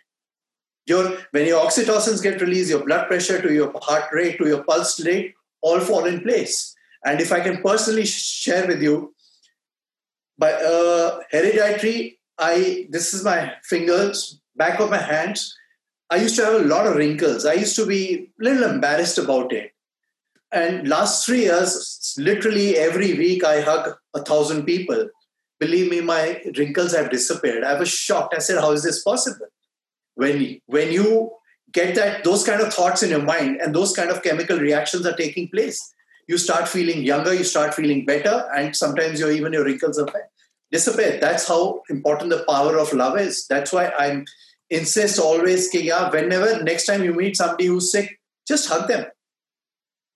Your, 0.86 1.04
when 1.32 1.46
your 1.46 1.64
oxytocins 1.64 2.22
get 2.22 2.40
released, 2.40 2.70
your 2.70 2.84
blood 2.84 3.06
pressure 3.08 3.40
to 3.40 3.52
your 3.52 3.72
heart 3.82 4.06
rate 4.12 4.38
to 4.38 4.48
your 4.52 4.62
pulse 4.64 5.04
rate 5.04 5.34
all 5.62 5.80
fall 5.80 6.04
in 6.04 6.20
place. 6.20 6.74
And 7.04 7.20
if 7.20 7.32
I 7.32 7.40
can 7.40 7.62
personally 7.62 8.06
share 8.06 8.66
with 8.66 8.82
you, 8.82 9.14
by 10.36 10.52
uh, 10.52 11.20
hereditary, 11.30 12.18
I 12.38 12.88
this 12.90 13.14
is 13.14 13.22
my 13.24 13.52
fingers, 13.62 14.40
back 14.56 14.80
of 14.80 14.90
my 14.90 14.98
hands. 14.98 15.56
I 16.10 16.16
used 16.16 16.36
to 16.36 16.44
have 16.44 16.54
a 16.54 16.68
lot 16.74 16.88
of 16.88 16.96
wrinkles. 16.96 17.46
I 17.46 17.54
used 17.54 17.76
to 17.76 17.86
be 17.86 18.30
a 18.40 18.44
little 18.44 18.64
embarrassed 18.68 19.18
about 19.18 19.52
it. 19.52 19.70
And 20.50 20.88
last 20.88 21.24
three 21.24 21.42
years, 21.42 22.14
literally 22.18 22.76
every 22.76 23.14
week, 23.14 23.44
I 23.44 23.60
hug 23.60 23.94
a 24.14 24.22
thousand 24.22 24.64
people 24.64 25.08
believe 25.64 25.90
me, 25.90 26.00
my 26.00 26.40
wrinkles 26.58 26.94
have 26.94 27.10
disappeared. 27.10 27.64
I 27.64 27.78
was 27.78 27.88
shocked. 27.88 28.34
I 28.36 28.40
said, 28.40 28.60
How 28.60 28.72
is 28.72 28.82
this 28.82 29.02
possible? 29.02 29.46
When, 30.14 30.60
when 30.66 30.92
you 30.92 31.32
get 31.72 31.94
that 31.96 32.22
those 32.22 32.44
kind 32.44 32.60
of 32.60 32.72
thoughts 32.72 33.02
in 33.02 33.10
your 33.10 33.22
mind 33.22 33.60
and 33.60 33.74
those 33.74 33.94
kind 33.96 34.10
of 34.10 34.22
chemical 34.22 34.58
reactions 34.58 35.06
are 35.06 35.16
taking 35.16 35.48
place, 35.48 35.80
you 36.28 36.38
start 36.38 36.68
feeling 36.68 37.02
younger, 37.02 37.34
you 37.34 37.44
start 37.44 37.74
feeling 37.74 38.04
better, 38.04 38.48
and 38.56 38.76
sometimes 38.76 39.20
your 39.20 39.30
even 39.30 39.52
your 39.52 39.64
wrinkles 39.64 39.98
are 39.98 40.08
disappear. 40.70 41.18
That's 41.20 41.48
how 41.48 41.82
important 41.90 42.30
the 42.30 42.44
power 42.48 42.78
of 42.78 42.92
love 42.92 43.18
is. 43.18 43.46
That's 43.48 43.72
why 43.72 43.86
I 43.98 44.24
insist 44.70 45.18
always, 45.18 45.68
ki, 45.68 45.82
yeah, 45.86 46.10
whenever 46.10 46.62
next 46.62 46.86
time 46.86 47.04
you 47.04 47.12
meet 47.12 47.36
somebody 47.36 47.66
who's 47.66 47.92
sick, 47.92 48.18
just 48.48 48.68
hug 48.68 48.88
them. 48.88 49.04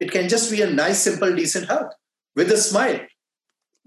It 0.00 0.10
can 0.10 0.28
just 0.28 0.50
be 0.50 0.62
a 0.62 0.70
nice, 0.70 1.02
simple, 1.02 1.34
decent 1.34 1.68
hug 1.68 1.92
with 2.34 2.50
a 2.50 2.56
smile 2.56 3.00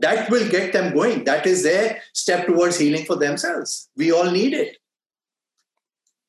that 0.00 0.30
will 0.30 0.48
get 0.48 0.72
them 0.72 0.94
going. 0.94 1.24
That 1.24 1.46
is 1.46 1.62
their 1.62 2.02
step 2.12 2.46
towards 2.46 2.78
healing 2.78 3.04
for 3.04 3.16
themselves. 3.16 3.88
We 3.96 4.12
all 4.12 4.30
need 4.30 4.52
it. 4.52 4.76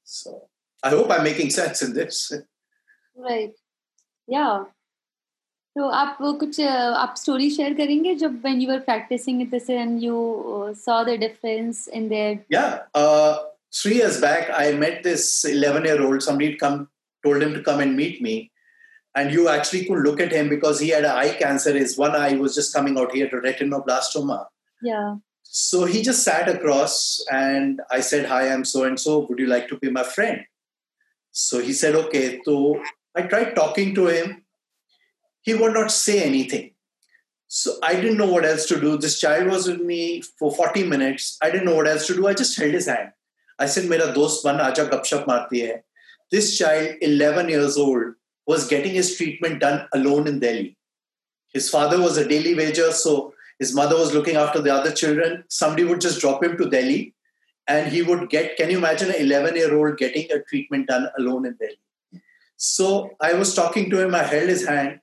So 0.04 0.48
I 0.84 0.90
hope 0.90 1.12
I'm 1.12 1.24
making 1.24 1.50
sense 1.50 1.82
in 1.82 1.94
this. 1.94 2.32
Right. 3.16 3.54
Yeah. 4.28 4.66
So, 5.78 5.90
आप 5.94 6.18
वो 6.22 6.32
कुछ 6.42 6.60
आप 6.60 7.16
story 7.18 7.50
share 7.56 7.74
करेंगे 7.78 8.14
जब 8.20 8.42
when 8.42 8.62
you 8.62 8.68
were 8.68 8.80
practicing 8.80 9.48
this 9.50 9.70
and 9.70 10.02
you 10.02 10.18
uh, 10.54 10.74
saw 10.74 11.04
the 11.04 11.18
difference 11.24 11.88
in 11.88 12.08
their 12.10 12.40
yeah 12.50 12.80
uh, 12.96 13.38
three 13.72 13.98
years 13.98 14.20
back 14.20 14.50
I 14.62 14.72
met 14.72 15.04
this 15.04 15.46
11 15.46 15.86
year 15.86 16.02
old 16.04 16.24
somebody 16.24 16.56
come 16.56 16.88
told 17.24 17.44
him 17.44 17.54
to 17.54 17.62
come 17.62 17.80
and 17.80 17.96
meet 17.96 18.24
me 18.24 18.50
and 19.15 19.33
you 19.33 19.49
actually 19.49 19.85
could 19.85 20.01
look 20.01 20.21
at 20.21 20.33
him 20.33 20.49
because 20.49 20.81
he 20.81 20.89
had 20.89 21.05
eye 21.05 21.35
cancer. 21.35 21.73
His 21.73 21.99
one 21.99 22.17
eye 22.17 22.35
was 22.35 22.55
just 22.55 22.75
coming 22.75 22.99
out. 22.99 23.13
He 23.13 23.21
had 23.21 23.33
a 23.33 23.41
retinoblastoma. 23.41 24.47
Yeah. 24.83 25.17
So 25.43 25.85
he 25.85 26.03
just 26.03 26.23
sat 26.23 26.49
across, 26.49 27.23
and 27.31 27.81
I 27.91 28.01
said, 28.01 28.27
"Hi, 28.27 28.49
I'm 28.49 28.65
so 28.65 28.85
and 28.85 28.99
so. 28.99 29.27
Would 29.27 29.39
you 29.39 29.47
like 29.47 29.69
to 29.69 29.77
be 29.77 29.91
my 29.91 30.03
friend?" 30.03 30.41
So 31.31 31.61
he 31.61 31.75
said, 31.75 31.95
"Okay." 31.95 32.41
So 32.45 32.81
I 33.15 33.23
tried 33.23 33.55
talking 33.55 33.95
to 33.97 34.07
him. 34.07 34.45
He 35.43 35.55
would 35.55 35.75
not 35.75 35.93
say 35.93 36.23
anything. 36.23 36.71
So 37.49 37.73
I 37.83 37.95
didn't 37.97 38.17
know 38.17 38.31
what 38.33 38.47
else 38.47 38.65
to 38.67 38.81
do. 38.81 38.97
This 38.97 39.21
child 39.21 39.49
was 39.49 39.67
with 39.69 39.83
me 39.83 40.23
for 40.39 40.51
40 40.51 40.85
minutes. 40.85 41.37
I 41.43 41.51
didn't 41.51 41.67
know 41.67 41.77
what 41.77 41.89
else 41.89 42.07
to 42.07 42.15
do. 42.15 42.27
I 42.27 42.33
just 42.33 42.59
held 42.59 42.73
his 42.73 42.87
hand. 42.87 43.11
I 43.59 43.67
said, 43.67 43.91
"Mera 43.91 44.15
dost 44.15 44.43
ban, 44.43 44.61
aja 44.69 44.89
gapshap 44.89 45.27
marti 45.27 45.67
hai." 45.67 45.83
This 46.31 46.57
child, 46.57 46.97
11 47.03 47.51
years 47.51 47.77
old, 47.77 48.15
was 48.47 48.67
getting 48.69 48.93
his 48.93 49.17
treatment 49.17 49.61
done 49.61 49.87
alone 49.93 50.27
in 50.27 50.41
Delhi. 50.41 50.77
His 51.53 51.69
father 51.69 52.01
was 52.01 52.17
a 52.17 52.29
daily 52.29 52.55
wager, 52.55 52.91
so 52.93 53.35
his 53.59 53.75
mother 53.75 53.97
was 53.97 54.15
looking 54.15 54.37
after 54.37 54.61
the 54.61 54.75
other 54.75 54.91
children. 54.91 55.45
Somebody 55.49 55.85
would 55.85 56.01
just 56.01 56.21
drop 56.21 56.43
him 56.43 56.57
to 56.57 56.69
Delhi 56.69 57.15
and 57.69 57.93
he 57.93 58.03
would 58.03 58.29
get, 58.29 58.57
can 58.57 58.71
you 58.71 58.79
imagine 58.79 59.11
an 59.11 59.17
11 59.21 59.57
year 59.57 59.75
old 59.75 59.97
getting 59.99 60.31
a 60.33 60.43
treatment 60.43 60.89
done 60.89 61.09
alone 61.19 61.47
in 61.47 61.57
Delhi? 61.57 62.23
So 62.57 63.11
I 63.21 63.35
was 63.35 63.55
talking 63.55 63.91
to 63.91 64.01
him, 64.01 64.15
I 64.15 64.23
held 64.23 64.49
his 64.49 64.67
hand, 64.67 65.01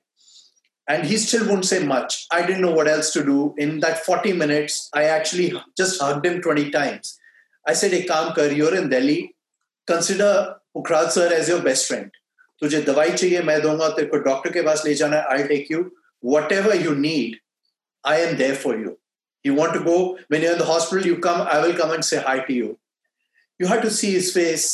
and 0.88 1.04
he 1.06 1.16
still 1.16 1.44
wouldn't 1.44 1.66
say 1.66 1.84
much. 1.84 2.26
I 2.32 2.44
didn't 2.44 2.62
know 2.62 2.72
what 2.72 2.88
else 2.88 3.12
to 3.12 3.24
do. 3.24 3.54
In 3.58 3.80
that 3.80 4.04
40 4.04 4.32
minutes, 4.32 4.88
I 4.94 5.04
actually 5.04 5.52
just 5.76 6.00
hugged 6.00 6.26
him 6.26 6.40
20 6.40 6.70
times. 6.70 7.18
I 7.66 7.74
said, 7.74 7.92
Hey, 7.92 8.04
Kam 8.04 8.32
Kar, 8.34 8.46
you're 8.46 8.74
in 8.74 8.88
Delhi. 8.88 9.34
Consider 9.86 10.56
Pukhraj 10.74 11.10
sir 11.10 11.32
as 11.32 11.48
your 11.48 11.62
best 11.62 11.86
friend. 11.86 12.10
तुझे 12.61 12.81
दवाई 12.81 13.11
चाहिए 13.11 13.41
मैं 13.43 13.61
दूंगा 13.61 13.89
तेरे 13.95 14.07
को 14.07 14.17
doctor 14.27 14.51
के 14.51 14.61
पास 14.67 14.83
ले 14.85 14.93
जाना 15.01 15.25
आई 15.31 15.43
take 15.53 15.71
you 15.71 15.79
what 16.35 16.51
ever 16.51 16.81
you 16.81 16.93
need 17.07 17.39
I 18.11 18.21
am 18.21 18.35
there 18.37 18.55
for 18.65 18.79
you 18.79 18.97
you 19.45 19.53
want 19.53 19.73
to 19.73 19.79
go 19.85 20.17
when 20.27 20.41
you're 20.41 20.53
in 20.53 20.57
the 20.57 20.65
hospital 20.65 21.05
you 21.07 21.17
come 21.25 21.41
i 21.55 21.57
will 21.63 21.75
come 21.79 21.91
and 21.95 22.05
say 22.05 22.21
hi 22.27 22.39
to 22.47 22.53
you 22.59 22.69
you 23.63 23.67
had 23.71 23.83
to 23.87 23.91
see 23.97 24.11
his 24.13 24.31
face 24.37 24.65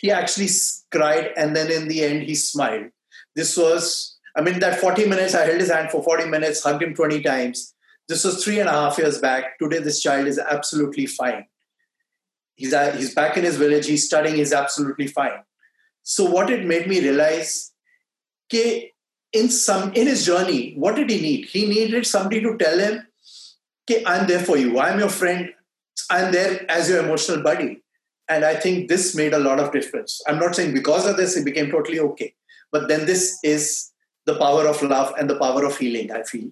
he 0.00 0.10
actually 0.10 0.48
cried 0.96 1.28
and 1.36 1.56
then 1.58 1.70
in 1.70 1.86
the 1.88 2.00
end 2.06 2.24
he 2.30 2.34
smiled 2.40 2.88
this 3.40 3.56
was 3.56 3.90
i 4.36 4.44
mean 4.48 4.58
that 4.64 4.80
40 4.80 5.06
minutes 5.12 5.36
i 5.40 5.44
held 5.50 5.64
his 5.64 5.70
hand 5.76 5.92
for 5.92 6.02
40 6.08 6.28
minutes 6.34 6.62
hugged 6.68 6.82
him 6.86 6.94
20 6.94 7.22
times 7.28 7.62
this 8.08 8.24
was 8.24 8.42
three 8.42 8.58
and 8.64 8.68
a 8.68 8.72
half 8.72 8.98
years 8.98 9.20
back 9.26 9.58
today 9.60 9.78
this 9.86 10.02
child 10.02 10.26
is 10.32 10.40
absolutely 10.56 11.06
fine 11.06 11.46
he's, 12.56 12.74
he's 12.98 13.14
back 13.14 13.36
in 13.36 13.44
his 13.44 13.56
village 13.64 13.86
he's 13.86 14.06
studying 14.06 14.36
he's 14.42 14.52
absolutely 14.52 15.06
fine 15.06 15.38
so 16.03 16.29
what 16.29 16.49
it 16.49 16.65
made 16.65 16.87
me 16.87 16.99
realize, 16.99 17.71
okay, 18.47 18.91
in 19.33 19.49
some 19.49 19.93
in 19.93 20.07
his 20.07 20.25
journey, 20.25 20.73
what 20.75 20.95
did 20.95 21.09
he 21.09 21.21
need? 21.21 21.45
He 21.45 21.67
needed 21.67 22.05
somebody 22.05 22.41
to 22.41 22.57
tell 22.57 22.77
him, 22.77 23.07
I'm 24.05 24.27
there 24.27 24.39
for 24.39 24.57
you. 24.57 24.79
I'm 24.79 24.99
your 24.99 25.09
friend. 25.09 25.49
I'm 26.09 26.31
there 26.31 26.69
as 26.71 26.89
your 26.89 27.03
emotional 27.03 27.43
buddy. 27.43 27.83
And 28.29 28.45
I 28.45 28.55
think 28.55 28.87
this 28.87 29.15
made 29.15 29.33
a 29.33 29.39
lot 29.39 29.59
of 29.59 29.71
difference. 29.73 30.21
I'm 30.27 30.39
not 30.39 30.55
saying 30.55 30.73
because 30.73 31.05
of 31.05 31.17
this, 31.17 31.35
it 31.35 31.43
became 31.43 31.69
totally 31.69 31.99
okay. 31.99 32.33
But 32.71 32.87
then 32.87 33.05
this 33.05 33.37
is 33.43 33.91
the 34.25 34.35
power 34.35 34.67
of 34.67 34.81
love 34.81 35.13
and 35.19 35.29
the 35.29 35.35
power 35.35 35.65
of 35.65 35.77
healing, 35.77 36.11
I 36.11 36.23
feel. 36.23 36.51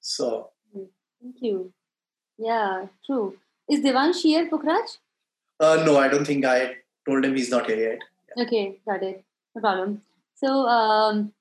So 0.00 0.50
thank 0.72 1.36
you. 1.40 1.72
Yeah, 2.38 2.86
true. 3.04 3.36
Is 3.70 3.80
Devansh 3.80 4.22
here, 4.22 4.48
Pukhraj? 4.48 4.98
Uh, 5.60 5.82
no, 5.84 5.98
I 5.98 6.08
don't 6.08 6.24
think 6.24 6.44
I 6.44 6.76
told 7.06 7.24
him 7.24 7.36
he's 7.36 7.50
not 7.50 7.66
here 7.66 7.90
yet. 7.90 7.98
Okay, 8.38 8.80
got 8.86 9.02
it. 9.02 9.24
No 9.54 9.60
problem. 9.60 10.02
So, 10.34 10.48
um, 10.48 11.32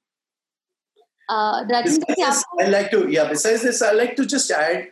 uh, 1.30 1.64
besides 1.66 2.44
I 2.60 2.68
like 2.68 2.91
to, 2.91 3.10
yeah, 3.10 3.28
besides 3.30 3.64
this, 3.64 3.82
I 3.82 3.91
like 3.91 4.16
to 4.18 4.26
just 4.26 4.52
add 4.52 4.89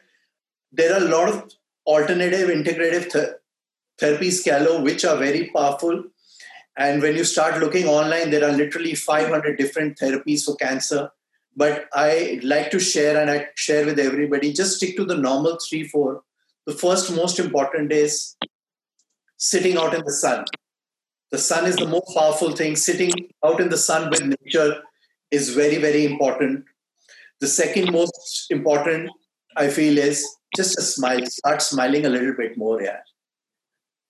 there 0.72 0.94
are 0.94 1.06
a 1.06 1.10
lot 1.10 1.30
of 1.30 1.52
alternative 1.86 2.50
integrative 2.50 3.12
th- 3.12 3.36
therapies, 4.00 4.44
Callow, 4.44 4.82
which 4.82 5.06
are 5.06 5.18
very 5.18 5.52
powerful. 5.54 6.04
And 6.78 7.02
when 7.02 7.16
you 7.16 7.26
start 7.26 7.60
looking 7.60 7.88
online, 7.88 8.32
there 8.32 8.48
are 8.48 8.54
literally 8.54 8.96
500 8.96 9.58
different 9.58 9.98
therapies 9.98 10.46
for 10.46 10.56
cancer. 10.56 11.12
But 11.56 11.90
I 11.94 12.40
like 12.44 12.72
to 12.72 12.80
share 12.80 13.22
and 13.22 13.30
I 13.30 13.48
share 13.56 13.86
with 13.86 14.00
everybody 14.00 14.54
just 14.54 14.78
stick 14.78 14.96
to 14.96 15.06
the 15.06 15.18
normal 15.18 15.58
three, 15.70 15.86
four. 15.86 16.22
The 16.66 16.74
first 16.74 17.14
most 17.14 17.40
important 17.40 17.92
is 17.92 18.38
sitting 19.38 19.78
out 19.78 19.94
in 19.94 20.04
the 20.06 20.14
sun. 20.14 20.46
The 21.32 21.38
sun 21.38 21.66
is 21.66 21.78
the 21.78 21.88
most 21.88 22.14
powerful 22.16 22.52
thing. 22.52 22.76
Sitting 22.76 23.12
out 23.44 23.62
in 23.62 23.70
the 23.70 23.78
sun 23.78 24.10
with 24.10 24.22
nature 24.22 24.84
is 25.32 25.56
very, 25.56 25.78
very 25.78 26.06
important. 26.06 26.66
The 27.40 27.48
second 27.48 27.92
most 27.92 28.48
important, 28.50 29.10
I 29.56 29.70
feel, 29.70 29.98
is 29.98 30.28
just 30.56 30.78
a 30.78 30.82
smile. 30.82 31.26
Start 31.26 31.62
smiling 31.62 32.06
a 32.06 32.10
little 32.10 32.34
bit 32.34 32.58
more, 32.58 32.82
yeah. 32.82 33.00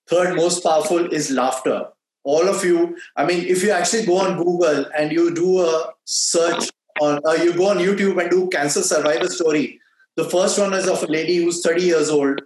Third 0.09 0.35
most 0.35 0.63
powerful 0.63 1.13
is 1.13 1.31
laughter. 1.31 1.85
All 2.23 2.47
of 2.47 2.65
you, 2.65 2.97
I 3.15 3.25
mean, 3.25 3.45
if 3.45 3.63
you 3.63 3.71
actually 3.71 4.05
go 4.05 4.17
on 4.17 4.37
Google 4.37 4.85
and 4.97 5.11
you 5.11 5.33
do 5.33 5.61
a 5.61 5.93
search 6.05 6.69
on, 6.99 7.19
uh, 7.25 7.33
you 7.33 7.53
go 7.53 7.69
on 7.69 7.77
YouTube 7.77 8.19
and 8.19 8.29
do 8.29 8.49
cancer 8.49 8.81
survivor 8.81 9.27
story, 9.27 9.79
the 10.17 10.25
first 10.25 10.59
one 10.59 10.73
is 10.73 10.87
of 10.87 11.03
a 11.03 11.07
lady 11.07 11.37
who's 11.37 11.63
30 11.63 11.83
years 11.83 12.09
old, 12.09 12.41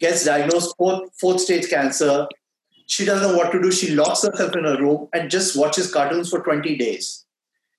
gets 0.00 0.24
diagnosed 0.24 0.74
fourth, 0.78 1.10
fourth 1.20 1.40
stage 1.40 1.68
cancer. 1.68 2.26
She 2.94 3.04
doesn't 3.04 3.26
know 3.28 3.36
what 3.36 3.52
to 3.52 3.62
do. 3.62 3.70
She 3.72 3.94
locks 4.00 4.22
herself 4.22 4.56
in 4.56 4.66
a 4.66 4.76
room 4.78 5.08
and 5.14 5.30
just 5.30 5.56
watches 5.56 5.90
cartoons 5.92 6.30
for 6.30 6.40
20 6.40 6.76
days. 6.76 7.24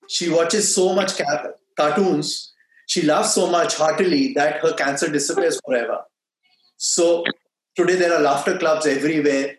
She 0.07 0.29
watches 0.29 0.73
so 0.73 0.93
much 0.99 1.17
ca- 1.17 1.53
cartoons 1.77 2.53
she 2.87 3.03
laughs 3.03 3.33
so 3.33 3.49
much 3.49 3.75
heartily 3.75 4.33
that 4.33 4.61
her 4.61 4.73
cancer 4.73 5.09
disappears 5.09 5.59
forever. 5.65 6.01
So 6.77 7.23
today 7.75 7.95
there 7.95 8.13
are 8.13 8.21
laughter 8.21 8.57
clubs 8.57 8.85
everywhere. 8.85 9.57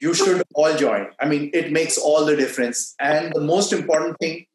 You 0.00 0.14
should 0.14 0.42
all 0.54 0.74
join. 0.76 1.08
I 1.20 1.28
mean, 1.28 1.50
it 1.52 1.70
makes 1.70 1.98
all 1.98 2.24
the 2.24 2.36
difference. 2.36 2.94
And 2.98 3.32
the 3.34 3.40
most 3.40 3.72
important 3.72 4.16
thing 4.18 4.46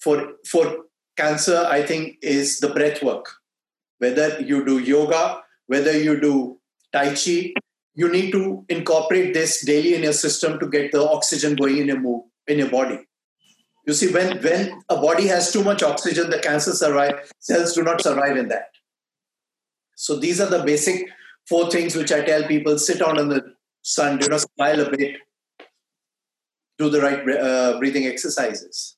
for 0.00 0.32
for 0.48 0.86
cancer, 1.16 1.66
I 1.68 1.82
think, 1.82 2.16
is 2.22 2.60
the 2.60 2.70
breath 2.70 3.02
work. 3.02 3.26
Whether 3.98 4.40
you 4.40 4.64
do 4.64 4.78
yoga, 4.78 5.42
whether 5.66 5.96
you 5.96 6.18
do 6.18 6.58
tai 6.92 7.14
chi, 7.14 7.52
you 7.94 8.10
need 8.10 8.30
to 8.32 8.64
incorporate 8.68 9.34
this 9.34 9.64
daily 9.64 9.94
in 9.94 10.02
your 10.02 10.12
system 10.12 10.58
to 10.58 10.66
get 10.68 10.92
the 10.92 11.02
oxygen 11.08 11.56
going 11.56 11.78
in 11.78 11.88
your 11.88 12.00
move 12.00 12.24
in 12.46 12.58
your 12.58 12.70
body. 12.70 12.98
You 13.86 13.94
see, 13.94 14.12
when, 14.12 14.42
when 14.42 14.82
a 14.88 14.96
body 14.96 15.26
has 15.28 15.52
too 15.52 15.64
much 15.64 15.82
oxygen, 15.82 16.30
the 16.30 16.38
cancer 16.38 16.72
survive, 16.72 17.32
cells 17.38 17.74
do 17.74 17.82
not 17.82 18.00
survive 18.00 18.36
in 18.36 18.48
that. 18.48 18.68
So 19.96 20.16
these 20.16 20.40
are 20.40 20.46
the 20.46 20.62
basic 20.62 21.08
four 21.48 21.70
things 21.70 21.96
which 21.96 22.12
I 22.12 22.22
tell 22.22 22.44
people 22.44 22.78
sit 22.78 22.98
down 22.98 23.18
in 23.18 23.28
the 23.28 23.54
sun, 23.82 24.18
do 24.18 24.28
not 24.28 24.40
smile 24.40 24.80
a 24.80 24.90
bit, 24.90 25.16
do 26.78 26.90
the 26.90 27.00
right 27.00 27.28
uh, 27.38 27.78
breathing 27.78 28.06
exercises. 28.06 28.96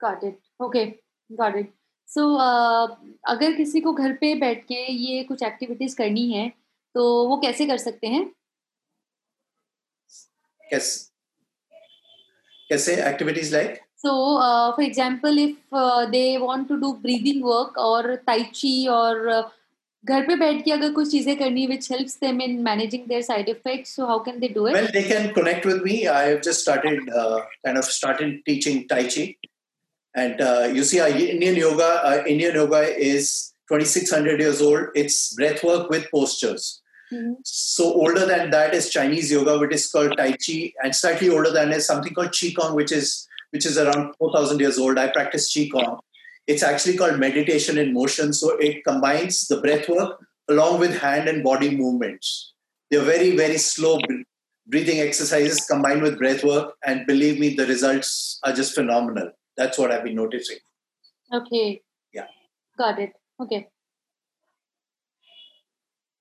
Got 0.00 0.22
it. 0.24 0.40
Okay, 0.60 0.98
got 1.36 1.56
it. 1.56 1.72
So 2.12 2.20
so, 2.20 2.38
uh, 2.38 2.96
अगर 3.28 3.52
किसी 3.52 3.80
को 3.80 3.92
घर 3.94 4.12
पे 4.12 4.34
बैठ 4.34 4.64
के 4.64 4.80
ये 4.92 5.22
कुछ 5.24 5.42
activities 5.42 5.96
करनी 5.96 6.30
है 6.32 6.48
तो 6.94 7.04
वो 7.28 7.36
कैसे 7.36 7.66
कर 7.66 7.76
सकते 7.78 8.06
हैं? 8.06 8.24
कैसे 12.70 12.94
activities 13.08 13.54
like 13.54 13.80
so 13.98 14.12
for 14.72 14.84
example 14.84 15.38
if 15.38 15.76
they 16.10 16.36
want 16.38 16.68
to 16.68 16.76
do 16.76 16.92
breathing 17.02 17.42
work 17.44 17.78
और 17.80 18.14
ताइची 18.26 18.86
और 18.90 19.28
uh, 19.32 19.42
घर 20.04 20.26
पे 20.26 20.34
बैठ 20.36 20.64
के 20.64 20.70
अगर 20.70 20.92
कुछ 20.92 21.10
चीज़ें 21.10 21.36
करनी 21.38 21.66
which 21.66 21.90
helps 21.92 22.18
them 22.20 22.40
in 22.42 22.58
managing 22.62 23.06
their 23.08 23.22
side 23.22 23.48
effects 23.48 23.94
so 23.96 24.06
how 24.06 24.24
can 24.24 24.38
they 24.40 24.48
do 24.48 24.66
it 24.68 24.74
well 24.74 24.86
they 24.92 25.02
can 25.08 25.28
connect 25.32 25.66
with 25.66 25.82
me 25.82 26.02
I 26.06 26.28
have 26.28 26.40
just 26.44 26.60
started 26.60 27.10
kind 27.10 27.78
of 27.78 27.90
started 27.90 28.40
teaching 28.46 28.82
tai chi 28.90 29.26
and 30.14 30.40
uh, 30.40 30.68
you 30.72 30.84
see 30.84 31.00
uh, 31.00 31.08
indian 31.08 31.56
yoga 31.56 31.90
uh, 32.04 32.22
indian 32.26 32.54
yoga 32.54 32.82
is 33.12 33.52
2600 33.68 34.40
years 34.40 34.60
old 34.60 34.86
it's 34.94 35.34
breath 35.34 35.62
work 35.64 35.88
with 35.90 36.10
postures 36.10 36.82
Mm-hmm. 37.12 37.32
So 37.44 37.92
older 37.92 38.24
than 38.24 38.50
that 38.50 38.74
is 38.74 38.88
Chinese 38.88 39.30
yoga, 39.30 39.58
which 39.58 39.74
is 39.74 39.90
called 39.90 40.16
Tai 40.16 40.32
Chi, 40.32 40.72
and 40.82 40.94
slightly 40.96 41.28
older 41.28 41.50
than 41.50 41.72
is 41.72 41.86
something 41.86 42.14
called 42.14 42.28
Qigong, 42.28 42.74
which 42.74 42.92
is 42.92 43.28
which 43.50 43.66
is 43.66 43.76
around 43.76 44.14
4,000 44.16 44.60
years 44.60 44.78
old. 44.78 44.98
I 44.98 45.08
practice 45.08 45.52
Qigong. 45.54 45.98
It's 46.46 46.62
actually 46.62 46.96
called 46.96 47.18
meditation 47.20 47.76
in 47.76 47.92
motion. 47.92 48.32
So 48.32 48.56
it 48.56 48.82
combines 48.82 49.46
the 49.46 49.60
breath 49.60 49.88
work 49.90 50.24
along 50.48 50.80
with 50.80 50.98
hand 50.98 51.28
and 51.28 51.44
body 51.44 51.76
movements. 51.76 52.54
They're 52.90 53.02
very, 53.02 53.36
very 53.36 53.58
slow 53.58 54.00
breathing 54.66 55.00
exercises 55.00 55.66
combined 55.66 56.02
with 56.02 56.18
breath 56.18 56.44
work. 56.44 56.74
And 56.84 57.06
believe 57.06 57.38
me, 57.38 57.54
the 57.54 57.66
results 57.66 58.38
are 58.42 58.54
just 58.54 58.74
phenomenal. 58.74 59.32
That's 59.56 59.78
what 59.78 59.92
I've 59.92 60.04
been 60.04 60.16
noticing. 60.16 60.58
Okay. 61.32 61.82
Yeah. 62.12 62.26
Got 62.78 62.98
it. 62.98 63.12
Okay. 63.40 63.68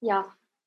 Yeah. 0.02 0.24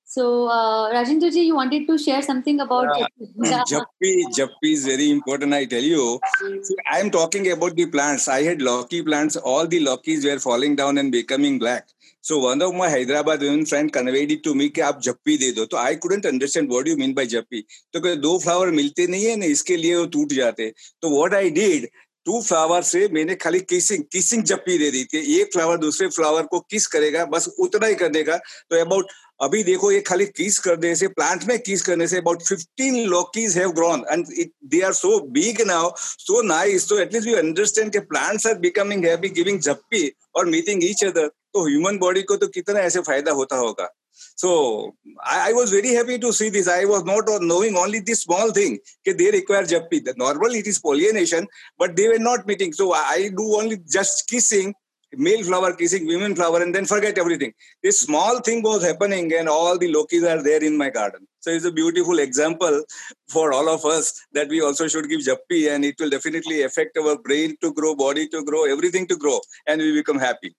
So, 0.06 0.46
uh, 0.48 0.92
Rajendra 0.92 1.32
ji, 1.32 1.42
you 1.42 1.54
wanted 1.56 1.86
to 1.88 1.98
share 1.98 2.22
something 2.22 2.60
about 2.60 2.88
yeah. 2.96 3.62
Jappi. 3.70 4.22
Jappi 4.36 4.72
is 4.74 4.84
very 4.86 5.10
important, 5.10 5.54
I 5.54 5.64
tell 5.64 5.82
you. 5.82 6.20
See, 6.62 6.76
I 6.90 7.00
am 7.00 7.10
talking 7.10 7.50
about 7.50 7.74
the 7.74 7.86
plants. 7.86 8.28
I 8.28 8.42
had 8.42 8.62
Loki 8.62 9.02
plants. 9.02 9.36
All 9.36 9.66
the 9.66 9.80
Lokis 9.84 10.24
were 10.24 10.38
falling 10.38 10.76
down 10.76 10.98
and 10.98 11.10
becoming 11.10 11.58
black. 11.58 11.88
So 12.20 12.38
one 12.38 12.62
of 12.62 12.74
my 12.74 12.88
Hyderabad 12.88 13.40
women 13.40 13.66
friend 13.66 13.92
conveyed 13.92 14.30
it 14.32 14.42
to 14.44 14.54
me 14.54 14.68
कि 14.72 14.80
आप 14.80 15.00
जप्पी 15.06 15.36
दे 15.38 15.50
दो 15.52 15.64
तो 15.72 15.76
I 15.76 15.96
couldn't 16.04 16.26
understand 16.26 16.70
what 16.70 16.88
you 16.88 16.96
mean 16.96 17.12
by 17.14 17.26
जप्पी 17.32 17.60
तो 17.92 18.00
कहते 18.00 18.16
दो 18.20 18.38
flower 18.44 18.70
मिलते 18.78 19.06
नहीं 19.06 19.24
है 19.24 19.34
ना 19.36 19.46
इसके 19.56 19.76
लिए 19.76 19.96
वो 19.96 20.04
टूट 20.14 20.32
जाते 20.32 20.72
तो 21.02 21.10
what 21.16 21.34
I 21.34 21.50
did 21.58 21.86
to 22.26 22.40
flower 22.42 22.82
से 22.82 23.08
मैंने 23.12 23.34
खाली 23.34 23.60
किसिंग 23.60 24.04
किसिंग 24.12 24.42
जप्पी 24.44 24.78
दे 24.78 24.90
दी 24.90 25.04
थी। 25.04 25.40
एक 25.40 25.52
फ्लावर 25.52 25.76
दूसरे 25.78 26.08
फ्लावर 26.08 26.42
को 26.42 26.60
किस 26.60 26.86
करेगा, 26.86 27.24
बस 27.24 27.48
उतना 27.58 27.86
ही 27.86 27.94
करने 27.94 28.22
का। 28.22 28.36
तो 28.36 28.80
अबाउट 28.80 29.12
अभी 29.42 29.62
देखो 29.64 29.90
ये 29.92 30.00
खाली 30.00 30.26
किस 30.26 30.58
करने 30.58 30.94
से 30.96 31.08
प्लांट 31.08 31.44
में 31.48 31.58
किस 31.58 31.82
करने 31.82 32.06
से 32.08 32.18
about 32.18 32.42
15 32.42 33.06
laukis 33.06 33.56
have 33.58 33.72
grown 33.72 34.04
and 34.10 34.26
they 34.64 34.80
are 34.80 34.92
so 34.92 35.18
big 35.30 35.60
now 35.66 35.90
so 35.96 36.42
nice 36.42 36.88
so 36.88 36.98
at least 36.98 37.28
you 37.28 37.36
understand 37.36 37.92
के 37.92 38.00
plants 38.12 38.46
are 38.46 38.58
becoming 38.58 39.04
happy 39.04 39.28
giving 39.30 39.60
जप्पी 39.60 40.12
और 40.36 40.46
मीटिंग 40.46 40.84
ईच 40.84 41.04
अदर 41.04 41.26
तो 41.26 41.66
ह्यूमन 41.68 41.98
बॉडी 41.98 42.22
को 42.22 42.36
तो 42.36 42.46
कितना 42.48 42.80
ऐसे 42.80 43.00
फ़ायदा 43.00 43.32
होता 43.32 43.56
होगा। 43.56 43.90
So 44.36 44.94
I, 45.24 45.50
I, 45.50 45.52
was 45.52 45.70
very 45.70 45.94
happy 45.94 46.18
to 46.18 46.32
see 46.32 46.50
this. 46.50 46.68
I 46.68 46.84
was 46.84 47.04
not 47.04 47.24
knowing 47.40 47.76
only 47.76 48.00
this 48.00 48.22
small 48.22 48.52
thing 48.52 48.78
that 49.06 49.18
they 49.18 49.30
require 49.30 49.64
jappi. 49.64 50.02
Normally 50.16 50.58
it 50.58 50.66
is 50.66 50.78
pollination, 50.78 51.46
but 51.78 51.96
they 51.96 52.08
were 52.08 52.18
not 52.18 52.46
meeting. 52.46 52.72
So 52.72 52.92
I 52.92 53.30
do 53.36 53.56
only 53.56 53.78
just 53.90 54.28
kissing 54.28 54.74
male 55.16 55.44
flower 55.44 55.72
kissing 55.74 56.06
women 56.06 56.34
flower 56.34 56.62
and 56.62 56.74
then 56.74 56.86
forget 56.86 57.18
everything. 57.18 57.52
This 57.82 58.00
small 58.00 58.40
thing 58.40 58.62
was 58.62 58.84
happening 58.84 59.32
and 59.34 59.48
all 59.48 59.78
the 59.78 59.92
Lokis 59.92 60.28
are 60.28 60.42
there 60.42 60.62
in 60.62 60.76
my 60.76 60.90
garden. 60.90 61.26
So 61.40 61.50
it's 61.50 61.64
a 61.64 61.72
beautiful 61.72 62.18
example 62.18 62.84
for 63.28 63.52
all 63.52 63.68
of 63.68 63.84
us 63.84 64.26
that 64.32 64.48
we 64.48 64.60
also 64.62 64.88
should 64.88 65.08
give 65.08 65.20
Jappi 65.20 65.74
and 65.74 65.84
it 65.84 65.96
will 65.98 66.10
definitely 66.10 66.62
affect 66.62 66.96
our 66.96 67.18
brain 67.18 67.56
to 67.62 67.72
grow, 67.72 67.94
body 67.94 68.28
to 68.28 68.44
grow, 68.44 68.64
everything 68.64 69.06
to 69.08 69.16
grow 69.16 69.40
and 69.66 69.80
we 69.80 69.92
become 69.94 70.18
happy. 70.18 70.54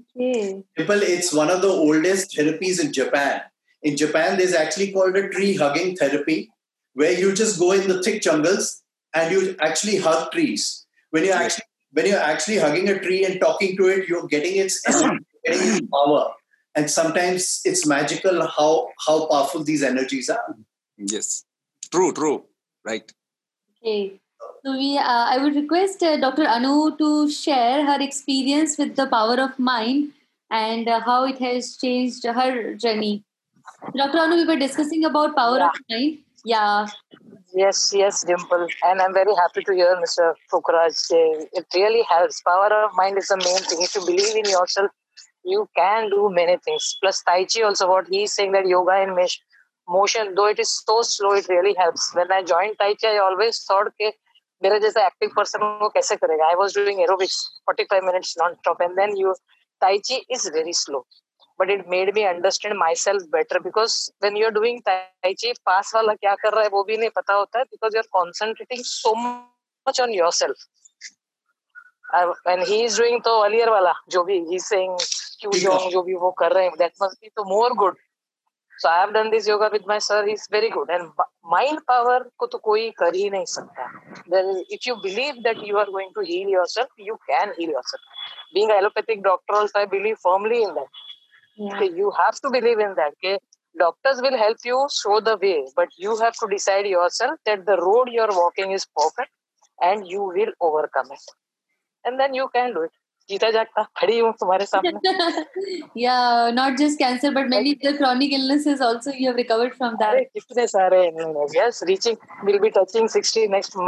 Okay. 0.00 0.62
People, 0.76 1.02
it's 1.02 1.32
one 1.32 1.50
of 1.50 1.62
the 1.62 1.68
oldest 1.68 2.36
therapies 2.36 2.82
in 2.82 2.92
Japan. 2.92 3.42
In 3.82 3.96
Japan, 3.96 4.38
there's 4.38 4.54
actually 4.54 4.92
called 4.92 5.16
a 5.16 5.28
tree 5.28 5.54
hugging 5.54 5.96
therapy 5.96 6.50
where 6.94 7.12
you 7.12 7.34
just 7.34 7.58
go 7.58 7.72
in 7.72 7.88
the 7.88 8.02
thick 8.02 8.22
jungles 8.22 8.82
and 9.14 9.32
you 9.32 9.56
actually 9.60 9.96
hug 9.96 10.32
trees. 10.32 10.86
When 11.10 11.24
you 11.24 11.32
actually 11.32 11.64
when 11.92 12.06
you're 12.06 12.18
actually 12.18 12.58
hugging 12.58 12.88
a 12.88 12.98
tree 13.00 13.24
and 13.24 13.40
talking 13.40 13.76
to 13.76 13.88
it, 13.88 14.08
you're 14.08 14.26
getting 14.26 14.56
its 14.56 14.80
getting 15.44 15.68
its 15.68 15.80
power. 15.92 16.32
And 16.74 16.90
sometimes 16.90 17.62
it's 17.64 17.86
magical 17.86 18.46
how 18.46 18.88
how 19.06 19.26
powerful 19.28 19.64
these 19.64 19.82
energies 19.82 20.28
are. 20.28 20.56
Yes, 20.98 21.44
true, 21.90 22.12
true, 22.12 22.44
right. 22.84 23.10
Okay. 23.82 24.20
So 24.66 24.72
we, 24.72 24.98
uh, 24.98 25.26
I 25.32 25.38
would 25.38 25.54
request 25.54 26.02
uh, 26.02 26.16
Dr. 26.16 26.44
Anu 26.44 26.96
to 26.96 27.30
share 27.30 27.86
her 27.86 28.02
experience 28.02 28.76
with 28.76 28.96
the 28.96 29.06
power 29.06 29.40
of 29.40 29.56
mind 29.60 30.10
and 30.50 30.88
uh, 30.88 30.98
how 30.98 31.24
it 31.24 31.38
has 31.38 31.76
changed 31.76 32.24
her 32.24 32.74
journey. 32.74 33.22
Dr. 33.96 34.18
Anu, 34.18 34.34
we 34.34 34.44
were 34.44 34.56
discussing 34.56 35.04
about 35.04 35.36
power 35.36 35.58
yeah. 35.58 35.68
of 35.68 35.74
mind. 35.88 36.18
Yeah. 36.44 36.88
Yes, 37.54 37.92
yes, 37.94 38.24
Dimple. 38.24 38.66
And 38.82 39.00
I'm 39.00 39.14
very 39.14 39.32
happy 39.36 39.62
to 39.62 39.72
hear 39.72 39.96
Mr. 40.04 40.34
Pukhraj 40.52 40.96
say 40.96 41.46
it 41.52 41.66
really 41.72 42.02
helps. 42.02 42.42
Power 42.42 42.72
of 42.86 42.90
mind 42.96 43.18
is 43.18 43.28
the 43.28 43.36
main 43.36 43.62
thing. 43.68 43.82
If 43.82 43.94
you 43.94 44.00
believe 44.00 44.34
in 44.34 44.50
yourself, 44.50 44.90
you 45.44 45.68
can 45.76 46.10
do 46.10 46.28
many 46.28 46.56
things. 46.64 46.96
Plus 47.00 47.22
Tai 47.22 47.44
Chi 47.44 47.62
also 47.62 47.88
what 47.88 48.08
he's 48.10 48.32
saying 48.32 48.50
that 48.50 48.66
yoga 48.66 48.94
and 48.94 49.16
motion, 49.88 50.34
though 50.34 50.48
it 50.48 50.58
is 50.58 50.82
so 50.84 51.02
slow, 51.02 51.34
it 51.34 51.46
really 51.48 51.76
helps. 51.78 52.12
When 52.16 52.32
I 52.32 52.42
joined 52.42 52.80
Tai 52.80 52.94
Chi, 52.94 53.14
I 53.14 53.18
always 53.18 53.62
thought 53.62 53.92
that 54.00 54.14
मेरा 54.62 54.78
जैसा 54.78 55.06
active 55.06 55.30
person 55.36 55.62
वो 55.82 55.88
कैसे 55.94 56.16
करेगा? 56.16 56.46
I 56.46 56.54
was 56.54 56.78
doing 56.78 57.00
aerobics 57.02 57.44
forty 57.66 57.84
five 57.90 58.04
minutes 58.06 58.34
non 58.38 58.54
stop 58.54 58.82
and 58.82 58.96
then 58.96 59.16
you 59.16 59.32
tai chi 59.82 60.16
is 60.30 60.50
very 60.52 60.72
slow 60.74 61.06
but 61.58 61.70
it 61.70 61.84
made 61.88 62.14
me 62.14 62.22
understand 62.24 62.74
myself 63.02 63.22
better 63.32 63.58
because 63.58 63.98
when 64.24 64.36
you 64.36 64.46
are 64.46 64.52
doing 64.52 64.80
tai chi 64.86 65.52
पास 65.66 65.92
वाला 65.94 66.14
क्या 66.14 66.34
कर 66.42 66.52
रहा 66.52 66.62
है 66.62 66.68
वो 66.72 66.82
भी 66.84 66.96
नहीं 66.96 67.10
पता 67.16 67.34
होता 67.34 67.58
है 67.58 67.64
because 67.66 67.96
you 67.96 68.00
are 68.00 68.08
concentrating 68.12 68.84
so 68.84 69.14
much 69.16 70.00
on 70.00 70.14
yourself 70.32 70.66
and 72.48 72.62
he 72.62 72.82
is 72.84 72.98
doing 73.00 73.20
तो 73.22 73.38
अलियर 73.40 73.70
वाला 73.70 73.92
जो 74.10 74.24
भी 74.24 74.38
ही 74.50 74.58
सेइंग 74.60 74.96
क्यू 75.40 75.52
जो 75.90 76.02
भी 76.02 76.14
वो 76.16 76.30
कर 76.38 76.52
रहे 76.52 76.64
हैं 76.64 76.72
दैट 76.78 76.92
मस्ट 77.02 77.20
बी 77.20 77.28
तो 77.28 77.44
more 77.44 77.72
good 77.74 77.96
so 78.79 78.89
I 78.89 78.99
have 78.99 79.13
done 79.13 79.29
this 79.29 79.47
yoga 79.47 79.69
with 79.71 79.85
my 79.85 79.99
sir 79.99 80.25
he's 80.25 80.47
very 80.49 80.69
good 80.69 80.89
and 80.89 81.09
mind 81.43 81.79
power 81.87 82.19
को 82.39 82.47
तो 82.53 82.57
कोई 82.67 82.89
कर 82.99 83.15
ही 83.15 83.29
नहीं 83.29 83.45
सकता 83.45 83.85
then 84.33 84.63
if 84.69 84.87
you 84.87 84.95
believe 85.03 85.41
that 85.43 85.61
you 85.67 85.77
are 85.77 85.85
going 85.85 86.11
to 86.15 86.21
heal 86.21 86.49
yourself 86.49 86.89
you 86.97 87.17
can 87.29 87.53
heal 87.57 87.69
yourself 87.69 88.01
being 88.53 88.71
an 88.71 88.77
allopathic 88.77 89.23
doctor 89.23 89.55
also 89.55 89.79
I 89.79 89.85
believe 89.85 90.17
firmly 90.23 90.63
in 90.63 90.73
that 90.75 90.87
yeah. 91.57 91.75
okay, 91.75 91.89
you 92.01 92.11
have 92.19 92.39
to 92.41 92.49
believe 92.49 92.79
in 92.79 92.95
that 92.95 93.13
okay 93.19 93.37
doctors 93.79 94.21
will 94.21 94.37
help 94.37 94.57
you 94.71 94.79
show 95.01 95.19
the 95.19 95.37
way 95.37 95.65
but 95.75 95.89
you 95.97 96.17
have 96.17 96.33
to 96.39 96.47
decide 96.55 96.87
yourself 96.87 97.39
that 97.45 97.65
the 97.65 97.77
road 97.77 98.09
you're 98.11 98.35
walking 98.39 98.71
is 98.71 98.87
perfect 98.97 99.31
and 99.81 100.07
you 100.07 100.23
will 100.23 100.53
overcome 100.59 101.11
it 101.11 101.31
and 102.05 102.19
then 102.19 102.33
you 102.33 102.49
can 102.55 102.73
do 102.73 102.81
it 102.81 102.91
जीता 103.30 103.50
जागता 103.50 103.82
खड़ी 103.96 104.18
हूँ 104.18 104.32
तुम्हारे 104.40 104.66
सामने 104.66 105.78
या 106.02 106.16
not 106.54 106.76
just 106.78 106.98
cancer 106.98 107.30
but 107.34 107.48
many 107.50 107.72
the 107.84 107.96
chronic 107.96 108.32
illnesses 108.32 108.82
also 108.82 109.10
you 109.10 109.26
have 109.26 109.36
recovered 109.36 109.74
from 109.74 109.94
that 110.02 110.28
कितने 110.34 110.66
सारे 110.66 111.04
yes 111.56 111.80
reaching 111.88 112.44
will 112.44 112.58
be 112.58 112.70
touching 112.76 113.08
60 113.16 113.48
next 113.50 113.78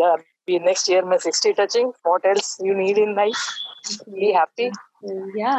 या 0.00 0.14
बी 0.46 0.58
नेक्स्ट 0.66 0.90
ईयर 0.90 1.04
में 1.04 1.16
60 1.26 1.54
touching 1.58 1.88
what 2.06 2.26
else 2.26 2.56
you 2.66 2.74
need 2.74 2.98
in 2.98 3.14
life 3.16 4.04
be 4.08 4.32
happy 4.32 4.70
या 5.40 5.56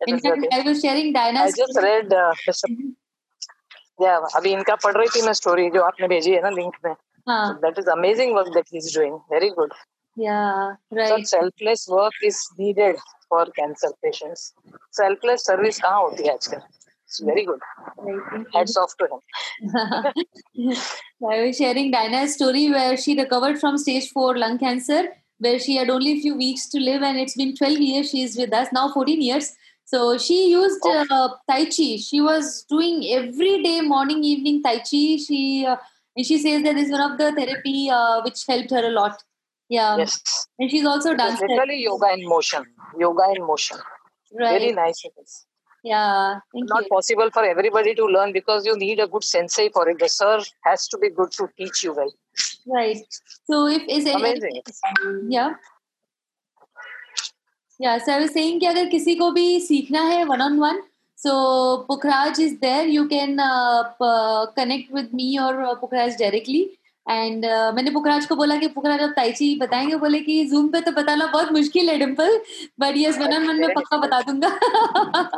In 0.00 0.20
fact, 0.20 0.44
I 0.52 0.60
was 0.62 0.80
sharing 0.80 1.12
Diana's. 1.12 1.54
I 1.54 1.56
just 1.56 1.78
read. 1.82 2.12
Uh, 2.12 2.32
अभी 4.36 4.50
इनका 4.50 4.74
पढ़ 4.82 4.94
रही 4.96 5.08
थी 5.14 5.22
मैं 5.22 5.32
स्टोरी 5.32 5.70
जो 5.70 5.82
आपने 5.82 6.08
भेजी 6.08 6.32
है 6.32 6.42
ना 6.42 6.50
लिंक 6.50 6.76
में. 6.84 6.94
That 7.64 7.78
is 7.78 7.88
amazing 7.90 8.34
work 8.34 8.48
that 8.48 8.64
that 8.64 8.76
he's 8.76 8.92
doing. 8.96 9.16
Very 9.32 9.50
good. 9.56 9.72
yeah 10.17 10.75
right 10.91 11.09
Such 11.09 11.25
selfless 11.25 11.87
work 11.87 12.13
is 12.23 12.37
needed 12.57 12.97
for 13.29 13.45
cancer 13.57 13.91
patients 14.03 14.53
selfless 14.91 15.45
service 15.45 15.79
कहाँ 15.81 16.01
होती 16.01 16.23
है 16.27 16.33
आजकल 16.33 16.61
it's 17.13 17.19
very 17.19 17.45
good 17.45 17.59
right. 17.97 18.45
hats 18.53 18.77
off 18.77 18.93
to 18.99 19.07
him 19.11 19.19
I 21.31 21.41
was 21.41 21.57
sharing 21.57 21.91
Diana's 21.91 22.33
story 22.33 22.69
where 22.71 22.95
she 22.97 23.15
recovered 23.19 23.59
from 23.59 23.77
stage 23.77 24.09
4 24.11 24.37
lung 24.37 24.57
cancer 24.57 25.01
where 25.39 25.59
she 25.59 25.75
had 25.75 25.89
only 25.89 26.13
a 26.13 26.21
few 26.21 26.35
weeks 26.35 26.67
to 26.69 26.79
live 26.79 27.03
and 27.03 27.17
it's 27.17 27.35
been 27.35 27.55
12 27.55 27.77
years 27.79 28.09
she 28.09 28.23
is 28.23 28.37
with 28.37 28.53
us 28.53 28.69
now 28.73 28.91
14 28.93 29.21
years 29.21 29.51
so 29.85 30.17
she 30.17 30.49
used 30.49 30.79
oh. 30.85 31.05
uh, 31.09 31.29
tai 31.51 31.65
chi 31.65 31.89
she 32.07 32.21
was 32.21 32.65
doing 32.69 33.03
every 33.17 33.61
day 33.63 33.81
morning 33.81 34.23
evening 34.23 34.61
tai 34.63 34.77
chi 34.77 35.03
she 35.27 35.41
uh, 35.73 35.75
and 36.15 36.25
she 36.25 36.37
says 36.37 36.63
that 36.63 36.77
is 36.77 36.91
one 36.91 37.01
of 37.01 37.17
the 37.17 37.31
therapy 37.39 37.89
uh, 37.89 38.21
which 38.23 38.43
helped 38.47 38.71
her 38.71 38.85
a 38.87 38.93
lot 38.97 39.23
yeah. 39.68 39.96
Yes. 39.96 40.46
And 40.58 40.70
she's 40.70 40.84
also 40.84 41.14
done 41.14 41.38
literally 41.40 41.82
yoga 41.82 42.12
in 42.12 42.28
motion. 42.28 42.64
Yoga 42.98 43.32
in 43.36 43.46
motion. 43.46 43.78
Right. 44.38 44.60
Very 44.60 44.72
nice 44.72 45.04
it 45.04 45.12
is. 45.22 45.46
Yeah. 45.84 46.40
Not 46.54 46.82
you. 46.82 46.88
possible 46.88 47.30
for 47.30 47.44
everybody 47.44 47.94
to 47.94 48.04
learn 48.04 48.32
because 48.32 48.66
you 48.66 48.76
need 48.76 49.00
a 49.00 49.06
good 49.06 49.24
sensei 49.24 49.68
for 49.70 49.88
it. 49.88 49.98
The 49.98 50.08
sir 50.08 50.40
has 50.64 50.88
to 50.88 50.98
be 50.98 51.10
good 51.10 51.30
to 51.32 51.48
teach 51.56 51.84
you 51.84 51.94
well. 51.94 52.12
Right. 52.66 52.98
So 53.46 53.66
if 53.66 53.82
is 53.88 54.06
amazing. 54.06 54.62
Yeah. 55.28 55.54
Yeah, 57.80 57.98
so 57.98 58.12
I 58.12 58.18
was 58.20 58.32
saying 58.32 58.58
कि 58.60 58.66
अगर 58.66 58.88
किसी 58.90 59.14
को 59.14 59.30
भी 59.32 59.60
सीखना 59.60 60.00
है 60.02 60.26
one 60.26 60.40
on 60.40 60.58
one, 60.58 60.80
so 61.14 61.86
Pukhraj 61.88 62.38
is 62.40 62.58
there. 62.58 62.84
You 62.86 63.06
can 63.08 63.38
uh, 63.38 64.46
connect 64.56 64.90
with 64.90 65.12
me 65.12 65.38
or 65.38 65.62
uh, 65.62 65.74
Pukhraj 65.76 66.16
directly. 66.16 66.77
And 67.10 67.44
uh, 67.44 67.74
मैंने 67.74 67.90
पुखराज 67.90 68.26
को 68.26 68.36
बोला 68.36 68.56
कि 68.56 68.66
पुखराज 68.68 69.00
आप 69.02 69.10
ताइची 69.16 69.54
बताएँगे? 69.58 69.96
बोले 69.96 70.20
कि 70.20 70.44
जूम 70.44 70.68
पे 70.68 70.80
तो 70.80 70.92
बताना 70.92 71.26
बहुत 71.26 71.52
मुश्किल 71.52 71.88
है 71.90 71.98
डिम्पल 71.98 72.36
बट 72.80 72.94
यस 72.96 73.18
मन 73.18 73.46
मन 73.46 73.60
में 73.60 73.68
पक्का 73.74 73.96
बता 73.96 74.20
दूँगा. 74.20 74.48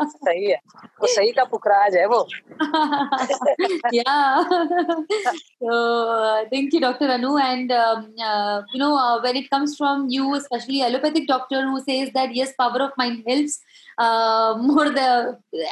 सही 0.06 0.50
है। 0.50 0.56
वो 1.00 1.06
सही 1.06 1.30
का 1.32 1.44
पुखराज 1.44 1.96
है 1.96 2.06
वो। 2.06 2.26
या। 3.94 4.42
तो 5.62 6.44
thank 6.46 6.74
you 6.74 6.80
doctor 6.80 7.10
Anu 7.10 7.38
and 7.38 7.72
you 7.72 8.78
know 8.78 8.90
when 9.22 9.36
it 9.36 9.48
comes 9.48 9.76
from 9.76 10.06
you 10.10 10.38
specially 10.40 10.80
allopathic 10.80 11.26
doctor 11.28 11.64
who 11.64 11.78
says 11.78 12.08
that 12.08 12.32
yes 12.34 12.54
power 12.58 12.82
of 12.82 12.92
mind 12.98 13.22
helps 13.28 13.60
more 14.66 14.88
the 14.98 15.06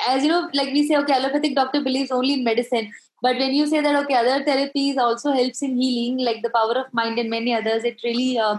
age 0.08 0.24
you 0.24 0.30
know 0.32 0.40
like 0.54 0.72
we 0.72 0.86
say 0.88 0.96
okay 0.96 1.12
allopathic 1.12 1.54
doctor 1.54 1.82
believes 1.82 2.12
only 2.12 2.34
in 2.34 2.44
medicine 2.44 2.88
but 3.22 3.36
when 3.36 3.52
you 3.52 3.66
say 3.66 3.80
that 3.80 3.96
okay 3.96 4.14
other 4.14 4.44
therapies 4.44 4.96
also 4.96 5.32
helps 5.32 5.62
in 5.62 5.76
healing 5.80 6.18
like 6.24 6.42
the 6.42 6.50
power 6.50 6.76
of 6.82 6.92
mind 6.92 7.18
and 7.18 7.30
many 7.30 7.54
others 7.54 7.84
it 7.84 8.00
really 8.04 8.38
uh, 8.38 8.58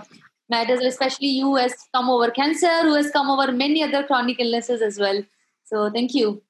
matters 0.49 0.81
especially 0.81 1.27
you 1.27 1.55
has 1.55 1.75
come 1.95 2.09
over 2.09 2.29
cancer 2.31 2.75
who 2.81 2.93
has 2.93 3.11
come 3.11 3.29
over 3.29 3.51
many 3.51 3.83
other 3.83 4.03
chronic 4.03 4.39
illnesses 4.39 4.81
as 4.81 4.99
well. 4.99 5.21
So 5.65 5.89
thank 5.91 6.13
you. 6.15 6.41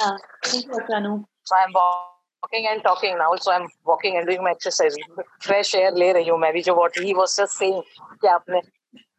Yeah 0.00 0.16
thank 0.44 0.64
you 0.66 0.80
Pranu. 0.88 1.24
so 1.44 1.56
i'm 1.56 1.72
walking 1.74 2.66
and 2.70 2.82
talking 2.82 3.16
now 3.18 3.34
so 3.36 3.52
i'm 3.52 3.68
walking 3.84 4.16
and 4.16 4.26
doing 4.26 4.42
my 4.42 4.50
exercise. 4.50 4.96
Fresh 5.40 5.74
air 5.74 5.92
le 5.92 6.12
rahi 6.14 6.66
hu 6.66 6.74
what 6.80 6.98
he 6.98 7.14
was 7.14 7.36
just 7.36 7.56
saying 7.56 7.82
ki 8.24 8.60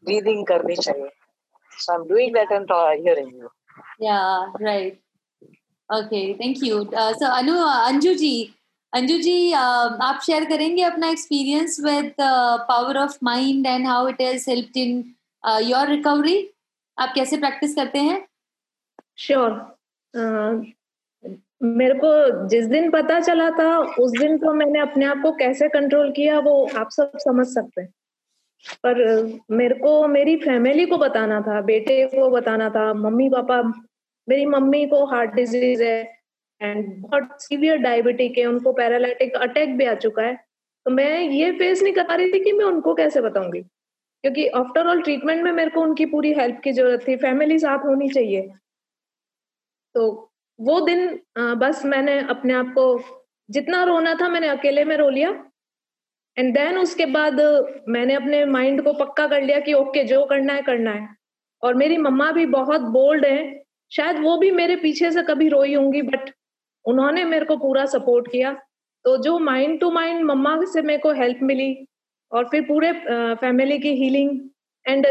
breathing 0.03 0.45
so 1.77 1.93
i'm 1.93 2.07
doing 2.07 2.33
that 2.33 2.51
and 2.51 2.69
uh, 2.71 2.91
hearing 3.07 3.31
you. 3.39 3.49
Yeah 3.99 4.51
right. 4.59 4.99
Okay 5.89 6.33
thank 6.33 6.63
you 6.63 6.83
so 6.93 7.25
Anu 7.25 7.57
Anju 7.65 8.13
ji 8.13 8.53
Anju 8.93 9.17
ji 9.17 9.51
uh, 9.51 10.01
आप 10.01 10.19
share 10.23 10.45
करेंगे 10.45 10.83
अपना 10.83 11.09
experience 11.09 11.79
with 11.79 12.13
power 12.21 12.97
of 12.97 13.17
mind 13.23 13.67
and 13.67 13.87
how 13.87 14.07
it 14.07 14.21
has 14.21 14.49
helped 14.49 14.77
in 14.77 15.03
your 15.63 15.87
recovery 15.87 16.49
आप 16.99 17.13
कैसे 17.15 17.37
practice 17.37 17.75
करते 17.75 17.99
हैं? 17.99 18.27
Sure 19.17 19.49
sure. 19.49 19.59
uh, 20.13 20.65
मेरे 21.63 21.93
को 21.93 22.47
जिस 22.47 22.65
दिन 22.65 22.89
पता 22.91 23.19
चला 23.19 23.49
था 23.49 23.77
उस 23.79 24.11
दिन 24.11 24.37
तो 24.37 24.53
मैंने 24.53 24.79
अपने 24.79 25.05
आप 25.05 25.21
को 25.23 25.31
कैसे 25.31 25.67
कंट्रोल 25.69 26.11
किया 26.11 26.39
वो 26.39 26.69
आप 26.77 26.89
सब 26.91 27.11
समझ 27.17 27.47
सकते 27.47 27.81
हैं। 27.81 27.89
पर 28.85 29.39
मेरे 29.51 29.75
को 29.75 30.07
मेरी 30.07 30.35
फैमिली 30.35 30.85
को 30.85 30.97
बताना 30.97 31.41
था 31.41 31.61
बेटे 31.61 32.05
को 32.07 32.29
बताना 32.29 32.69
था 32.69 32.93
मम्मी 32.93 33.29
पापा 33.29 33.61
मेरी 34.27 34.45
मम्मी 34.45 34.85
को 34.87 35.05
हार्ट 35.05 35.33
डिज़ीज़ 35.33 35.83
है 35.83 35.99
एंड 36.61 36.85
बहुत 37.01 37.41
सीवियर 37.43 37.77
डायबिटिक 37.77 38.37
है 38.37 38.45
उनको 38.45 38.71
पैरालिटिक 38.73 39.35
अटैक 39.37 39.77
भी 39.77 39.85
आ 39.85 39.93
चुका 39.95 40.23
है। 40.23 40.35
तो 40.85 40.91
मैं 40.91 41.21
ये 41.21 41.51
फेस 41.51 41.81
नहीं 41.83 41.93
कर 41.93 42.17
रही 42.17 42.31
थी 42.33 42.43
कि 42.43 42.51
मैं 42.51 42.65
उनको 42.65 42.93
कैसे 42.95 43.21
बताऊँगी। 43.21 43.61
क्योंकि 43.61 44.47
आफ्टर 44.57 44.87
ऑल 44.87 45.01
ट्रीटमेंट 45.01 45.43
में 45.43 45.51
मेरे 45.51 45.69
को 45.69 45.81
उनकी 45.81 46.05
पूरी 46.05 46.31
हेल्प 46.33 46.59
की 46.63 46.71
ज़रूरत 46.71 47.07
थी 47.07 47.15
फैमिली 47.17 47.57
साथ 47.59 47.85
होनी 47.85 48.09
चाहिए। 48.09 48.41
तो 49.95 50.31
वो 50.59 50.79
दिन 50.81 51.19
बस 51.59 51.81
मैंने 51.85 52.19
अपने 52.29 52.53
आप 52.53 52.73
को 52.77 52.85
जितना 53.49 53.83
रोना 53.83 54.13
था 54.21 54.27
मैंने 54.29 54.47
अकेले 54.47 54.83
में 54.85 54.95
रो 54.97 55.09
लिया। 55.09 55.29
एंड 56.37 56.53
देन 56.53 56.77
उसके 56.77 57.05
बाद 57.07 57.39
मैंने 57.89 58.13
अपने 58.13 58.43
माइंड 58.45 58.83
को 58.83 58.93
पक्का 58.95 59.27
कर 59.27 59.41
लिया 59.41 59.59
कि 59.59 59.73
ओके 59.73 59.99
okay, 59.99 60.09
जो 60.09 60.25
करना 60.25 60.53
है 60.53 60.61
करना 60.61 60.91
है। 60.91 61.07
और 61.63 61.73
मेरी 61.73 61.97
मम्मा 61.97 62.31
भी 62.31 62.45
बहुत 62.47 62.81
बोल्ड 62.81 63.25
है 63.25 63.64
शायद 63.91 64.19
वो 64.19 64.37
भी 64.37 64.51
मेरे 64.51 64.75
पीछे 64.75 65.11
से 65.11 65.23
कभी 65.23 65.47
रोई 65.49 65.73
होंगी 65.75 66.01
बट 66.01 66.31
उन्होंने 66.85 67.23
मेरे 67.25 67.45
को 67.45 67.57
पूरा 67.57 67.85
सपोर्ट 67.87 68.31
किया। 68.31 68.53
तो 69.05 69.15
जो 69.23 69.37
माइंड 69.39 69.79
टू 69.79 69.91
माइंड 69.91 70.23
मम्मा 70.25 70.57
से 70.65 70.81
मेरे 70.81 70.99
को 70.99 71.11
हेल्प 71.13 71.39
मिली 71.43 71.75
और 72.31 72.47
फिर 72.51 72.61
पूरे 72.61 72.91
फैमिली 73.41 73.77
की 73.79 73.93
हीलिंग 73.95 74.39
एंड 74.85 75.05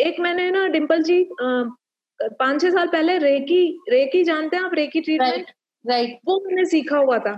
एक 0.00 0.20
मैंने 0.20 0.50
ना 0.50 0.66
डिम्पल 0.68 1.02
जी 1.02 1.24
पाँच 1.32 2.60
छह 2.62 2.70
साल 2.70 2.88
पहले 2.88 3.16
रेकी 3.18 3.64
रेकी 3.90 4.22
जानते 4.24 4.56
हैं 4.56 4.64
आप 4.64 4.74
रेकी 4.74 5.00
ट्रीटमेंट 5.00 5.50
राइट 5.84 6.18
वो 6.26 6.40
मैंने 6.46 6.64
सीखा 6.64 6.98
हुआ 6.98 7.18
था। 7.18 7.34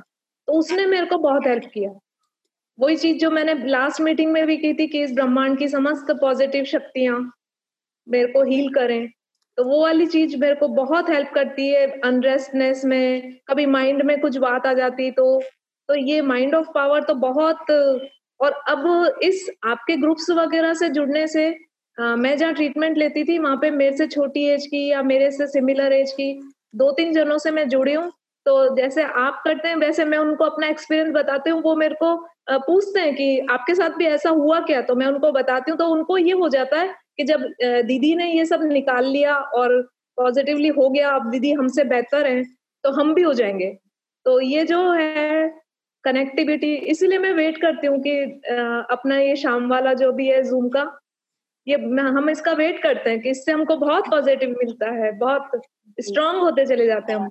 तो 0.49 0.53
उसने 0.53 0.87
मेरे 0.87 1.07
को 1.07 1.19
बहुत 1.19 1.47
हेल्प 1.47 1.65
किया। 1.75 1.91
वही 2.79 2.97
चीज़ 2.97 3.19
जो 3.19 3.31
मैंने 3.31 3.55
लास्ट 3.67 4.01
मीटिंग 4.01 4.33
में 4.33 4.47
भी 4.47 4.57
की 4.57 4.73
थी 4.75 4.87
कि 4.89 5.03
इस 5.03 5.13
ब्रह्मांड 5.15 5.59
की 5.59 5.69
समस्त 5.69 6.11
पॉजिटिव 6.21 6.65
शक्तियाँ 6.65 7.19
मेरे 8.07 8.33
को 8.33 8.43
हील 8.45 8.69
करें। 8.75 9.11
तो 9.61 9.65
वो 9.65 9.81
वाली 9.83 10.07
चीज़ 10.07 10.37
मेरे 10.37 10.55
को 10.55 10.69
बहुत 10.69 11.11
हेल्प 11.11 11.31
करती 11.35 11.69
है 11.69 11.87
अनरेस्टनेस 12.01 12.85
में 12.85 13.33
कभी 13.49 13.67
माइंड 13.67 14.03
में 14.03 14.21
कुछ 14.21 14.37
बात 14.37 14.67
आ 14.67 14.73
जाती 14.73 15.11
तो 15.11 15.25
तो 15.89 15.95
ये 15.95 16.21
माइंड 16.23 16.55
ऑफ़ 16.55 16.67
पावर 16.75 17.03
तो 17.03 17.15
बहुत 17.15 17.71
और 18.41 18.53
अब 18.69 19.19
इस 19.23 19.51
आपके 19.65 19.97
ग्रुप्स 19.97 20.31
वगैरह 20.31 20.75
से 20.75 20.89
जुड़ने 20.89 21.27
से 21.27 21.45
आ, 21.99 22.17
मैं 22.17 22.37
जहाँ 22.37 22.55
ट्रीटमेंट 22.55 22.99
लेती 22.99 23.25
थी 23.25 23.39
वहाँ 23.39 23.57
पे 23.57 23.71
मेरे 23.71 23.97
से 23.97 24.07
छोटी 24.07 24.45
एज 24.45 24.67
की 24.67 24.87
या 24.91 25.03
मेरे 25.03 25.31
से 25.31 25.47
सिमिलर 25.47 25.93
एज 25.93 26.13
की 26.13 26.33
दो 26.75 26.91
तीन 26.93 27.13
जनों 27.13 27.39
से 27.39 27.51
मैं 27.51 27.69
जुड़ी 27.69 27.95
हूँ 27.95 28.13
तो 28.47 28.77
जैसे 28.77 29.03
आप 29.03 29.43
करते 29.45 29.69
हैं 29.69 29.77
वैसे 29.77 30.05
मैं 30.05 30.19
उनको 30.19 30.45
अपना 30.45 30.67
एक्सपीरियंस 30.67 31.13
बताती 31.15 31.51
हूँ 31.51 31.63
वो 31.63 31.77
मेरे 31.77 31.95
को 31.95 32.17
पूछते 32.51 33.01
हैं 33.01 33.15
कि 33.15 33.39
आपके 33.51 33.75
साथ 33.75 33.91
भी 33.91 34.07
ऐसा 34.07 34.31
हुआ 34.31 34.61
क्या? 34.61 34.81
तो 34.81 34.95
मैं 34.95 35.07
उनको 35.07 35.33
बताती 35.33 35.71
हूँ 35.71 35.79
तो 35.79 35.87
उनको 35.87 36.19
ये 36.19 36.33
हो 36.33 36.49
जाता 36.49 36.81
है 36.81 36.95
कि 37.21 37.25
जब 37.25 37.43
दीदी 37.87 38.15
ने 38.17 38.31
ये 38.33 38.45
सब 38.47 38.63
निकाल 38.63 39.07
लिया 39.07 39.37
और 39.37 39.81
पॉजिटिवली 40.19 40.69
हो 40.69 40.89
गया 40.91 41.11
अब 41.11 41.31
दीदी 41.31 41.53
हमसे 41.53 41.85
बेहतर 41.85 42.27
है 42.27 42.43
तो 42.85 42.91
हम 42.93 43.13
भी 43.15 43.23
हो 43.23 43.33
जाएँगे। 43.35 43.67
तो 44.27 44.41
ये 44.41 44.65
जो 44.65 44.81
है 44.93 45.49
कनेक्टिविटी 46.05 46.75
इसीलिए 46.93 47.19
मैं 47.19 47.33
वेट 47.35 47.61
करती 47.61 47.87
हूँ 47.87 47.99
कि 48.03 48.13
अपना 48.93 49.19
ये 49.19 49.35
शाम 49.37 49.69
वाला 49.71 49.93
जो 49.95 50.11
भी 50.13 50.29
है 50.29 50.43
जूम 50.43 50.69
का 50.69 50.85
ये 51.67 51.77
हम 51.99 52.31
इसका 52.31 52.53
वेट 52.53 52.83
करते 52.83 53.11
हैं 53.11 53.21
कि 53.21 53.31
इससे 53.31 53.53
हमको 53.53 53.77
बहुत 53.77 54.09
पॉजिटिव 54.11 54.55
मिलता 54.59 54.91
है 54.93 55.11
बहुत 55.19 55.61
स्ट्रांग 55.99 56.39
होते 56.39 56.65
चले 56.67 56.87
जाते 56.87 57.13
हैं 57.13 57.19
हम। 57.21 57.27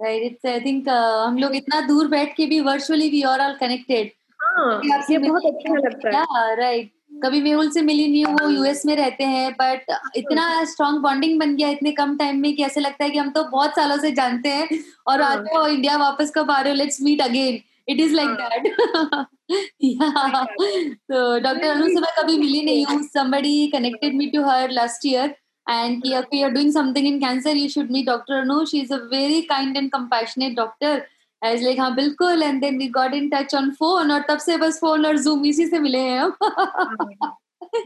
राइट 0.00 0.22
इट्स 0.22 0.46
आई 0.46 0.60
थिंक 0.60 0.88
हम 0.88 1.38
लोग 1.38 1.56
इतना 1.56 1.80
दूर 1.86 2.08
बैठ 2.08 2.36
के 2.36 2.46
भी 2.46 2.60
virtually 2.60 3.08
we 3.10 3.22
are 3.32 3.40
all 3.40 3.56
connected 3.60 4.10
हाँ 4.40 4.80
ये 5.10 5.18
बहुत 5.18 5.46
अच्छा 5.46 5.74
लगता 5.78 6.18
है। 6.34 6.54
राइट 6.56 6.90
कभी 7.22 7.40
मैं 7.42 7.54
उनसे 7.54 7.82
मिली 7.82 8.06
नहीं 8.08 8.24
वो 8.26 8.48
यूएस 8.50 8.84
में 8.86 8.94
रहते 8.96 9.24
हैं 9.24 9.50
बट 9.52 9.90
इतना 10.16 10.64
स्ट्रॉन्ग 10.64 11.00
बॉन्डिंग 11.02 11.38
बन 11.40 11.54
गया 11.56 11.68
इतने 11.68 11.92
कम 11.92 12.16
टाइम 12.16 12.40
में 12.40 12.54
कि 12.56 12.62
ऐसे 12.64 12.80
लगता 12.80 13.04
है 13.04 13.10
कि 13.10 13.18
हम 13.18 13.30
तो 13.30 13.44
बहुत 13.50 13.74
सालों 13.76 13.96
से 13.98 14.10
जानते 14.12 14.48
हैं 14.48 14.78
और 15.06 15.22
आज 15.22 15.38
वो 15.54 15.66
इंडिया 15.66 15.96
वापस 15.96 16.32
कब 16.36 16.50
आ 16.50 16.60
रहे 16.60 16.72
हो? 16.72 16.76
Let's 16.76 17.00
meet 17.02 17.22
again 17.22 17.60
it 17.88 18.00
is 18.00 18.14
like 18.14 18.30
that 18.30 19.26
तो 21.10 21.38
डॉक्टर 21.40 21.68
अनु 21.68 21.88
से 21.88 22.00
मैं 22.00 22.12
कभी 22.18 22.38
मिली 22.38 22.62
नहीं 22.64 22.84
हूँ। 22.86 23.02
Somebody 23.04 23.66
connected 23.72 24.14
me 24.14 24.26
to 24.30 24.42
her 24.44 24.70
last 24.70 25.06
year 25.06 25.34
and 25.66 26.02
you 26.06 26.16
are 26.16 26.50
doing 26.50 26.72
something 26.72 27.06
in 27.06 27.18
cancer 27.20 27.56
you 27.56 27.68
should 27.68 27.90
meet 27.90 28.06
doctor 28.06 28.34
Anu 28.34 28.64
she 28.66 28.80
is 28.80 28.92
a 28.94 28.96
very 29.12 29.40
kind 29.52 29.76
and 29.76 29.90
compassionate 29.92 30.56
doctor 30.56 31.06
Was 31.42 31.62
like 31.62 31.78
हाँ 31.78 31.94
बिल्कुल. 31.94 32.42
And 32.42 32.62
then 32.62 32.78
we 32.78 32.88
got 32.90 33.14
in 33.14 33.28
touch 33.30 33.54
on 33.54 33.70
phone 33.74 34.10
और 34.12 34.24
तब 34.28 34.38
से 34.38 34.56
बस 34.56 34.78
phone 34.80 35.06
और 35.06 35.18
zoom 35.18 35.44
इसी 35.46 35.66
से 35.66 35.78
मिले 35.78 35.98
हैं 35.98 36.20
हम 36.20 36.34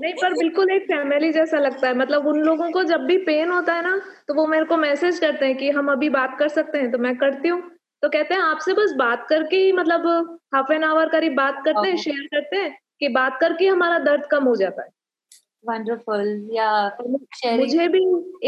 नहीं 0.00 0.12
पर 0.14 0.32
बिल्कुल 0.34 0.70
एक 0.70 0.82
फैमिली 0.82 1.32
जैसा 1.32 1.58
लगता 1.58 1.88
है। 1.88 1.96
मतलब 1.98 2.26
उन 2.26 2.38
लोगों 2.40 2.70
को 2.72 2.82
जब 2.84 3.00
भी 3.06 3.16
पेन 3.24 3.50
होता 3.50 3.74
है 3.74 3.82
ना 3.82 3.96
तो 4.28 4.34
वो 4.34 4.46
मेरे 4.46 4.64
को 4.64 4.76
मैसेज 4.76 5.18
करते 5.18 5.46
हैं 5.46 5.56
कि 5.56 5.70
हम 5.70 5.92
अभी 5.92 6.08
बात 6.08 6.36
कर 6.38 6.48
सकते 6.48 6.78
हैं 6.78 6.90
तो 6.92 6.98
मैं 6.98 7.16
करती 7.18 7.48
हूँ। 7.48 7.60
तो 8.02 8.08
कहते 8.08 8.34
हैं 8.34 8.40
आपसे 8.42 8.72
बस 8.72 8.92
बात 8.98 9.26
करके 9.28 9.56
ही 9.56 9.72
मतलब 9.72 10.06
हाफ़ 10.54 10.72
एन 10.72 10.84
आवर 10.84 11.08
करीब 11.08 11.34
बात 11.36 11.62
करते 11.64 11.88
हैं 11.88 11.96
शेयर 11.96 12.26
करते 12.34 12.56
हैं 12.56 12.76
कि 13.00 13.08
बात 13.08 13.38
करके 13.40 13.66
हमारा 13.66 13.98
दर्द 13.98 14.26
कम 14.30 14.44
हो 14.44 14.56
जाता 14.56 14.82
है। 14.82 14.88
वंडरफुल 15.64 16.48
या 16.52 16.70
yeah. 16.90 17.56
मुझे 17.58 17.88
भी 17.88 18.00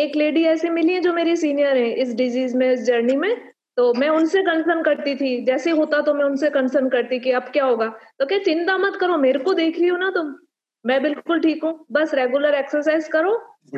एक 0.03 0.17
लेडी 0.17 0.45
ऐसी 0.45 0.69
मिली 0.69 0.93
है 0.95 1.01
जो 1.01 1.13
मेरी 1.13 1.37
सीनियर 1.37 1.77
है 1.77 1.91
इस 2.03 2.15
डिज़ीज़ 2.15 2.57
में 2.57 2.71
इस 2.73 2.83
जर्नी 2.85 3.17
में। 3.17 3.54
तो 3.77 3.93
मैं 3.95 4.09
उनसे 4.09 4.43
कंसर्न 4.43 4.83
करती 4.83 5.15
थी। 5.17 5.45
जैसे 5.45 5.71
होता 5.71 6.01
तो 6.01 6.15
मैं 6.15 6.25
उनसे 6.25 6.51
कंसर्न 6.51 6.89
करती 6.89 7.19
कि 7.21 7.31
अब 7.33 7.51
क्या 7.53 7.65
होगा। 7.65 7.87
तो 8.19 8.27
क्या 8.27 8.39
चिंता 8.41 8.77
मत 8.79 8.97
करो 8.97 9.17
मेरे 9.19 9.39
को 9.39 9.55
देख 9.55 9.79
रही 9.79 9.89
हो 9.89 9.97
ना 9.97 10.11
तुम। 10.11 10.35
मैं 10.85 11.03
बिल्कुल 11.03 11.41
ठीक 11.41 11.65
हूँ। 11.65 11.75
बस 11.93 12.15
रेगुलर 12.15 12.55
एक्सरसाइज 12.55 13.09
करो 13.09 13.33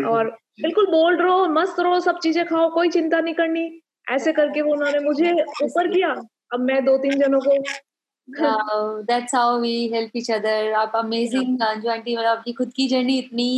और 0.09 0.31
बिल्कुल 0.62 0.86
बोल्ड 0.86 1.20
रहो 1.20 1.47
मस्त 1.51 1.81
रहो 1.81 2.01
सब 2.01 2.18
चीज़ें 2.18 2.44
खाओ 2.47 2.70
कोई 2.74 2.89
चिंता 2.90 3.20
नहीं 3.20 3.35
करनी। 3.35 3.68
ऐसे 4.06 4.32
करके 4.32 4.62
वो 4.62 4.73
उन्होंने 4.73 4.98
मुझे 4.98 5.32
ऊपर 5.64 5.89
किया। 5.89 6.14
अब 6.55 6.60
मैं 6.60 6.85
दो 6.85 6.97
तीन 6.98 7.18
जनों 7.18 7.40
को 7.40 9.02
that's 9.02 9.35
how 9.35 9.59
we 9.60 9.74
help 9.93 10.16
each 10.16 10.31
other 10.31 10.73
आप 10.73 10.93
अमेजिंग 10.97 11.60
अंजू 11.62 11.90
आंटी 11.90 12.16
मतलब 12.16 12.28
आपकी 12.28 12.52
खुद 12.52 12.73
की 12.77 12.86
जर्नी 12.89 13.18
इतनी 13.18 13.48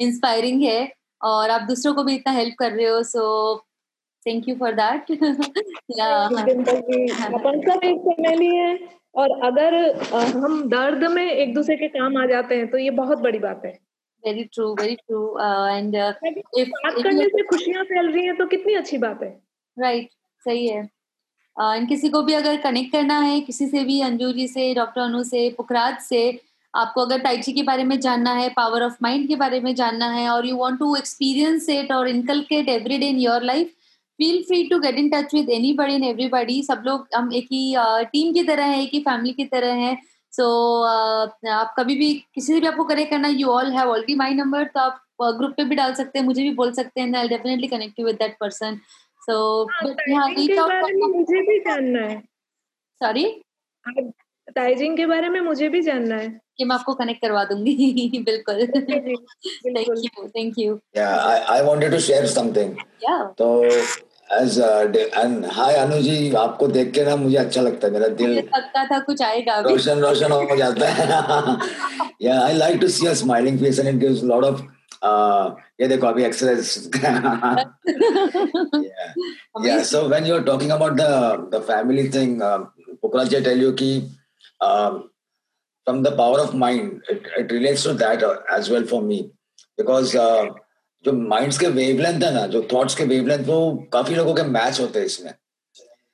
इंस्पायरिंग 0.00 0.62
है 0.62 0.92
और 1.24 1.50
आप 1.50 1.62
दूसरों 1.68 1.94
को 1.94 2.04
भी 2.04 2.14
इतना 2.14 2.32
हेल्प 2.32 2.54
कर 2.58 2.72
रहे 2.72 2.86
हो 2.86 3.02
so 3.02 3.22
thank 4.26 4.48
you 4.48 4.54
for 4.56 4.72
that 4.74 5.10
अपन 7.32 7.60
सब 7.68 7.84
एक 7.84 7.98
फैमिली 8.08 8.54
है 8.56 8.78
और 9.14 9.40
अगर 9.46 9.74
हम 10.14 10.62
दर्द 10.70 11.04
में 11.10 11.26
एक 11.30 11.54
दूसरे 11.54 11.76
के 11.76 11.88
काम 11.88 12.16
आ 12.18 12.26
जाते 12.26 12.56
हैं 12.56 12.70
तो 12.70 12.78
ये 12.78 12.90
बहुत 12.96 13.18
बड़ी 13.18 13.38
बात 13.38 13.62
है। 13.64 13.70
Very 14.22 14.44
true 14.54 14.72
very 14.80 14.94
true 14.96 15.20
and 15.38 15.96
बात 15.96 17.02
करने 17.02 17.24
से 17.26 17.42
खुशियाँ 17.42 17.84
फैल 17.84 18.10
रही 18.10 18.24
हैं 18.26 18.36
तो 18.36 18.46
कितनी 18.46 18.74
अच्छी 18.74 18.98
बात 18.98 19.22
है। 19.22 19.28
राइट 19.76 20.02
right, 20.02 20.44
सही 20.44 20.66
है। 20.66 20.82
एंड 21.56 21.88
किसी 21.88 22.08
को 22.08 22.22
भी 22.22 22.34
अगर 22.34 22.56
कनेक्ट 22.62 22.92
करना 22.92 23.18
है 23.20 23.40
किसी 23.40 23.66
से 23.68 23.84
भी 23.84 24.00
अंजू 24.00 24.32
जी 24.32 24.46
से 24.48 24.72
डॉक्टर 24.74 25.00
अनु 25.00 25.22
से 25.24 25.48
पुखराज 25.56 25.98
से 26.02 26.20
आपको 26.74 27.00
अगर 27.00 27.18
टाइची 27.20 27.52
के 27.52 27.62
बारे 27.62 27.84
में 27.84 27.98
जानना 28.00 28.32
है 28.34 28.48
पावर 28.56 28.82
ऑफ़ 28.82 28.96
माइंड 29.02 29.26
के 29.28 29.36
बारे 29.36 29.60
में 29.60 29.74
जानना 29.74 30.08
है 30.10 30.28
और 30.30 30.46
you 30.46 30.56
want 30.56 30.78
to 30.78 30.94
experience 30.96 31.68
it 31.70 31.92
और 31.92 32.08
inculcate 32.08 32.68
every 32.68 32.98
day 32.98 33.06
in 33.06 33.18
your 33.18 33.42
life 33.42 33.72
feel 34.18 34.42
free 34.42 34.62
to 34.68 34.78
get 34.78 34.94
in 34.98 35.08
touch 35.10 35.34
with 35.34 35.50
anybody 35.74 35.94
and 35.94 36.04
everybody 36.04 36.62
सब 36.62 36.82
लोग 36.86 37.08
हम 37.14 37.32
एक 37.34 37.48
ही 37.52 37.74
टीम 38.12 38.32
की 38.34 38.42
तरह 38.44 38.64
है 38.64 38.82
एक 38.82 38.90
ही 38.94 39.00
फैमिली 39.00 39.32
की 39.32 39.44
तरह 39.46 39.74
है। 39.76 39.96
सो 40.32 40.42
so, 40.42 41.48
आप 41.50 41.74
कभी 41.78 41.94
भी 41.94 42.12
किसी 42.34 42.52
से 42.52 42.60
भी 42.60 42.66
आपको 42.66 42.84
कनेक्ट 42.84 43.10
करना 43.10 43.28
you 43.28 43.48
all 43.48 43.70
have 43.72 43.90
already 43.90 44.14
my 44.14 44.34
number 44.34 44.64
तो 44.64 44.80
आप 44.80 45.02
ग्रुप 45.22 45.52
पे 45.56 45.64
भी 45.64 45.74
डाल 45.76 45.94
सकते 45.94 46.18
हैं 46.18 46.26
मुझे 46.26 46.42
भी 46.42 46.50
बोल 46.54 46.72
सकते 46.72 47.00
हैं 47.00 47.14
I 47.16 47.28
definitely 47.28 47.68
connect 47.68 48.00
with 48.00 48.16
that 48.16 48.36
person 48.40 48.78
so 49.22 49.36
मुझे 49.68 51.40
भी 51.42 51.58
जानना 51.60 52.00
है। 52.00 52.20
सॉरी 53.00 53.24
टाइजिंग 54.48 54.96
के 54.96 55.06
बारे 55.06 55.28
में 55.28 55.40
मुझे 55.40 55.68
भी 55.68 55.80
जानना 55.82 56.16
है। 56.16 56.28
कि 56.58 56.64
मैं 56.64 56.74
आपको 56.76 56.94
कनेक्ट 56.94 57.20
करवा 57.22 57.44
दूँगी। 57.44 58.22
बिल्कुल। 58.26 58.66
थैंक 58.66 59.88
यू 59.88 60.26
थैंक 60.28 60.58
यू 60.58 60.78
या 60.96 61.08
I 61.16 61.38
I 61.54 61.62
wanted 61.66 61.90
to 61.92 61.98
share 62.08 62.26
something 62.34 62.76
या 63.04 63.22
तो 63.38 63.48
as 64.40 64.58
and 65.16 65.44
hi 65.52 65.74
Anu 65.76 66.00
ji 66.02 66.32
आपको 66.44 66.68
देख 66.68 66.92
के 66.94 67.04
ना 67.04 67.16
मुझे 67.16 67.36
अच्छा 67.36 67.60
लगता 67.62 67.86
है 67.86 67.92
मेरा 67.92 68.08
दिल 68.22 68.40
पक्का 68.54 68.84
था 68.92 68.98
कुछ 69.10 69.22
आएगा 69.22 69.58
रोशन 69.68 70.00
रोशन 70.06 70.32
हो 70.32 70.56
जाता 70.56 70.88
है। 70.88 71.06
या 72.22 72.40
I 72.44 72.54
like 72.54 72.80
to 72.80 72.88
see 72.96 73.06
a 73.06 73.12
smiling 73.24 73.58
face 73.60 73.78
and 73.78 73.88
it 73.88 74.00
gives 74.06 74.22
lot 74.32 74.44
of 74.44 74.62
ये 75.80 75.86
देखो 75.88 76.06
अभी 76.06 76.24
exercise 76.24 76.90
yeah. 79.64 79.82
So 79.82 80.08
when 80.08 80.26
you're 80.28 80.44
talking 80.44 80.72
about 80.76 80.96
the 80.96 81.10
the 81.52 81.60
family 81.60 82.08
thing 82.16 82.32
uh, 82.42 82.58
Pukraj, 83.02 83.34
I 83.38 83.40
tell 83.48 83.62
you 83.64 83.72
ki 83.82 83.90
um, 84.60 84.96
from 85.86 86.02
the 86.02 86.12
power 86.12 86.38
of 86.40 86.54
mind 86.54 87.02
it, 87.08 87.26
it 87.38 87.52
relates 87.52 87.82
to 87.84 87.94
that 87.94 88.22
uh, 88.22 88.36
as 88.50 88.70
well 88.70 88.84
for 88.84 89.02
me. 89.02 89.18
Because 89.78 90.14
uh, 90.16 90.46
जो 91.04 91.12
minds 91.12 91.58
के 91.58 91.66
wavelength 91.74 92.22
है 92.22 92.32
ना 92.34 92.46
जो 92.52 92.62
thoughts 92.72 92.94
के 92.94 93.04
wavelength 93.04 93.44
वो 93.46 93.58
काफ़ी 93.92 94.14
लोगों 94.14 94.34
के 94.34 94.42
मैच 94.42 94.80
होते 94.80 94.98
हैं 94.98 95.06
इसमें। 95.06 95.32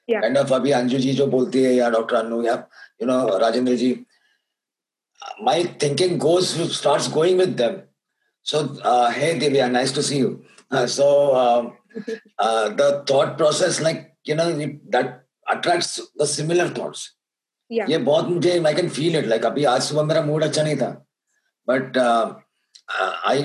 एंड 0.09 0.39
ऑफ़ 0.39 0.53
अभी 0.55 0.70
अंजू 0.78 0.99
जी 0.99 1.12
जो 1.20 1.27
बोलती 1.35 1.62
है 1.62 1.73
या 1.74 1.89
डॉक्टर 1.90 2.16
अनु 2.16 2.43
या 2.47 2.55
you 3.03 3.07
know 3.09 3.39
Rajendra 3.39 3.74
ji 3.82 3.90
my 5.44 5.65
thinking 5.82 6.19
goes 6.20 6.55
starts 6.78 7.11
going 7.12 7.39
with 7.39 7.55
them 7.61 7.81
so 8.47 8.61
hey 9.16 9.32
Divya 9.40 9.69
nice 9.69 9.94
to 9.94 10.03
see 10.03 10.19
you 10.19 10.36
so 10.97 11.09
the 12.81 13.05
thought 13.11 13.36
process 13.36 13.81
like 13.82 14.07
you 14.28 14.36
know 14.36 14.51
that 14.97 15.19
attracts 15.57 16.01
the 16.20 16.27
similar 16.35 16.74
thoughts 16.78 17.09
Yeah. 17.73 17.90
ये 17.90 17.99
बहुत 17.99 18.28
मुझे 18.28 18.59
I 18.66 18.74
can 18.74 18.89
feel 18.90 19.16
it 19.19 19.27
like 19.27 19.44
अभी 19.47 19.65
आज 19.65 19.82
सुबह 19.82 20.03
मेरा 20.05 20.23
mood 20.23 20.44
अच्छा 20.44 20.62
नहीं 20.62 20.77
था 20.77 20.90
बट 21.69 21.99
आई 21.99 23.43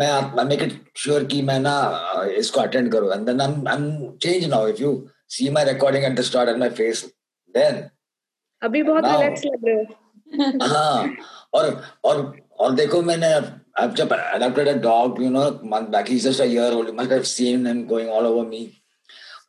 मैं 0.00 0.10
आई 0.10 0.44
मेक 0.46 0.62
इट 0.62 0.72
श्योर 0.98 1.24
कि 1.24 1.42
मैं 1.42 1.58
ना 1.60 1.76
इसको 2.38 2.60
अटेंड 2.60 2.90
करूँ 2.92 3.12
and 3.14 3.26
then 3.26 3.40
I 3.40 3.76
am 3.76 4.10
change 4.22 4.44
now 4.50 4.68
if 4.68 4.82
you 4.82 4.92
see 5.36 5.48
my 5.50 5.64
recording 5.64 6.04
at 6.04 6.18
the 6.18 6.22
start 6.30 6.48
and 6.48 6.58
my 6.58 6.70
face 6.80 7.04
then 7.54 7.82
अभी 8.62 8.82
बहुत 8.82 9.04
रिलैक्स 9.06 9.44
लग 9.44 9.66
रहे 9.68 9.74
हो 9.76 9.98
हाँ 10.62 11.16
और 11.54 11.82
और 12.04 12.20
और 12.60 12.74
देखो 12.74 13.00
मैंने 13.02 13.32
I've 13.76 13.94
just 13.94 14.12
adopted 14.12 14.68
a 14.68 14.78
dog, 14.78 15.20
you 15.20 15.30
know, 15.30 15.60
month 15.62 15.90
back. 15.90 16.08
He's 16.08 16.24
just 16.24 16.40
a 16.40 16.46
year 16.46 16.70
old. 16.70 16.88
You 16.88 16.92
must 16.92 17.10
have 17.10 17.26
seen 17.26 17.66
him 17.66 17.86
going 17.86 18.08
all 18.08 18.26
over 18.26 18.44
me. 18.46 18.68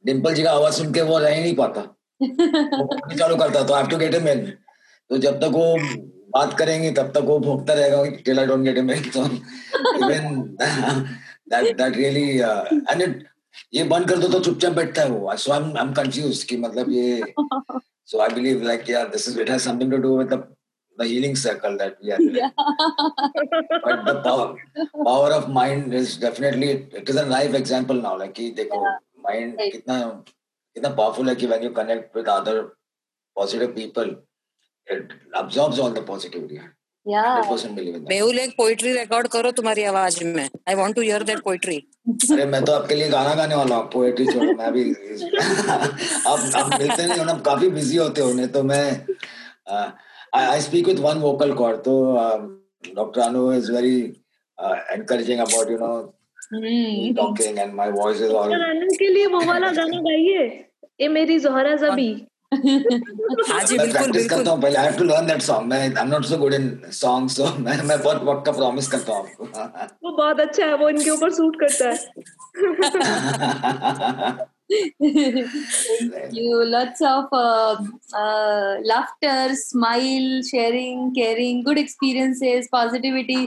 Dimple 0.06 0.34
जी 0.34 0.43
का 0.43 0.52
आवाज़ 0.52 0.73
सुन 0.73 0.93
के 0.93 1.02
वो 1.02 1.18
रह 1.19 1.39
नहीं 1.39 1.56
पाता 1.56 1.81
चालू 2.22 3.35
करता 3.35 3.64
तो 3.64 3.73
I 3.73 3.88
to 3.91 3.98
get 3.98 4.15
him 4.15 4.27
in 4.27 4.45
तो 5.10 5.18
जब 5.26 5.39
तक 5.41 5.52
वो 5.53 5.76
बात 6.35 6.57
करेंगे 6.60 6.91
तब 6.99 7.11
तक 7.15 7.26
वो 7.31 7.39
भोगता 7.39 7.73
रहेगा 7.73 8.03
till 8.26 8.39
I 8.39 8.45
don't 8.45 8.64
get 8.64 8.77
him 8.77 8.91
in 8.91 9.10
तो 9.18 9.26
even 9.26 10.41
that 11.53 11.77
that 11.77 11.98
really 11.98 12.30
and 12.38 13.02
it 13.02 13.27
ये 13.73 13.84
बंद 13.91 14.10
कर 14.10 14.18
दो 14.18 14.27
तो 14.27 14.39
चुपचाप 14.39 14.73
बैठता 14.73 15.02
है 15.02 15.10
वो 15.11 15.35
सो 15.38 15.52
आई 15.52 15.60
एम 15.81 15.93
कंफ्यूज्ड 15.93 16.48
कि 16.49 16.57
मतलब 16.57 16.91
ये 16.91 17.22
सो 18.11 18.22
आई 18.22 18.34
बिलीव 18.35 18.64
लाइक 18.64 18.89
यार 18.89 19.07
this 19.10 19.27
is 19.30 19.39
it 19.41 19.49
has 19.49 19.69
something 19.69 19.91
to 19.91 19.98
do 20.07 20.18
with 20.18 20.34
the 20.34 20.43
the 20.98 21.07
healing 21.07 21.35
circle 21.35 21.77
that 21.77 21.98
we 22.02 22.11
are. 22.11 22.22
Yeah. 22.22 22.49
but 23.84 24.06
the 24.06 24.22
power, 24.23 24.56
power 25.06 25.31
of 25.34 25.49
mind 25.49 25.93
is 25.93 26.18
definitely 26.18 26.69
it 26.93 27.10
is 27.10 27.15
a 27.15 27.26
live 27.26 27.56
example 27.56 27.95
now. 27.95 28.18
Like 28.18 28.34
कि 28.34 28.49
देखो 28.56 28.81
yeah. 28.84 28.98
mind 29.30 29.56
right. 29.57 29.72
कितना 29.72 30.23
कितना 30.76 30.95
powerful 30.95 31.30
है 31.30 31.35
कि 31.35 31.48
when 31.48 31.64
you 31.64 31.72
connect 31.72 32.15
with 32.15 32.27
other 32.30 32.60
positive 33.35 33.76
people, 33.76 34.14
it 34.88 35.18
absorbs 35.34 35.80
all 35.80 35.91
the 35.91 36.03
positivity. 36.03 36.60
Yeah. 37.06 37.41
100% 37.43 37.76
believe 37.76 37.95
in 37.95 38.03
that. 38.03 38.10
Mehul 38.10 38.39
एक 38.39 38.53
poetry 38.57 38.91
record 38.93 39.27
करो 39.27 39.52
तुम्हारी 39.52 39.84
आवाज़ 39.91 40.23
में 40.23 40.43
I 40.43 40.76
want 40.76 40.95
to 40.95 41.02
hear 41.02 41.23
that 41.23 41.39
poetry 41.43 41.77
अरे 42.31 42.45
मैं 42.45 42.64
तो 42.65 42.72
आपके 42.72 42.95
लिए 42.95 43.10
गाना 43.10 43.34
गाने 43.35 43.56
वाला 43.56 43.76
हूँ 43.76 43.89
पोएट्री 43.93 44.26
छोड़ो 44.26 44.53
मैं 44.57 44.72
भी 44.73 44.84
आप 44.91 46.39
आप 46.56 46.80
मिलते 46.80 47.06
नहीं 47.06 47.18
हो 47.18 47.23
ना 47.23 47.34
काफ़ी 47.45 47.69
बिज़ी 47.69 47.98
होते 47.98 48.22
हो 48.22 48.48
तो 48.53 48.64
मैं 48.64 48.85
I 50.35 50.61
speak 50.61 50.88
with 50.88 50.99
one 50.99 51.18
vocal 51.19 51.53
cord 51.53 51.77
तो 51.88 51.98
doctor 52.95 53.22
Anu 53.22 53.52
is 53.53 53.72
very 53.72 53.98
encouraging 54.95 55.39
about 55.39 55.72
you 55.72 55.77
know 55.77 55.93
talking 56.53 57.59
and 57.59 57.73
my 57.73 57.91
voice 57.91 58.21
is 58.21 58.35
आनंद 58.35 58.95
के 58.99 59.07
लिए 59.13 59.25
वो 59.35 59.39
वाला 59.47 59.71
गाना 59.71 59.99
गाइए। 60.09 60.43
ये 61.01 61.07
मेरी 61.07 61.39
जोहरा 61.39 61.75
जबी। 61.85 62.11
हाँ 62.53 62.61
जी 63.65 63.77
बिल्कुल 63.77 64.11
बिल्कुल। 64.11 64.27
करता 64.29 64.55
पहले 64.55 64.77
I 64.77 64.85
have 64.85 64.97
to 64.97 65.03
learn 65.03 65.27
that 65.27 65.41
song 65.41 65.67
मैं 65.69 65.79
I 65.79 65.85
am 66.01 66.07
not 66.07 66.25
so 66.25 66.37
good 66.37 66.53
in 66.53 66.65
songs 66.93 67.35
so 67.37 67.43
मैं 67.59 67.81
मैं 67.83 68.01
बहुत 68.01 68.23
वक्त 68.23 68.49
प्रॉमिस 68.57 68.87
करता 68.91 69.13
हूँ 69.13 69.19
आपको। 69.25 69.43
वो 70.03 70.15
बहुत 70.17 70.39
अच्छा 70.39 70.65
है 70.65 70.75
वो 70.77 70.89
इनके 70.89 71.09
ऊपर 71.09 71.29
सूट 71.41 71.55
करता 71.63 71.89
है। 71.89 71.97
You. 76.33 76.59
Lots 76.73 77.01
of 77.07 77.33
uh, 77.37 77.75
uh, 78.19 78.73
laughter, 78.91 79.53
smile, 79.61 80.27
sharing, 80.49 81.01
caring, 81.17 81.57
good 81.65 81.79
experiences, 81.81 82.69
positivity, 82.75 83.41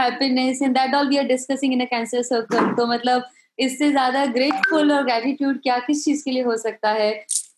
happiness 0.00 0.62
and 0.62 0.74
that 0.78 0.94
all 0.94 1.08
we 1.08 1.16
are 1.16 1.24
discussing 1.26 1.72
in 1.72 1.80
a 1.80 1.88
cancer 1.90 2.22
circle 2.22 2.72
तो 2.76 2.86
मतलब 2.86 3.24
इससे 3.58 3.90
ज़्यादा 3.90 4.24
ग्रेटफुल 4.34 4.92
और 4.92 5.04
ग्रेटिट्यूड 5.04 5.60
क्या 5.62 5.78
किस 5.86 6.04
चीज़ 6.04 6.24
के 6.24 6.30
लिए 6.30 6.42
हो 6.42 6.56
सकता 6.56 6.90
है? 6.90 7.12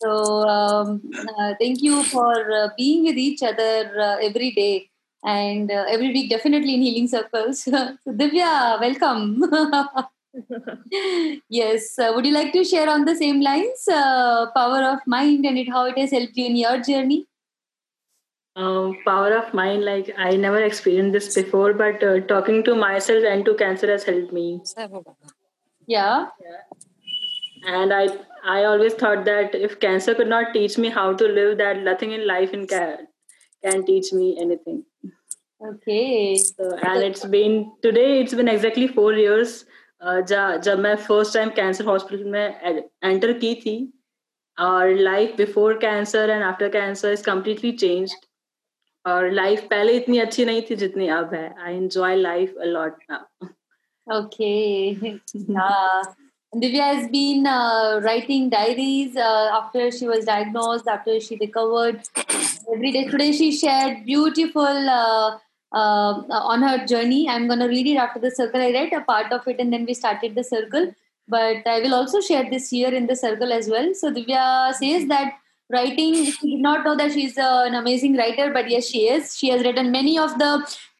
तो 0.05 0.43
thank 1.61 1.83
you 1.83 2.01
for 2.03 2.43
being 2.77 3.05
with 3.05 3.17
each 3.19 3.43
other 3.43 4.19
every 4.23 4.49
day 4.51 4.69
and 5.23 5.71
every 5.71 6.07
week 6.13 6.29
definitely 6.29 6.73
in 6.73 6.81
healing 6.81 7.07
circles 7.09 7.65
Divya 8.23 8.75
welcome 8.81 9.35
yes 11.49 11.99
uh, 11.99 12.11
would 12.15 12.25
you 12.25 12.33
like 12.33 12.51
to 12.53 12.63
share 12.63 12.89
on 12.89 13.03
the 13.05 13.15
same 13.15 13.41
lines? 13.41 13.81
Uh, 13.91 14.45
power 14.51 14.81
of 14.91 14.99
mind 15.05 15.45
and 15.45 15.57
it 15.57 15.69
how 15.69 15.85
it 15.85 15.97
has 15.97 16.11
helped 16.11 16.37
you 16.37 16.45
in 16.45 16.55
your 16.55 16.77
journey? 16.79 17.17
um, 18.56 18.96
power 19.04 19.32
of 19.36 19.52
mind 19.54 19.84
like 19.84 20.12
i 20.18 20.34
never 20.36 20.62
experienced 20.62 21.12
this 21.12 21.34
before 21.34 21.72
but 21.74 22.02
uh, 22.02 22.20
talking 22.20 22.62
to 22.64 22.74
myself 22.74 23.24
and 23.30 23.44
to 23.44 23.54
cancer 23.54 23.90
has 23.90 24.04
helped 24.04 24.32
me 24.32 24.60
yeah 25.86 26.26
and 27.66 27.92
i 27.92 28.08
i 28.44 28.64
always 28.64 28.94
thought 28.94 29.24
that 29.24 29.54
if 29.54 29.78
cancer 29.80 30.14
could 30.14 30.28
not 30.28 30.52
teach 30.54 30.78
me 30.78 30.88
how 30.88 31.12
to 31.12 31.28
live 31.28 31.56
that 31.58 31.82
nothing 31.82 32.12
in 32.12 32.26
life 32.26 32.52
in 32.52 32.66
can, 32.66 33.06
can 33.62 33.84
teach 33.84 34.12
me 34.12 34.36
anything 34.40 34.84
okay 35.60 36.36
so, 36.36 36.76
and 36.82 37.02
it's 37.02 37.24
been 37.24 37.72
today 37.82 38.20
it's 38.20 38.34
been 38.34 38.48
exactly 38.48 38.88
four 38.88 39.12
years 39.12 39.64
uh, 40.00 40.20
जा, 40.22 40.56
जब 40.56 40.78
मैं 40.78 40.94
first 40.96 41.34
time 41.34 41.50
cancer 41.56 41.84
hospital 41.84 42.24
में 42.24 42.84
enter 43.04 43.32
की 43.38 43.54
थी 43.54 43.76
और 44.58 44.94
life 44.94 45.36
before 45.36 45.78
cancer 45.78 46.30
and 46.30 46.42
after 46.42 46.68
cancer 46.68 47.12
is 47.12 47.22
completely 47.26 47.72
changed 47.72 48.26
और 49.06 49.30
life 49.30 49.66
पहले 49.70 49.96
इतनी 49.96 50.18
अच्छी 50.18 50.44
नहीं 50.44 50.62
थी 50.70 50.76
जितनी 50.76 51.08
अब 51.16 51.34
है 51.34 51.54
I 51.64 51.74
enjoy 51.74 52.16
life 52.16 52.56
a 52.60 52.64
lot 52.64 53.02
now 53.10 53.48
Okay. 54.08 55.18
yeah. 55.34 56.02
Divya 56.54 56.94
has 56.94 57.08
been 57.10 57.46
uh, 57.46 58.00
writing 58.04 58.48
diaries 58.48 59.16
uh, 59.16 59.50
after 59.52 59.90
she 59.90 60.06
was 60.06 60.24
diagnosed, 60.24 60.86
after 60.86 61.18
she 61.20 61.36
recovered. 61.40 62.02
Every 62.72 62.92
day 62.92 63.04
today 63.08 63.32
she 63.32 63.50
shared 63.50 64.04
beautiful 64.06 64.62
uh, 64.62 65.38
uh, 65.72 66.22
on 66.30 66.62
her 66.62 66.86
journey. 66.86 67.28
I'm 67.28 67.48
going 67.48 67.58
to 67.58 67.66
read 67.66 67.88
it 67.88 67.96
after 67.96 68.20
the 68.20 68.30
circle. 68.30 68.60
I 68.60 68.70
read 68.70 68.92
a 68.92 69.00
part 69.00 69.32
of 69.32 69.46
it 69.48 69.58
and 69.58 69.72
then 69.72 69.84
we 69.86 69.94
started 69.94 70.36
the 70.36 70.44
circle. 70.44 70.94
But 71.28 71.66
I 71.66 71.80
will 71.80 71.94
also 71.94 72.20
share 72.20 72.48
this 72.48 72.70
here 72.70 72.94
in 72.94 73.08
the 73.08 73.16
circle 73.16 73.52
as 73.52 73.68
well. 73.68 73.92
So 73.94 74.12
Divya 74.12 74.72
says 74.74 75.08
that 75.08 75.32
writing, 75.70 76.14
she 76.24 76.52
did 76.52 76.60
not 76.60 76.84
know 76.84 76.96
that 76.96 77.12
she's 77.12 77.36
uh, 77.38 77.64
an 77.66 77.74
amazing 77.74 78.16
writer, 78.16 78.52
but 78.52 78.70
yes, 78.70 78.86
she 78.86 79.08
is. 79.08 79.36
She 79.36 79.48
has 79.50 79.64
written 79.64 79.90
many 79.90 80.18
of 80.18 80.38
the 80.38 80.50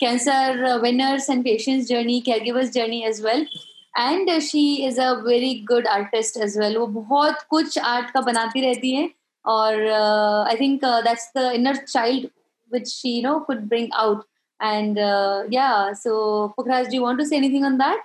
cancer 0.00 0.64
uh, 0.64 0.80
winners 0.80 1.28
and 1.28 1.44
patients' 1.44 1.88
journey, 1.88 2.22
caregivers' 2.22 2.74
journey 2.74 3.04
as 3.04 3.22
well. 3.22 3.46
And 3.98 4.38
she 4.42 4.64
is 4.86 4.98
a 5.00 5.10
very 5.26 5.54
good 5.68 5.86
artist 5.88 6.36
as 6.44 6.56
well 6.58 6.76
वो 6.76 6.86
बहुत 6.86 7.42
कुछ 7.50 7.78
art 7.78 8.10
का 8.14 8.20
बनाती 8.20 8.60
रहती 8.60 8.94
है 8.94 9.08
और 9.44 9.86
I 9.90 10.56
think 10.56 10.84
that's 10.84 11.30
the 11.36 11.50
inner 11.54 11.76
child 11.76 12.26
which 12.72 12.88
she 12.88 13.16
you 13.16 13.22
know 13.28 13.38
could 13.46 13.60
bring 13.68 13.88
out 14.02 14.24
and 14.62 14.98
या 15.52 15.70
सो 16.02 16.16
पुखराज 16.56 16.94
do 16.94 17.02
want 17.04 17.18
to 17.18 17.24
say 17.24 17.36
anything 17.36 17.64
on 17.64 17.78
that 17.78 18.04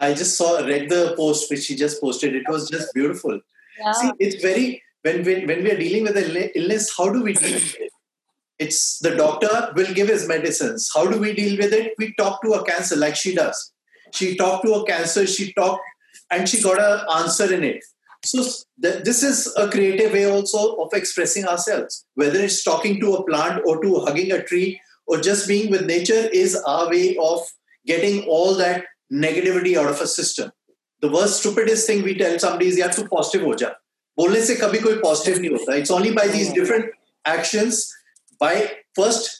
I 0.00 0.06
just 0.18 0.36
saw 0.38 0.46
read 0.66 0.86
the 0.90 1.00
post 1.16 1.50
which 1.50 1.60
she 1.64 1.74
just 1.80 2.00
posted. 2.04 2.36
It 2.36 2.48
was 2.52 2.64
just 2.70 2.94
beautiful. 2.94 3.36
Yeah. 3.80 3.92
See, 3.98 4.08
it's 4.26 4.38
very 4.44 4.64
when 5.07 5.23
we 5.27 5.35
when 5.49 5.63
we 5.63 5.71
are 5.71 5.81
dealing 5.83 6.03
with 6.09 6.17
an 6.23 6.49
illness, 6.61 6.91
how 6.97 7.09
do 7.09 7.23
we 7.27 7.33
deal 7.33 7.53
with 7.53 7.75
it? 7.85 7.91
It's 8.59 8.79
the 8.99 9.15
doctor 9.15 9.51
will 9.75 9.93
give 9.93 10.07
his 10.13 10.27
medicines. 10.27 10.89
How 10.93 11.05
do 11.11 11.19
we 11.25 11.33
deal 11.33 11.57
with 11.57 11.73
it? 11.73 11.93
We 11.99 12.13
talk 12.21 12.41
to 12.43 12.53
a 12.53 12.63
cancer 12.69 12.95
like 12.95 13.15
she 13.15 13.35
does. 13.35 13.59
She 14.19 14.35
talked 14.35 14.65
to 14.65 14.73
a 14.73 14.85
cancer. 14.85 15.27
She 15.27 15.53
talked 15.53 15.83
and 16.31 16.49
she 16.49 16.61
got 16.61 16.81
an 16.81 17.05
answer 17.19 17.53
in 17.53 17.63
it. 17.63 17.83
So 18.25 18.43
th- 18.83 19.03
this 19.03 19.21
is 19.23 19.53
a 19.55 19.69
creative 19.69 20.11
way 20.13 20.25
also 20.25 20.75
of 20.85 20.93
expressing 20.93 21.45
ourselves. 21.45 22.05
Whether 22.15 22.39
it's 22.39 22.63
talking 22.63 22.99
to 23.01 23.15
a 23.15 23.23
plant 23.25 23.61
or 23.65 23.81
to 23.81 23.99
hugging 23.99 24.31
a 24.31 24.43
tree 24.43 24.81
or 25.05 25.21
just 25.21 25.47
being 25.47 25.71
with 25.71 25.85
nature 25.85 26.23
is 26.43 26.55
our 26.75 26.89
way 26.89 27.15
of 27.21 27.41
getting 27.85 28.23
all 28.23 28.55
that 28.55 28.85
negativity 29.13 29.77
out 29.77 29.89
of 29.89 30.01
a 30.01 30.07
system. 30.07 30.51
The 31.01 31.11
worst 31.11 31.41
stupidest 31.41 31.85
thing 31.87 32.03
we 32.03 32.15
tell 32.17 32.39
somebody 32.39 32.67
is 32.67 32.77
you 32.77 32.83
have 32.83 32.95
to 32.95 33.07
positive 33.07 33.45
हो 33.47 33.53
जा 33.59 33.75
बोलने 34.16 34.44
से 34.46 34.54
कभी 34.54 34.78
कोई 34.78 34.94
positive 35.02 35.38
नहीं 35.40 35.50
होता 35.50 35.74
it's 35.76 35.90
only 35.90 36.10
by 36.20 36.28
these 36.28 36.52
different 36.54 36.92
actions 37.24 37.86
by 38.40 38.60
first 38.96 39.30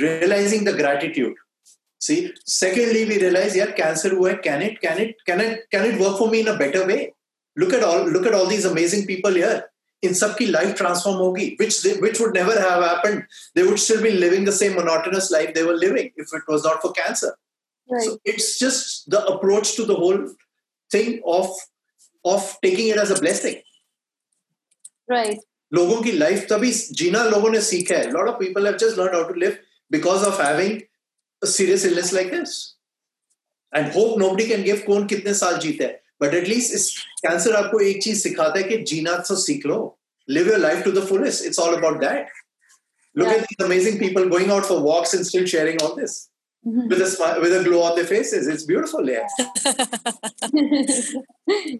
realising 0.00 0.66
the 0.68 0.74
gratitude 0.76 1.34
C 2.00 2.16
secondly 2.48 3.04
we 3.04 3.16
realise 3.18 3.56
यार 3.56 3.70
cancer 3.80 4.12
हुआ 4.12 4.30
है 4.30 4.36
can 4.44 4.62
it 4.62 4.78
can 4.82 4.98
it 5.02 5.16
can 5.26 5.40
it 5.40 5.66
can 5.72 5.84
it 5.92 6.00
work 6.00 6.18
for 6.18 6.30
me 6.30 6.38
in 6.40 6.46
a 6.46 6.56
better 6.58 6.86
way 6.86 7.10
look 7.56 7.74
at 7.74 7.82
all 7.82 8.10
look 8.12 8.26
at 8.26 8.34
all 8.34 8.48
these 8.48 8.66
amazing 8.66 9.06
people 9.06 9.36
here 9.36 9.68
in 10.02 10.14
सबकी 10.14 10.46
life 10.46 10.76
transform 10.76 11.18
होगी 11.18 11.50
which 11.60 11.82
they, 11.84 11.94
which 12.04 12.20
would 12.20 12.36
never 12.40 12.56
have 12.60 12.84
happened 12.84 13.38
they 13.58 13.64
would 13.68 13.80
still 13.86 14.02
be 14.08 14.12
living 14.24 14.46
the 14.50 14.58
same 14.62 14.76
monotonous 14.80 15.30
life 15.36 15.54
they 15.58 15.64
were 15.70 15.78
living 15.84 16.10
if 16.24 16.34
it 16.38 16.52
was 16.52 16.68
not 16.68 16.84
for 16.84 16.92
cancer 17.00 17.32
Right. 17.88 18.02
so 18.02 18.18
it's 18.24 18.58
just 18.58 19.10
the 19.10 19.24
approach 19.26 19.74
to 19.76 19.84
the 19.84 19.94
whole 19.94 20.18
thing 20.90 21.20
of 21.26 21.48
of 22.24 22.56
taking 22.62 22.88
it 22.88 22.98
as 22.98 23.10
a 23.10 23.16
blessing 23.16 23.56
right. 25.12 25.38
लोगों 25.72 26.00
की 26.02 26.12
life 26.12 26.46
तभी 26.50 26.70
जीना 27.00 27.24
लोगों 27.24 27.50
ने 27.50 27.60
सीखा 27.62 27.96
है 27.96 28.10
lot 28.10 28.28
of 28.28 28.38
people 28.38 28.66
have 28.66 28.76
just 28.82 28.98
learn 28.98 29.14
how 29.14 29.28
to 29.28 29.34
live 29.40 29.56
because 29.92 30.22
of 30.28 30.40
having 30.40 30.80
a 31.42 31.46
serious 31.50 31.84
illness 31.86 32.12
like 32.14 32.30
this 32.34 32.56
and 33.72 33.92
hope 33.92 34.18
nobody 34.18 34.46
can 34.46 34.62
give 34.62 34.82
कौन 34.86 35.06
कितने 35.12 35.34
साल 35.42 35.58
जीता 35.66 35.84
है 35.84 36.02
बट 36.22 36.34
एटलीस्ट 36.34 36.74
इस 36.74 36.88
कैंसर 37.26 37.54
आपको 37.56 37.80
एक 37.90 38.02
चीज 38.02 38.22
सिखाता 38.22 38.58
है 38.58 38.64
कि 38.68 38.76
जीना 38.92 39.16
तो 39.28 39.36
सीख 39.46 39.66
लो 39.66 39.80
live 40.28 40.48
your 40.50 40.58
life 40.62 40.82
to 40.86 40.90
the 40.96 41.02
fullest 41.06 41.44
it's 41.46 41.60
all 41.62 41.72
about 41.76 41.96
that 42.02 42.26
look 43.20 43.28
Yeah. 43.28 43.38
at 43.38 43.46
these 43.52 43.62
amazing 43.64 43.96
people 44.02 44.28
going 44.34 44.52
out 44.56 44.66
for 44.68 44.76
walks 44.88 45.14
and 45.18 45.26
still 45.28 45.46
sharing 45.52 45.80
all 45.86 45.94
this 46.00 46.12
Mhm. 46.64 46.84
with 46.92 47.02
a 47.06 47.08
smile 47.14 47.40
with 47.44 47.54
a 47.56 47.62
glow 47.64 47.80
on 47.86 47.96
their 47.98 48.08
faces 48.10 48.46
it's 48.52 48.66
beautiful 48.68 49.10
yeah 49.12 49.26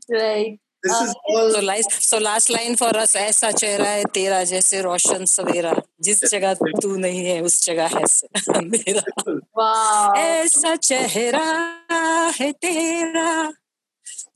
right. 0.09 0.59
This 0.86 0.96
Uh, 0.96 1.06
is 1.06 1.14
all 1.30 1.52
So, 1.56 1.62
last, 1.62 1.90
so 2.12 2.20
last 2.20 2.50
line 2.58 2.76
for 2.82 2.98
us 3.04 3.16
ऐसा 3.16 3.52
चेहरा 3.52 3.90
है 3.90 4.04
तेरा 4.04 4.44
जैसे 4.44 4.82
रोशन 4.82 5.26
सवेरा। 5.26 5.74
जिस 6.02 6.26
जगह 6.26 6.54
तू 6.54 6.96
नहीं 6.96 7.26
है 7.26 7.42
उस 7.42 7.66
जगह 7.66 7.88
है 7.88 8.06
से- 8.08 8.30
अंधेरा 8.56 9.32
Wow. 9.60 10.18
ऐसा 10.18 10.76
चेहरा 10.76 11.46
है 12.40 12.52
तेरा 12.52 13.54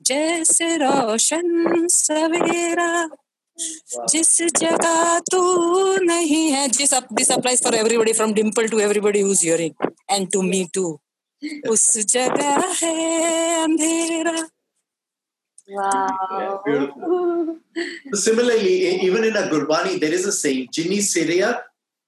जैसे 0.02 0.78
रोशन 0.78 1.88
सवेरा। 1.88 3.10
जिस 4.10 4.42
जगह 4.42 5.20
तू 5.20 5.42
नहीं 5.98 6.52
है 6.52 6.68
जिस 6.68 6.94
up 6.94 7.08
this 7.14 7.32
applies 7.32 7.64
for 7.64 7.76
everybody 7.76 8.14
from 8.14 8.34
Dimple 8.34 8.68
to 8.68 8.80
everybody 8.80 9.24
who's 9.24 9.42
hearing 9.44 9.90
and 10.12 10.28
to 10.36 10.44
me 10.52 10.68
too 10.78 10.98
उस 11.70 11.98
जगह 11.98 12.74
है 12.84 13.64
अंधेरा। 13.64 14.50
Yeah, 15.70 15.78
Wow. 15.78 16.62
So 16.66 17.56
similarly, 18.14 19.02
even 19.02 19.24
in 19.24 19.36
a 19.36 19.44
Gurbani, 19.44 20.00
there 20.00 20.12
is 20.12 20.26
a 20.26 20.32
saying, 20.32 20.70
Jini 20.74 20.98
Siriya 20.98 21.62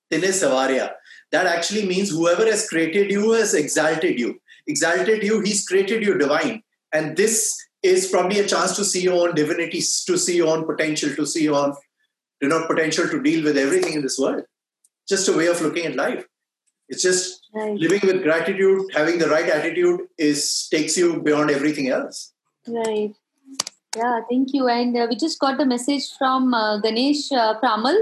Tine 0.09 0.31
Savarya. 0.31 0.91
That 1.31 1.45
actually 1.47 1.85
means 1.85 2.09
whoever 2.09 2.45
has 2.45 2.67
created 2.67 3.11
you 3.11 3.31
has 3.33 3.53
exalted 3.53 4.19
you. 4.19 4.39
Exalted 4.67 5.23
you, 5.23 5.39
he's 5.41 5.65
created 5.67 6.03
you 6.03 6.17
divine. 6.17 6.63
And 6.91 7.15
this 7.15 7.57
is 7.83 8.07
probably 8.09 8.39
a 8.39 8.47
chance 8.47 8.75
to 8.75 8.83
see 8.83 9.01
your 9.03 9.27
own 9.27 9.35
divinity, 9.35 9.79
to 9.79 10.17
see 10.17 10.35
your 10.35 10.49
own 10.55 10.65
potential, 10.65 11.15
to 11.15 11.25
see 11.25 11.43
your 11.43 11.55
own 11.55 11.73
you 12.41 12.47
know, 12.47 12.65
potential 12.65 13.07
to 13.07 13.21
deal 13.21 13.43
with 13.43 13.57
everything 13.57 13.93
in 13.93 14.01
this 14.01 14.17
world. 14.17 14.43
Just 15.07 15.27
a 15.29 15.33
way 15.33 15.45
of 15.47 15.61
looking 15.61 15.85
at 15.85 15.95
life. 15.95 16.25
It's 16.89 17.03
just 17.03 17.47
Right. 17.53 17.77
living 17.77 18.01
with 18.03 18.23
gratitude, 18.23 18.81
having 18.93 19.19
the 19.19 19.27
right 19.29 19.47
attitude 19.47 20.01
is 20.17 20.67
takes 20.69 20.97
you 20.97 21.21
beyond 21.21 21.51
everything 21.51 21.89
else. 21.89 22.33
Right. 22.67 23.13
Yeah, 23.96 24.20
thank 24.28 24.52
you. 24.52 24.68
And 24.68 24.96
uh, 24.96 25.06
we 25.08 25.16
just 25.16 25.38
got 25.38 25.60
a 25.60 25.64
message 25.64 26.12
from 26.18 26.52
uh, 26.52 26.78
Ganesh 26.80 27.32
uh, 27.32 27.58
Pramal. 27.60 27.96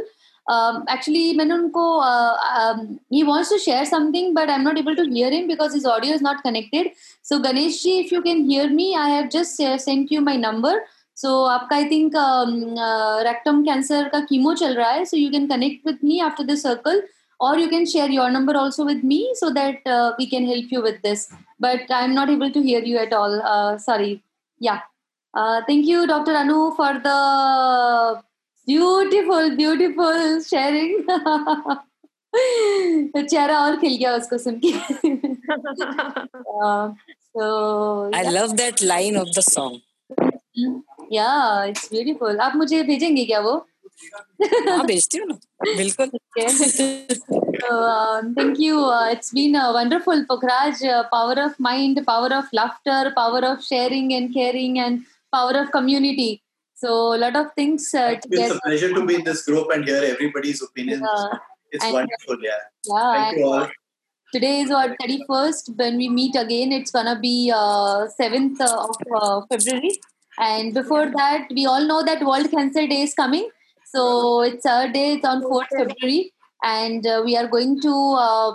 Um, 0.46 0.84
actually, 0.88 1.34
मैंने 1.36 1.54
उनको 1.54 1.84
uh, 2.02 2.36
um, 2.60 3.00
he 3.10 3.22
wants 3.24 3.48
to 3.48 3.58
share 3.58 3.84
something, 3.86 4.34
but 4.34 4.50
I'm 4.50 4.64
not 4.64 4.76
able 4.76 4.96
to 4.96 5.04
hear 5.04 5.30
him 5.30 5.46
because 5.46 5.72
his 5.72 5.86
audio 5.86 6.12
is 6.12 6.20
not 6.20 6.42
connected. 6.42 6.88
So 7.22 7.38
Ganesh 7.38 7.82
ji, 7.82 8.00
if 8.00 8.12
you 8.12 8.20
can 8.22 8.44
hear 8.44 8.68
me, 8.68 8.94
I 8.96 9.08
have 9.10 9.30
just 9.30 9.60
uh, 9.60 9.78
sent 9.78 10.10
you 10.10 10.20
my 10.20 10.36
number. 10.36 10.74
So 11.14 11.44
आपका 11.48 11.72
I 11.72 11.88
think 11.88 12.14
um, 12.16 12.76
uh, 12.76 13.22
rectum 13.22 13.64
cancer 13.64 14.10
का 14.10 14.26
chemo 14.28 14.54
चल 14.56 14.74
रहा 14.74 14.90
है. 14.90 15.06
So 15.06 15.16
you 15.16 15.30
can 15.30 15.48
connect 15.48 15.84
with 15.84 16.02
me 16.02 16.20
after 16.20 16.44
the 16.44 16.56
circle, 16.56 17.00
or 17.40 17.56
you 17.56 17.68
can 17.68 17.86
share 17.86 18.10
your 18.10 18.30
number 18.30 18.56
also 18.56 18.84
with 18.84 19.02
me 19.04 19.32
so 19.34 19.50
that 19.52 19.86
uh, 19.86 20.12
we 20.18 20.28
can 20.28 20.44
help 20.44 20.64
you 20.70 20.82
with 20.82 21.00
this. 21.02 21.32
But 21.60 21.82
I'm 21.88 22.14
not 22.14 22.28
able 22.28 22.50
to 22.50 22.60
hear 22.60 22.80
you 22.80 22.98
at 22.98 23.12
all. 23.12 23.40
Uh, 23.40 23.78
sorry. 23.78 24.22
Uh, 25.33 25.61
thank 25.67 25.85
you, 25.85 26.07
Dr. 26.07 26.31
Anu, 26.31 26.71
for 26.71 26.93
the 26.99 28.21
beautiful, 28.67 29.55
beautiful 29.55 30.41
sharing. 30.41 31.05
चेहरा 32.33 33.59
और 33.59 33.75
खिल 33.81 33.95
गया 33.97 34.15
उसको 34.15 34.37
सुन 34.37 34.59
के 34.65 34.71
so 37.37 37.45
I 38.15 38.23
love 38.31 38.51
that 38.57 38.81
line 38.83 39.17
of 39.17 39.27
the 39.37 39.41
song 39.49 40.81
या 41.13 41.63
it's 41.69 41.89
beautiful 41.91 42.39
आप 42.39 42.55
मुझे 42.55 42.81
भेजेंगे 42.83 43.25
क्या 43.25 43.39
वो 43.39 43.55
भेजती 44.87 45.17
हूँ 45.17 45.27
ना 45.27 45.37
बिल्कुल 45.77 46.09
um, 47.69 48.33
thank 48.35 48.59
you. 48.59 48.75
Uh, 48.79 49.09
it's 49.11 49.31
been 49.31 49.55
uh, 49.61 49.73
wonderful, 49.73 50.21
Pukhraj. 50.29 50.83
Power 51.11 51.33
of 51.45 51.59
mind, 51.59 51.99
power 52.05 52.29
of 52.33 52.45
laughter, 52.53 53.11
power 53.17 53.41
of 53.47 53.63
sharing 53.63 54.13
and 54.13 54.33
caring, 54.33 54.79
and 54.79 55.01
power 55.33 55.51
of 55.61 55.71
community. 55.71 56.43
So, 56.75 57.13
a 57.13 57.17
lot 57.17 57.35
of 57.35 57.47
things 57.55 57.93
uh, 57.93 58.11
It's 58.15 58.25
together. 58.25 58.55
a 58.55 58.61
pleasure 58.67 58.93
to 58.93 59.05
be 59.05 59.15
in 59.15 59.23
this 59.23 59.43
group 59.45 59.67
and 59.73 59.83
hear 59.85 60.01
everybody's 60.03 60.61
opinions. 60.63 61.03
Uh, 61.03 61.37
It's 61.71 61.83
and- 61.83 61.93
wonderful, 61.93 62.37
yeah. 62.41 62.61
yeah, 62.87 63.13
Thank 63.15 63.37
you 63.37 63.45
all. 63.45 63.67
Today 64.33 64.61
is 64.61 64.69
what 64.69 64.95
31st. 65.01 65.75
When 65.75 65.97
we 65.97 66.07
meet 66.07 66.35
again, 66.35 66.71
it's 66.71 66.91
gonna 66.91 67.19
be 67.19 67.51
uh, 67.53 68.07
7th 68.19 68.61
of 68.61 68.95
uh, 69.19 69.41
February. 69.51 69.91
And 70.37 70.73
before 70.73 71.07
that, 71.15 71.47
we 71.53 71.65
all 71.65 71.85
know 71.85 72.01
that 72.03 72.23
World 72.23 72.49
Cancer 72.51 72.87
Day 72.87 73.01
is 73.01 73.13
coming. 73.13 73.49
So 73.93 74.41
it's 74.41 74.65
our 74.65 74.87
day. 74.87 75.13
It's 75.13 75.25
on 75.25 75.41
4th 75.43 75.67
February, 75.75 76.31
and 76.63 77.05
uh, 77.05 77.21
we 77.25 77.35
are 77.35 77.47
going 77.47 77.81
to 77.81 77.93
uh, 78.25 78.51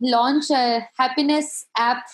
launch 0.00 0.50
a 0.50 0.86
happiness 0.96 1.66
app 1.76 2.04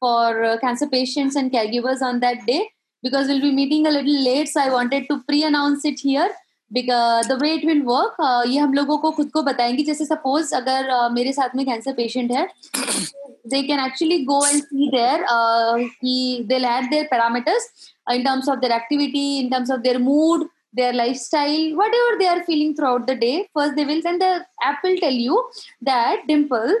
for 0.00 0.42
uh, 0.44 0.58
cancer 0.58 0.86
patients 0.88 1.34
and 1.36 1.50
caregivers 1.52 2.00
on 2.00 2.20
that 2.20 2.46
day 2.46 2.70
Because 3.03 3.27
we'll 3.27 3.41
be 3.41 3.51
meeting 3.51 3.85
a 3.85 3.91
little 3.91 4.23
late, 4.23 4.49
so 4.49 4.61
I 4.61 4.69
wanted 4.71 5.07
to 5.09 5.23
pre-announce 5.23 5.85
it 5.85 5.99
here. 5.99 6.29
because 6.71 7.27
the 7.27 7.37
way 7.37 7.55
it 7.55 7.65
will 7.65 7.83
work 7.85 8.15
uh, 8.19 8.43
ये 8.47 8.57
हम 8.59 8.73
लोगों 8.73 8.97
को 8.97 9.11
खुद 9.17 9.29
को 9.31 9.41
बताएंगे 9.43 9.83
जैसे 9.83 10.05
suppose 10.05 10.53
अगर 10.53 10.89
uh, 10.91 11.11
मेरे 11.13 11.31
साथ 11.33 11.55
में 11.55 11.65
कैंसर 11.65 11.93
पेशेंट 11.99 12.31
है 12.31 12.47
they 13.51 13.63
can 13.67 13.79
actually 13.79 14.25
go 14.25 14.37
and 14.45 14.63
see 14.69 14.89
there 14.93 15.23
uh, 15.33 15.77
he, 16.01 16.45
they'll 16.49 16.65
add 16.65 16.91
their 16.91 17.07
parameters 17.07 17.67
in 18.11 18.25
terms 18.25 18.49
of 18.49 18.59
their 18.61 18.71
activity 18.71 19.39
in 19.39 19.49
terms 19.49 19.69
of 19.69 19.83
their 19.83 19.99
mood 19.99 20.45
their 20.73 20.91
lifestyle 20.91 21.63
whatever 21.77 22.17
they 22.19 22.27
are 22.27 22.43
feeling 22.43 22.75
throughout 22.75 23.07
the 23.07 23.15
day 23.15 23.47
first 23.53 23.77
they 23.77 23.85
will 23.85 24.01
then 24.01 24.19
the 24.19 24.33
app 24.61 24.83
will 24.83 24.97
tell 24.97 25.17
you 25.27 25.41
that 25.81 26.27
dimple 26.27 26.75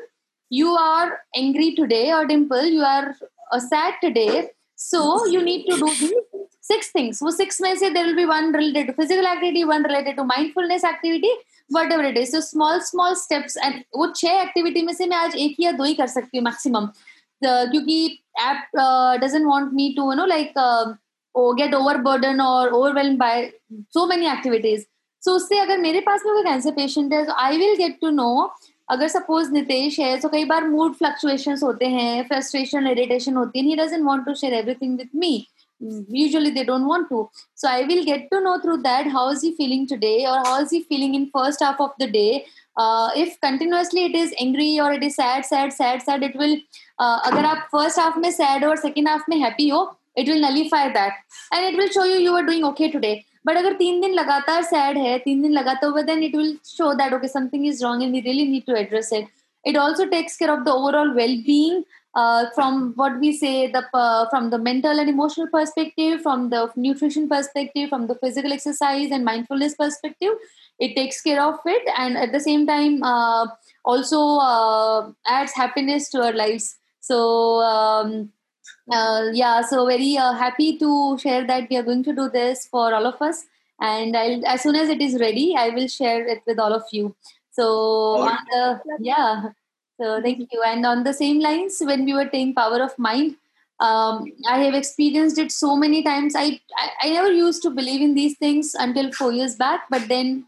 you 0.49 0.75
are 0.81 1.19
angry 1.35 1.73
today 1.79 2.11
or 2.11 2.25
dimple 2.25 2.65
you 2.65 2.81
are 2.81 3.15
uh, 3.53 3.59
sad 3.59 3.93
today 4.03 4.49
So 4.82 5.00
you 5.26 5.42
need 5.48 5.64
to 5.70 5.78
do 5.82 5.88
these 6.00 6.14
six 6.70 6.90
things 6.96 7.22
वो 7.22 7.30
six 7.36 7.60
में 7.62 7.74
से 7.76 7.90
there 7.94 8.06
will 8.06 8.20
be 8.20 8.26
one 8.32 8.52
related 8.52 8.90
to 8.90 8.94
physical 9.00 9.26
activity 9.32 9.64
one 9.72 9.88
related 9.90 10.16
to 10.16 10.24
mindfulness 10.24 10.84
activity 10.92 11.32
whatever 11.70 12.04
it 12.10 12.18
is 12.22 12.32
so 12.36 12.40
small 12.40 12.80
small 12.90 13.16
steps 13.24 13.56
and 13.66 13.84
वो 13.96 14.06
छह 14.16 14.40
activity 14.42 14.82
में 14.82 14.92
से 14.94 15.06
मैं 15.06 15.16
आज 15.16 15.36
एक 15.46 15.56
या 15.60 15.72
दो 15.80 15.84
ही 15.84 15.94
कर 15.94 16.06
सकती 16.16 16.38
हूँ 16.38 16.44
मैक्सिमम 16.44 16.86
क्योंकि 17.42 17.98
app 18.40 18.80
doesn't 19.22 19.48
want 19.52 19.72
me 19.80 19.94
to 19.94 20.08
you 20.10 20.16
know 20.16 20.26
like 20.34 20.52
uh, 20.56 20.94
oh, 21.34 21.54
get 21.54 21.74
overburdened 21.74 22.40
or 22.40 22.70
overwhelmed 22.70 23.18
by 23.18 23.52
so 23.90 24.06
many 24.06 24.28
activities 24.36 24.86
so 25.22 25.32
उससे 25.36 25.58
अगर 25.60 25.78
मेरे 25.78 26.00
पास 26.06 26.22
में 26.26 26.34
कोई 26.34 26.42
कैंसर 26.42 26.70
पेशेंट 26.76 27.12
है 27.12 27.24
तो 27.26 27.32
I 27.42 27.58
will 27.58 27.76
get 27.76 27.98
to 28.00 28.10
know 28.10 28.30
अगर 28.90 29.08
सपोज़ 29.08 29.50
नितेश 29.52 29.98
है 30.00 30.16
तो 30.20 30.28
कई 30.28 30.44
बार 30.44 30.68
मूड 30.68 30.94
फ्लक्चुएशंस 30.94 31.62
होते 31.62 31.86
हैं 31.88 32.22
फ्रस्ट्रेशन 32.28 32.86
इरिटेशन 32.86 33.36
होती 33.36 33.58
है 33.58 33.64
he 33.66 33.76
doesn't 33.76 34.04
want 34.06 34.24
to 34.26 34.34
share 34.34 34.54
everything 34.54 34.96
with 34.98 35.08
me 35.16 35.34
usually 36.08 36.50
they 36.50 36.64
don't 36.64 36.86
want 36.86 37.08
to 37.08 37.28
so 37.54 37.68
i 37.68 37.84
will 37.84 38.04
get 38.04 38.26
to 38.32 38.40
know 38.40 38.58
through 38.64 38.76
that 38.82 39.08
how 39.14 39.28
is 39.30 39.40
he 39.42 39.48
feeling 39.56 39.86
today 39.86 40.26
or 40.32 40.36
how 40.44 40.60
is 40.64 40.70
he 40.70 40.82
feeling 40.84 41.14
in 41.14 41.24
first 41.36 41.64
half 41.66 41.80
of 41.80 41.90
the 41.98 42.08
day 42.10 42.44
uh, 42.76 43.10
if 43.16 43.40
continuously 43.40 44.04
it 44.04 44.14
is 44.14 44.34
angry 44.40 44.68
or 44.80 44.92
it 44.92 45.02
is 45.02 45.16
sad 45.16 45.44
sad 45.44 45.72
sad 45.72 46.02
sad 46.02 46.22
it 46.22 46.36
will 46.36 46.56
uh, 46.98 47.18
अगर 47.30 47.44
आप 47.46 47.68
first 47.74 48.02
half 48.02 48.18
में 48.18 48.30
sad 48.36 48.64
और 48.64 48.76
second 48.84 49.12
half 49.12 49.28
में 49.28 49.36
happy 49.40 49.70
हो 49.70 49.82
it 50.16 50.28
will 50.28 50.40
nullify 50.40 50.86
that 50.92 51.12
and 51.52 51.64
it 51.64 51.76
will 51.76 51.92
show 51.98 52.04
you 52.04 52.18
you 52.20 52.32
are 52.32 52.46
doing 52.52 52.64
okay 52.64 52.90
today 52.90 53.14
but 53.47 53.57
अगर 53.57 53.73
तीन 53.73 54.01
दिन 54.01 54.13
लगातार 54.13 54.63
sad 54.73 54.97
है 55.05 55.17
तीन 55.25 55.41
दिन 55.41 55.51
लगातार 55.51 55.89
हुआ 55.89 56.05
then 56.05 56.23
it 56.29 56.37
will 56.39 56.53
show 56.75 56.93
that 57.01 57.13
okay 57.13 57.27
something 57.27 57.65
is 57.65 57.83
wrong 57.83 58.03
and 58.03 58.13
we 58.13 58.23
really 58.29 58.47
need 58.53 58.65
to 58.65 58.75
address 58.75 59.11
it 59.11 59.27
it 59.65 59.75
also 59.75 60.05
takes 60.05 60.37
care 60.37 60.51
of 60.53 60.65
the 60.65 60.73
overall 60.73 61.13
well-being 61.15 61.83
uh, 62.15 62.45
from 62.55 62.93
what 62.95 63.19
we 63.19 63.31
say 63.37 63.71
the 63.71 63.83
uh, 63.93 64.29
from 64.29 64.49
the 64.49 64.57
mental 64.57 64.99
and 64.99 65.09
emotional 65.09 65.47
perspective 65.55 66.21
from 66.21 66.49
the 66.49 66.61
nutrition 66.75 67.27
perspective 67.33 67.89
from 67.89 68.07
the 68.07 68.15
physical 68.15 68.53
exercise 68.53 69.11
and 69.11 69.25
mindfulness 69.25 69.75
perspective 69.75 70.33
it 70.79 70.95
takes 70.95 71.21
care 71.21 71.41
of 71.41 71.59
it 71.65 71.91
and 71.97 72.17
at 72.17 72.31
the 72.31 72.39
same 72.39 72.65
time 72.65 73.03
uh, 73.03 73.45
also 73.85 74.21
uh, 74.47 75.11
adds 75.25 75.53
happiness 75.53 76.09
to 76.09 76.23
our 76.23 76.33
lives 76.33 76.75
so 76.99 77.19
um, 77.61 78.29
uh, 78.90 79.28
yeah 79.32 79.60
so 79.62 79.86
very 79.86 80.16
uh, 80.16 80.32
happy 80.32 80.76
to 80.78 81.18
share 81.18 81.46
that 81.46 81.68
we 81.70 81.76
are 81.76 81.82
going 81.82 82.02
to 82.02 82.14
do 82.14 82.28
this 82.28 82.66
for 82.66 82.94
all 82.94 83.06
of 83.06 83.20
us 83.20 83.44
and 83.80 84.16
I'll, 84.16 84.46
as 84.46 84.62
soon 84.62 84.76
as 84.76 84.88
it 84.88 85.00
is 85.00 85.18
ready 85.20 85.54
i 85.56 85.70
will 85.70 85.88
share 85.88 86.26
it 86.26 86.42
with 86.46 86.58
all 86.58 86.72
of 86.72 86.84
you 86.92 87.14
so 87.50 87.66
on 88.28 88.38
the, 88.50 88.80
yeah 89.00 89.50
so 90.02 90.20
thank 90.20 90.48
you. 90.52 90.62
And 90.66 90.84
on 90.84 91.04
the 91.04 91.12
same 91.12 91.38
lines, 91.40 91.78
when 91.80 92.04
we 92.04 92.14
were 92.14 92.28
saying 92.32 92.54
power 92.54 92.82
of 92.82 92.98
mind, 92.98 93.36
um, 93.78 94.32
I 94.48 94.58
have 94.58 94.74
experienced 94.74 95.38
it 95.38 95.52
so 95.52 95.76
many 95.76 96.02
times. 96.02 96.34
I, 96.36 96.60
I 96.76 96.88
I 97.02 97.10
never 97.10 97.32
used 97.32 97.62
to 97.62 97.70
believe 97.70 98.00
in 98.00 98.14
these 98.14 98.36
things 98.38 98.74
until 98.74 99.12
four 99.12 99.32
years 99.32 99.56
back, 99.56 99.82
but 99.90 100.08
then 100.08 100.46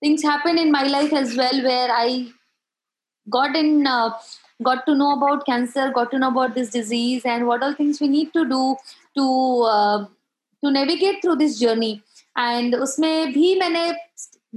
things 0.00 0.22
happened 0.22 0.58
in 0.58 0.70
my 0.72 0.82
life 0.84 1.12
as 1.12 1.36
well 1.36 1.62
where 1.62 1.90
I 1.90 2.28
got 3.28 3.56
in. 3.56 3.86
Uh, 3.86 4.12
got 4.59 4.85
to 4.85 4.95
know 4.95 5.11
about 5.13 5.45
cancer 5.45 5.91
got 5.91 6.11
to 6.11 6.19
know 6.19 6.29
about 6.29 6.55
this 6.55 6.69
disease 6.69 7.25
and 7.25 7.45
what 7.47 7.63
all 7.63 7.73
things 7.79 7.99
we 7.99 8.07
need 8.07 8.31
to 8.33 8.45
do 8.45 8.75
to 9.15 9.25
uh, 9.71 10.05
to 10.63 10.71
navigate 10.71 11.21
through 11.21 11.35
this 11.35 11.59
journey 11.59 11.93
and 12.35 12.75
उसमें 12.75 13.33
भी 13.33 13.55
मैंने 13.59 13.91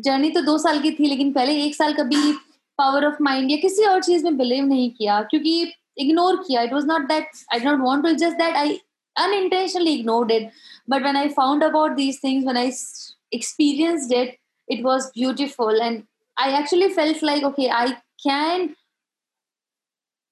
journey 0.05 0.31
तो 0.31 0.41
दो 0.43 0.57
साल 0.59 0.81
की 0.83 0.91
थी 0.99 1.09
लेकिन 1.09 1.33
पहले 1.33 1.63
एक 1.65 1.75
साल 1.75 1.95
कभी 1.95 2.33
पावर 2.79 3.07
ऑफ 3.07 3.17
माइंड 3.23 3.51
या 3.51 3.57
किसी 3.63 3.85
और 3.87 4.03
चीज 4.03 4.25
में 4.25 4.37
बिलीव 4.39 4.65
नहीं 4.65 4.91
किया 4.99 5.21
क्योंकि 5.31 5.73
इग्नोर 6.01 6.37
किया 6.47 6.63
it 6.63 6.73
was 6.73 6.85
not 6.87 7.09
that 7.09 7.31
I 7.53 7.61
don't 7.61 7.81
want 7.81 8.05
to 8.05 8.13
just 8.25 8.37
that 8.39 8.57
I 8.57 8.79
unintentionally 9.17 9.93
ignored 9.99 10.31
it 10.31 10.45
but 10.93 11.03
when 11.03 11.17
i 11.21 11.29
found 11.29 11.65
about 11.69 11.97
these 12.01 12.19
things 12.25 12.45
when 12.49 12.57
i 12.57 12.67
s- 12.67 13.15
experienced 13.39 14.13
it 14.19 14.37
it 14.69 14.83
was 14.89 15.09
beautiful 15.17 15.81
and 15.87 16.05
i 16.37 16.51
actually 16.59 16.89
felt 16.99 17.25
like 17.31 17.47
okay 17.49 17.69
i 17.79 17.87
can 18.27 18.69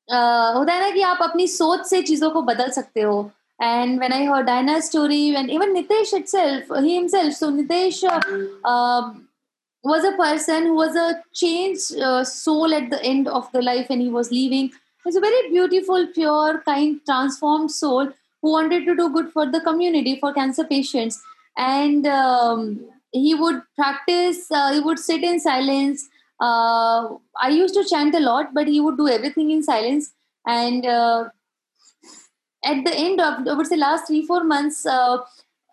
होता 0.09 0.73
है 0.73 0.79
ना 0.81 0.89
कि 0.91 1.01
आप 1.01 1.21
अपनी 1.21 1.47
सोच 1.47 1.85
से 1.85 2.01
चीज़ों 2.01 2.29
को 2.29 2.41
बदल 2.41 2.69
सकते 2.71 3.01
हो। 3.01 3.31
And 3.59 3.99
when 3.99 4.13
I 4.13 4.25
her 4.25 4.41
Diana 4.43 4.79
story 4.79 5.25
even 5.27 5.71
Nitesh 5.71 6.13
itself 6.27 6.71
he 6.77 6.99
so 7.09 7.49
Nitesh 7.49 8.03
was 9.83 10.05
a 10.07 10.11
person 10.17 10.67
who 10.67 10.75
was 10.75 10.97
a 10.97 11.11
change 11.35 11.87
soul 12.27 12.73
at 12.73 12.89
the 12.89 12.99
end 13.03 13.27
of 13.27 13.57
the 13.57 13.61
life 13.63 13.91
and 13.91 14.01
he 14.01 14.09
was 14.09 14.33
living 14.33 14.69
it's 15.05 15.17
a 15.17 15.19
very 15.19 15.47
beautiful 15.49 16.05
pure 16.15 16.57
kind 16.65 16.99
transform 17.05 17.67
soul 17.67 18.13
who 18.43 18.51
wanted 18.51 18.85
to 18.85 18.93
do 18.93 19.07
good 19.09 19.29
for 19.31 19.49
the 19.49 19.61
community 19.65 20.15
for 20.21 20.31
cancer 20.31 20.63
patients 20.63 21.21
and 21.59 22.07
he 23.15 23.33
would 23.33 23.59
practice 23.77 24.47
he 24.53 24.79
would 24.79 24.97
sit 24.99 25.23
in 25.23 25.39
silence 25.39 26.09
uh, 26.41 27.07
I 27.39 27.49
used 27.49 27.75
to 27.75 27.85
chant 27.85 28.15
a 28.15 28.19
lot, 28.19 28.53
but 28.53 28.67
he 28.67 28.79
would 28.81 28.97
do 28.97 29.07
everything 29.07 29.51
in 29.51 29.61
silence. 29.63 30.11
And 30.47 30.85
uh, 30.85 31.29
at 32.65 32.83
the 32.83 32.93
end 32.93 33.21
of, 33.21 33.47
I 33.47 33.53
would 33.53 33.67
say, 33.67 33.77
last 33.77 34.07
three, 34.07 34.25
four 34.25 34.43
months, 34.43 34.85
uh, 34.85 35.19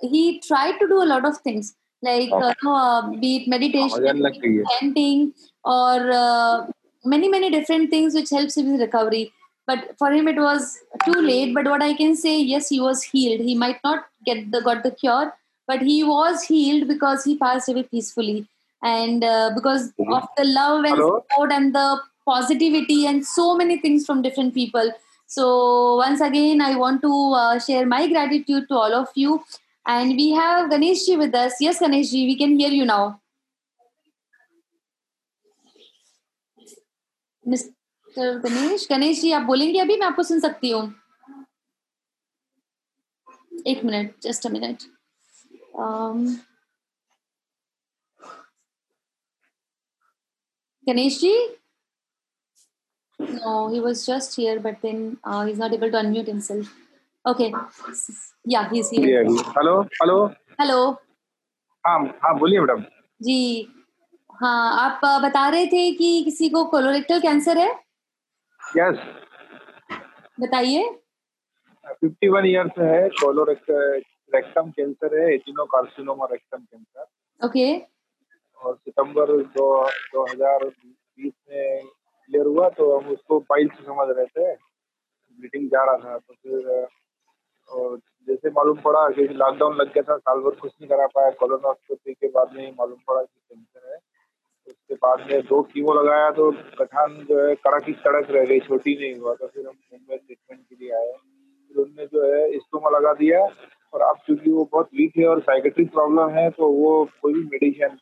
he 0.01 0.41
tried 0.41 0.79
to 0.79 0.87
do 0.87 1.03
a 1.03 1.09
lot 1.13 1.25
of 1.25 1.39
things 1.39 1.75
like 2.03 2.31
okay. 2.31 2.53
Uh, 2.65 3.11
be 3.13 3.37
it 3.37 3.49
meditation, 3.49 4.07
oh, 4.07 4.65
chanting, 4.79 5.33
or 5.65 6.11
uh, 6.13 6.67
many, 7.05 7.29
many 7.29 7.51
different 7.51 7.91
things 7.91 8.15
which 8.15 8.31
helps 8.31 8.57
him 8.57 8.69
in 8.69 8.79
recovery. 8.79 9.33
But 9.67 9.97
for 9.99 10.13
him, 10.13 10.29
it 10.29 10.37
was 10.37 10.79
too 11.05 11.21
late. 11.21 11.55
But 11.55 11.65
what 11.65 11.83
I 11.83 11.95
can 11.95 12.15
say, 12.15 12.41
yes, 12.41 12.69
he 12.69 12.81
was 12.81 13.03
healed. 13.03 13.41
He 13.41 13.55
might 13.55 13.79
not 13.83 14.07
get 14.25 14.51
the 14.51 14.61
got 14.61 14.83
the 14.83 14.93
cure, 14.93 15.35
but 15.67 15.83
he 15.83 16.05
was 16.05 16.45
healed 16.45 16.89
because 16.89 17.25
he 17.25 17.37
passed 17.37 17.69
away 17.69 17.83
peacefully 17.83 18.47
and 18.82 19.24
uh, 19.24 19.52
because 19.56 19.92
of 20.12 20.28
the 20.38 20.44
love 20.44 20.84
and 20.86 20.96
Hello? 20.96 21.24
support 21.30 21.52
and 21.52 21.74
the 21.74 22.00
positivity 22.26 23.06
and 23.08 23.26
so 23.26 23.56
many 23.56 23.78
things 23.80 24.06
from 24.06 24.22
different 24.22 24.54
people 24.54 24.92
so 25.28 25.96
once 25.96 26.22
again 26.22 26.62
i 26.62 26.76
want 26.76 27.02
to 27.02 27.12
uh, 27.34 27.60
share 27.60 27.86
my 27.86 28.08
gratitude 28.08 28.68
to 28.70 28.76
all 28.76 28.94
of 28.94 29.08
you 29.16 29.42
and 29.86 30.16
we 30.22 30.32
have 30.32 30.70
ganeshji 30.70 31.18
with 31.18 31.36
us 31.36 31.60
yes 31.60 31.80
ganeshji 31.80 32.26
we 32.32 32.38
can 32.38 32.58
hear 32.60 32.70
you 32.70 32.86
now 32.86 33.04
mister 37.48 38.38
Ganesh 38.44 38.88
Ganesh 38.90 39.22
ji 39.22 39.32
आप 39.32 39.42
बोलेंगे 39.46 39.80
अभी 39.80 39.98
मैं 40.00 40.08
आपको 40.08 40.24
सुन 40.24 40.40
सकती 40.40 40.70
हूँ 40.72 40.84
एक 43.68 43.84
minute 43.86 44.14
just 44.24 44.46
a 44.48 44.50
minute 44.50 44.84
Ganesh 50.89 51.21
ji 51.21 51.37
no 53.21 53.55
he 53.71 53.79
was 53.85 54.03
just 54.07 54.35
here 54.41 54.59
but 54.65 54.77
then 54.83 54.99
uh, 55.25 55.45
he's 55.47 55.59
not 55.59 55.73
able 55.77 55.91
to 55.91 55.99
unmute 56.01 56.29
himself. 56.29 56.69
Okay. 57.25 57.49
Yeah 58.53 58.69
he's 58.73 58.91
here. 58.91 59.25
Hello 59.57 59.81
hello 59.97 60.17
hello 60.61 60.79
हाँ 61.85 61.99
हाँ 62.23 62.39
बोलिए 62.39 62.61
मैडम। 62.61 62.85
जी। 63.21 63.41
हाँ 64.41 64.61
आप 64.85 65.01
uh, 65.05 65.23
बता 65.25 65.49
रहे 65.49 65.67
थे 65.67 65.91
कि 65.97 66.23
किसी 66.25 66.49
को 66.49 66.65
कोलोरेक्टल 66.71 67.21
कैंसर 67.21 67.59
है? 67.59 67.69
यस 68.77 68.99
बताइए। 70.41 70.89
फिफ्टी 72.01 72.29
वन 72.29 72.47
ईयर्स 72.47 72.79
है 72.79 73.09
कोलोरेक्टम 73.21 74.71
कैंसर 74.71 75.21
है 75.21 75.35
एचिनोकार्सिनोमा 75.35 76.27
रेक्टम 76.33 76.59
कैंसर 76.59 77.47
ओके 77.47 77.67
और 78.61 78.75
सितंबर 78.77 79.33
दो 79.55 79.69
दो 80.13 80.25
हज़ार 80.25 80.65
बीस 80.65 81.33
में 81.51 81.83
क्लियर 81.83 82.47
हुआ 82.47 82.69
तो 82.71 82.97
हम 82.97 83.09
उसको 83.13 83.39
पाइल 83.51 83.69
से 83.69 83.85
समझ 83.85 84.07
रहे 84.09 84.27
थे। 84.27 84.55
ब्लीडिंग 84.55 85.69
जा 85.71 85.85
रहा 85.85 85.97
था 85.99 86.17
तो 86.19 86.35
फिर, 86.35 86.87
और 87.71 87.97
जैसे 88.29 88.51
मालूम 88.51 88.81
पड़ा 88.81 89.09
कि 89.11 89.27
लॉकडाउन 89.35 89.77
लग 89.77 89.93
गया 89.93 90.03
था, 90.03 90.17
साल 90.19 90.41
भर 90.41 90.55
कुछ 90.57 90.73
नहीं 90.73 90.89
करा 90.89 91.07
पाया। 91.09 91.31
कोलोनोस्कोपी 91.41 92.13
के 92.15 92.29
बाद 92.29 92.53
में 92.55 92.71
मालूम 92.79 92.99
पड़ा 93.09 93.23
कि 93.23 93.41
कैंसर 93.41 93.93
है। 93.93 93.99
उसके 94.67 94.95
बाद 94.97 95.27
में 95.31 95.41
दो 95.43 95.61
कीमो 95.65 95.93
लगाया 95.95 96.31
तो 96.33 96.51
गठान 96.81 97.15
जो 97.29 97.39
है, 97.41 97.55
कड़क 97.57 97.85
की 97.85 97.93
कड़क 97.95 98.31
रह 98.31 98.45
गई, 98.45 98.61
छोटी 98.61 98.97
नहीं 98.99 99.15
हुआ 99.15 99.35
तो 99.35 99.47
फिर 99.47 99.67
हम 99.67 99.75
मुंबई 99.93 100.17
ट्रीटमेंट 100.17 100.61
के 100.61 100.75
लिए 100.75 100.93
आए। 100.93 101.13
फिर 101.13 101.83
उनने 101.83 102.07
जो 102.07 102.25
है 102.25 102.49
इस्टोमा 102.57 102.91
लगा 102.91 103.13
दिया, 103.15 103.41
और 103.93 104.01
अब 104.03 104.17
चूँकि 104.27 104.51
वो 104.51 104.69
बहुत 104.73 104.89
वीक 104.95 105.17
है 105.19 105.27
और 105.27 105.41
साइकेट्रिक 105.43 105.91
प्रॉब्लम 105.93 106.31
है 106.31 106.49
तो 106.51 106.69
वो 106.73 106.93
कोई 107.23 107.33
भी 107.35 107.45
मेडिसिन 107.45 107.97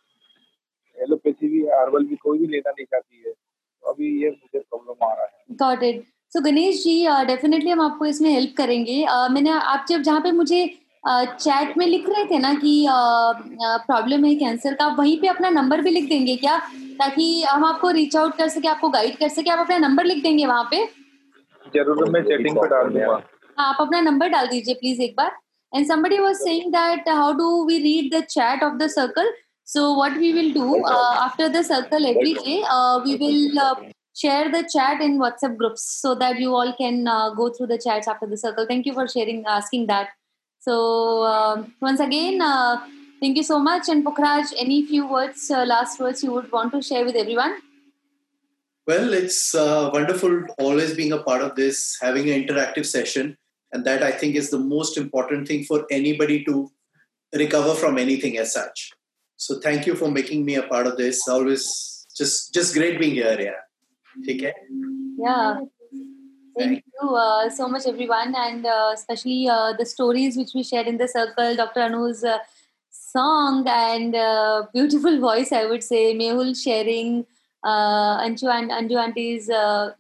एलोपैथी 1.03 1.49
भी 1.49 1.63
हर्बल 1.69 2.05
भी 2.07 2.17
कोई 2.17 2.39
भी 2.39 2.47
लेना 2.47 2.71
नहीं 2.71 2.85
चाहती 2.87 3.23
है। 3.27 3.33
तो 3.33 3.91
अभी 3.91 4.09
ये 4.23 4.31
मुझे 4.31 4.59
प्रॉब्लम 4.59 5.07
आ 5.07 5.13
रहा 5.13 5.25
है। 5.25 5.57
Got 5.63 5.83
it 5.83 6.03
so 6.33 6.41
Ganesh 6.43 6.83
ji 6.85 6.97
definitely 7.27 7.71
हम 7.71 7.81
आपको 7.81 8.07
इसमें 8.07 8.31
हेल्प 8.31 8.55
करेंगे। 8.57 9.05
Uh, 9.05 9.31
मैंने 9.31 9.51
आप 9.51 9.87
जब 9.89 10.03
जहाँ 10.03 10.21
पे 10.21 10.33
मुझे 10.33 10.67
चैट 11.09 11.77
में 11.79 11.87
लिख 11.87 12.09
रहे 12.09 12.25
थे 12.27 12.39
ना 12.39 12.53
कि 12.55 12.87
प्रॉब्लम 13.87 14.25
है 14.25 14.35
कैंसर 14.37 14.75
का 14.75 14.87
वहीं 14.95 15.19
पे 15.21 15.29
अपना 15.29 15.51
नंबर 15.51 15.81
भी 15.83 15.91
लिख 15.91 16.09
देंगे 16.09 16.37
क्या? 16.37 16.57
ताकि 16.99 17.43
हम 17.43 17.65
आपको 17.65 17.91
रीच 17.91 18.17
आउट 18.17 18.37
कर 18.37 18.49
सके 18.49 18.69
आपको 18.69 18.89
गाइड 18.91 19.17
कर 19.19 19.29
सके। 19.29 19.51
आप 19.51 19.59
अपना 19.59 19.79
नंबर 19.79 20.05
लिख 20.05 20.23
देंगे 20.23 20.47
वहाँ 20.47 20.69
पे? 20.71 20.85
ज़रूर 21.75 22.09
मैं 22.11 22.23
चैटिंग 22.23 22.57
पे 22.57 22.69
डाल 22.69 22.89
दूँगा। 22.89 23.23
हाँ 23.59 23.69
आप 23.69 23.81
अपना 23.81 24.01
नंबर 24.01 24.29
डाल 24.29 24.47
दीजिए 24.49 24.75
प्लीज़ 24.75 25.03
एक 25.03 25.15
बार। 25.17 25.31
And 25.73 25.87
somebody 25.87 26.19
was 26.21 26.43
saying 26.43 26.73
that 26.73 27.09
how 27.19 27.31
do 27.39 27.47
we 27.69 27.79
read 27.85 28.11
the 28.13 28.23
chat 28.35 28.63
of 28.67 28.79
the 28.83 28.89
circle? 28.89 29.31
So 29.69 29.93
what 29.95 30.17
we 30.17 30.33
will 30.33 30.53
do 30.53 30.85
uh, 30.85 31.15
after 31.27 31.49
the 31.49 31.63
circle 31.63 32.07
every 32.07 32.35
day 32.35 32.63
uh, 32.71 33.01
we 33.05 33.17
will 33.17 33.59
uh, 33.59 33.75
share 34.17 34.51
the 34.51 34.63
chat 34.73 35.01
in 35.01 35.19
whatsapp 35.19 35.57
groups 35.57 35.83
so 36.03 36.15
that 36.15 36.39
you 36.39 36.55
all 36.55 36.73
can 36.77 37.07
uh, 37.07 37.31
go 37.35 37.51
through 37.51 37.67
the 37.67 37.79
chats 37.79 38.09
after 38.09 38.27
the 38.27 38.37
circle. 38.37 38.67
Thank 38.67 38.87
you 38.87 38.95
for 38.95 39.07
sharing 39.09 39.45
asking 39.45 39.89
that. 39.89 40.09
So 40.61 41.23
uh, 41.23 41.65
once 41.81 42.01
again 42.01 42.41
uh, 42.41 42.81
thank 43.21 43.37
you 43.37 43.43
so 43.43 43.59
much. 43.59 43.89
And 43.89 44.05
pukhraj 44.05 44.53
any 44.57 44.87
few 44.87 45.07
words 45.07 45.51
uh, 45.51 45.65
last 45.65 45.99
words 46.01 46.23
you 46.23 46.33
would 46.33 46.51
want 46.53 46.73
to 46.73 46.81
share 46.81 47.05
with 47.05 47.17
everyone? 47.17 47.57
Well, 48.87 49.13
it's 49.15 49.53
uh, 49.53 49.91
wonderful 49.93 50.45
always 50.59 50.95
being 50.95 51.13
a 51.13 51.19
part 51.19 51.43
of 51.43 51.57
this, 51.57 51.99
having 52.01 52.31
an 52.31 52.41
interactive 52.41 52.87
session. 52.87 53.37
And 53.73 53.85
that 53.85 54.05
I 54.05 54.13
think 54.13 54.37
is 54.37 54.51
the 54.51 54.61
most 54.61 54.97
important 54.97 55.49
thing 55.49 55.65
for 55.65 55.87
anybody 55.91 56.45
to 56.45 56.71
recover 57.35 57.75
from 57.75 57.99
anything 57.99 58.39
as 58.39 58.53
such. 58.53 58.93
So 59.38 59.60
thank 59.60 59.88
you 59.88 59.96
for 59.96 60.12
making 60.12 60.46
me 60.46 60.56
a 60.56 60.64
part 60.64 60.88
of 60.88 60.98
this. 60.98 61.28
Always 61.28 62.06
just 62.16 62.54
just 62.54 62.74
great 62.74 63.00
being 63.00 63.16
here. 63.16 63.40
Yeah. 63.40 63.60
Okay. 64.20 64.54
yeah 65.18 65.60
thank 66.58 66.84
you 66.86 67.10
uh, 67.16 67.50
so 67.50 67.68
much 67.68 67.86
everyone 67.88 68.34
and 68.36 68.66
uh, 68.66 68.92
especially 68.94 69.48
uh, 69.48 69.74
the 69.78 69.86
stories 69.86 70.36
which 70.36 70.54
we 70.54 70.64
shared 70.64 70.88
in 70.88 70.98
the 70.98 71.08
circle 71.08 71.56
dr 71.56 71.80
anu's 71.80 72.24
uh, 72.24 72.38
song 72.90 73.64
and 73.68 74.16
uh, 74.16 74.64
beautiful 74.74 75.20
voice 75.20 75.52
i 75.52 75.66
would 75.66 75.84
say 75.84 76.14
mehul 76.14 76.52
sharing 76.64 77.26
uh, 77.64 78.14
Anshu 78.26 78.48
and 78.58 78.72
Anju 78.72 78.98
aunties 78.98 79.48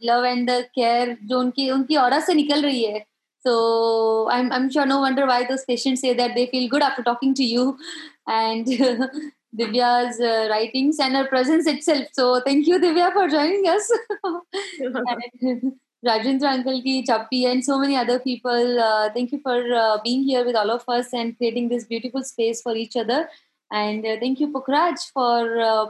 love 0.03 0.25
and 0.25 0.49
the 0.49 0.61
care 0.75 1.17
जो 1.29 1.39
उनकी 1.39 1.69
उनकी 1.71 1.95
aura 1.95 2.19
से 2.19 2.33
निकल 2.33 2.61
रही 2.61 2.83
है 2.83 3.05
so 3.40 4.28
I'm 4.30 4.52
I'm 4.52 4.70
sure 4.70 4.86
no 4.86 5.00
wonder 5.00 5.26
why 5.26 5.46
those 5.46 5.64
patients 5.64 6.00
say 6.00 6.14
that 6.14 6.34
they 6.34 6.46
feel 6.46 6.68
good 6.68 6.82
after 6.82 7.02
talking 7.02 7.34
to 7.34 7.44
you 7.44 7.78
and 8.26 8.66
Divya's 9.56 10.20
uh, 10.20 10.48
writings 10.50 10.98
and 10.98 11.14
her 11.16 11.26
presence 11.26 11.66
itself. 11.66 12.08
So 12.12 12.40
thank 12.40 12.66
you 12.66 12.78
Divya 12.78 13.12
for 13.12 13.28
joining 13.28 13.66
us. 13.68 13.90
and, 14.80 15.72
Rajendra 16.04 16.52
uncle 16.52 16.80
ki 16.82 17.04
Chappi 17.04 17.46
and 17.50 17.64
so 17.64 17.78
many 17.78 17.96
other 17.96 18.18
people. 18.20 18.80
Uh, 18.80 19.10
thank 19.12 19.32
you 19.32 19.40
for 19.42 19.60
uh, 19.74 19.98
being 20.04 20.22
here 20.22 20.44
with 20.44 20.54
all 20.54 20.70
of 20.70 20.84
us 20.88 21.12
and 21.12 21.36
creating 21.36 21.68
this 21.68 21.84
beautiful 21.84 22.22
space 22.22 22.62
for 22.62 22.76
each 22.76 22.96
other. 22.96 23.28
And 23.72 24.04
uh, 24.06 24.16
thank 24.20 24.38
you 24.38 24.52
Pukhraj 24.52 25.10
for 25.12 25.60
uh, 25.60 25.86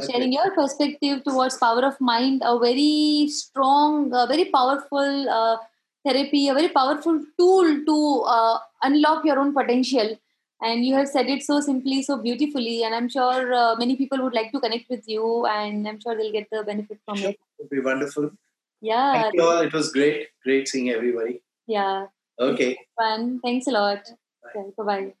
sharing 0.00 0.32
your 0.32 0.50
perspective 0.52 1.22
towards 1.24 1.58
power 1.58 1.84
of 1.84 2.00
mind, 2.00 2.42
a 2.44 2.58
very 2.58 3.28
strong, 3.28 4.12
uh, 4.12 4.26
very 4.26 4.46
powerful 4.46 5.28
uh, 5.28 5.58
therapy, 6.06 6.48
a 6.48 6.54
very 6.54 6.68
powerful 6.68 7.20
tool 7.38 7.84
to 7.86 8.22
uh, 8.26 8.58
unlock 8.82 9.24
your 9.24 9.38
own 9.38 9.52
potential. 9.54 10.16
And 10.62 10.84
you 10.86 10.94
have 10.94 11.08
said 11.08 11.26
it 11.28 11.42
so 11.42 11.60
simply, 11.60 12.02
so 12.02 12.16
beautifully. 12.16 12.84
And 12.84 12.94
I'm 12.94 13.08
sure 13.08 13.52
uh, 13.52 13.76
many 13.76 13.96
people 13.96 14.22
would 14.22 14.34
like 14.34 14.52
to 14.52 14.60
connect 14.60 14.88
with 14.88 15.04
you, 15.06 15.46
and 15.46 15.86
I'm 15.88 16.00
sure 16.00 16.16
they'll 16.16 16.32
get 16.32 16.48
the 16.50 16.62
benefit 16.62 16.98
from 17.04 17.16
Sure. 17.18 17.30
it. 17.30 17.38
It'll 17.58 17.68
be 17.70 17.80
wonderful. 17.80 18.30
Yeah, 18.80 19.22
Thank 19.22 19.34
you 19.34 19.42
all. 19.42 19.60
It 19.60 19.72
was 19.72 19.90
great. 19.92 20.28
Great 20.44 20.68
seeing 20.68 20.90
everybody. 20.90 21.42
yeah, 21.66 22.06
Okay. 22.38 22.76
fun. 22.98 23.40
Thanks 23.42 23.66
a 23.66 23.72
lot. 23.72 24.08
Bye 24.54 24.84
bye. 24.84 25.14